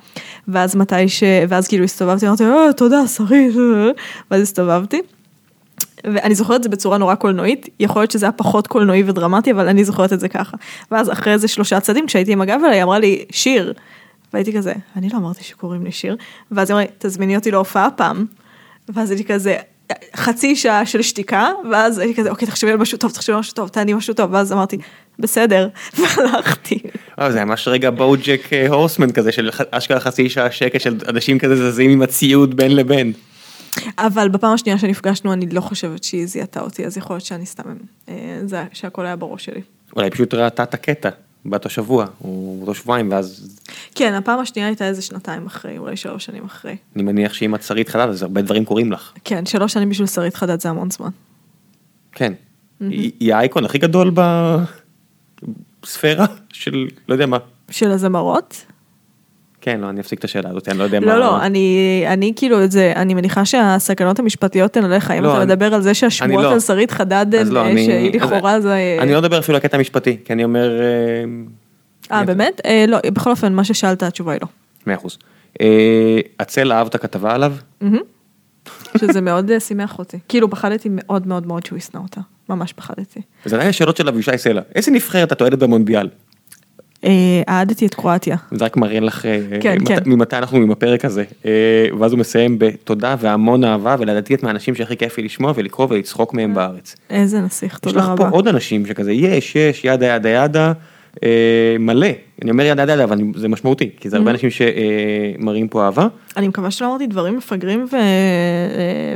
ואז 0.49 0.77
מתי 0.77 1.09
ש... 1.09 1.23
ואז 1.49 1.69
כאילו 1.69 1.82
הסתובבתי, 1.85 2.27
אמרתי, 2.27 2.45
אה, 2.45 2.73
תודה, 2.77 3.07
שרית, 3.07 3.55
ואז 4.31 4.43
הסתובבתי. 4.43 5.01
ואני 6.05 6.35
זוכרת 6.35 6.57
את 6.57 6.63
זה 6.63 6.69
בצורה 6.69 6.99
נורא 6.99 7.15
קולנועית, 7.15 7.69
יכול 7.81 8.03
להיות 8.03 8.11
שזה 8.11 8.27
היה 8.27 8.33
פחות 8.33 8.67
קולנועי 8.67 9.03
ודרמטי, 9.03 9.53
אבל 9.53 9.69
אני 9.69 9.85
זוכרת 9.85 10.13
את 10.13 10.21
זה 10.21 10.29
ככה. 10.29 10.57
ואז 10.91 11.11
אחרי 11.11 11.33
איזה 11.33 11.49
שלושה 11.49 11.81
צעדים, 11.81 12.07
כשהייתי 12.07 12.33
עם 12.33 12.41
הגב 12.41 12.61
אליי, 12.65 12.77
היא 12.77 12.83
אמרה 12.83 12.99
לי, 12.99 13.25
שיר. 13.31 13.73
והייתי 14.33 14.53
כזה, 14.53 14.73
אני 14.97 15.09
לא 15.09 15.17
אמרתי 15.17 15.45
שקוראים 15.45 15.85
לי 15.85 15.93
שיר. 15.93 16.17
ואז 16.51 16.71
היא 16.71 16.75
אמרה 16.75 16.85
לי, 16.85 16.91
תזמיני 16.99 17.37
אותי 17.37 17.51
להופעה 17.51 17.91
פעם. 17.91 18.27
ואז 18.89 19.11
הייתי 19.11 19.25
כזה, 19.25 19.57
חצי 20.17 20.57
שעה 20.57 20.87
של 20.87 21.03
שתיקה, 21.03 21.49
ואז 21.71 21.99
הייתי 21.99 22.21
כזה, 22.21 22.31
אוקיי, 22.31 22.49
תחשבי 22.49 22.71
על 22.71 22.77
משהו 22.77 22.99
טוב, 22.99 23.11
תחשבי 23.11 23.33
על 23.33 23.41
משהו 23.41 23.55
טוב, 23.55 23.69
תעני 23.69 23.95
משהו 23.95 24.15
טוב, 24.15 24.33
ואז 24.33 24.53
אמרתי, 24.53 24.79
בסדר, 25.19 25.69
והלכתי. 25.99 26.79
אה, 27.19 27.33
זה 27.33 27.45
ממש 27.45 27.69
רגע 27.69 27.91
בואוג'ק 27.91 28.41
הורסמן 28.69 29.13
כזה 29.13 29.33
של 29.33 29.51
אשכרה 29.71 30.01
חצי 30.01 30.29
שעה 30.29 30.51
שקט 30.51 30.81
של 30.81 30.97
אנשים 31.09 31.39
כזה 31.39 31.71
זזים 31.71 31.91
עם 31.91 32.03
הציוד 32.03 32.57
בין 32.57 32.77
לבין. 32.77 33.13
אבל 33.99 34.29
בפעם 34.29 34.55
השנייה 34.55 34.79
שנפגשנו 34.79 35.33
אני 35.33 35.47
לא 35.47 35.61
חושבת 35.61 36.05
שהיא 36.05 36.27
זיהתה 36.27 36.61
אותי, 36.61 36.87
אז 36.87 36.97
יכול 36.97 37.17
להיות 37.17 37.25
שאני 37.25 37.47
סתם, 37.47 37.77
אה, 38.09 38.15
זה 38.45 38.65
שהכל 38.73 39.07
היה 39.07 39.17
בראש 39.17 39.45
שלי. 39.45 39.61
אולי 39.97 40.11
פשוט 40.11 40.35
ראתה 40.35 40.63
את 40.63 40.75
הקטע 40.75 41.09
באותו 41.45 41.69
שבוע, 41.69 42.07
או 42.25 42.57
באותו 42.59 42.75
שבועיים, 42.75 43.13
ואז 43.13 43.59
כן, 43.95 44.15
הפעם 44.15 44.39
השנייה 44.41 44.69
הייתה 44.69 44.87
איזה 44.87 45.03
שנתיים 45.03 45.47
אחרי, 45.47 45.79
אולי 45.79 45.97
שלוש 45.97 46.25
שנים 46.25 46.45
אחרי. 46.45 46.77
אני 46.97 47.03
מניח 47.03 47.33
שאם 47.35 47.55
את 47.55 47.63
שרית 47.63 47.89
חדד 47.89 48.09
אז 48.09 48.23
הרבה 48.23 48.43
דברים 48.43 48.65
קורים 48.65 48.93
לך. 48.93 49.13
כן, 49.25 49.47
שלוש 49.47 49.73
שנים 49.73 49.89
בשביל 49.89 50.07
שרית 50.07 50.35
חדד 50.37 50.61
זה 50.61 50.69
המון 50.71 50.91
זמן. 50.91 51.09
כן. 52.13 52.33
היא 52.81 53.13
היא 53.21 53.35
האייקון 53.35 53.65
הכי 53.65 53.79
גדול 53.79 54.13
בספירה 55.83 56.27
של 56.53 56.87
לא 57.09 57.15
יודע 57.15 57.27
מה. 57.27 57.39
של 57.71 57.91
הזמרות? 57.91 58.65
כן, 59.61 59.81
לא, 59.81 59.89
אני 59.91 60.01
אפסיק 60.01 60.19
את 60.19 60.25
השאלה 60.25 60.51
הזאת, 60.51 60.69
אני 60.69 60.79
לא 60.79 60.85
יודע 60.85 61.01
מה. 61.01 61.07
לא, 61.07 61.19
לא, 61.19 61.43
אני, 61.43 61.79
אני 62.07 62.33
כאילו 62.37 62.65
את 62.65 62.71
זה, 62.73 62.93
אני 62.97 63.15
מניחה 63.15 63.45
שהסכנות 63.45 64.19
המשפטיות 64.19 64.77
הן 64.77 64.85
עליך, 64.85 65.11
אם 65.11 65.23
לא, 65.23 65.33
אתה 65.33 65.43
אני- 65.43 65.53
מדבר 65.53 65.75
על 65.75 65.83
זה 65.83 65.95
שהשמועות 65.95 66.43
לא. 66.45 66.53
על 66.53 66.61
שרית 66.61 66.91
חדד, 66.91 67.27
לא, 67.47 67.67
אני- 67.67 67.85
שהיא 67.87 68.15
לכאורה 68.21 68.61
זה... 68.61 68.99
אני 69.01 69.13
לא 69.13 69.19
מדבר 69.21 69.39
אפילו 69.39 69.57
על 69.57 69.65
הקטע 69.65 69.77
המשפטי, 69.77 70.17
כי 70.25 70.33
אני 70.33 70.45
אומר... 70.45 70.71
אה, 72.13 72.25
באמת? 72.25 72.61
אה, 72.65 72.85
לא, 72.89 72.99
בכל 73.13 73.31
אופן, 73.31 73.53
מה 73.53 73.65
ששאלת, 73.65 74.03
התשובה 74.03 74.33
היא 74.33 74.41
לא. 74.43 74.49
מאה 74.87 74.95
אחוז. 74.97 75.19
אה, 75.61 75.67
הצל 76.41 76.73
אהב 76.73 76.87
את 76.87 76.95
הכתבה 76.95 77.35
עליו? 77.35 77.53
שזה 78.99 79.21
מאוד 79.21 79.51
אה, 79.51 79.61
שימח 79.61 79.99
אותי. 79.99 80.19
כאילו, 80.29 80.51
פחדתי 80.51 80.89
מאוד 80.93 81.27
מאוד 81.27 81.47
מאוד 81.47 81.67
שהוא 81.67 81.77
ישנא 81.79 82.01
אותה. 82.01 82.21
ממש 82.49 82.73
פחדתי. 82.73 83.21
זה 83.45 83.57
עדיין 83.57 83.71
השאלות 83.71 83.97
של 83.97 84.09
אבישי 84.09 84.39
סלע. 84.39 84.61
איזה 84.75 84.91
נבחרת 84.91 85.33
את 85.33 85.41
אוהדת 85.41 85.59
במונדיאל? 85.59 86.09
אה, 87.05 87.11
אהדתי 87.49 87.87
את 87.87 87.95
קרואטיה. 87.95 88.37
זה 88.51 88.65
רק 88.65 88.77
מראה 88.77 89.01
לך 89.01 89.27
אה, 89.27 89.41
כן, 89.61 89.77
מת- 89.81 89.89
כן. 89.89 89.99
ממתי 90.07 90.37
אנחנו 90.37 90.59
עם 90.59 90.71
הפרק 90.71 91.05
הזה. 91.05 91.25
ואז 92.01 92.13
הוא 92.13 92.19
מסיים 92.21 92.57
בתודה 92.59 93.17
והמון 93.19 93.65
אהבה, 93.65 93.97
ולדעתי 93.99 94.35
את 94.35 94.43
מהאנשים 94.43 94.75
שהכי 94.75 94.97
כיף 94.97 95.19
לי 95.19 95.25
לשמוע 95.25 95.53
ולקרוא 95.57 95.87
ולצחוק 95.91 96.35
מהם 96.35 96.55
בארץ. 96.55 96.97
איזה 97.11 97.41
נסיך, 97.41 97.73
יש 97.75 97.79
תודה 97.81 97.99
לך 98.01 98.07
פה 98.07 98.13
רבה. 98.13 98.29
עוד 98.29 98.49
אנשים 98.49 98.87
שכזה 98.87 99.13
יש, 99.13 99.57
יש, 99.57 99.85
yada 99.85 100.07
yada 100.07 100.29
yada, 100.29 100.73
מלא. 101.79 102.07
אני 102.43 102.51
אומר 102.51 102.65
yada 102.65 102.83
yada 102.83 103.05
אבל 103.05 103.19
זה 103.37 103.49
משמעותי, 103.49 103.91
כי 104.01 104.09
זה 104.11 104.17
הרבה 104.17 104.31
Mm-hmm. 104.31 104.35
אנשים 104.35 104.51
שמראים 105.39 105.69
פה 105.69 105.85
אהבה. 105.85 106.07
אני 106.37 106.49
מקווה 106.49 106.71
שלא 106.71 106.87
אמרתי 106.87 107.07
דברים 107.07 107.37
מפגרים 107.37 107.87
אה, 107.95 107.99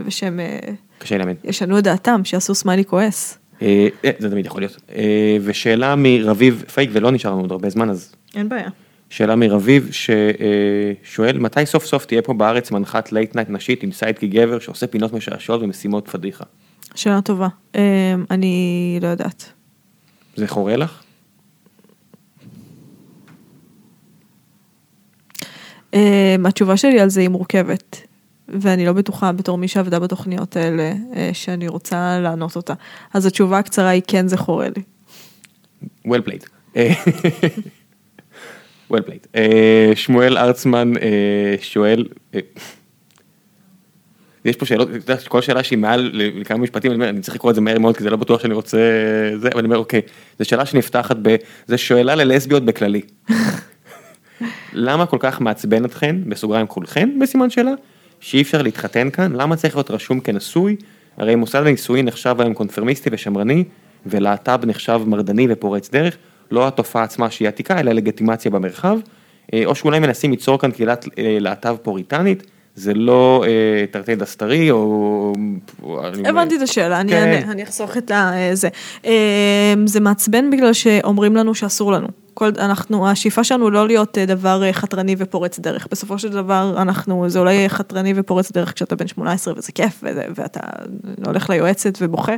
ושהם 0.07 0.40
אה, 0.40 0.59
קשה 0.99 1.16
להאמין. 1.18 1.36
ישנו 1.44 1.78
את 1.78 1.84
דעתם, 1.84 2.20
שיעשו 2.24 2.55
סמיילי 2.55 2.84
כועס. 2.84 3.38
אה, 3.62 3.88
אה, 4.05 4.11
זה 4.18 4.30
תמיד 4.30 4.47
יכול 4.47 4.62
להיות. 4.62 4.76
אה, 4.97 5.36
ושאלה 5.44 5.94
מרביב 5.97 6.64
פייק, 6.74 6.90
ולא 6.92 7.11
נשאר 7.11 7.30
לנו 7.30 7.40
עוד 7.40 7.53
הרבה 7.53 7.70
זמן, 7.70 7.90
אז 7.90 8.14
אין 8.36 8.49
בעיה. 8.49 8.68
שאלה 9.11 9.36
מרביב 9.36 9.88
ששואל 11.03 11.38
מתי 11.38 11.66
סוף 11.66 11.84
סוף 11.86 12.05
תהיה 12.07 12.22
פה 12.22 12.32
בארץ 12.34 12.70
מנחת 12.70 13.12
late 13.12 13.35
night 13.37 13.51
נשית 13.51 13.82
עם 13.82 13.92
sidekick 13.93 14.27
גבר 14.28 14.59
שעושה 14.59 14.86
פינות 14.86 15.12
משעשעות 15.12 15.62
ומשימות 15.62 16.09
פדיחה. 16.09 16.44
שאלה 16.94 17.20
טובה. 17.22 17.49
אה, 17.76 17.80
אני 18.30 18.99
לא 19.03 19.09
יודעת. 19.09 19.53
זה 20.36 20.47
חורה 20.47 20.76
לך? 20.76 21.03
התשובה 26.45 26.76
שלי 26.76 27.01
על 27.01 27.11
זה 27.11 27.20
היא 27.20 27.28
מורכבת. 27.28 28.07
ואני 28.49 28.87
לא 28.87 28.93
בטוחה 28.93 29.32
בתור 29.32 29.59
מי 29.59 29.68
שעבדה 29.68 29.99
בתוכניות 29.99 30.57
האלה 30.57 30.93
אה, 31.16 31.30
שאני 31.32 31.68
רוצה 31.68 32.18
לענות 32.22 32.57
אותה. 32.57 32.74
אז 33.14 33.26
התשובה 33.26 33.59
הקצרה 33.59 33.89
היא 33.89 34.03
כן 34.07 34.28
זה 34.28 34.37
חורה 34.37 34.68
לי. 34.76 34.82
well 36.09 36.28
played. 36.28 36.47
אה, 36.76 36.93
well 38.93 39.03
played. 39.09 39.26
אה, 39.37 39.93
שמואל 39.95 40.39
ארצמן 40.39 40.93
אה, 40.97 41.55
שואל, 41.61 42.07
אה, 42.34 42.41
יש 44.45 44.57
פה 44.57 44.66
שאלות, 44.66 44.89
אתה 44.89 45.12
יודע, 45.12 45.22
כל 45.28 45.43
שאלה 45.43 45.62
שהיא 45.62 45.78
מעל 45.78 46.11
לכמה 46.12 46.59
משפטים, 46.59 46.91
אני 46.91 46.97
אומר, 46.97 47.09
אני 47.09 47.20
צריך 47.20 47.37
לקרוא 47.37 47.51
את 47.51 47.55
זה 47.55 47.61
מהר 47.61 47.78
מאוד, 47.78 47.97
כי 47.97 48.03
זה 48.03 48.11
לא 48.11 48.16
בטוח 48.16 48.43
שאני 48.43 48.55
רוצה, 48.55 48.78
זה, 49.37 49.49
אבל 49.49 49.59
אני 49.59 49.66
אומר, 49.66 49.78
אוקיי, 49.78 50.01
זו 50.39 50.45
שאלה 50.45 50.66
שנפתחת 50.66 51.16
ב... 51.22 51.37
זה 51.66 51.78
שאלה 51.78 52.14
ללסביות 52.14 52.64
בכללי. 52.64 53.01
למה 54.72 55.07
כל 55.07 55.16
כך 55.20 55.41
מעצבן 55.41 55.84
אתכן, 55.84 56.16
בסוגריים 56.26 56.66
כולכן, 56.66 57.11
בסימן 57.20 57.51
שאלה, 57.51 57.70
שאי 58.20 58.43
אפשר 58.43 58.62
להתחתן 58.62 59.11
כאן, 59.11 59.32
למה 59.32 59.57
צריך 59.57 59.76
להיות 59.76 59.91
רשום 59.91 60.20
כנשוי, 60.20 60.76
הרי 61.16 61.34
מוסד 61.34 61.61
הנישואין 61.66 62.07
נחשב 62.07 62.37
היום 62.39 62.55
קונפרמיסטי 62.55 63.11
ושמרני, 63.12 63.64
ולהט"ב 64.07 64.61
נחשב 64.66 65.01
מרדני 65.07 65.47
ופורץ 65.51 65.91
דרך, 65.91 66.16
לא 66.51 66.66
התופעה 66.68 67.03
עצמה 67.03 67.30
שהיא 67.30 67.49
עתיקה, 67.49 67.80
אלא 67.80 67.93
לגיטימציה 67.93 68.51
במרחב, 68.51 68.99
אה, 69.55 69.62
או 69.64 69.74
שאולי 69.74 69.99
מנסים 69.99 70.30
ליצור 70.30 70.59
כאן 70.59 70.70
קהילת 70.70 71.05
אה, 71.18 71.37
להט"ב 71.41 71.76
פוריטנית, 71.82 72.43
זה 72.74 72.95
לא 72.95 73.45
אה, 73.47 73.84
תרתי 73.91 74.14
דסטרי, 74.16 74.70
או... 74.70 75.32
אני- 76.05 76.28
הבנתי 76.28 76.57
את 76.57 76.62
השאלה, 76.62 77.01
אני 77.01 77.12
כן. 77.12 77.16
אענה, 77.32 77.53
אני 77.53 77.62
אחסוך 77.62 77.97
את 77.97 78.11
ה- 78.11 78.32
זה. 78.53 78.68
אה, 79.07 79.12
זה 79.87 80.01
מעצבן 80.01 80.51
בגלל 80.51 80.72
שאומרים 80.72 81.37
לנו 81.37 81.55
שאסור 81.55 81.93
לנו. 81.93 82.26
כל, 82.39 82.51
אנחנו, 82.59 83.09
השאיפה 83.09 83.45
שלנו 83.45 83.70
לא 83.70 83.87
להיות 83.87 84.18
אה, 84.18 84.26
דבר 84.26 84.64
אה, 84.64 84.72
חתרני 84.72 85.16
ופורץ 85.18 85.59
דרך. 85.59 85.89
בסופו 85.91 86.18
של 86.18 86.28
דבר 86.28 86.74
אנחנו, 86.82 87.28
זה 87.28 87.39
אולי 87.39 87.68
חתרני 87.68 88.12
ופורץ 88.16 88.53
דרך 88.53 88.74
כשאתה 88.74 88.97
בן 88.97 89.07
18 89.07 89.55
וזה 89.57 89.72
כיף, 89.72 90.01
וזה, 90.03 90.22
ואתה 90.34 90.61
הולך 91.26 91.51
ליועצת 91.51 91.99
ובוכה, 92.01 92.32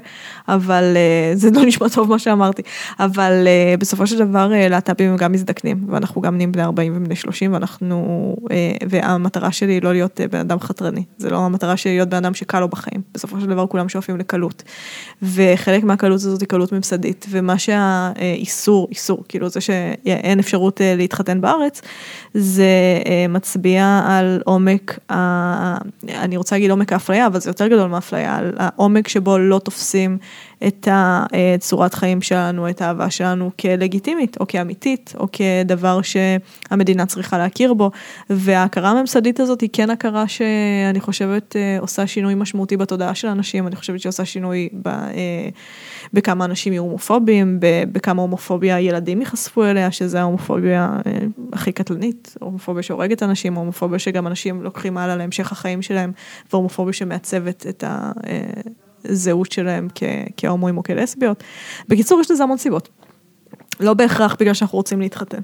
אבל 0.48 0.84
אה, 0.96 1.32
זה 1.34 1.50
לא 1.50 1.64
נשמע 1.66 1.88
טוב 1.88 2.10
מה 2.10 2.18
שאמרתי. 2.18 2.62
אבל 3.00 3.46
בסופו 3.78 4.06
של 4.06 4.18
דבר 4.18 4.50
להט"בים 4.70 5.10
הם 5.10 5.16
גם 5.16 5.32
מזדקנים, 5.32 5.84
ואנחנו 5.88 6.20
גם 6.20 6.36
נהיים 6.36 6.52
בני 6.52 6.62
40 6.62 6.96
ובני 6.96 7.16
30, 7.16 7.52
ואנחנו, 7.52 8.36
והמטרה 8.88 9.52
שלי 9.52 9.72
היא 9.72 9.82
לא 9.82 9.92
להיות 9.92 10.20
בן 10.30 10.38
אדם 10.38 10.60
חתרני. 10.60 11.04
זה 11.16 11.30
לא 11.30 11.38
המטרה 11.38 11.76
שלי 11.76 11.92
להיות 11.92 12.08
בן 12.08 12.16
אדם 12.16 12.34
שקל 12.34 12.60
לו 12.60 12.68
בחיים. 12.68 13.02
בסופו 13.14 13.40
של 13.40 13.46
דבר 13.46 13.66
כולם 13.66 13.88
שואפים 13.88 14.16
לקלות. 14.16 14.62
וחלק 15.22 15.84
מהקלות 15.84 16.16
הזאת 16.16 16.40
היא 16.40 16.48
קלות 16.48 16.72
ממסדית, 16.72 17.26
ומה 17.30 17.58
שהאיסור, 17.58 18.88
איסור, 18.90 19.24
כאילו 19.28 19.48
זה 19.48 19.60
שאין 20.04 20.38
אפשרות 20.38 20.80
אה, 20.80 20.94
להתחתן 20.96 21.40
בארץ, 21.40 21.82
זה 22.34 22.64
אה, 23.06 23.26
מצביע 23.28 24.00
על 24.06 24.40
עומק, 24.44 24.98
אני 26.08 26.36
רוצה 26.36 26.56
להגיד 26.56 26.70
עומק 26.70 26.92
האפליה, 26.92 27.26
אבל 27.26 27.40
זה 27.40 27.50
יותר 27.50 27.66
גדול 27.66 27.90
מאפליה, 27.90 28.36
על 28.36 28.52
העומק 28.58 29.08
שבו 29.08 29.38
לא 29.38 29.58
תופסים 29.58 30.18
את 30.66 30.88
הצורת 30.90 31.94
חיים 31.94 32.22
שלנו, 32.22 32.70
את 32.70 32.82
האהבה 32.82 33.10
שלנו 33.10 33.50
כלגיטימית, 33.60 34.36
או 34.40 34.46
כאמיתית, 34.46 35.14
או 35.18 35.26
כדבר 35.32 36.00
שהמדינה 36.02 37.06
צריכה 37.06 37.38
להכיר 37.38 37.74
בו, 37.74 37.90
וההכרה 38.30 38.90
הממסדית 38.90 39.40
הזאת 39.40 39.60
היא 39.60 39.70
כן 39.72 39.90
הכרה 39.90 40.28
שאני 40.28 41.00
חושבת 41.00 41.56
אה, 41.56 41.76
עושה 41.80 42.06
שינוי 42.06 42.34
משמעותי 42.34 42.76
בתודעה 42.76 43.14
של 43.14 43.28
אנשים, 43.28 43.66
אני 43.66 43.76
חושבת 43.76 44.00
שהיא 44.00 44.10
עושה 44.10 44.24
שינוי 44.24 44.68
ב, 44.72 44.88
אה, 44.88 45.48
בכמה 46.12 46.44
אנשים 46.44 46.72
יהיו 46.72 46.82
הומופובים, 46.82 47.58
בכמה 47.92 48.22
הומופוביה 48.22 48.80
ילדים 48.80 49.20
ייחשפו 49.20 49.64
אליה, 49.64 49.90
שזה 49.90 50.20
ההומופוביה 50.20 50.96
אה, 51.06 51.12
הכי 51.52 51.72
קטלנית, 51.72 52.36
הומופוביה 52.40 52.82
שהורגת 52.82 53.22
אנשים, 53.22 53.54
הומופוביה 53.54 53.98
שגם 53.98 54.26
אנשים 54.26 54.62
לוקחים 54.62 54.98
הלאה 54.98 55.16
להמשך 55.16 55.52
החיים 55.52 55.82
שלהם, 55.82 56.12
והומופוביה 56.52 56.92
שמעצבת 56.92 57.66
את 57.68 57.84
הזהות 59.04 59.52
שלהם 59.52 59.88
כ- 59.94 60.02
כהומואים 60.36 60.76
או 60.76 60.82
כלסביות. 60.82 61.44
בקיצור, 61.88 62.20
יש 62.20 62.30
לזה 62.30 62.42
המון 62.42 62.58
סיבות. 62.58 62.88
לא 63.80 63.94
בהכרח 63.94 64.36
בגלל 64.40 64.54
שאנחנו 64.54 64.78
רוצים 64.78 65.00
להתחתן. 65.00 65.40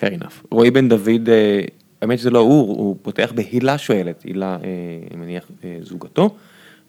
fair 0.00 0.20
enough. 0.20 0.46
רועי 0.50 0.70
בן 0.70 0.88
דוד 0.88 1.28
אה, 1.28 1.60
האמת 2.02 2.18
שזה 2.18 2.30
לא 2.30 2.38
הוא, 2.38 2.76
הוא 2.76 2.96
פותח 3.02 3.32
בהילה 3.34 3.78
שואלת, 3.78 4.22
הילה, 4.22 4.56
אה, 4.64 4.68
אני 5.10 5.20
מניח, 5.20 5.50
אה, 5.64 5.78
זוגתו. 5.82 6.22
הוא 6.22 6.30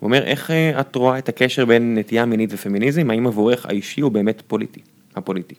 אומר, 0.07 0.23
איך 0.23 0.51
את 0.79 0.95
רואה 0.95 1.17
את 1.17 1.29
הקשר 1.29 1.65
בין 1.65 1.97
נטייה 1.97 2.25
מינית 2.25 2.49
ופמיניזם, 2.53 3.09
האם 3.09 3.27
עבורך 3.27 3.65
האישי 3.65 4.01
הוא 4.01 4.11
באמת 4.11 4.41
פוליטי, 4.47 4.79
הפוליטי? 5.15 5.55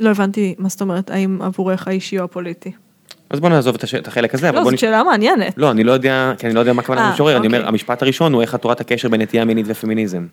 לא 0.00 0.10
הבנתי 0.10 0.54
מה 0.58 0.68
זאת 0.68 0.80
אומרת, 0.80 1.10
האם 1.10 1.42
עבורך 1.42 1.88
האישי 1.88 2.18
או 2.18 2.24
הפוליטי. 2.24 2.72
אז 3.34 3.40
בוא 3.40 3.48
נעזוב 3.48 3.76
את 3.98 4.08
החלק 4.08 4.34
הזה, 4.34 4.52
לא, 4.52 4.72
נש... 4.72 4.80
שאלה 4.80 5.02
מעניינת. 5.02 5.54
לא, 5.56 5.70
אני 5.70 5.84
לא 5.84 5.92
יודע, 5.92 6.32
כי 6.38 6.46
אני 6.46 6.54
לא 6.54 6.60
יודע 6.60 6.72
מה 6.72 6.82
הכוונה 6.82 7.00
אה, 7.00 7.08
המשורר, 7.08 7.36
אני 7.36 7.46
אומר, 7.46 7.58
אוקיי. 7.58 7.68
המשפט 7.68 8.02
הראשון 8.02 8.32
הוא 8.32 8.42
איך 8.42 8.54
את 8.54 8.64
רואה 8.64 8.74
את 8.74 8.80
הקשר 8.80 9.08
בין 9.08 9.20
נטייה 9.20 9.44
מינית 9.44 9.66
ופמיניזם. 9.68 10.26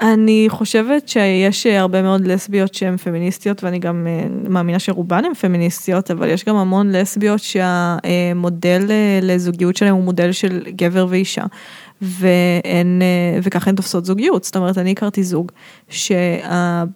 אני 0.00 0.46
חושבת 0.48 1.08
שיש 1.08 1.66
אה, 1.66 1.80
הרבה 1.80 2.02
מאוד 2.02 2.26
לסביות 2.26 2.74
שהן 2.74 2.96
פמיניסטיות 2.96 3.64
ואני 3.64 3.78
גם 3.78 4.06
אה, 4.06 4.26
מאמינה 4.48 4.78
שרובן 4.78 5.24
הן 5.24 5.34
פמיניסטיות 5.34 6.10
אבל 6.10 6.28
יש 6.28 6.44
גם 6.44 6.56
המון 6.56 6.92
לסביות 6.92 7.40
שהמודל 7.40 8.86
אה, 8.90 9.18
לזוגיות 9.22 9.76
שלהם 9.76 9.94
הוא 9.94 10.04
מודל 10.04 10.32
של 10.32 10.62
גבר 10.76 11.06
ואישה 11.08 11.44
והן 12.02 13.02
אה, 13.02 13.38
וככה 13.42 13.70
הן 13.70 13.76
תופסות 13.76 14.04
זוגיות 14.04 14.44
זאת 14.44 14.56
אומרת 14.56 14.78
אני 14.78 14.92
הכרתי 14.92 15.22
זוג 15.22 15.52
שהיו 15.88 16.86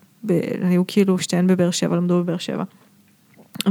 כאילו 0.86 1.18
שתיהן 1.18 1.46
בבאר 1.46 1.70
שבע 1.70 1.96
למדו 1.96 2.18
בבאר 2.18 2.38
שבע. 2.38 2.64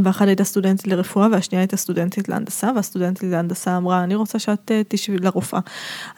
ואחת 0.03 0.27
הייתה 0.27 0.43
סטודנטית 0.43 0.87
לרפואה 0.87 1.27
והשנייה 1.31 1.61
הייתה 1.61 1.77
סטודנטית 1.77 2.29
להנדסה 2.29 2.69
והסטודנטית 2.75 3.31
להנדסה 3.31 3.77
אמרה 3.77 4.03
אני 4.03 4.15
רוצה 4.15 4.39
שאת 4.39 4.71
אה, 4.71 4.81
תשבי 4.87 5.17
לרופאה 5.17 5.59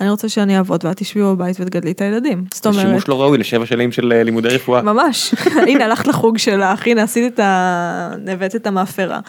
אני 0.02 0.10
רוצה 0.10 0.30
שאני 0.30 0.58
אעבוד 0.58 0.86
ואת 0.86 0.98
תשבי 0.98 1.22
בבית 1.22 1.58
ותגדלי 1.60 1.92
את 1.92 2.02
הילדים. 2.02 2.46
זאת 2.54 2.66
אומרת, 2.66 2.82
שימוש 2.82 3.08
לא 3.08 3.22
ראוי 3.22 3.38
לשבע 3.38 3.66
שנים 3.66 3.92
של 3.92 4.12
אה, 4.12 4.24
לימודי 4.24 4.48
רפואה. 4.48 4.82
ממש, 4.82 5.36
הנה 5.68 5.86
הלכת 5.86 6.08
לחוג 6.08 6.38
שלך, 6.38 6.88
הנה 6.88 7.04
עשית 7.04 7.34
את 7.34 7.40
ה... 7.40 8.12
הבאת 8.28 8.56
את 8.56 8.68
המאפרה 8.68 9.20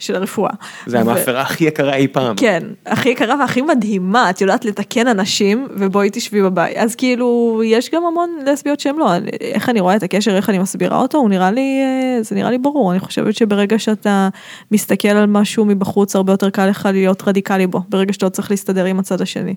של 0.00 0.16
הרפואה. 0.16 0.50
זה 0.86 1.00
המאפרה 1.00 1.40
הכי 1.40 1.64
יקרה 1.64 1.94
אי 1.94 2.08
פעם. 2.08 2.36
כן, 2.36 2.62
הכי 2.86 3.08
יקרה 3.08 3.34
והכי 3.40 3.62
מדהימה, 3.62 4.30
את 4.30 4.40
יודעת 4.40 4.64
לתקן 4.64 5.08
אנשים 5.08 5.68
ובואי 5.70 6.08
תשבי 6.12 6.42
בבית. 6.42 6.76
אז 6.76 6.94
כאילו, 6.94 7.60
יש 7.64 7.90
גם 7.90 8.04
המון 8.04 8.30
לסביות 8.46 8.80
שהן 8.80 8.96
לא, 8.96 9.10
איך 9.40 9.68
אני 9.68 9.80
רואה 9.80 9.96
את 9.96 10.02
הקשר, 10.02 10.36
איך 10.36 10.50
אני 10.50 10.58
מסבירה 10.58 10.98
אותו, 10.98 11.18
הוא 11.18 11.28
נראה 11.28 11.50
לי, 11.50 11.80
אה, 11.82 12.22
זה 12.22 12.34
נראה 12.34 12.50
לי 12.50 12.58
ברור, 12.58 12.92
אני 12.92 13.00
חושבת 13.00 13.34
שברגע 13.34 13.78
שאתה 13.78 14.28
מסתכל 14.70 15.08
על 15.08 15.26
משהו 15.26 15.64
מבחוץ, 15.64 16.16
הרבה 16.16 16.32
יותר 16.32 16.50
קל 16.50 16.66
לך 16.66 16.88
להיות 16.92 17.28
רדיקלי 17.28 17.66
בו, 17.66 17.82
ברגע 17.88 18.12
שאתה 18.12 18.30
צריך 18.30 18.50
להסתדר 18.50 18.84
עם 18.84 18.98
הצד 18.98 19.20
השני. 19.20 19.54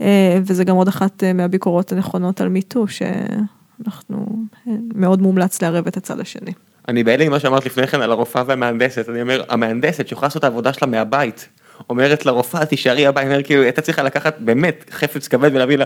אה, 0.00 0.38
וזה 0.42 0.64
גם 0.64 0.76
עוד 0.76 0.88
אחת 0.88 1.24
אה, 1.24 1.32
מהביקורות 1.32 1.92
הנכונות 1.92 2.40
על 2.40 2.48
מיטו, 2.48 2.84
שאנחנו, 2.88 4.26
מאוד 4.94 5.22
מומלץ 5.22 5.62
לערב 5.62 5.86
את 5.86 5.96
הצד 5.96 6.20
השני. 6.20 6.52
אני 6.88 7.04
בהלם 7.04 7.26
עם 7.26 7.30
מה 7.32 7.40
שאמרת 7.40 7.66
לפני 7.66 7.86
כן 7.86 8.00
על 8.02 8.10
הרופאה 8.12 8.42
והמהנדסת, 8.46 9.08
אני 9.08 9.22
אומר, 9.22 9.42
המהנדסת 9.48 10.08
שיכולה 10.08 10.26
לעשות 10.26 10.40
את 10.40 10.44
העבודה 10.44 10.72
שלה 10.72 10.88
מהבית, 10.88 11.48
אומרת 11.90 12.26
לרופאה 12.26 12.66
תישארי 12.66 13.06
הבית, 13.06 13.24
אני 13.24 13.32
אומר 13.34 13.42
כאילו, 13.42 13.62
הייתה 13.62 13.80
צריכה 13.80 14.02
לקחת 14.02 14.36
באמת 14.38 14.84
חפץ 14.90 15.28
כבד 15.28 15.50
ולהביא 15.54 15.76
לה, 15.76 15.84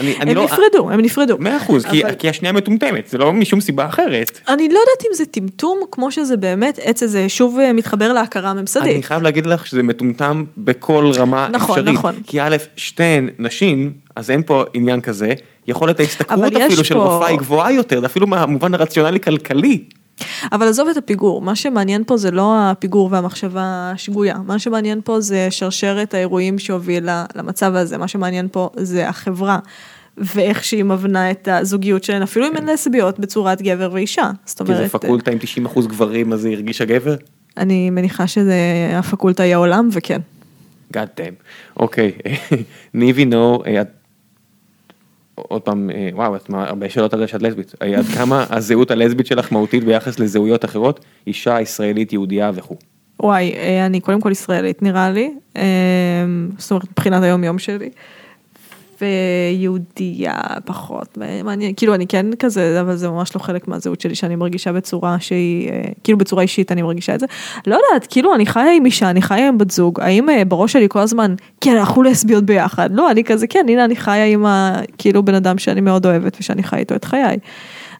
אני, 0.00 0.14
אני 0.20 0.30
הם 0.30 0.36
לא, 0.36 0.44
נפרדו, 0.44 0.90
הם 0.90 1.00
נפרדו. 1.00 1.36
מאה 1.38 1.56
אחוז, 1.56 1.86
כי, 1.86 2.04
אבל- 2.04 2.14
כי 2.14 2.28
השנייה 2.28 2.52
מטומטמת, 2.52 3.08
זה 3.08 3.18
לא 3.18 3.32
משום 3.32 3.60
סיבה 3.60 3.86
אחרת. 3.86 4.40
אני 4.48 4.68
לא 4.68 4.78
יודעת 4.78 5.04
אם 5.08 5.14
זה 5.14 5.26
טמטום 5.26 5.80
כמו 5.90 6.12
שזה 6.12 6.36
באמת 6.36 6.78
עץ 6.82 7.02
הזה 7.02 7.28
שוב 7.28 7.58
אה, 7.58 7.72
מתחבר 7.72 8.12
להכרה 8.12 8.50
אני 8.50 8.58
הממסדית. 8.58 9.04
חייב 9.04 9.22
להגיד 9.22 9.46
לך 9.46 9.66
שזה 9.66 9.82
מטומטם 9.82 10.44
בכל 10.58 11.10
רמה 11.16 11.48
נכון, 11.52 11.78
אפשרית, 11.78 11.94
נכון. 11.98 12.14
כי 12.26 12.40
א', 12.40 12.56
שתיהן 12.76 13.28
נשים, 13.38 13.92
אז 14.16 14.30
אין 14.30 14.42
פה 14.42 14.64
עניין 14.74 15.00
כזה, 15.00 15.32
יכולת 15.66 16.00
ההשתכרות 16.00 16.52
אפילו 16.66 16.84
של 16.84 16.94
פה- 16.94 17.04
רופאה 17.14 17.28
היא 17.28 17.38
גבוהה 17.38 17.72
יותר, 17.72 18.06
אפילו 18.06 18.26
מהמובן 18.26 18.74
הרציונלי 18.74 19.20
כלכלי. 19.20 19.84
אבל 20.52 20.68
עזוב 20.68 20.88
את 20.88 20.96
הפיגור, 20.96 21.40
מה 21.42 21.56
שמעניין 21.56 22.04
פה 22.06 22.16
זה 22.16 22.30
לא 22.30 22.54
הפיגור 22.70 23.08
והמחשבה 23.12 23.62
השגויה, 23.94 24.36
מה 24.46 24.58
שמעניין 24.58 25.00
פה 25.04 25.20
זה 25.20 25.46
שרשרת 25.50 26.14
האירועים 26.14 26.58
שהובילה 26.58 27.24
למצב 27.34 27.74
הזה, 27.74 27.98
מה 27.98 28.08
שמעניין 28.08 28.48
פה 28.52 28.70
זה 28.76 29.08
החברה. 29.08 29.58
ואיך 30.20 30.64
שהיא 30.64 30.84
מבנה 30.84 31.30
את 31.30 31.48
הזוגיות 31.52 32.04
שלהן, 32.04 32.22
אפילו 32.22 32.46
אם 32.46 32.56
הן 32.56 32.68
לסביות, 32.68 33.18
בצורת 33.18 33.62
גבר 33.62 33.90
ואישה. 33.92 34.30
זאת 34.46 34.58
כי 34.62 34.66
זה 34.66 34.72
אומרת, 34.74 34.92
פקולטה 34.92 35.30
עם 35.30 35.38
90% 35.66 35.86
גברים, 35.86 36.32
אז 36.32 36.44
היא 36.44 36.54
הרגישה 36.54 36.84
גבר? 36.84 37.14
אני 37.56 37.90
מניחה 37.90 38.26
שזה 38.26 38.54
הפקולטה 38.94 39.42
היא 39.42 39.54
העולם, 39.54 39.88
וכן. 39.92 40.20
God 40.94 41.20
damn. 41.20 41.42
אוקיי, 41.76 42.12
ניבי 42.94 43.24
נו, 43.24 43.62
אה, 43.66 43.80
את- 43.80 43.97
עוד 45.48 45.62
פעם, 45.62 45.90
אה, 45.90 46.08
וואו, 46.12 46.36
את 46.36 46.50
הרבה 46.50 46.90
שאלות 46.90 47.14
על 47.14 47.20
זה 47.20 47.26
שאת 47.26 47.42
לסבית. 47.42 47.74
אה, 47.82 47.98
עד 47.98 48.04
כמה 48.04 48.46
הזהות 48.50 48.90
הלסבית 48.90 49.26
שלך 49.26 49.52
מהותית 49.52 49.84
ביחס 49.84 50.18
לזהויות 50.18 50.64
אחרות? 50.64 51.04
אישה, 51.26 51.60
ישראלית, 51.60 52.12
יהודייה 52.12 52.50
וכו'. 52.54 52.76
וואי, 53.22 53.52
אה, 53.56 53.86
אני 53.86 54.00
קודם 54.00 54.20
כל 54.20 54.30
ישראלית 54.32 54.82
נראה 54.82 55.10
לי, 55.10 55.34
זאת 56.58 56.70
אומרת 56.70 56.90
מבחינת 56.90 57.22
היום 57.22 57.44
יום 57.44 57.58
שלי, 57.58 57.90
ויהודייה 59.00 60.34
פחות, 60.64 61.18
מעניין, 61.44 61.72
כאילו 61.76 61.94
אני 61.94 62.06
כן 62.06 62.26
כזה, 62.38 62.80
אבל 62.80 62.96
זה 62.96 63.08
ממש 63.08 63.36
לא 63.36 63.40
חלק 63.40 63.68
מהזהות 63.68 64.00
שלי 64.00 64.14
שאני 64.14 64.36
מרגישה 64.36 64.72
בצורה 64.72 65.16
שהיא, 65.20 65.70
אה, 65.70 65.82
כאילו 66.04 66.18
בצורה 66.18 66.42
אישית 66.42 66.72
אני 66.72 66.82
מרגישה 66.82 67.14
את 67.14 67.20
זה. 67.20 67.26
לא 67.66 67.76
יודעת, 67.76 68.06
כאילו 68.10 68.34
אני 68.34 68.46
חיה 68.46 68.72
עם 68.76 68.86
אישה, 68.86 69.10
אני 69.10 69.22
חיה 69.22 69.48
עם 69.48 69.58
בת 69.58 69.70
זוג, 69.70 70.00
האם 70.00 70.30
אה, 70.30 70.44
בראש 70.44 70.72
שלי 70.72 70.86
כל 70.88 70.98
הזמן, 70.98 71.34
כן, 71.60 71.76
אנחנו 71.76 72.02
לסביות 72.02 72.44
ביחד, 72.44 72.90
לא, 72.92 73.10
אני 73.10 73.24
כזה, 73.24 73.46
כן, 73.46 73.66
הנה 73.68 73.84
אני 73.84 73.96
חיה 73.96 74.24
עם 74.24 74.46
ה... 74.46 74.80
כאילו 74.98 75.22
בן 75.22 75.34
אדם 75.34 75.58
שאני 75.58 75.80
מאוד 75.80 76.06
אוהבת 76.06 76.36
ושאני 76.40 76.62
חיה 76.62 76.78
איתו 76.78 76.94
את 76.94 77.04
חיי. 77.04 77.38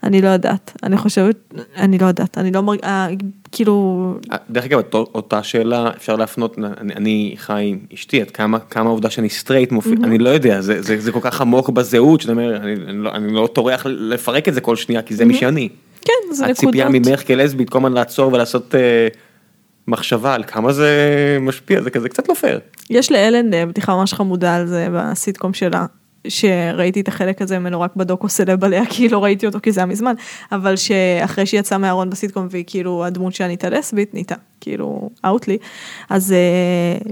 אני 0.02 0.22
לא 0.22 0.28
יודעת, 0.28 0.76
אני 0.82 0.96
חושבת, 0.96 1.54
אני 1.76 1.98
לא 1.98 2.06
יודעת, 2.06 2.38
אני 2.38 2.52
לא 2.52 2.62
מרגישה, 2.62 3.06
כאילו, 3.52 4.14
אה, 4.32 4.36
דרך 4.50 4.64
אגב, 4.64 4.80
אותה 4.94 5.42
שאלה 5.42 5.90
אפשר 5.96 6.16
להפנות, 6.16 6.58
אני, 6.58 6.94
אני 6.94 7.34
חי 7.36 7.64
עם 7.64 7.78
אשתי, 7.94 8.20
עד 8.20 8.30
כמה, 8.30 8.58
כמה 8.58 8.88
העובדה 8.88 9.10
שאני 9.10 9.28
סטרייט 9.28 9.72
מופיע, 9.72 9.92
אני 10.04 10.18
לא 10.18 10.28
יודע, 10.28 10.60
זה, 10.60 10.82
זה, 10.82 11.00
זה 11.00 11.12
כל 11.12 11.20
כך 11.22 11.40
עמוק 11.40 11.70
בזהות, 11.70 12.20
שאתה 12.20 12.32
אומר, 12.32 12.56
אני, 12.56 12.72
אני, 12.72 12.98
לא, 12.98 13.10
אני 13.14 13.32
לא 13.32 13.48
טורח 13.52 13.86
לפרק 13.86 14.48
את 14.48 14.54
זה 14.54 14.60
כל 14.60 14.76
שנייה, 14.76 15.02
כי 15.02 15.14
זה 15.14 15.24
מי 15.24 15.34
שאני. 15.34 15.68
כן, 16.00 16.12
זה 16.32 16.46
נקודות. 16.46 16.58
הציפייה 16.58 16.88
ממך 16.88 17.26
כלסבית, 17.26 17.70
כל 17.70 17.78
הזמן 17.78 17.92
לעצור 17.92 18.32
ולעשות 18.32 18.74
אה, 18.74 19.08
מחשבה 19.88 20.34
על 20.34 20.44
כמה 20.44 20.72
זה 20.72 20.88
משפיע, 21.40 21.82
זה 21.82 21.90
כזה 21.90 22.08
קצת 22.08 22.28
לא 22.28 22.34
פייר. 22.34 22.60
יש 22.90 23.12
לאלן 23.12 23.54
אה, 23.54 23.66
בדיחה 23.66 23.94
ממש 23.94 24.14
חמודה 24.14 24.56
על 24.56 24.66
זה 24.66 24.88
בסיטקום 24.92 25.54
שלה. 25.54 25.86
שראיתי 26.28 27.00
את 27.00 27.08
החלק 27.08 27.42
הזה 27.42 27.58
ממנו 27.58 27.80
רק 27.80 27.96
בדוקו 27.96 28.28
סלב 28.28 28.64
עליה, 28.64 28.82
כי 28.90 29.08
לא 29.08 29.24
ראיתי 29.24 29.46
אותו 29.46 29.58
כי 29.62 29.72
זה 29.72 29.80
היה 29.80 29.86
מזמן, 29.86 30.14
אבל 30.52 30.76
שאחרי 30.76 31.46
שהיא 31.46 31.60
יצאה 31.60 31.78
מהארון 31.78 32.10
בסיטקום 32.10 32.46
והיא 32.50 32.64
כאילו 32.66 33.04
הדמות 33.04 33.34
שלה 33.34 33.46
נהייתה 33.46 33.68
לסבית, 33.70 34.14
נהייתה 34.14 34.34
כאילו 34.60 35.10
outly, 35.24 35.58
אז 36.10 36.32
אה, 36.32 36.38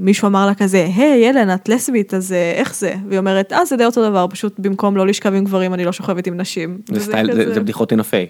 מישהו 0.01 0.29
אמר 0.29 0.47
לה 0.47 0.55
כזה, 0.55 0.89
היי 0.97 1.31
אלן 1.31 1.55
את 1.55 1.69
לסבית 1.69 2.15
אז 2.15 2.33
אה, 2.33 2.53
איך 2.57 2.75
זה? 2.75 2.95
והיא 3.09 3.19
אומרת, 3.19 3.53
אה 3.53 3.65
זה 3.65 3.77
די 3.77 3.85
אותו 3.85 4.09
דבר, 4.11 4.27
פשוט 4.31 4.55
במקום 4.59 4.97
לא 4.97 5.07
לשכב 5.07 5.35
עם 5.35 5.45
גברים 5.45 5.75
אני 5.75 5.85
לא 5.85 5.93
שוכבת 5.93 6.27
עם 6.27 6.37
נשים. 6.41 6.79
זה 6.93 7.01
סטייל, 7.01 7.27
זה, 7.35 7.43
כזה- 7.43 7.55
זה 7.55 7.61
בדיחות 7.61 7.89
טינה 7.89 8.08
פיי, 8.08 8.27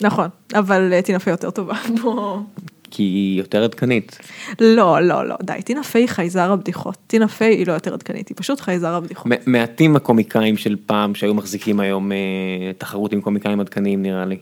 נכון, 0.00 0.28
אבל 0.54 0.92
אה, 0.92 1.02
טינה 1.02 1.18
פיי 1.18 1.30
יותר 1.30 1.50
טובה. 1.50 1.74
כי 2.94 3.02
היא 3.02 3.38
יותר 3.38 3.64
עדכנית. 3.64 4.18
לא, 4.60 5.00
לא, 5.00 5.28
לא, 5.28 5.36
די, 5.42 5.62
טינה 5.64 5.82
פיי 5.82 6.08
חייזר 6.08 6.52
הבדיחות. 6.52 6.96
טינה 7.06 7.28
פיי 7.28 7.54
היא 7.54 7.66
לא 7.66 7.72
יותר 7.72 7.94
עדכנית, 7.94 8.28
היא 8.28 8.36
פשוט 8.36 8.60
חייזר 8.60 8.94
הבדיחות. 8.94 9.26
מעטים 9.46 9.96
הקומיקאים 9.96 10.56
של 10.56 10.76
פעם 10.86 11.14
שהיו 11.14 11.34
מחזיקים 11.34 11.80
היום 11.80 12.12
אה, 12.12 12.16
תחרות 12.78 13.12
עם 13.12 13.20
קומיקאים 13.20 13.60
עדכניים 13.60 14.02
נראה 14.02 14.24
לי. 14.24 14.36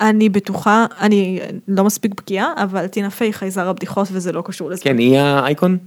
אני 0.00 0.28
בטוחה, 0.28 0.86
אני 1.00 1.40
לא 1.68 1.84
מספיק 1.84 2.14
בקיאה, 2.14 2.52
אבל 2.56 2.86
טינה 2.86 3.10
פיי 3.10 3.32
חייזר 3.32 3.68
הבדיחות 3.68 4.08
וזה 4.12 4.32
לא 4.32 4.42
קשור 4.46 4.70
לזה. 4.70 4.82
כן, 4.82 4.98
היא 4.98 5.18
האייקון? 5.18 5.78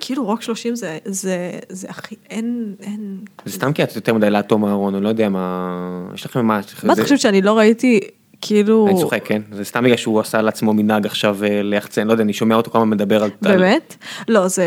כאילו 0.00 0.24
רוק 0.24 0.42
30 0.42 0.76
זה, 0.76 0.98
זה, 1.04 1.36
זה 1.68 1.86
הכי, 1.90 2.14
אין, 2.30 2.74
אין. 2.80 3.18
זה 3.44 3.52
סתם 3.52 3.72
כי 3.72 3.82
את 3.82 3.96
יותר 3.96 4.14
מדי 4.14 4.30
לאטום 4.30 4.64
אהרון, 4.64 4.94
אני 4.94 5.04
לא 5.04 5.08
יודע 5.08 5.28
מה, 5.28 5.78
יש 6.14 6.26
לכם 6.26 6.46
מה, 6.46 6.60
מה 6.84 6.92
אתה 6.92 6.94
זה- 6.94 7.02
חושב 7.02 7.16
שאני 7.16 7.42
לא 7.42 7.58
ראיתי, 7.58 8.00
כאילו, 8.42 8.86
אני 8.90 9.00
צוחק, 9.00 9.22
כן, 9.24 9.42
זה 9.52 9.64
סתם 9.64 9.84
בגלל 9.84 9.96
שהוא 9.96 10.20
עשה 10.20 10.42
לעצמו 10.42 10.74
מנהג 10.74 11.06
עכשיו 11.06 11.44
אה, 11.44 11.62
ליחצן, 11.62 12.06
לא 12.06 12.12
יודע, 12.12 12.24
אני 12.24 12.32
שומע 12.32 12.54
אותו 12.54 12.70
הזמן 12.74 12.90
מדבר 12.90 13.24
על... 13.24 13.30
באמת? 13.42 13.96
לא, 14.28 14.48
זה, 14.48 14.64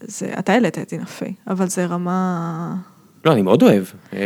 זה, 0.00 0.26
אתה 0.38 0.52
העלית 0.52 0.78
את 0.78 0.88
טינה 0.88 1.06
פיי, 1.06 1.32
אבל 1.48 1.68
זה 1.68 1.86
רמה, 1.86 2.74
לא, 3.24 3.32
אני 3.32 3.42
מאוד 3.42 3.62
אוהב. 3.62 3.84
אה, 4.12 4.18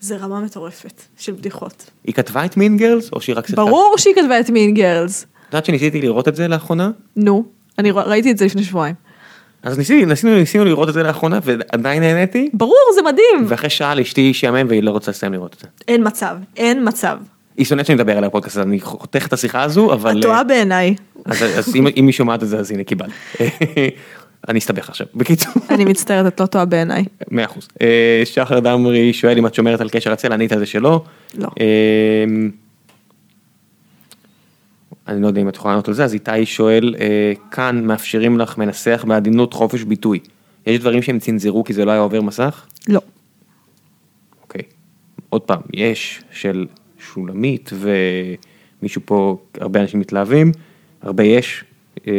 זה 0.00 0.16
רמה 0.16 0.40
מטורפת 0.40 1.02
של 1.16 1.32
בדיחות. 1.32 1.90
היא 2.04 2.14
כתבה 2.14 2.44
את 2.44 2.56
מין 2.56 2.76
גרלס, 2.76 3.12
או 3.12 3.20
שהיא 3.20 3.36
רק? 3.36 3.50
ברור 3.50 3.94
שהיא 3.98 4.14
כתבה 4.14 4.40
את 4.40 4.50
מין 4.50 4.74
גרלס. 4.74 5.22
את 5.22 5.54
יודעת 5.54 5.64
שניסיתי 5.64 6.00
לראות 6.00 6.28
את 6.28 6.36
זה 6.36 6.48
לאחרונה? 6.48 6.90
נו, 7.16 7.44
אני 7.78 7.90
ראיתי 7.90 8.30
את 8.30 8.38
זה 8.38 8.44
לפני 8.44 8.64
שבועיים. 8.64 8.94
אז 9.62 9.78
ניסיתי, 9.78 10.06
ניסינו, 10.06 10.34
ניסינו 10.34 10.64
לראות 10.64 10.88
את 10.88 10.94
זה 10.94 11.02
לאחרונה, 11.02 11.38
ועדיין 11.42 12.02
נהניתי, 12.02 12.50
ברור, 12.54 12.90
זה 12.94 13.02
מדהים. 13.02 13.46
ואחרי 13.48 13.70
שעה 13.70 13.94
לאשתי 13.94 14.34
שיאמן 14.34 14.66
והיא 14.68 14.82
לא 14.82 14.90
רוצה 14.90 15.10
לסיים 15.10 15.32
לראות 15.32 15.54
את 15.54 15.60
זה. 15.60 15.66
אין 15.88 16.06
מצב, 16.06 16.36
אין 16.56 16.88
מצב. 16.88 17.18
היא 17.56 17.66
שונאת 17.66 17.86
שאני 17.86 17.96
מדבר 17.96 18.16
עליה 18.16 18.28
בפודקאסט, 18.28 18.58
אני 18.58 18.80
חותך 18.80 19.26
את 19.26 19.32
השיחה 19.32 19.62
הזו, 19.62 19.92
אבל... 19.92 20.18
את 20.18 20.22
טועה 20.22 20.44
בעיניי. 20.44 20.94
אז, 21.24 21.76
אם, 21.76 21.86
אם 21.96 22.06
היא 22.06 22.12
שומעת 22.12 22.42
את 22.42 22.48
זה, 22.48 22.58
אז 22.58 22.70
הנה 22.70 22.84
קיבלת. 22.84 23.10
אני 24.48 24.58
אסתבך 24.58 24.88
עכשיו. 24.88 25.06
בקיצור, 25.14 25.52
אני 25.70 25.84
מצטערת, 25.84 26.34
את 26.34 26.40
לא 26.40 26.46
טועה 26.46 26.64
בעיניי. 26.64 27.04
מאה 27.30 27.44
אחוז. 27.44 27.68
אה, 27.82 28.22
שחר 28.24 28.60
דמרי 28.60 29.12
שואל 29.12 29.38
אם 29.38 29.46
את 29.46 29.54
שומרת 29.54 29.80
על 29.80 29.88
קשר 29.88 30.12
הצל, 30.12 30.32
ענית 30.32 30.52
על 30.52 30.58
זה 30.58 30.66
שלא. 30.66 31.04
לא. 31.38 31.48
אה, 31.60 32.24
אני 35.08 35.22
לא 35.22 35.26
יודע 35.26 35.40
אם 35.40 35.48
את 35.48 35.56
יכולה 35.56 35.74
לענות 35.74 35.88
על 35.88 35.94
זה, 35.94 36.04
אז 36.04 36.14
איתי 36.14 36.46
שואל, 36.46 36.94
אה, 37.00 37.32
כאן 37.50 37.84
מאפשרים 37.84 38.38
לך 38.38 38.58
מנסח 38.58 39.04
בעדינות 39.08 39.54
חופש 39.54 39.82
ביטוי. 39.82 40.18
יש 40.66 40.78
דברים 40.80 41.02
שהם 41.02 41.18
צנזרו 41.18 41.64
כי 41.64 41.72
זה 41.72 41.84
לא 41.84 41.90
היה 41.90 42.00
עובר 42.00 42.20
מסך? 42.20 42.66
לא. 42.88 43.00
אוקיי. 44.42 44.62
עוד 45.28 45.42
פעם, 45.42 45.60
יש 45.72 46.22
של 46.30 46.66
שולמית 47.14 47.70
ומישהו 47.72 49.02
פה, 49.04 49.36
הרבה 49.60 49.80
אנשים 49.80 50.00
מתלהבים, 50.00 50.52
הרבה 51.02 51.24
יש, 51.24 51.64
אה, 52.06 52.12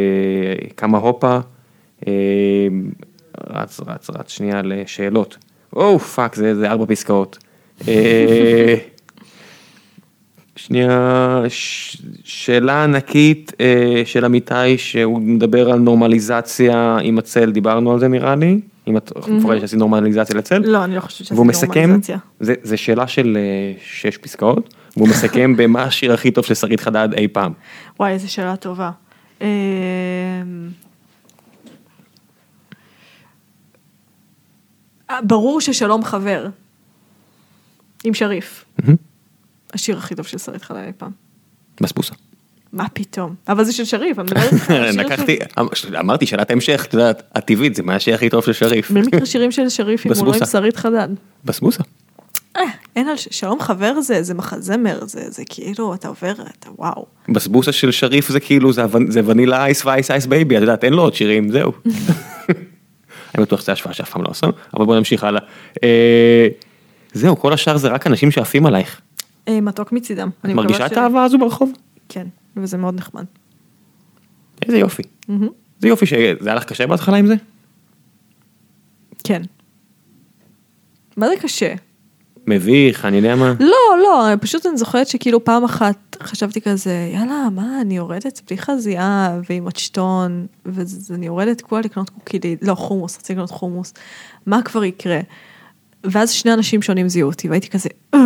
כמה 0.78 0.98
הופה, 0.98 1.40
אה, 2.08 2.14
רץ, 3.50 3.80
רץ, 3.88 4.10
רץ 4.10 4.30
שנייה 4.30 4.62
לשאלות. 4.62 5.38
oh 5.76 6.00
fuck, 6.00 6.36
זה, 6.36 6.56
זה 6.56 6.72
ארבע 6.72 6.86
פסקאות. 6.86 7.38
אה, 7.88 8.76
שנייה, 10.56 11.42
ש... 11.48 11.98
שאלה 12.24 12.84
ענקית 12.84 13.52
אה, 13.60 14.02
של 14.06 14.26
אמיתי 14.26 14.78
שהוא 14.78 15.22
מדבר 15.22 15.72
על 15.72 15.80
נורמליזציה 15.80 16.98
עם 17.02 17.18
הצל, 17.18 17.52
דיברנו 17.52 17.92
על 17.92 18.00
זה 18.00 18.08
נראה 18.08 18.36
לי, 18.36 18.60
אם 18.88 18.98
את 18.98 19.12
מפורשת 19.28 19.62
שעשית 19.62 19.80
נורמליזציה 19.80 20.36
לצל. 20.36 20.62
לא, 20.66 20.84
אני 20.84 20.96
לא 20.96 21.00
חושבת 21.00 21.28
שזה 21.28 21.36
והוא 21.36 21.46
מסכם, 21.46 21.82
נורמליזציה. 21.82 22.18
זה, 22.40 22.54
זה 22.64 22.78
שאלה 22.78 23.08
של 23.08 23.38
אה, 23.38 23.74
שש 23.86 24.18
פסקאות, 24.18 24.74
והוא 24.98 25.08
מסכם 25.10 25.56
במה 25.58 25.84
השיר 25.84 26.14
הכי 26.14 26.32
טוב 26.32 26.46
של 26.46 26.54
שרית 26.56 26.80
חדד 26.82 27.10
אי 27.18 27.28
פעם. 27.28 27.54
וואי, 28.00 28.12
איזה 28.12 28.28
שאלה 28.28 28.56
טובה. 28.56 28.92
אמ, 29.42 29.48
אה, 35.10 35.22
ברור 35.22 35.62
ששלום 35.62 36.04
חבר. 36.04 36.48
עם 38.04 38.14
שריף. 38.14 38.66
השיר 39.74 39.98
הכי 39.98 40.16
טוב 40.16 40.26
של 40.28 40.38
שרית 40.38 40.62
חדד 40.64 40.84
אי 40.88 40.92
פעם. 40.98 41.12
בסבוסה. 41.82 42.14
מה 42.74 42.90
פתאום? 42.94 43.36
אבל 43.48 43.64
זה 43.64 43.74
של 43.74 43.86
שריף, 43.86 44.20
אני 44.20 44.26
מדברת 44.26 44.54
איתך 44.54 44.70
על 44.72 44.84
השיר 44.84 45.02
לקחתי, 45.06 45.38
של- 45.74 45.96
אמרתי 45.98 46.26
שאלת 46.26 46.52
המשך, 46.52 46.86
את 46.90 46.94
יודעת, 46.94 47.24
הטבעית, 47.36 47.76
זה 47.76 47.84
מה 47.84 47.96
השיר 47.96 48.16
הכי 48.16 48.30
טוב 48.30 48.44
של 48.44 48.54
שריף. 48.54 48.92
במקרה 48.92 49.26
שירים 49.26 49.52
של 49.52 49.70
שריף 49.70 50.06
אם 50.06 50.12
הוא 50.12 50.26
לא 50.28 50.34
עם. 50.34 50.46
שרית 50.46 50.76
חדד. 50.78 51.08
בסבוסה. 51.46 51.84
אין 52.96 53.08
על 53.08 53.18
ש- 53.18 53.28
שלום 53.32 53.60
חבר 53.62 54.02
זה, 54.02 54.24
זה 54.24 54.34
מחזמר, 54.34 55.00
זה, 55.06 55.32
זה 55.32 55.44
כאילו, 55.50 55.94
אתה 55.94 56.08
עובר, 56.08 56.34
אתה 56.60 56.70
וואו. 56.78 57.06
בסבוסה 57.30 57.72
של 57.72 57.92
שריף 57.92 58.30
זה 58.30 58.40
כאילו, 58.40 58.74
זה 58.74 58.84
זה 59.10 59.22
ונילה 59.26 59.66
אייס 59.66 59.86
ו 59.86 59.92
Ice 59.92 60.12
Ice 60.12 60.26
Baby, 60.26 60.58
את 60.58 60.62
יודעת, 60.62 60.84
אין 60.84 60.94
לו 60.94 61.02
עוד 61.02 61.14
שירים, 61.14 61.52
זהו. 61.52 61.72
אני 63.36 63.44
בטוח 63.44 63.62
שזו 63.62 63.72
השוואה 63.72 63.94
שאף 63.94 64.10
פעם 64.10 64.22
לא 64.24 64.28
עשו, 64.32 64.48
אבל 64.74 64.86
בוא 64.86 64.96
נמשיך 64.98 65.24
הלאה. 65.24 65.42
אה, 65.84 66.48
זהו, 67.14 67.40
כל 67.40 67.54
השאר 67.54 67.78
זה 67.78 67.88
רק 67.88 68.08
אנשים 68.08 68.32
שעפים 68.32 68.66
עלייך. 68.66 69.02
אה, 69.48 69.62
מתוק 69.62 69.92
מצידם. 69.92 70.30
את 70.42 70.46
מרגישה 70.46 70.86
את 70.86 70.98
האהבה 70.98 71.24
הזו 71.24 71.38
ברחוב? 71.38 71.72
כן, 72.10 72.28
וזה 72.58 72.78
מאוד 72.78 72.96
נחמד. 72.96 73.26
איזה 74.66 74.78
יופי. 74.78 75.04
מהמם. 75.28 75.48
זה 75.80 75.88
יופי 75.88 76.06
שזה 76.06 76.34
היה 76.46 76.56
לך 76.56 76.64
קשה 76.64 76.88
בהתחלה 76.88 77.18
עם 77.18 77.28
זה? 77.28 77.36
כן. 79.24 79.42
מה 81.18 81.28
זה 81.28 81.34
קשה? 81.42 81.74
מביך, 82.48 83.06
אני 83.06 83.18
יודע 83.18 83.36
מה. 83.36 83.54
לא, 83.60 83.98
לא, 84.04 84.36
פשוט 84.42 84.66
אני 84.66 84.78
זוכרת 84.78 85.08
שכאילו 85.08 85.44
פעם 85.44 85.64
אחת 85.64 86.18
חשבתי 86.24 86.62
כזה, 86.62 87.10
יאללה, 87.14 87.48
מה, 87.52 87.82
אני 87.82 87.98
יורדת 87.98 88.42
בלי 88.48 88.58
חזייה 88.58 89.40
ועם 89.50 89.66
מצ'טון, 89.66 90.46
ואני 90.66 91.26
יורדת 91.26 91.62
כולה 91.62 91.82
לקנות 91.82 92.10
קוקילית, 92.10 92.60
לא, 92.62 92.76
חומוס, 92.76 93.18
רציתי 93.18 93.34
לקנות 93.34 93.52
חומוס, 93.52 93.94
מה 94.46 94.62
כבר 94.62 94.84
יקרה? 94.84 95.20
ואז 96.04 96.32
שני 96.32 96.54
אנשים 96.54 96.82
שונים 96.82 97.10
זיהו 97.10 97.30
אותי, 97.30 97.50
והייתי 97.50 97.70
כזה, 97.70 97.90
"אה", 98.14 98.20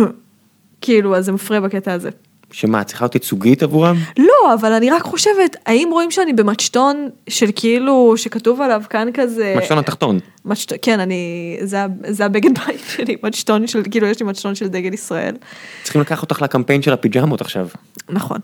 כאילו, 0.80 1.16
אז 1.16 1.24
זה 1.24 1.32
מפריע 1.32 1.60
בקטע 1.60 1.92
הזה. 1.92 2.10
שמה, 2.52 2.80
את 2.80 2.86
צריכה 2.86 3.04
להיות 3.04 3.14
ייצוגית 3.14 3.62
עבורם? 3.62 3.96
לא, 4.18 4.54
אבל 4.54 4.72
אני 4.72 4.90
רק 4.90 5.02
חושבת, 5.02 5.56
האם 5.66 5.88
רואים 5.92 6.10
שאני 6.10 6.32
במצ'טון 6.32 7.08
של 7.28 7.46
כאילו, 7.56 8.14
שכתוב 8.16 8.60
עליו 8.60 8.82
כאן 8.90 9.08
כזה... 9.14 9.54
מצ'טון 9.58 9.78
התחתון. 9.78 10.18
מצ'ט... 10.44 10.72
כן, 10.82 11.00
אני, 11.00 11.56
זה, 11.62 11.78
זה 12.06 12.24
הבגד 12.24 12.58
בית 12.58 12.80
שלי, 12.88 13.16
מצ'טון 13.22 13.66
של, 13.66 13.82
כאילו 13.90 14.06
יש 14.06 14.20
לי 14.20 14.26
מצ'טון 14.26 14.54
של 14.54 14.68
דגל 14.68 14.94
ישראל. 14.94 15.34
צריכים 15.82 16.00
לקחת 16.00 16.22
אותך 16.22 16.42
לקמפיין 16.42 16.82
של 16.82 16.92
הפיג'מות 16.92 17.40
עכשיו. 17.40 17.68
נכון. 18.08 18.38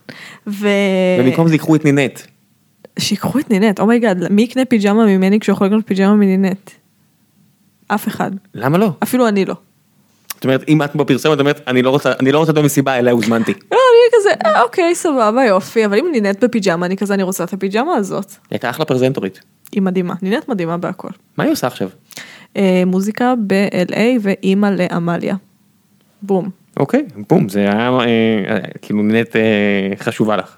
ו... 0.46 0.68
ובמקום 1.20 1.48
זה 1.48 1.54
ייקחו 1.54 1.74
את 1.74 1.84
נינט. 1.84 2.20
שיקחו 2.98 3.38
את 3.38 3.50
נינט, 3.50 3.80
oh 3.80 3.93
my 3.93 4.06
god, 4.06 4.32
מי 4.32 4.42
יקנה 4.42 4.64
פיג'מה 4.64 5.06
ממני 5.06 5.40
כשהוא 5.40 5.54
יכול 5.54 5.66
לקנות 5.66 5.86
פיג'מה 5.86 6.14
מנינט? 6.14 6.70
אף 7.88 8.08
אחד. 8.08 8.30
למה 8.54 8.78
לא? 8.78 8.90
אפילו 9.02 9.28
אני 9.28 9.44
לא. 9.44 9.54
זאת 10.34 10.44
אומרת, 10.44 10.64
אם 10.68 10.82
את 10.82 10.96
בפרסומת, 10.96 11.34
את 11.34 11.40
אומרת, 11.40 11.60
אני 11.66 11.82
לא 11.82 11.90
רוצה, 11.90 12.12
אני 12.20 12.32
לא 12.32 12.38
רוצה 12.38 12.52
להיות 12.52 12.62
במסיבה, 12.62 12.98
אליה 12.98 13.12
הוזמנתי. 13.12 13.52
לא, 13.72 13.78
כזה, 14.12 14.30
אה, 14.44 14.62
אוקיי, 14.62 14.94
סבבה, 14.94 15.44
יופי, 15.44 15.86
אבל 15.86 15.98
אם 15.98 16.06
נינט 16.12 16.44
בפיג'מה, 16.44 16.86
אני 16.86 16.96
כזה, 16.96 17.14
אני 17.14 17.22
רוצה 17.22 17.44
את 17.44 17.52
הפיג'מה 17.52 17.94
הזאת. 17.94 18.30
היא 18.30 18.38
הייתה 18.50 18.70
אחלה 18.70 18.84
פרזנטורית. 18.84 19.40
היא 19.72 19.82
מדהימה, 19.82 20.14
נינט 20.22 20.48
מדהימה 20.48 20.76
בהכל. 20.76 21.08
מה 21.36 21.44
היא 21.44 21.52
עושה 21.52 21.66
עכשיו? 21.66 21.88
אה, 22.56 22.82
מוזיקה 22.86 23.34
ב-LA 23.46 23.98
ואימא 24.20 24.66
לעמליה. 24.66 25.36
בום. 26.22 26.50
אוקיי, 26.76 27.04
בום, 27.28 27.48
זה 27.48 27.60
היה 27.60 27.90
אה, 28.00 28.58
כאילו 28.82 29.02
נינט 29.02 29.36
אה, 29.36 29.42
חשובה 29.96 30.36
לך. 30.36 30.56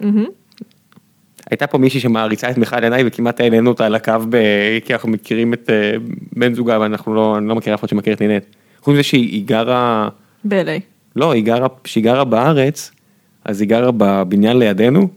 הייתה 1.51 1.67
פה 1.67 1.79
מישהי 1.79 2.01
שמעריצה 2.01 2.51
את 2.51 2.59
מיכל 2.59 2.85
עיניי 2.85 3.03
וכמעט 3.07 3.41
העלינו 3.41 3.71
אותה 3.71 3.87
על 3.87 3.95
הקו, 3.95 4.13
ב... 4.29 4.37
כי 4.85 4.93
אנחנו 4.93 5.09
מכירים 5.09 5.55
את 5.55 5.71
בן 6.37 6.55
זוגה 6.55 6.81
ואנחנו 6.81 7.15
לא, 7.15 7.39
אני 7.39 7.49
לא 7.49 7.55
מכיר 7.55 7.75
אף 7.75 7.81
אחד 7.81 7.89
שמכיר 7.89 8.15
את 8.15 8.21
נינט. 8.21 8.45
חוץ 8.81 8.95
מזה 8.95 9.03
שהיא 9.03 9.31
היא 9.31 9.45
גרה, 9.47 10.09
ב-LA. 10.45 10.81
לא, 11.17 11.33
היא 11.33 11.45
גרה, 11.45 11.69
כשהיא 11.85 12.05
גרה 12.05 12.25
בארץ, 12.25 12.91
אז 13.47 13.61
היא 13.61 13.69
גרה 13.69 13.91
בבניין 13.97 14.59
לידינו. 14.59 15.09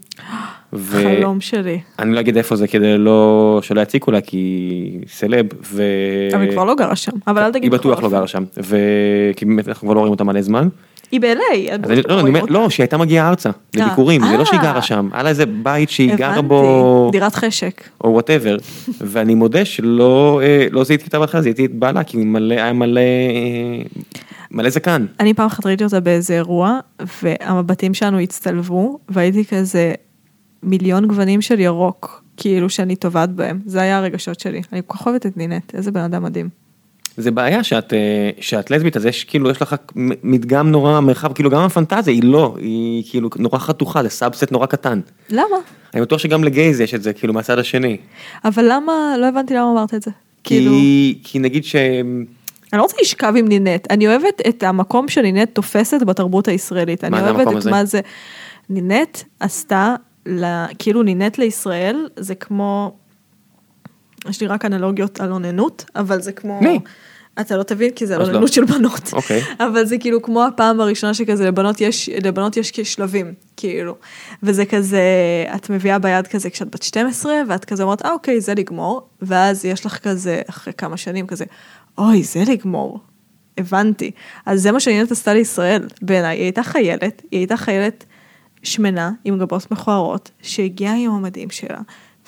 ו- 0.74 1.04
חלום 1.04 1.42
שלי. 1.42 1.80
אני 2.00 2.14
לא 2.14 2.20
אגיד 2.20 2.38
איפה 2.38 2.56
זה 2.56 2.68
כדי 2.68 2.98
לא, 2.98 3.60
שלא 3.64 3.82
יציקו 3.82 4.12
לה 4.12 4.22
כי 4.22 4.38
היא 4.38 5.00
סלב. 5.08 5.46
ו... 5.64 5.84
אבל 6.34 6.42
היא 6.42 6.52
כבר 6.52 6.64
לא 6.64 6.76
גרה 6.76 6.96
שם. 6.96 7.12
אבל 7.28 7.44
אל 7.44 7.52
תגיד 7.52 7.64
היא 7.64 7.72
בטוח 7.72 8.04
לא. 8.04 8.10
גרה 8.10 8.28
שם, 8.28 8.44
וכי 8.58 9.46
באמת 9.46 9.68
אנחנו 9.68 9.88
כבר 9.88 9.94
לא 9.94 10.00
רואים 10.00 10.12
אותה 10.12 10.24
מלא 10.24 10.42
זמן. 10.42 10.68
היא 11.12 11.22
ב-LA. 11.22 11.72
אז 11.72 11.92
אני, 11.92 12.02
לא, 12.08 12.20
אני 12.20 12.30
אומר, 12.30 12.42
לא, 12.50 12.70
שהיא 12.70 12.84
הייתה 12.84 12.98
מגיעה 12.98 13.30
ארצה, 13.30 13.50
לביקורים, 13.76 14.22
זה 14.28 14.38
לא 14.38 14.46
שהיא 14.46 14.60
גרה 14.60 14.76
אה. 14.76 14.82
שם, 14.82 15.10
היה 15.14 15.24
לה 15.24 15.30
איזה 15.30 15.46
בית 15.46 15.90
שהיא 15.90 16.16
גרה. 16.16 16.42
בו, 16.42 17.10
דירת 17.12 17.36
חשק. 17.36 17.84
או 18.04 18.10
whatever, 18.10 18.58
ואני 19.12 19.36
מודה 19.36 19.66
שלא 19.66 20.42
אה, 20.44 20.68
לא 20.72 20.84
זיהיתי 20.84 21.06
אותה 21.06 21.20
בהתחלה, 21.20 21.42
זיהיתי 21.42 21.66
את 21.66 21.74
בעלה, 21.74 22.04
כי 22.04 22.18
מלא, 22.18 22.56
היה 22.56 22.74
מלא, 22.74 23.00
אה, 23.00 23.82
מלא 24.52 24.70
זקן. 24.70 25.06
אני 25.20 25.34
פעם 25.34 25.46
אחת 25.46 25.66
ראיתי 25.66 25.84
אותה 25.84 26.00
באיזה 26.00 26.34
אירוע, 26.34 26.80
והמבטים 27.24 27.94
שלנו 27.94 28.20
הצטלבו, 28.20 29.00
והייתי 29.10 29.46
כזה 29.46 29.94
מיליון 30.64 31.08
גוונים 31.08 31.42
של 31.42 31.60
ירוק, 31.60 32.24
כאילו 32.38 32.70
שאני 32.70 32.96
טובעת 32.96 33.30
בהם. 33.30 33.60
זה 33.66 33.82
היה 33.82 33.98
הרגשות 33.98 34.40
שלי. 34.40 34.62
אני 34.74 34.82
כל 34.88 34.98
כך 34.98 35.08
אוהבת 35.08 35.26
את 35.26 35.38
נינט, 35.38 35.76
איזה 35.76 35.92
בן 35.92 36.00
אדם 36.02 36.24
מדהים. 36.24 36.50
זה 37.18 37.32
בעיה 37.32 37.64
שאת, 37.64 37.94
אה, 37.94 38.30
שאת 38.40 38.72
לסבית, 38.72 38.98
אז 38.98 39.06
יש 39.06 39.24
כאילו, 39.24 39.50
יש 39.50 39.62
לך 39.62 39.76
מדגם 40.24 40.72
נורא 40.72 41.00
מרחב, 41.00 41.34
כאילו 41.34 41.50
גם 41.50 41.62
הפנטזיה 41.62 42.14
היא 42.14 42.24
לא, 42.24 42.56
היא 42.60 43.04
כאילו 43.10 43.30
נורא 43.38 43.60
חתוכה, 43.60 44.04
זה 44.04 44.10
subset 44.10 44.52
נורא 44.52 44.66
קטן. 44.66 45.00
למה? 45.30 45.58
אני 45.94 46.02
בטוח 46.02 46.20
שגם 46.20 46.44
ל 46.44 46.51
gays 46.51 46.80
יש 46.80 46.94
את 46.94 47.04
זה, 47.04 47.14
כאילו 47.14 47.34
מהצד 47.34 47.60
השני. 47.60 47.98
אבל 48.46 48.66
למה, 48.70 49.16
לא 49.18 49.26
הבנתי 49.26 49.54
למה 49.54 49.72
אמרת 49.72 49.94
את 49.94 50.02
זה. 50.02 50.12
כאילו, 50.44 50.72
כי, 50.72 51.20
כי 51.24 51.40
נגיד 51.40 51.64
ש... 51.64 51.76
אני 52.74 52.78
לא 52.78 52.84
רוצה 52.84 52.98
לשכב 53.02 53.34
עם 53.38 53.48
נינט, 53.48 53.88
אני 53.90 54.08
אוהבת 54.08 54.42
את 54.50 54.64
המקום 54.64 55.08
שנינט 55.08 55.56
תופסת 55.56 56.04
בתרבות 56.04 56.48
הישראלית. 56.48 57.04
אני 57.04 57.22
אוהבת 57.22 57.48
את 57.48 57.56
הזה? 57.56 57.72
מה 57.72 57.86
זה. 57.86 58.02
נינט 58.70 59.18
עשתה, 59.40 59.96
ל- 60.26 60.66
כאילו 60.80 61.04
נינט 61.04 61.38
לישראל, 61.38 62.08
זה 62.16 62.36
כמו, 62.36 62.98
יש 64.30 64.42
לי 64.42 64.48
רק 64.48 64.66
אנלוגיות 64.66 65.20
על 65.20 65.32
אוננות, 65.32 65.86
אבל 65.96 66.22
זה 66.22 66.32
כמו, 66.32 66.60
מי? 66.62 66.80
אתה 67.42 67.58
לא 67.58 67.64
תבין 67.64 67.92
כי 67.92 68.08
זה 68.08 68.16
על 68.16 68.22
אז 68.22 68.30
לא. 68.30 68.48
של 68.48 68.66
בנות. 68.66 69.14
אוקיי. 69.14 69.42
אבל 69.68 69.86
זה 69.86 69.98
כאילו 69.98 70.22
כמו 70.22 70.46
הפעם 70.46 70.82
הראשונה 70.82 71.14
שכזה 71.14 71.48
לבנות 71.48 71.82
יש, 71.82 72.10
לבנות 72.10 72.58
יש 72.58 72.72
כשלבים, 72.72 73.34
כאילו. 73.58 73.96
וזה 74.44 74.66
כזה, 74.66 75.02
את 75.56 75.70
מביאה 75.70 76.00
ביד 76.00 76.28
כזה 76.28 76.50
כשאת 76.50 76.76
בת 76.76 76.84
12, 76.84 77.34
ואת 77.48 77.66
כזה 77.66 77.84
אומרת, 77.84 78.06
אה 78.06 78.12
אוקיי, 78.12 78.42
זה 78.42 78.54
לגמור, 78.54 79.08
ואז 79.22 79.66
יש 79.66 79.86
לך 79.86 79.98
כזה, 79.98 80.42
אחרי 80.50 80.74
כמה 80.74 80.98
שנים 80.98 81.28
כזה, 81.28 81.46
אוי, 81.98 82.24
זה 82.24 82.44
לגמור. 82.48 83.00
הבנתי. 83.58 84.12
אז 84.46 84.62
זה 84.62 84.72
מה 84.72 84.80
שעניינת 84.80 85.12
עשתה 85.12 85.34
לישראל, 85.34 85.88
בעיניי. 86.02 86.38
היא 86.38 86.44
הייתה 86.44 86.64
חיילת, 86.64 87.22
היא 87.32 87.40
הייתה 87.40 87.58
חיילת 87.58 88.06
שמנה, 88.64 89.12
עם 89.26 89.40
גבות 89.40 89.72
מכוערות, 89.72 90.32
שהגיעה 90.42 90.96
עם 90.96 91.12
המדים 91.12 91.50
שלה, 91.50 91.80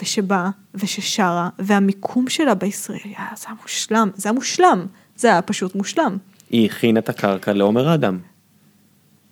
ושבאה, 0.02 0.50
וששרה, 0.76 1.50
והמיקום 1.60 2.30
שלה 2.30 2.54
בישראל, 2.54 2.98
יאללה, 3.06 3.30
זה 3.38 3.46
היה 3.48 3.56
מושלם, 3.62 4.10
זה 4.16 4.30
היה 4.30 4.34
מושלם, 4.34 4.86
זה 5.16 5.28
היה 5.28 5.42
פשוט 5.42 5.76
מושלם. 5.76 6.18
היא 6.50 6.66
הכינה 6.70 7.00
את 7.00 7.10
הקרקע 7.10 7.54
לעומר 7.54 7.94
אדם. 7.94 8.18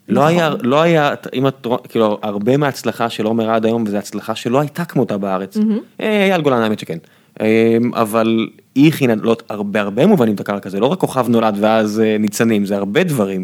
לא 0.08 0.22
נכון. 0.22 0.34
היה, 0.34 0.50
לא 0.62 0.82
היה, 0.82 1.14
אם 1.34 1.48
את, 1.48 1.66
רואה- 1.66 1.80
כאילו, 1.90 2.20
הרבה 2.22 2.58
מההצלחה 2.58 3.10
של 3.10 3.26
עומר 3.26 3.50
עד 3.52 3.66
היום, 3.66 3.84
וזו 3.88 3.98
הצלחה 3.98 4.36
שלא 4.36 4.60
הייתה 4.60 4.86
כמותה 4.86 5.18
בארץ. 5.18 5.58
אה, 6.02 6.26
אייל 6.26 6.42
גולן 6.42 6.62
האמת 6.62 6.80
שכן. 6.80 6.98
אה, 7.42 7.78
אבל 7.94 8.48
היא 8.80 8.88
הכינה, 8.88 9.14
לא, 9.22 9.36
הרבה 9.50 9.82
הרבה 9.82 10.06
מובנים 10.06 10.36
את 10.36 10.40
הקרקע, 10.40 10.70
זה 10.70 10.80
לא 10.80 10.86
רק 10.86 11.00
כוכב 11.00 11.26
נולד 11.30 11.58
ואז 11.60 12.00
אה, 12.00 12.18
ניצנים, 12.20 12.66
זה 12.66 12.76
הרבה 12.78 13.04
דברים. 13.04 13.44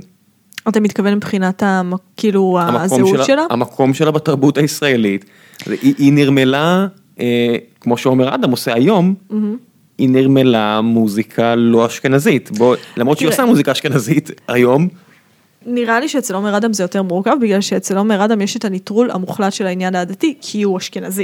אתה 0.69 0.79
מתכוון 0.79 1.13
מבחינת 1.13 1.63
המ- 1.63 1.93
כאילו 2.17 2.59
הזהות 2.61 3.25
שלה? 3.25 3.45
המקום 3.49 3.93
שלה 3.93 4.11
בתרבות 4.11 4.57
הישראלית. 4.57 5.25
היא, 5.81 5.93
היא 5.97 6.13
נרמלה, 6.13 6.87
אה, 7.19 7.55
כמו 7.81 7.97
שעומר 7.97 8.35
אדם 8.35 8.51
עושה 8.51 8.73
היום, 8.73 9.13
היא 9.97 10.09
נרמלה 10.09 10.81
מוזיקה 10.81 11.55
לא 11.55 11.85
אשכנזית. 11.85 12.51
בוא, 12.57 12.75
למרות 12.97 13.17
שהיא. 13.17 13.29
עושה 13.29 13.45
מוזיקה 13.45 13.71
אשכנזית 13.71 14.31
היום, 14.47 14.87
נראה 15.65 15.99
לי 15.99 16.09
שאצל 16.09 16.35
עומר 16.35 16.57
אדם 16.57 16.73
זה 16.73 16.83
יותר 16.83 17.03
מורכב, 17.03 17.35
בגלל 17.41 17.61
שאצל 17.61 17.97
עומר 17.97 18.25
אדם 18.25 18.41
יש 18.41 18.57
את 18.57 18.65
הניטרול 18.65 19.11
המוחלט 19.11 19.53
של 19.53 19.67
העניין 19.67 19.95
העדתי, 19.95 20.37
כי 20.41 20.63
הוא 20.63 20.77
אשכנזי. 20.77 21.23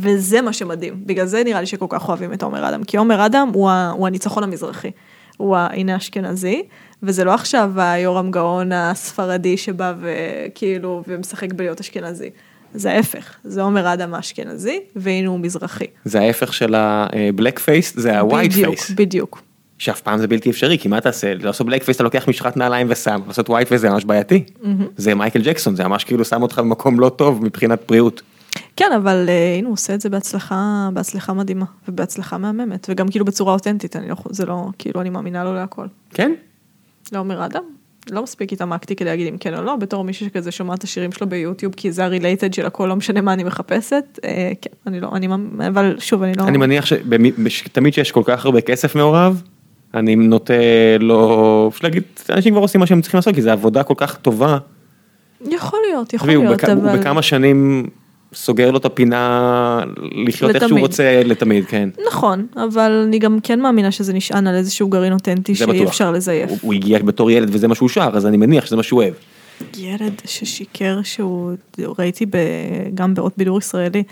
וזה 0.00 0.40
מה 0.40 0.52
שמדהים, 0.52 0.94
בגלל 1.06 1.26
זה 1.26 1.42
נראה 1.44 1.60
לי 1.60 1.66
שכל 1.66 1.86
כך 1.88 2.08
אוהבים 2.08 2.32
את 2.32 2.42
עומר 2.42 2.68
אדם, 2.68 2.84
כי 2.84 2.96
עומר 2.96 3.26
אדם 3.26 3.50
הוא, 3.54 3.70
ה, 3.70 3.90
הוא 3.96 4.06
הניצחון 4.06 4.42
המזרחי, 4.42 4.90
הוא 5.36 5.56
הנה 5.56 5.96
אשכנזי, 5.96 6.62
וזה 7.02 7.24
לא 7.24 7.34
עכשיו 7.34 7.72
היורם 7.76 8.30
גאון 8.30 8.72
הספרדי 8.72 9.56
שבא 9.56 9.94
וכאילו 10.00 11.02
ומשחק 11.08 11.52
בלהיות 11.52 11.80
אשכנזי, 11.80 12.30
זה 12.74 12.92
ההפך, 12.92 13.34
זה 13.44 13.62
עומר 13.62 13.92
אדם 13.92 14.14
האשכנזי, 14.14 14.80
והנה 14.96 15.28
הוא 15.28 15.40
מזרחי. 15.40 15.84
זה 16.04 16.20
ההפך 16.20 16.54
של 16.54 16.74
ה 16.76 16.90
black 16.90 17.58
face, 17.58 17.92
זה 17.96 18.18
ה 18.18 18.24
white 18.24 18.52
בדיוק, 18.52 18.74
face. 18.74 18.90
בדיוק. 18.90 19.42
שאף 19.78 20.00
פעם 20.00 20.18
זה 20.18 20.26
בלתי 20.26 20.50
אפשרי, 20.50 20.78
כי 20.78 20.88
מה 20.88 21.00
תעשה? 21.00 21.34
לעשות 21.34 21.66
black 21.66 21.82
face 21.82 21.96
אתה 21.96 22.04
לוקח 22.04 22.28
משחת 22.28 22.56
נעליים 22.56 22.86
ושם, 22.90 23.20
לעשות 23.26 23.50
white 23.50 23.68
face 23.68 23.80
זה 23.80 23.90
ממש 23.90 24.04
בעייתי. 24.04 24.44
זה 24.96 25.14
מייקל 25.14 25.42
ג'קסון, 25.42 25.76
זה 25.76 25.84
ממש 25.84 26.04
כאילו 26.04 26.24
שם 26.24 26.42
אותך 26.42 26.58
במקום 26.58 27.00
לא 27.00 27.08
טוב 27.08 27.44
מבחינת 27.44 27.80
בריאות. 27.88 28.22
כן, 28.76 28.90
אבל 28.96 29.26
אה, 29.28 29.54
הנה 29.58 29.66
הוא 29.66 29.72
עושה 29.72 29.94
את 29.94 30.00
זה 30.00 30.08
בהצלחה, 30.08 30.88
בהצלחה 30.92 31.32
מדהימה, 31.32 31.64
ובהצלחה 31.88 32.38
מהממת, 32.38 32.86
וגם 32.90 33.08
כאילו 33.08 33.24
בצורה 33.24 33.52
אותנטית, 33.52 33.96
אני 33.96 34.08
לא, 34.08 34.16
זה 34.30 34.46
לא, 34.46 34.66
כאילו 34.78 35.00
אני 35.00 35.10
מאמינה 35.10 35.44
לו 35.44 35.54
להכל. 35.54 35.86
כן? 36.14 36.32
לא 37.12 37.18
עומר 37.18 37.44
אדם, 37.46 37.62
לא 38.10 38.22
מספיק 38.22 38.52
התעמקתי 38.52 38.96
כדי 38.96 39.08
להגיד 39.08 39.26
אם 39.32 39.38
כן 39.38 39.54
או 39.54 39.62
לא, 39.62 39.76
בתור 39.76 40.04
מישהו 40.04 40.26
שכזה 40.26 40.50
שומע 40.50 40.74
את 40.74 40.84
השירים 40.84 41.12
שלו 41.12 41.26
ביוטיוב, 41.26 41.74
כי 41.76 41.92
זה 41.92 42.04
ה 42.04 42.10
related 42.10 42.54
של 42.54 42.66
הכל, 42.66 42.86
לא 42.86 42.96
משנה 42.96 43.20
מה 43.20 43.32
אני 43.32 43.44
מחפשת, 43.44 44.18
אה, 44.24 44.52
כן, 44.62 44.70
אני 44.86 45.00
לא, 45.00 45.10
אני, 45.14 45.28
אבל 45.68 45.96
שוב, 45.98 46.22
אני 46.22 46.32
לא, 46.34 46.42
אני 46.44 46.58
מניח 46.58 46.84
שתמיד 47.48 47.94
שיש 47.94 48.12
כל 48.12 48.22
כך 48.24 48.44
הרבה 48.44 48.60
כסף 48.60 48.94
מעורב, 48.94 49.42
אני 49.94 50.16
נוטה 50.16 50.54
לא, 51.00 51.68
פשוט 51.72 51.84
להגיד, 51.84 52.02
אנשים 52.30 52.54
כבר 52.54 52.62
עושים 52.62 52.80
מה 52.80 52.86
שהם 52.86 53.00
צריכים 53.00 53.18
לעשות, 53.18 53.34
כי 53.34 53.42
זו 53.42 53.50
עבודה 53.50 53.82
כל 53.82 53.94
כך 53.96 54.16
טובה. 54.16 54.58
יכול 55.40 55.78
להיות, 55.88 56.12
יכול 56.12 56.30
הוא 56.30 56.44
להיות, 56.44 56.56
בכ- 56.56 56.68
הוא 56.68 56.82
אבל, 56.82 56.98
בכמה 56.98 57.22
שנים 57.22 57.86
סוגר 58.34 58.70
לו 58.70 58.78
את 58.78 58.84
הפינה 58.84 59.80
לחיות 60.28 60.54
איך 60.54 60.68
שהוא. 60.68 60.78
רוצה 60.80 61.22
לתמיד, 61.24 61.64
כן. 61.66 61.88
נכון, 62.06 62.46
אבל 62.56 63.02
אני 63.06 63.18
גם 63.18 63.38
כן 63.42 63.60
מאמינה 63.60 63.90
שזה 63.90 64.12
נשען 64.12 64.46
על 64.46 64.54
איזשהו 64.54 64.88
גרעין 64.88 65.12
אותנטי 65.12 65.54
שאי 65.54 65.66
בטוח. 65.66 65.88
אפשר 65.88 66.10
לזייף. 66.12 66.50
הוא- 66.50 66.58
הוא 66.62 66.74
הגיע 66.74 66.98
בתור 66.98 67.30
ילד 67.30 67.48
וזה 67.52 67.68
מה 67.68 67.74
שהוא 67.74 67.88
שר, 67.88 68.10
אז 68.12 68.26
אני 68.26 68.36
מניח 68.36 68.66
שזה 68.66 68.76
מה 68.76 68.82
שהוא 68.82 69.02
אוהב. 69.02 69.14
ילד 69.78 70.12
ששיקר 70.24 71.00
שהוא, 71.02 71.52
ראיתי 71.98 72.26
ב, 72.26 72.36
גם 72.94 73.14
באות 73.14 73.32
בידור 73.36 73.58
ישראלי, 73.58 74.02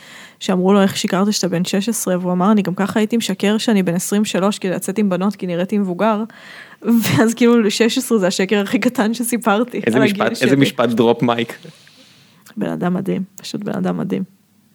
שאמרו 0.40 0.72
לו 0.72 0.82
איך 0.82 0.96
שיקרת 0.96 1.32
שאתה 1.32 1.48
בן 1.48 1.64
16, 1.64 2.18
והוא 2.20 2.32
אמר 2.32 2.52
אני 2.52 2.62
גם 2.62 2.74
ככה 2.74 3.00
הייתי 3.00 3.16
משקר 3.16 3.58
שאני 3.58 3.82
בן 3.82 3.94
23 3.94 4.58
כדי 4.58 4.72
לצאת 4.72 4.98
עם 4.98 5.08
בנות 5.08 5.36
כי 5.36 5.46
נראיתי 5.46 5.78
מבוגר, 5.78 6.22
ואז 7.02 7.34
כאילו 7.34 7.70
16 7.70 8.18
זה 8.18 8.26
השקר 8.26 8.60
הכי 8.60 8.78
קטן 8.78 9.14
שסיפרתי. 9.14 9.80
איזה 9.86 10.00
משפט. 10.00 10.42
איזה 10.42 10.56
משפט 10.56 10.88
דרופ 10.88 11.22
מייק. 11.22 11.58
בן 12.56 12.70
אדם 12.70 12.94
מדהים, 12.94 13.22
פשוט 13.36 13.64
בן 13.64 13.72
אדם 13.72 13.96
מדהים. 13.96 14.22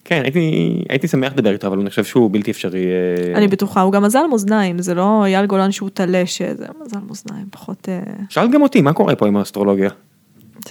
כן, 0.06 0.22
הייתי, 0.24 0.84
הייתי 0.90 1.08
שמח 1.08 1.34
לדבר 1.34 1.52
איתו, 1.52 1.68
אבל 1.68 1.80
אני 1.80 1.90
חושב 1.90 2.04
שהוא 2.04 2.32
בלתי 2.32 2.52
אפשרי. 2.52 2.86
אה, 2.86 3.38
אני 3.38 3.48
בטוחה, 3.48 3.82
הוא 3.82 3.94
גם 3.94 4.04
מזל 4.04 4.24
מאזניים, 4.32 4.82
זה 4.82 4.94
לא 4.94 5.26
אייל 5.26 5.46
גולן 5.46 5.72
שהוא 5.72 5.90
טלה 5.90 6.26
שזה 6.26 6.66
מזל 6.86 7.00
מאזניים, 7.08 7.46
פחות, 7.52 7.90
אה, 7.90 8.00
שאל 8.30 8.52
גם 8.52 8.62
אותי, 8.62 8.82
מה 8.82 8.94
קורה 8.94 9.16
פה 9.16 9.28
עם 9.28 9.38
האסטרולוגיה? 9.38 9.90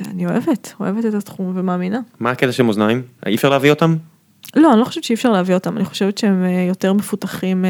אני 0.07 0.27
אוהבת, 0.27 0.75
אוהבת 0.81 1.05
את 1.05 1.15
התחום 1.15 1.53
ומאמינה. 1.57 2.01
מה 2.21 2.31
הקטע 2.31 2.53
של 2.53 2.63
מאזניים? 2.63 3.03
אי 3.27 3.35
אפשר 3.35 3.49
להביא 3.49 3.71
אותם? 3.71 3.97
לא, 4.57 4.73
אני 4.73 4.81
לא 4.81 4.85
חושבת 4.85 5.05
שאי 5.05 5.15
אפשר 5.15 5.31
להביא 5.31 5.55
אותם, 5.55 5.77
אני 5.77 5.85
חושבת 5.85 6.19
שהם 6.19 6.45
אה, 6.45 6.65
יותר 6.69 6.93
מפותחים, 6.93 7.65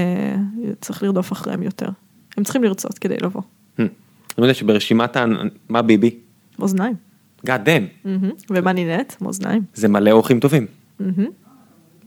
צריך 0.80 1.02
לרדוף 1.02 1.32
אחריהם 1.32 1.62
יותר. 1.62 1.88
הם 2.36 2.44
צריכים 2.44 2.64
לרצות 2.64 2.98
כדי 2.98 3.16
לבוא. 3.22 3.42
Hmm. 3.76 3.80
אני 3.80 4.46
יודע 4.46 4.54
שברשימת 4.54 5.16
ה... 5.16 5.24
מה 5.68 5.82
ביבי? 5.82 6.18
מאזניים. 6.58 7.09
God 7.46 7.48
damn, 7.48 8.04
מהמם. 8.04 8.30
ומה 8.50 8.72
נינט? 8.72 9.14
מאזניים. 9.20 9.62
זה 9.74 9.88
מלא 9.88 10.10
אורחים 10.10 10.40
טובים. 10.40 10.66
מהמם. 11.00 11.26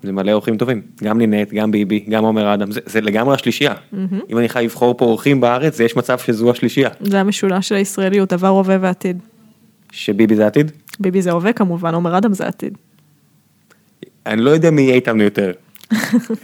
זה 0.03 0.11
מלא 0.11 0.31
אורחים 0.31 0.57
טובים. 0.57 0.81
גם 1.03 1.19
לינט, 1.19 1.53
גם 1.53 1.71
ביבי, 1.71 2.05
גם 2.09 2.23
עומר 2.23 2.53
אדם, 2.53 2.71
זה, 2.71 2.79
זה 2.85 3.01
לגמרי 3.01 3.33
השלישייה. 3.35 3.73
אם 4.29 4.37
אני 4.37 4.49
חייב 4.49 4.65
לבחור 4.65 4.97
פה 4.97 5.05
אורחים 5.05 5.41
בארץ, 5.41 5.79
יש 5.79 5.95
מצב 5.95 6.19
שזו 6.19 6.51
השלישייה. 6.51 6.89
זה 7.01 7.19
המשולש 7.19 7.69
של 7.69 7.75
הישראליות, 7.75 8.33
עבר, 8.33 8.47
הווה 8.47 8.77
ועתיד. 8.81 9.17
שביבי 9.91 10.35
זה 10.35 10.47
עתיד? 10.47 10.71
ביבי 10.99 11.21
זה 11.21 11.31
הווה 11.31 11.53
כמובן, 11.53 11.93
עומר 11.93 12.17
אדם 12.17 12.33
זה 12.33 12.47
עתיד. 12.47 12.77
אני 14.25 14.41
לא 14.41 14.49
יודע 14.49 14.71
מי 14.71 14.81
יהיה 14.81 14.95
איתנו 14.95 15.23
יותר. 15.23 15.51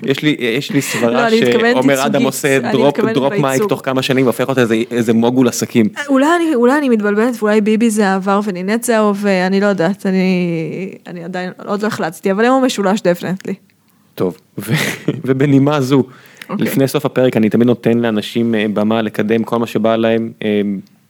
יש 0.04 0.24
לי, 0.24 0.36
יש 0.40 0.72
לי 0.72 0.76
לא, 0.76 0.82
סברה 0.82 1.28
מתכוונת 1.42 1.76
שעומר. 1.76 2.06
אדם 2.06 2.24
עושה 2.24 2.60
drop, 2.72 3.00
drop 3.00 3.34
mic. 3.34 3.64
תוך 3.64 3.82
כמה 3.86 4.02
שנים 4.02 4.26
והופך 4.26 4.50
אותו 4.50 4.62
איזה, 4.92 5.14
mogul 5.14 5.48
עסקים. 5.48 5.86
אולי 6.08 6.28
אני, 6.36 6.56
אולי 6.56 6.78
אני 6.78 6.90
מתבלבלת, 6.90 7.36
ואולי 7.40 7.62
ביבי 7.62 7.90
זה 7.90 8.08
העבר 8.08 8.40
ונינט 8.44 8.84
זה 8.84 8.98
ההווה, 8.98 9.48
אני 9.48 9.60
לא 9.60 9.66
יודעת, 9.66 10.06
אני, 10.06 10.92
אני 11.08 11.24
עדיין, 11.24 11.52
עוד 11.66 11.82
לא 11.82 11.88
החלטתי, 11.88 12.32
אבל 12.32 12.46
הם 12.46 12.54
המשולש 12.54 13.02
definitely. 13.02 13.54
טוב, 14.16 14.38
ובנימה 15.26 15.82
זו, 15.82 16.04
אוקיי. 16.50 16.66
לפני 16.66 16.88
סוף 16.88 17.06
הפרק 17.06 17.38
אני 17.38 17.50
תמיד 17.50 17.68
נותן 17.68 17.98
לאנשים 17.98 18.56
אה, 18.56 18.66
במה 18.74 19.02
לקדם 19.02 19.44
כל 19.44 19.60
מה 19.60 19.68
שבא 19.68 19.96
להם. 19.96 20.32
אה, 20.44 20.62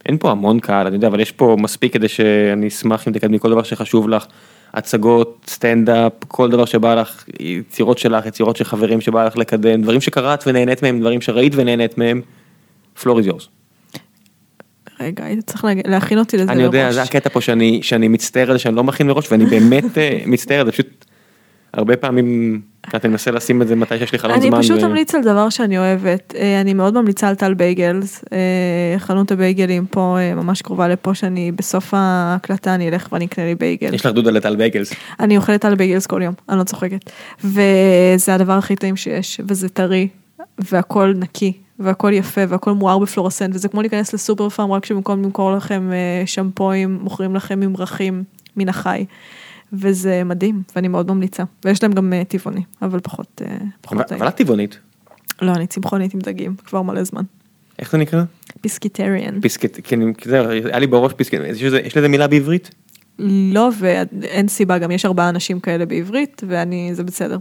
אין 0.06 0.18
פה 0.18 0.32
המון 0.32 0.60
קהל, 0.60 0.88
אני 0.88 0.96
יודע, 0.96 1.08
אבל 1.08 1.20
יש 1.20 1.32
פה 1.32 1.56
מספיק 1.60 1.94
כדי 1.94 2.08
שאני 2.08 2.68
אשמח 2.68 3.08
אם 3.08 3.14
תקדמי 3.14 3.40
כל 3.40 3.50
דבר 3.50 3.64
שחשוב 3.64 4.10
לך. 4.10 4.26
הצגות, 4.74 5.46
סטנדאפ, 5.48 6.14
כל 6.28 6.50
דבר 6.50 6.66
שבא 6.66 6.96
לך, 6.96 7.26
יצירות 7.40 7.98
שלך, 7.98 8.26
יצירות 8.26 8.56
של 8.56 8.64
חברים 8.64 9.02
שבא 9.02 9.26
לך 9.26 9.38
לקדם, 9.38 9.82
דברים 9.82 10.02
שקראת 10.02 10.44
ונהנית 10.48 10.84
מהם, 10.84 11.00
דברים 11.00 11.22
שראית 11.22 11.54
ונהנית 11.56 11.98
מהם. 11.98 12.22
פלור 13.02 13.18
איז 13.18 13.28
יורס. 13.28 13.48
רגע, 15.00 15.26
היית 15.26 15.46
צריך 15.46 15.66
להכין 15.86 16.20
אותי 16.20 16.38
לזה 16.38 16.52
אני 16.52 16.64
יודע, 16.64 16.84
מראש. 16.84 16.96
זה 16.96 17.02
הקטע 17.02 17.30
פה 17.30 17.42
שאני, 17.42 17.80
שאני 17.84 18.08
מצטער 18.08 18.52
על 18.52 18.58
זה 18.58 18.60
שאני 18.60 18.76
לא 18.76 18.84
מכין 18.84 19.08
מראש 19.08 19.32
ואני 19.32 19.46
באמת 19.46 19.98
אה, 19.98 20.20
מצטער 20.26 20.66
זה, 20.66 20.72
פשוט 20.72 21.06
הרבה 21.74 21.98
פעמים 21.98 22.62
אתה 22.96 23.08
מנסה 23.08 23.32
לשים 23.32 23.62
את 23.62 23.68
זה 23.68 23.76
מתי 23.76 24.00
שיש 24.00 24.12
לי 24.12 24.20
חלון 24.20 24.42
זמן. 24.42 24.54
אני 24.54 24.64
פשוט 24.64 24.84
אמליץ 24.84 25.16
על 25.16 25.22
דבר 25.22 25.50
שאני 25.50 25.78
אוהבת, 25.78 26.34
אה, 26.38 26.62
אני 26.62 26.74
מאוד 26.74 26.94
ממליצה 26.94 27.28
על 27.30 27.36
טל 27.36 27.54
בייגלס, 27.54 28.24
אה, 28.34 29.00
חנות 29.00 29.32
הבייגלים 29.32 29.86
פה 29.86 30.18
אה, 30.20 30.36
ממש 30.36 30.62
קרובה 30.62 30.88
לפה, 30.88 31.14
שאני 31.14 31.52
בסוף 31.52 31.94
ההקלטה 31.94 32.76
אני 32.76 32.90
אלך 32.90 33.08
ואני 33.12 33.26
אקנה 33.26 33.46
לי 33.46 33.56
בייגל. 33.56 33.94
יש 33.94 34.06
לך 34.06 34.12
דודה 34.12 34.32
לטל 34.32 34.56
בייגלס. 34.56 34.94
אני 35.20 35.38
אוכלת 35.38 35.62
טל 35.62 35.76
בייגלס 35.76 36.06
כל 36.08 36.22
יום, 36.22 36.34
אני 36.50 36.60
לא 36.60 36.64
צוחקת. 36.64 37.12
וזה 37.44 38.36
הדבר 38.36 38.54
הכי 38.54 38.76
טעים 38.76 38.96
שיש, 38.96 39.42
וזה 39.48 39.70
טרי, 39.70 40.08
והכל 40.60 41.14
נקי, 41.16 41.54
והכל 41.80 42.12
יפה, 42.14 42.42
והכל 42.48 42.72
מואר 42.72 43.00
בפלורסנט, 43.00 43.56
וזה 43.56 43.68
כמו 43.68 43.82
להיכנס 43.82 44.14
לסופר 44.14 44.50
פארם, 44.50 44.72
רק 44.72 44.86
שבמקום 44.86 45.24
למכור 45.24 45.52
לכם 45.52 45.90
שמפוים, 46.26 47.00
מוכרים 47.02 47.36
לכם 47.36 47.60
ממרחים 47.60 48.24
מן 48.58 48.70
החי. 48.70 49.06
וזה 49.74 50.24
מדהים, 50.24 50.64
ואני 50.76 50.88
מאוד 50.88 51.12
ממליצה. 51.12 51.44
ויש 51.66 51.84
להם 51.84 51.92
גם 51.92 52.14
אה, 52.14 52.24
טבעוני, 52.24 52.62
אבל 52.82 53.00
פחות, 53.00 53.42
אה, 53.46 53.56
אבל 53.56 53.66
פחות 53.82 54.06
טעים. 54.06 54.22
אבל 54.22 54.30
את 54.30 54.36
טבעונית, 54.36 54.80
לא, 55.42 55.52
אני 55.52 55.68
צמחונית 55.68 56.14
עם 56.14 56.20
דגים, 56.20 56.56
כבר 56.66 56.82
מלא 56.82 57.04
זמן. 57.04 57.24
איך 57.80 57.92
זה 57.92 57.98
נקרא? 57.98 58.24
pescatarian. 58.62 59.42
pescat, 59.42 59.80
כן, 59.84 60.14
כי 60.14 60.30
זה, 60.30 60.50
היה 60.50 60.80
לי 60.80 60.88
בראש 60.88 61.14
לזה- 61.64 61.80
יש 61.80 61.98
לזה 61.98 62.08
מילה 62.08 62.28
בעברית? 62.28 62.72
לא, 63.54 63.70
ואין 63.80 64.48
סיבה, 64.48 64.78
גם 64.78 64.92
יש 64.92 65.06
ארבעה 65.06 65.30
אנשים 65.30 65.60
כאלה 65.60 65.86
בעברית, 65.86 66.42
ואני, 66.48 66.90
זה 66.94 67.04
בסדר. 67.04 67.38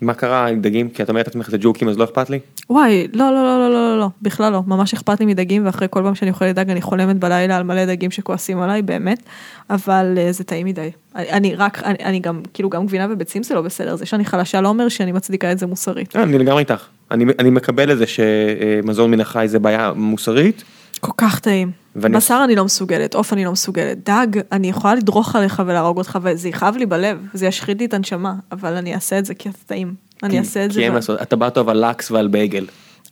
מה 0.00 0.14
קרה 0.14 0.46
עם 0.48 0.60
דגים? 0.60 0.88
כי 0.90 1.02
את 1.02 1.08
אומרת 1.08 1.26
לעצמך 1.26 1.50
זה 1.50 1.56
ג'וקים 1.60 1.88
אז 1.88 1.98
לא 1.98 2.04
אכפת 2.04 2.30
לי? 2.30 2.38
וואי, 2.70 3.06
לא, 3.14 3.30
לא, 3.30 3.42
לא, 3.42 3.58
לא, 3.58 3.68
לא, 3.70 3.90
לא, 3.92 3.98
לא, 3.98 4.08
בכלל 4.22 4.52
לא, 4.52 4.62
ממש 4.66 4.94
אכפת 4.94 5.20
לי 5.20 5.26
מדגים, 5.26 5.66
ואחרי 5.66 5.88
כל 5.90 6.02
פעם 6.02 6.14
שאני 6.14 6.30
אוכלת 6.30 6.54
דג 6.54 6.70
אני 6.70 6.80
חולמת 6.82 7.16
בלילה 7.18 7.56
על 7.56 7.62
מלא 7.62 7.84
דגים 7.84 8.10
שכועסים 8.10 8.60
עליי, 8.60 8.82
באמת, 8.82 9.22
אבל 9.70 10.14
אה, 10.18 10.32
זה 10.32 10.44
טעים 10.44 10.66
מדי. 10.66 10.90
אני, 11.16 11.30
אני 11.30 11.54
רק, 11.54 11.82
אני, 11.84 11.96
אני 12.04 12.20
גם, 12.20 12.40
כאילו 12.54 12.70
גם 12.70 12.86
גבינה 12.86 13.06
וביצים 13.10 13.42
זה 13.42 13.54
לא 13.54 13.60
בסדר, 13.62 13.96
זה 13.96 14.06
שאני 14.06 14.24
חלשה 14.24 14.60
לא 14.60 14.68
אומר 14.68 14.88
שאני 14.88 15.12
מצדיקה 15.12 15.52
את 15.52 15.58
זה 15.58 15.66
מוסרית. 15.66 16.16
אה, 16.16 16.22
אני 16.22 16.38
לגמרי 16.38 16.60
איתך. 16.60 16.84
אני, 17.10 17.24
אני 17.38 17.50
מקבל 17.50 17.92
את 17.92 17.98
זה 17.98 18.04
שמזון 18.06 19.10
מן 19.10 19.20
החי 19.20 19.44
זה 19.48 19.58
בעיה 19.58 19.92
מוסרית. 19.96 20.64
כל 21.00 21.12
כך 21.16 21.38
טעים. 21.40 21.70
ואני- 21.96 22.16
בשר 22.16 22.40
אני 22.44 22.54
לא 22.56 22.64
מסוגלת, 22.64 23.14
עוף 23.14 23.32
אני 23.32 23.44
לא 23.44 23.52
מסוגלת, 23.52 24.08
דג, 24.10 24.26
אני 24.52 24.68
יכולה 24.68 24.94
לדרוך 24.94 25.36
עליך 25.36 25.62
ולהרוג 25.66 25.98
אותך, 25.98 26.18
וזה 26.22 26.48
יכאב 26.48 26.76
לי 26.76 26.86
בלב, 26.86 27.18
זה 27.34 27.46
ישחית 27.46 27.78
לי 27.78 27.84
את 27.84 27.94
הנשמה, 27.94 28.34
אבל 28.52 28.76
אני 28.76 28.94
אעשה 28.94 29.18
את 29.18 29.24
זה 29.24 29.34
כי 29.34 29.48
אתה 29.48 29.58
טעים. 29.66 29.94
אני 30.22 30.30
כי- 30.32 30.38
אעשה 30.38 30.64
את 30.64 30.72
זה. 30.72 30.80
כי 30.80 30.84
אין 30.84 30.92
מה 30.92 30.98
לעשות, 30.98 31.22
אתה 31.22 31.36
בא 31.36 31.48
טוב 31.48 31.68
על 31.68 31.90
לקס 31.90 32.10
ועל 32.10 32.28
בייגל. 32.28 32.66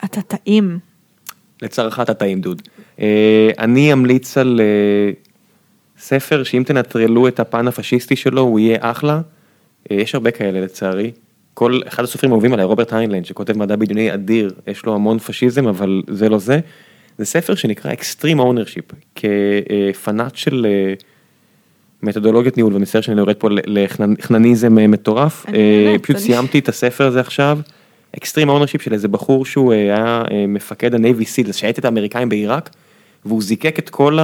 אתה 0.04 0.22
טעים. 0.22 0.78
לצערך 1.62 2.00
אתה 2.00 2.14
טעים 2.14 2.40
דוד. 2.40 2.62
אה, 3.00 3.50
אני 3.58 3.92
אמליץ 3.92 4.38
על 4.38 4.60
אה, 4.60 5.10
ספר 5.98 6.42
שאם 6.42 6.62
תנטרלו 6.66 7.28
את 7.28 7.40
הפן 7.40 7.68
הפשיסטי 7.68 8.16
שלו 8.16 8.40
הוא 8.40 8.58
יהיה 8.58 8.78
אחלה. 8.80 9.20
אה, 9.90 9.96
יש 9.96 10.14
הרבה 10.14 10.30
כאלה 10.30 10.60
לצערי. 10.60 11.10
כל 11.54 11.80
אחד 11.88 12.04
הסופרים 12.04 12.32
האהובים 12.32 12.52
עליי 12.52 12.64
רוברט 12.64 12.92
היינלנד 12.92 13.26
שכותב 13.26 13.58
מדע 13.58 13.76
בדיוני 13.76 14.14
אדיר 14.14 14.54
יש 14.66 14.86
לו 14.86 14.94
המון 14.94 15.18
פשיזם 15.18 15.66
אבל 15.66 16.02
זה 16.10 16.28
לא 16.28 16.38
זה. 16.38 16.60
זה 17.18 17.24
ספר 17.24 17.54
שנקרא 17.54 17.92
Extreme 17.92 18.38
Ownership, 18.38 18.94
כפנאט 19.14 20.36
של 20.36 20.66
מתודולוגיות 22.02 22.56
ניהול, 22.56 22.72
ואני 22.72 22.82
מצטער 22.82 23.00
שאני 23.00 23.20
יורד 23.20 23.36
פה 23.36 23.48
לחנניזם 23.66 24.78
אה, 24.78 24.86
מטורף, 24.86 25.46
אה, 25.54 25.96
פשוט 26.02 26.16
סיימתי 26.16 26.58
את 26.58 26.68
הספר 26.68 27.06
הזה 27.06 27.20
עכשיו, 27.20 27.58
Extreme 28.16 28.48
Ownership 28.48 28.82
של 28.82 28.92
איזה 28.92 29.08
בחור 29.08 29.44
שהוא 29.44 29.72
אה, 29.72 29.78
היה 29.78 30.22
מפקד 30.48 30.94
Seals, 30.94 31.52
שהייתי 31.52 31.80
את 31.80 31.84
האמריקאים 31.84 32.28
בעיראק, 32.28 32.70
והוא 33.24 33.42
זיקק 33.42 33.78
את 33.78 33.90
כל 33.90 34.18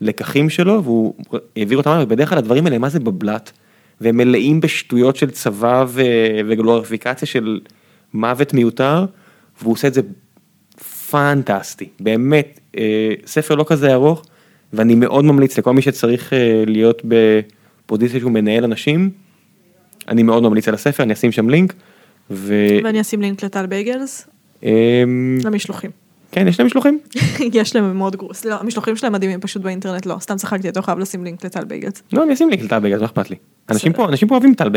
הלקחים 0.00 0.50
שלו, 0.50 0.84
והוא 0.84 1.14
העביר 1.56 1.78
אותם, 1.78 1.98
ובדרך 2.02 2.28
כלל 2.28 2.38
הדברים 2.38 2.66
האלה, 2.66 2.78
מה 2.78 2.88
זה 2.88 3.00
בבלת? 3.00 3.52
והם 4.00 4.16
מלאים 4.16 4.60
בשטויות 4.60 5.16
של 5.16 5.30
צבא 5.30 5.84
ו- 5.88 6.02
וגלוריפיקציה 6.46 7.28
של 7.28 7.60
מוות 8.14 8.54
מיותר, 8.54 9.04
והוא 9.60 9.72
עושה 9.72 9.88
את 9.88 9.94
זה 9.94 10.00
פנטסטי, 11.10 11.88
באמת, 12.00 12.60
ספר 13.26 13.54
לא 13.54 13.64
כזה 13.68 13.92
ארוך, 13.92 14.22
ואני 14.72 14.94
מאוד 14.94 15.24
ממליץ 15.24 15.58
לכל 15.58 15.72
מי 15.72 15.82
שצריך 15.82 16.32
אה, 16.32 16.64
להיות 16.66 17.02
בפוזיציה 17.04 18.20
שהוא 18.20 18.32
מנהל 18.32 18.64
אנשים, 18.64 19.10
אני 20.08 20.22
מאוד 20.22 20.42
ממליץ 20.42 20.68
על 20.68 20.74
הספר, 20.74 21.02
אני 21.02 21.12
אשים 21.12 21.32
שם 21.32 21.50
לינק, 21.50 21.74
ו... 22.30 22.54
ואני 22.84 23.00
אשים 23.00 23.22
לינק 23.22 23.44
לטל 23.44 23.66
בייגלס, 23.66 24.26
אמ, 24.62 25.38
למשלוחים. 25.44 25.90
כן, 26.32 26.48
יש 26.48 26.60
להם 26.60 26.66
משלוחים? 26.66 26.98
יש 27.52 27.76
להם 27.76 27.96
מאוד 27.96 28.16
gross, 28.16 28.44
לא, 28.44 28.60
המשלוחים 28.60 28.96
שלהם 28.96 29.12
מדהימים 29.12 29.40
פשוט 29.40 29.62
באינטרנט, 29.62 30.06
לא, 30.06 30.16
סתם 30.20 30.36
צחקתי, 30.36 30.68
אתה 30.68 30.80
לא 30.80 30.84
חייב 30.84 30.98
לשים 30.98 31.24
לינק 31.24 31.44
לטל 31.44 31.64
בייגלס. 31.64 32.02
לא, 32.12 32.22
אני 32.22 32.32
אשים 32.32 32.50
לינק 32.50 32.62
לטל 32.62 32.78
בייגלס, 32.78 33.00
מה 33.00 33.06
אכפת 33.06 33.30
לי? 33.30 33.36
אנשים 33.70 33.92
פה, 33.92 34.08
אנשים 34.08 34.28
פה 34.28 34.34
אוהבים 34.34 34.54
טל. 34.54 34.68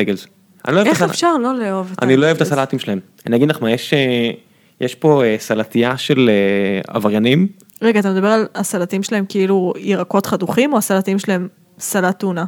אני 0.68 0.76
לא 0.76 0.84
איך 0.84 1.02
אפשר 1.02 1.38
לא 1.38 1.60
לאהוב 1.60 1.92
את 1.94 2.04
אני 2.04 2.18
לא 2.18 2.26
אוהב 2.26 2.36
את 2.36 2.42
בייגלס? 2.42 2.58
הסלטים 2.60 2.80
שלהם. 2.80 3.00
אני 3.28 3.36
אגיד 3.36 3.50
לך 3.50 3.62
מה, 3.62 3.72
יש, 3.72 3.94
אה, 3.94 4.32
יש 4.82 4.96
פה 4.96 5.24
אה, 5.24 5.36
סלטייה 5.40 5.98
של 5.98 6.30
עבריינים, 6.88 7.48
רגע, 7.82 8.00
אתה 8.00 8.12
מדבר 8.12 8.28
על 8.28 8.46
הסלטים 8.56 9.04
שלהם 9.04 9.26
כאילו 9.30 9.74
ירקות 9.78 10.26
חתוכים, 10.26 10.74
או 10.74 10.78
הסלטים 10.78 11.20
שלהם 11.20 11.48
סלט 11.80 12.20
טונה? 12.20 12.46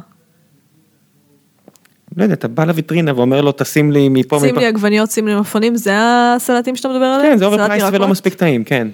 לא 2.16 2.22
יודע, 2.22 2.34
אתה 2.34 2.48
בא 2.48 2.64
לויטרינה 2.64 3.12
ואומר 3.16 3.40
לו, 3.40 3.52
תשים 3.56 3.92
לי 3.92 4.08
מפה 4.08 4.38
שים 4.40 4.48
מפה. 4.48 4.60
לי 4.60 4.66
עגבניות, 4.66 5.10
שים 5.10 5.28
לי 5.28 5.34
מלפפונים, 5.34 5.76
זה 5.76 5.92
הסלטים 5.96 6.76
שאתה 6.76 6.88
מדבר 6.88 7.04
עליהם? 7.04 7.32
כן, 7.32 7.38
זה 7.38 7.44
overpriced? 7.44 7.84
ולא 7.92 8.08
מספיק 8.08 8.34
טעים, 8.34 8.64
כן. 8.64 8.88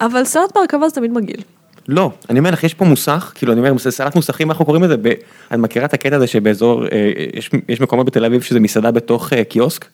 אבל 0.00 0.24
סלט 0.24 0.54
בהרכבה 0.54 0.88
זה 0.88 0.94
תמיד 0.94 1.12
מגעיל. 1.12 1.40
לא, 1.88 2.10
אני 2.30 2.38
אומר 2.38 2.50
לך, 2.50 2.64
יש 2.64 2.74
פה 2.74 2.84
מוסך, 2.84 3.32
כאילו 3.34 3.52
אני 3.52 3.60
אומר, 3.60 3.78
סלט 3.78 4.14
מוסכים, 4.14 4.50
אנחנו 4.50 4.64
קוראים 4.64 4.82
לזה. 4.82 4.94
את 5.54 5.58
מכירה 5.58 5.84
את 5.84 5.94
הקטע 5.94 6.16
הזה 6.16 6.26
שבאזור, 6.26 6.84
אה, 6.84 7.12
יש, 7.34 7.50
יש 7.68 7.80
מקומות 7.80 8.06
בתל 8.06 8.24
אביב 8.24 8.42
שזה 8.42 8.60
מסעדה 8.60 8.90
בתוך 8.90 9.32
אה, 9.32 9.44
קיוסק? 9.44 9.84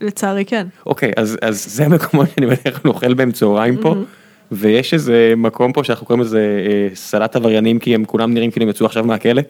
לצערי 0.00 0.44
כן. 0.44 0.66
אוקיי, 0.86 1.12
אז, 1.16 1.38
אז 1.42 1.64
זה 1.64 1.84
המקומות 1.84 2.28
שאני 2.34 2.46
בדרך 2.46 2.82
כלל 2.82 2.90
אוכל 2.90 3.14
בהם 3.14 3.32
צהריים 3.32 3.76
פה, 3.76 3.94
ויש 4.52 4.94
איזה 4.94 5.34
מקום 5.36 5.72
פה 5.72 5.84
שאנחנו 5.84 6.06
קוראים 6.06 6.24
לזה 6.24 6.40
אה, 6.68 6.94
סלט 6.94 7.36
עבריינים, 7.36 7.78
כי 7.78 7.94
הם 7.94 8.04
כולם 8.04 8.34
נראים 8.34 8.50
כאילו 8.50 8.64
הם 8.64 8.70
יצאו 8.70 8.86
עכשיו 8.86 9.04
מהכלא. 9.04 9.42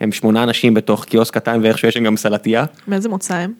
הם 0.00 0.12
שמונה 0.12 0.42
אנשים 0.42 0.74
בתוך 0.74 1.04
קיוסק 1.04 1.34
קטן 1.34 1.60
ואיכשהו 1.62 1.88
יש 1.88 1.94
שם 1.94 2.04
גם 2.04 2.16
סלטייה. 2.16 2.64
מאיזה 2.88 3.08
מוצא 3.08 3.34
הם? 3.34 3.52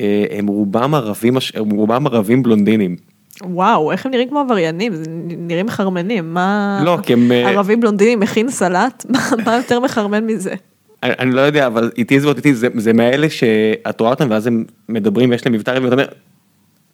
אה, 0.00 0.24
הם 0.30 0.46
רובם 0.46 0.94
ערבים, 0.94 1.34
הם 1.54 1.70
רובם 1.70 2.06
ערבים 2.06 2.42
בלונדינים. 2.42 2.96
וואו, 3.42 3.92
איך 3.92 4.06
הם 4.06 4.12
נראים 4.12 4.28
כמו 4.28 4.40
עבריינים? 4.40 4.92
נראים 5.38 5.66
מחרמנים, 5.66 6.34
מה... 6.34 6.80
לא, 6.84 6.98
כי 7.02 7.12
הם, 7.12 7.32
אה, 7.32 7.48
ערבים 7.48 7.80
בלונדינים 7.80 8.20
מכין 8.20 8.50
סלט? 8.50 9.06
מה- 9.46 9.56
יותר 9.56 9.80
מחרמן 9.80 10.26
מזה? 10.26 10.54
אני, 11.02 11.12
אני 11.18 11.30
לא 11.30 11.40
יודע, 11.40 11.66
אבל 11.66 11.90
איתי 11.98 12.20
זה 12.20 12.28
איתי, 12.28 12.54
זה, 12.54 12.68
זה 12.74 12.92
מאלה 12.92 13.30
שאת 13.30 14.00
רואה 14.00 14.10
אותם 14.10 14.26
ואז 14.30 14.46
הם 14.46 14.64
מדברים 14.88 15.30
ויש 15.30 15.46
להם 15.46 15.54
מבטא 15.54 15.70
רבי 15.70 15.84
ואתה 15.84 15.94
אומר, 15.94 16.06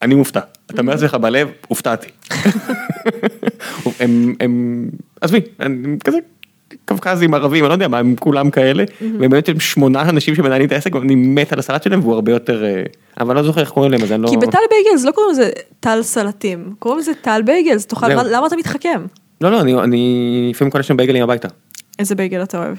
אני 0.02 0.14
מופתע. 0.14 0.40
אתה 0.66 0.80
אומר 0.80 0.92
לעצמך 0.92 1.14
בלב, 1.14 1.48
הופתעתי. 1.68 2.08
הם, 4.00 4.34
הם, 4.40 4.88
עזבי, 5.20 5.40
הם 5.58 5.96
כזה 6.04 6.18
קווקזים 6.84 7.34
ערבים, 7.34 7.64
אני 7.64 7.68
לא 7.68 7.74
יודע 7.74 7.88
מה, 7.88 7.98
הם 7.98 8.14
כולם 8.20 8.50
כאלה, 8.50 8.84
ובאמת 9.02 9.48
הם 9.48 9.60
שמונה 9.60 10.02
אנשים 10.02 10.34
שמנהלים 10.34 10.66
את 10.66 10.72
העסק, 10.72 10.94
ואני 10.94 11.14
מת 11.14 11.52
על 11.52 11.58
הסלט 11.58 11.82
שלהם 11.82 12.00
והוא 12.00 12.14
הרבה 12.14 12.32
יותר, 12.32 12.64
אה, 12.64 12.82
אבל 13.20 13.36
לא 13.36 13.42
זוכר 13.42 13.60
איך 13.60 13.70
קוראים 13.70 13.92
להם, 13.92 14.02
אז 14.02 14.12
אני 14.12 14.22
לא... 14.22 14.28
כי 14.28 14.36
בטל 14.36 14.58
בייגלס 14.70 15.04
לא 15.04 15.10
קוראים 15.10 15.32
לזה 15.32 15.50
טל 15.80 16.02
סלטים, 16.02 16.74
קוראים 16.78 17.00
לזה 17.00 17.12
טל 17.14 17.42
בייגלס, 17.42 17.86
תאכל, 17.86 18.06
למה 18.08 18.46
אתה 18.46 18.56
מתחכם? 18.56 19.06
לא, 19.40 19.50
לא, 19.50 19.60
אני, 19.60 19.74
אני 19.74 20.48
לפעמים 20.50 20.70
קונה 20.70 20.82
שם 20.84 20.96
בייגלים 20.96 21.22
הביתה. 21.22 21.48
איזה 21.98 22.14
בייגל 22.14 22.42
אתה 22.42 22.58
אוהב? 22.58 22.76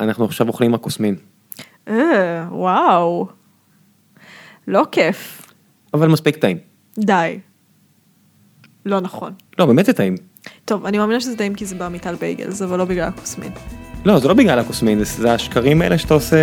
אנחנו 0.00 0.24
עכשיו 0.24 0.48
אוכלים 0.48 0.74
הכוסמין, 0.74 1.16
אה, 1.88 2.44
וואו. 2.50 3.26
לא 4.68 4.82
כיף. 4.92 5.39
אבל 5.94 6.08
מספיק 6.08 6.36
טעים. 6.36 6.58
די. 6.98 7.38
לא 8.86 9.00
נכון. 9.00 9.32
לא, 9.58 9.66
באמת 9.66 9.86
זה 9.86 9.92
טעים. 9.92 10.14
טוב, 10.64 10.86
אני 10.86 10.98
מאמינה 10.98 11.20
שזה 11.20 11.36
טעים 11.36 11.54
כי 11.54 11.66
זה 11.66 11.74
בא 11.74 11.88
מטל 11.88 12.14
בייגלס, 12.14 12.62
אבל 12.62 12.78
לא 12.78 12.84
בגלל 12.84 13.08
הקוסמין. 13.08 13.52
לא, 14.04 14.18
זה 14.18 14.28
לא 14.28 14.34
בגלל 14.34 14.58
הקוסמין, 14.58 14.98
זה, 14.98 15.04
זה 15.04 15.32
השקרים 15.32 15.82
האלה 15.82 15.98
שאתה 15.98 16.14
עושה, 16.14 16.36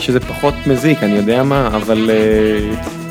שזה 0.00 0.20
פחות 0.20 0.54
מזיק, 0.66 1.02
אני 1.02 1.16
יודע 1.16 1.42
מה, 1.42 1.66
אבל 1.66 2.10
אה, 2.10 3.05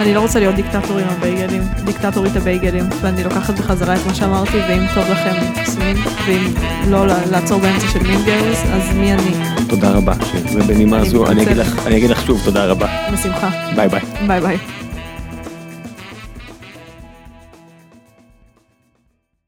אני 0.00 0.14
לא 0.14 0.20
רוצה 0.20 0.38
להיות 0.38 0.54
דיקטטור 0.54 0.98
עם 0.98 1.06
הבייגלים, 1.08 1.62
דיקטטורית 1.84 2.36
הבייגלים, 2.36 2.84
ואני 3.00 3.24
לוקחת 3.24 3.58
בחזרה 3.58 3.94
את 3.94 4.06
מה 4.06 4.14
שאמרתי, 4.14 4.58
ואם 4.68 4.86
טוב 4.94 5.04
לכם 5.10 5.34
קוסמין, 5.64 5.96
ואם 6.26 6.52
לא 6.90 7.06
לעצור 7.06 7.60
באמצע 7.60 7.86
של 7.88 8.02
מינגרס, 8.02 8.62
אז 8.72 8.96
מי 8.96 9.12
אני? 9.12 9.32
תודה 9.68 9.90
רבה, 9.90 10.12
ובנימה 10.52 11.04
זו 11.04 11.26
אני 11.26 11.42
אגיד 11.42 11.52
מתנצלת. 11.58 11.66
לך, 11.78 11.86
אני 11.86 11.96
אגיד 11.96 12.10
לך 12.10 12.26
שוב 12.26 12.40
תודה 12.44 12.66
רבה, 12.66 12.86
בשמחה. 13.12 13.50
ביי 13.76 13.88
ביי. 13.88 14.00
ביי 14.26 14.40
ביי. 14.40 14.85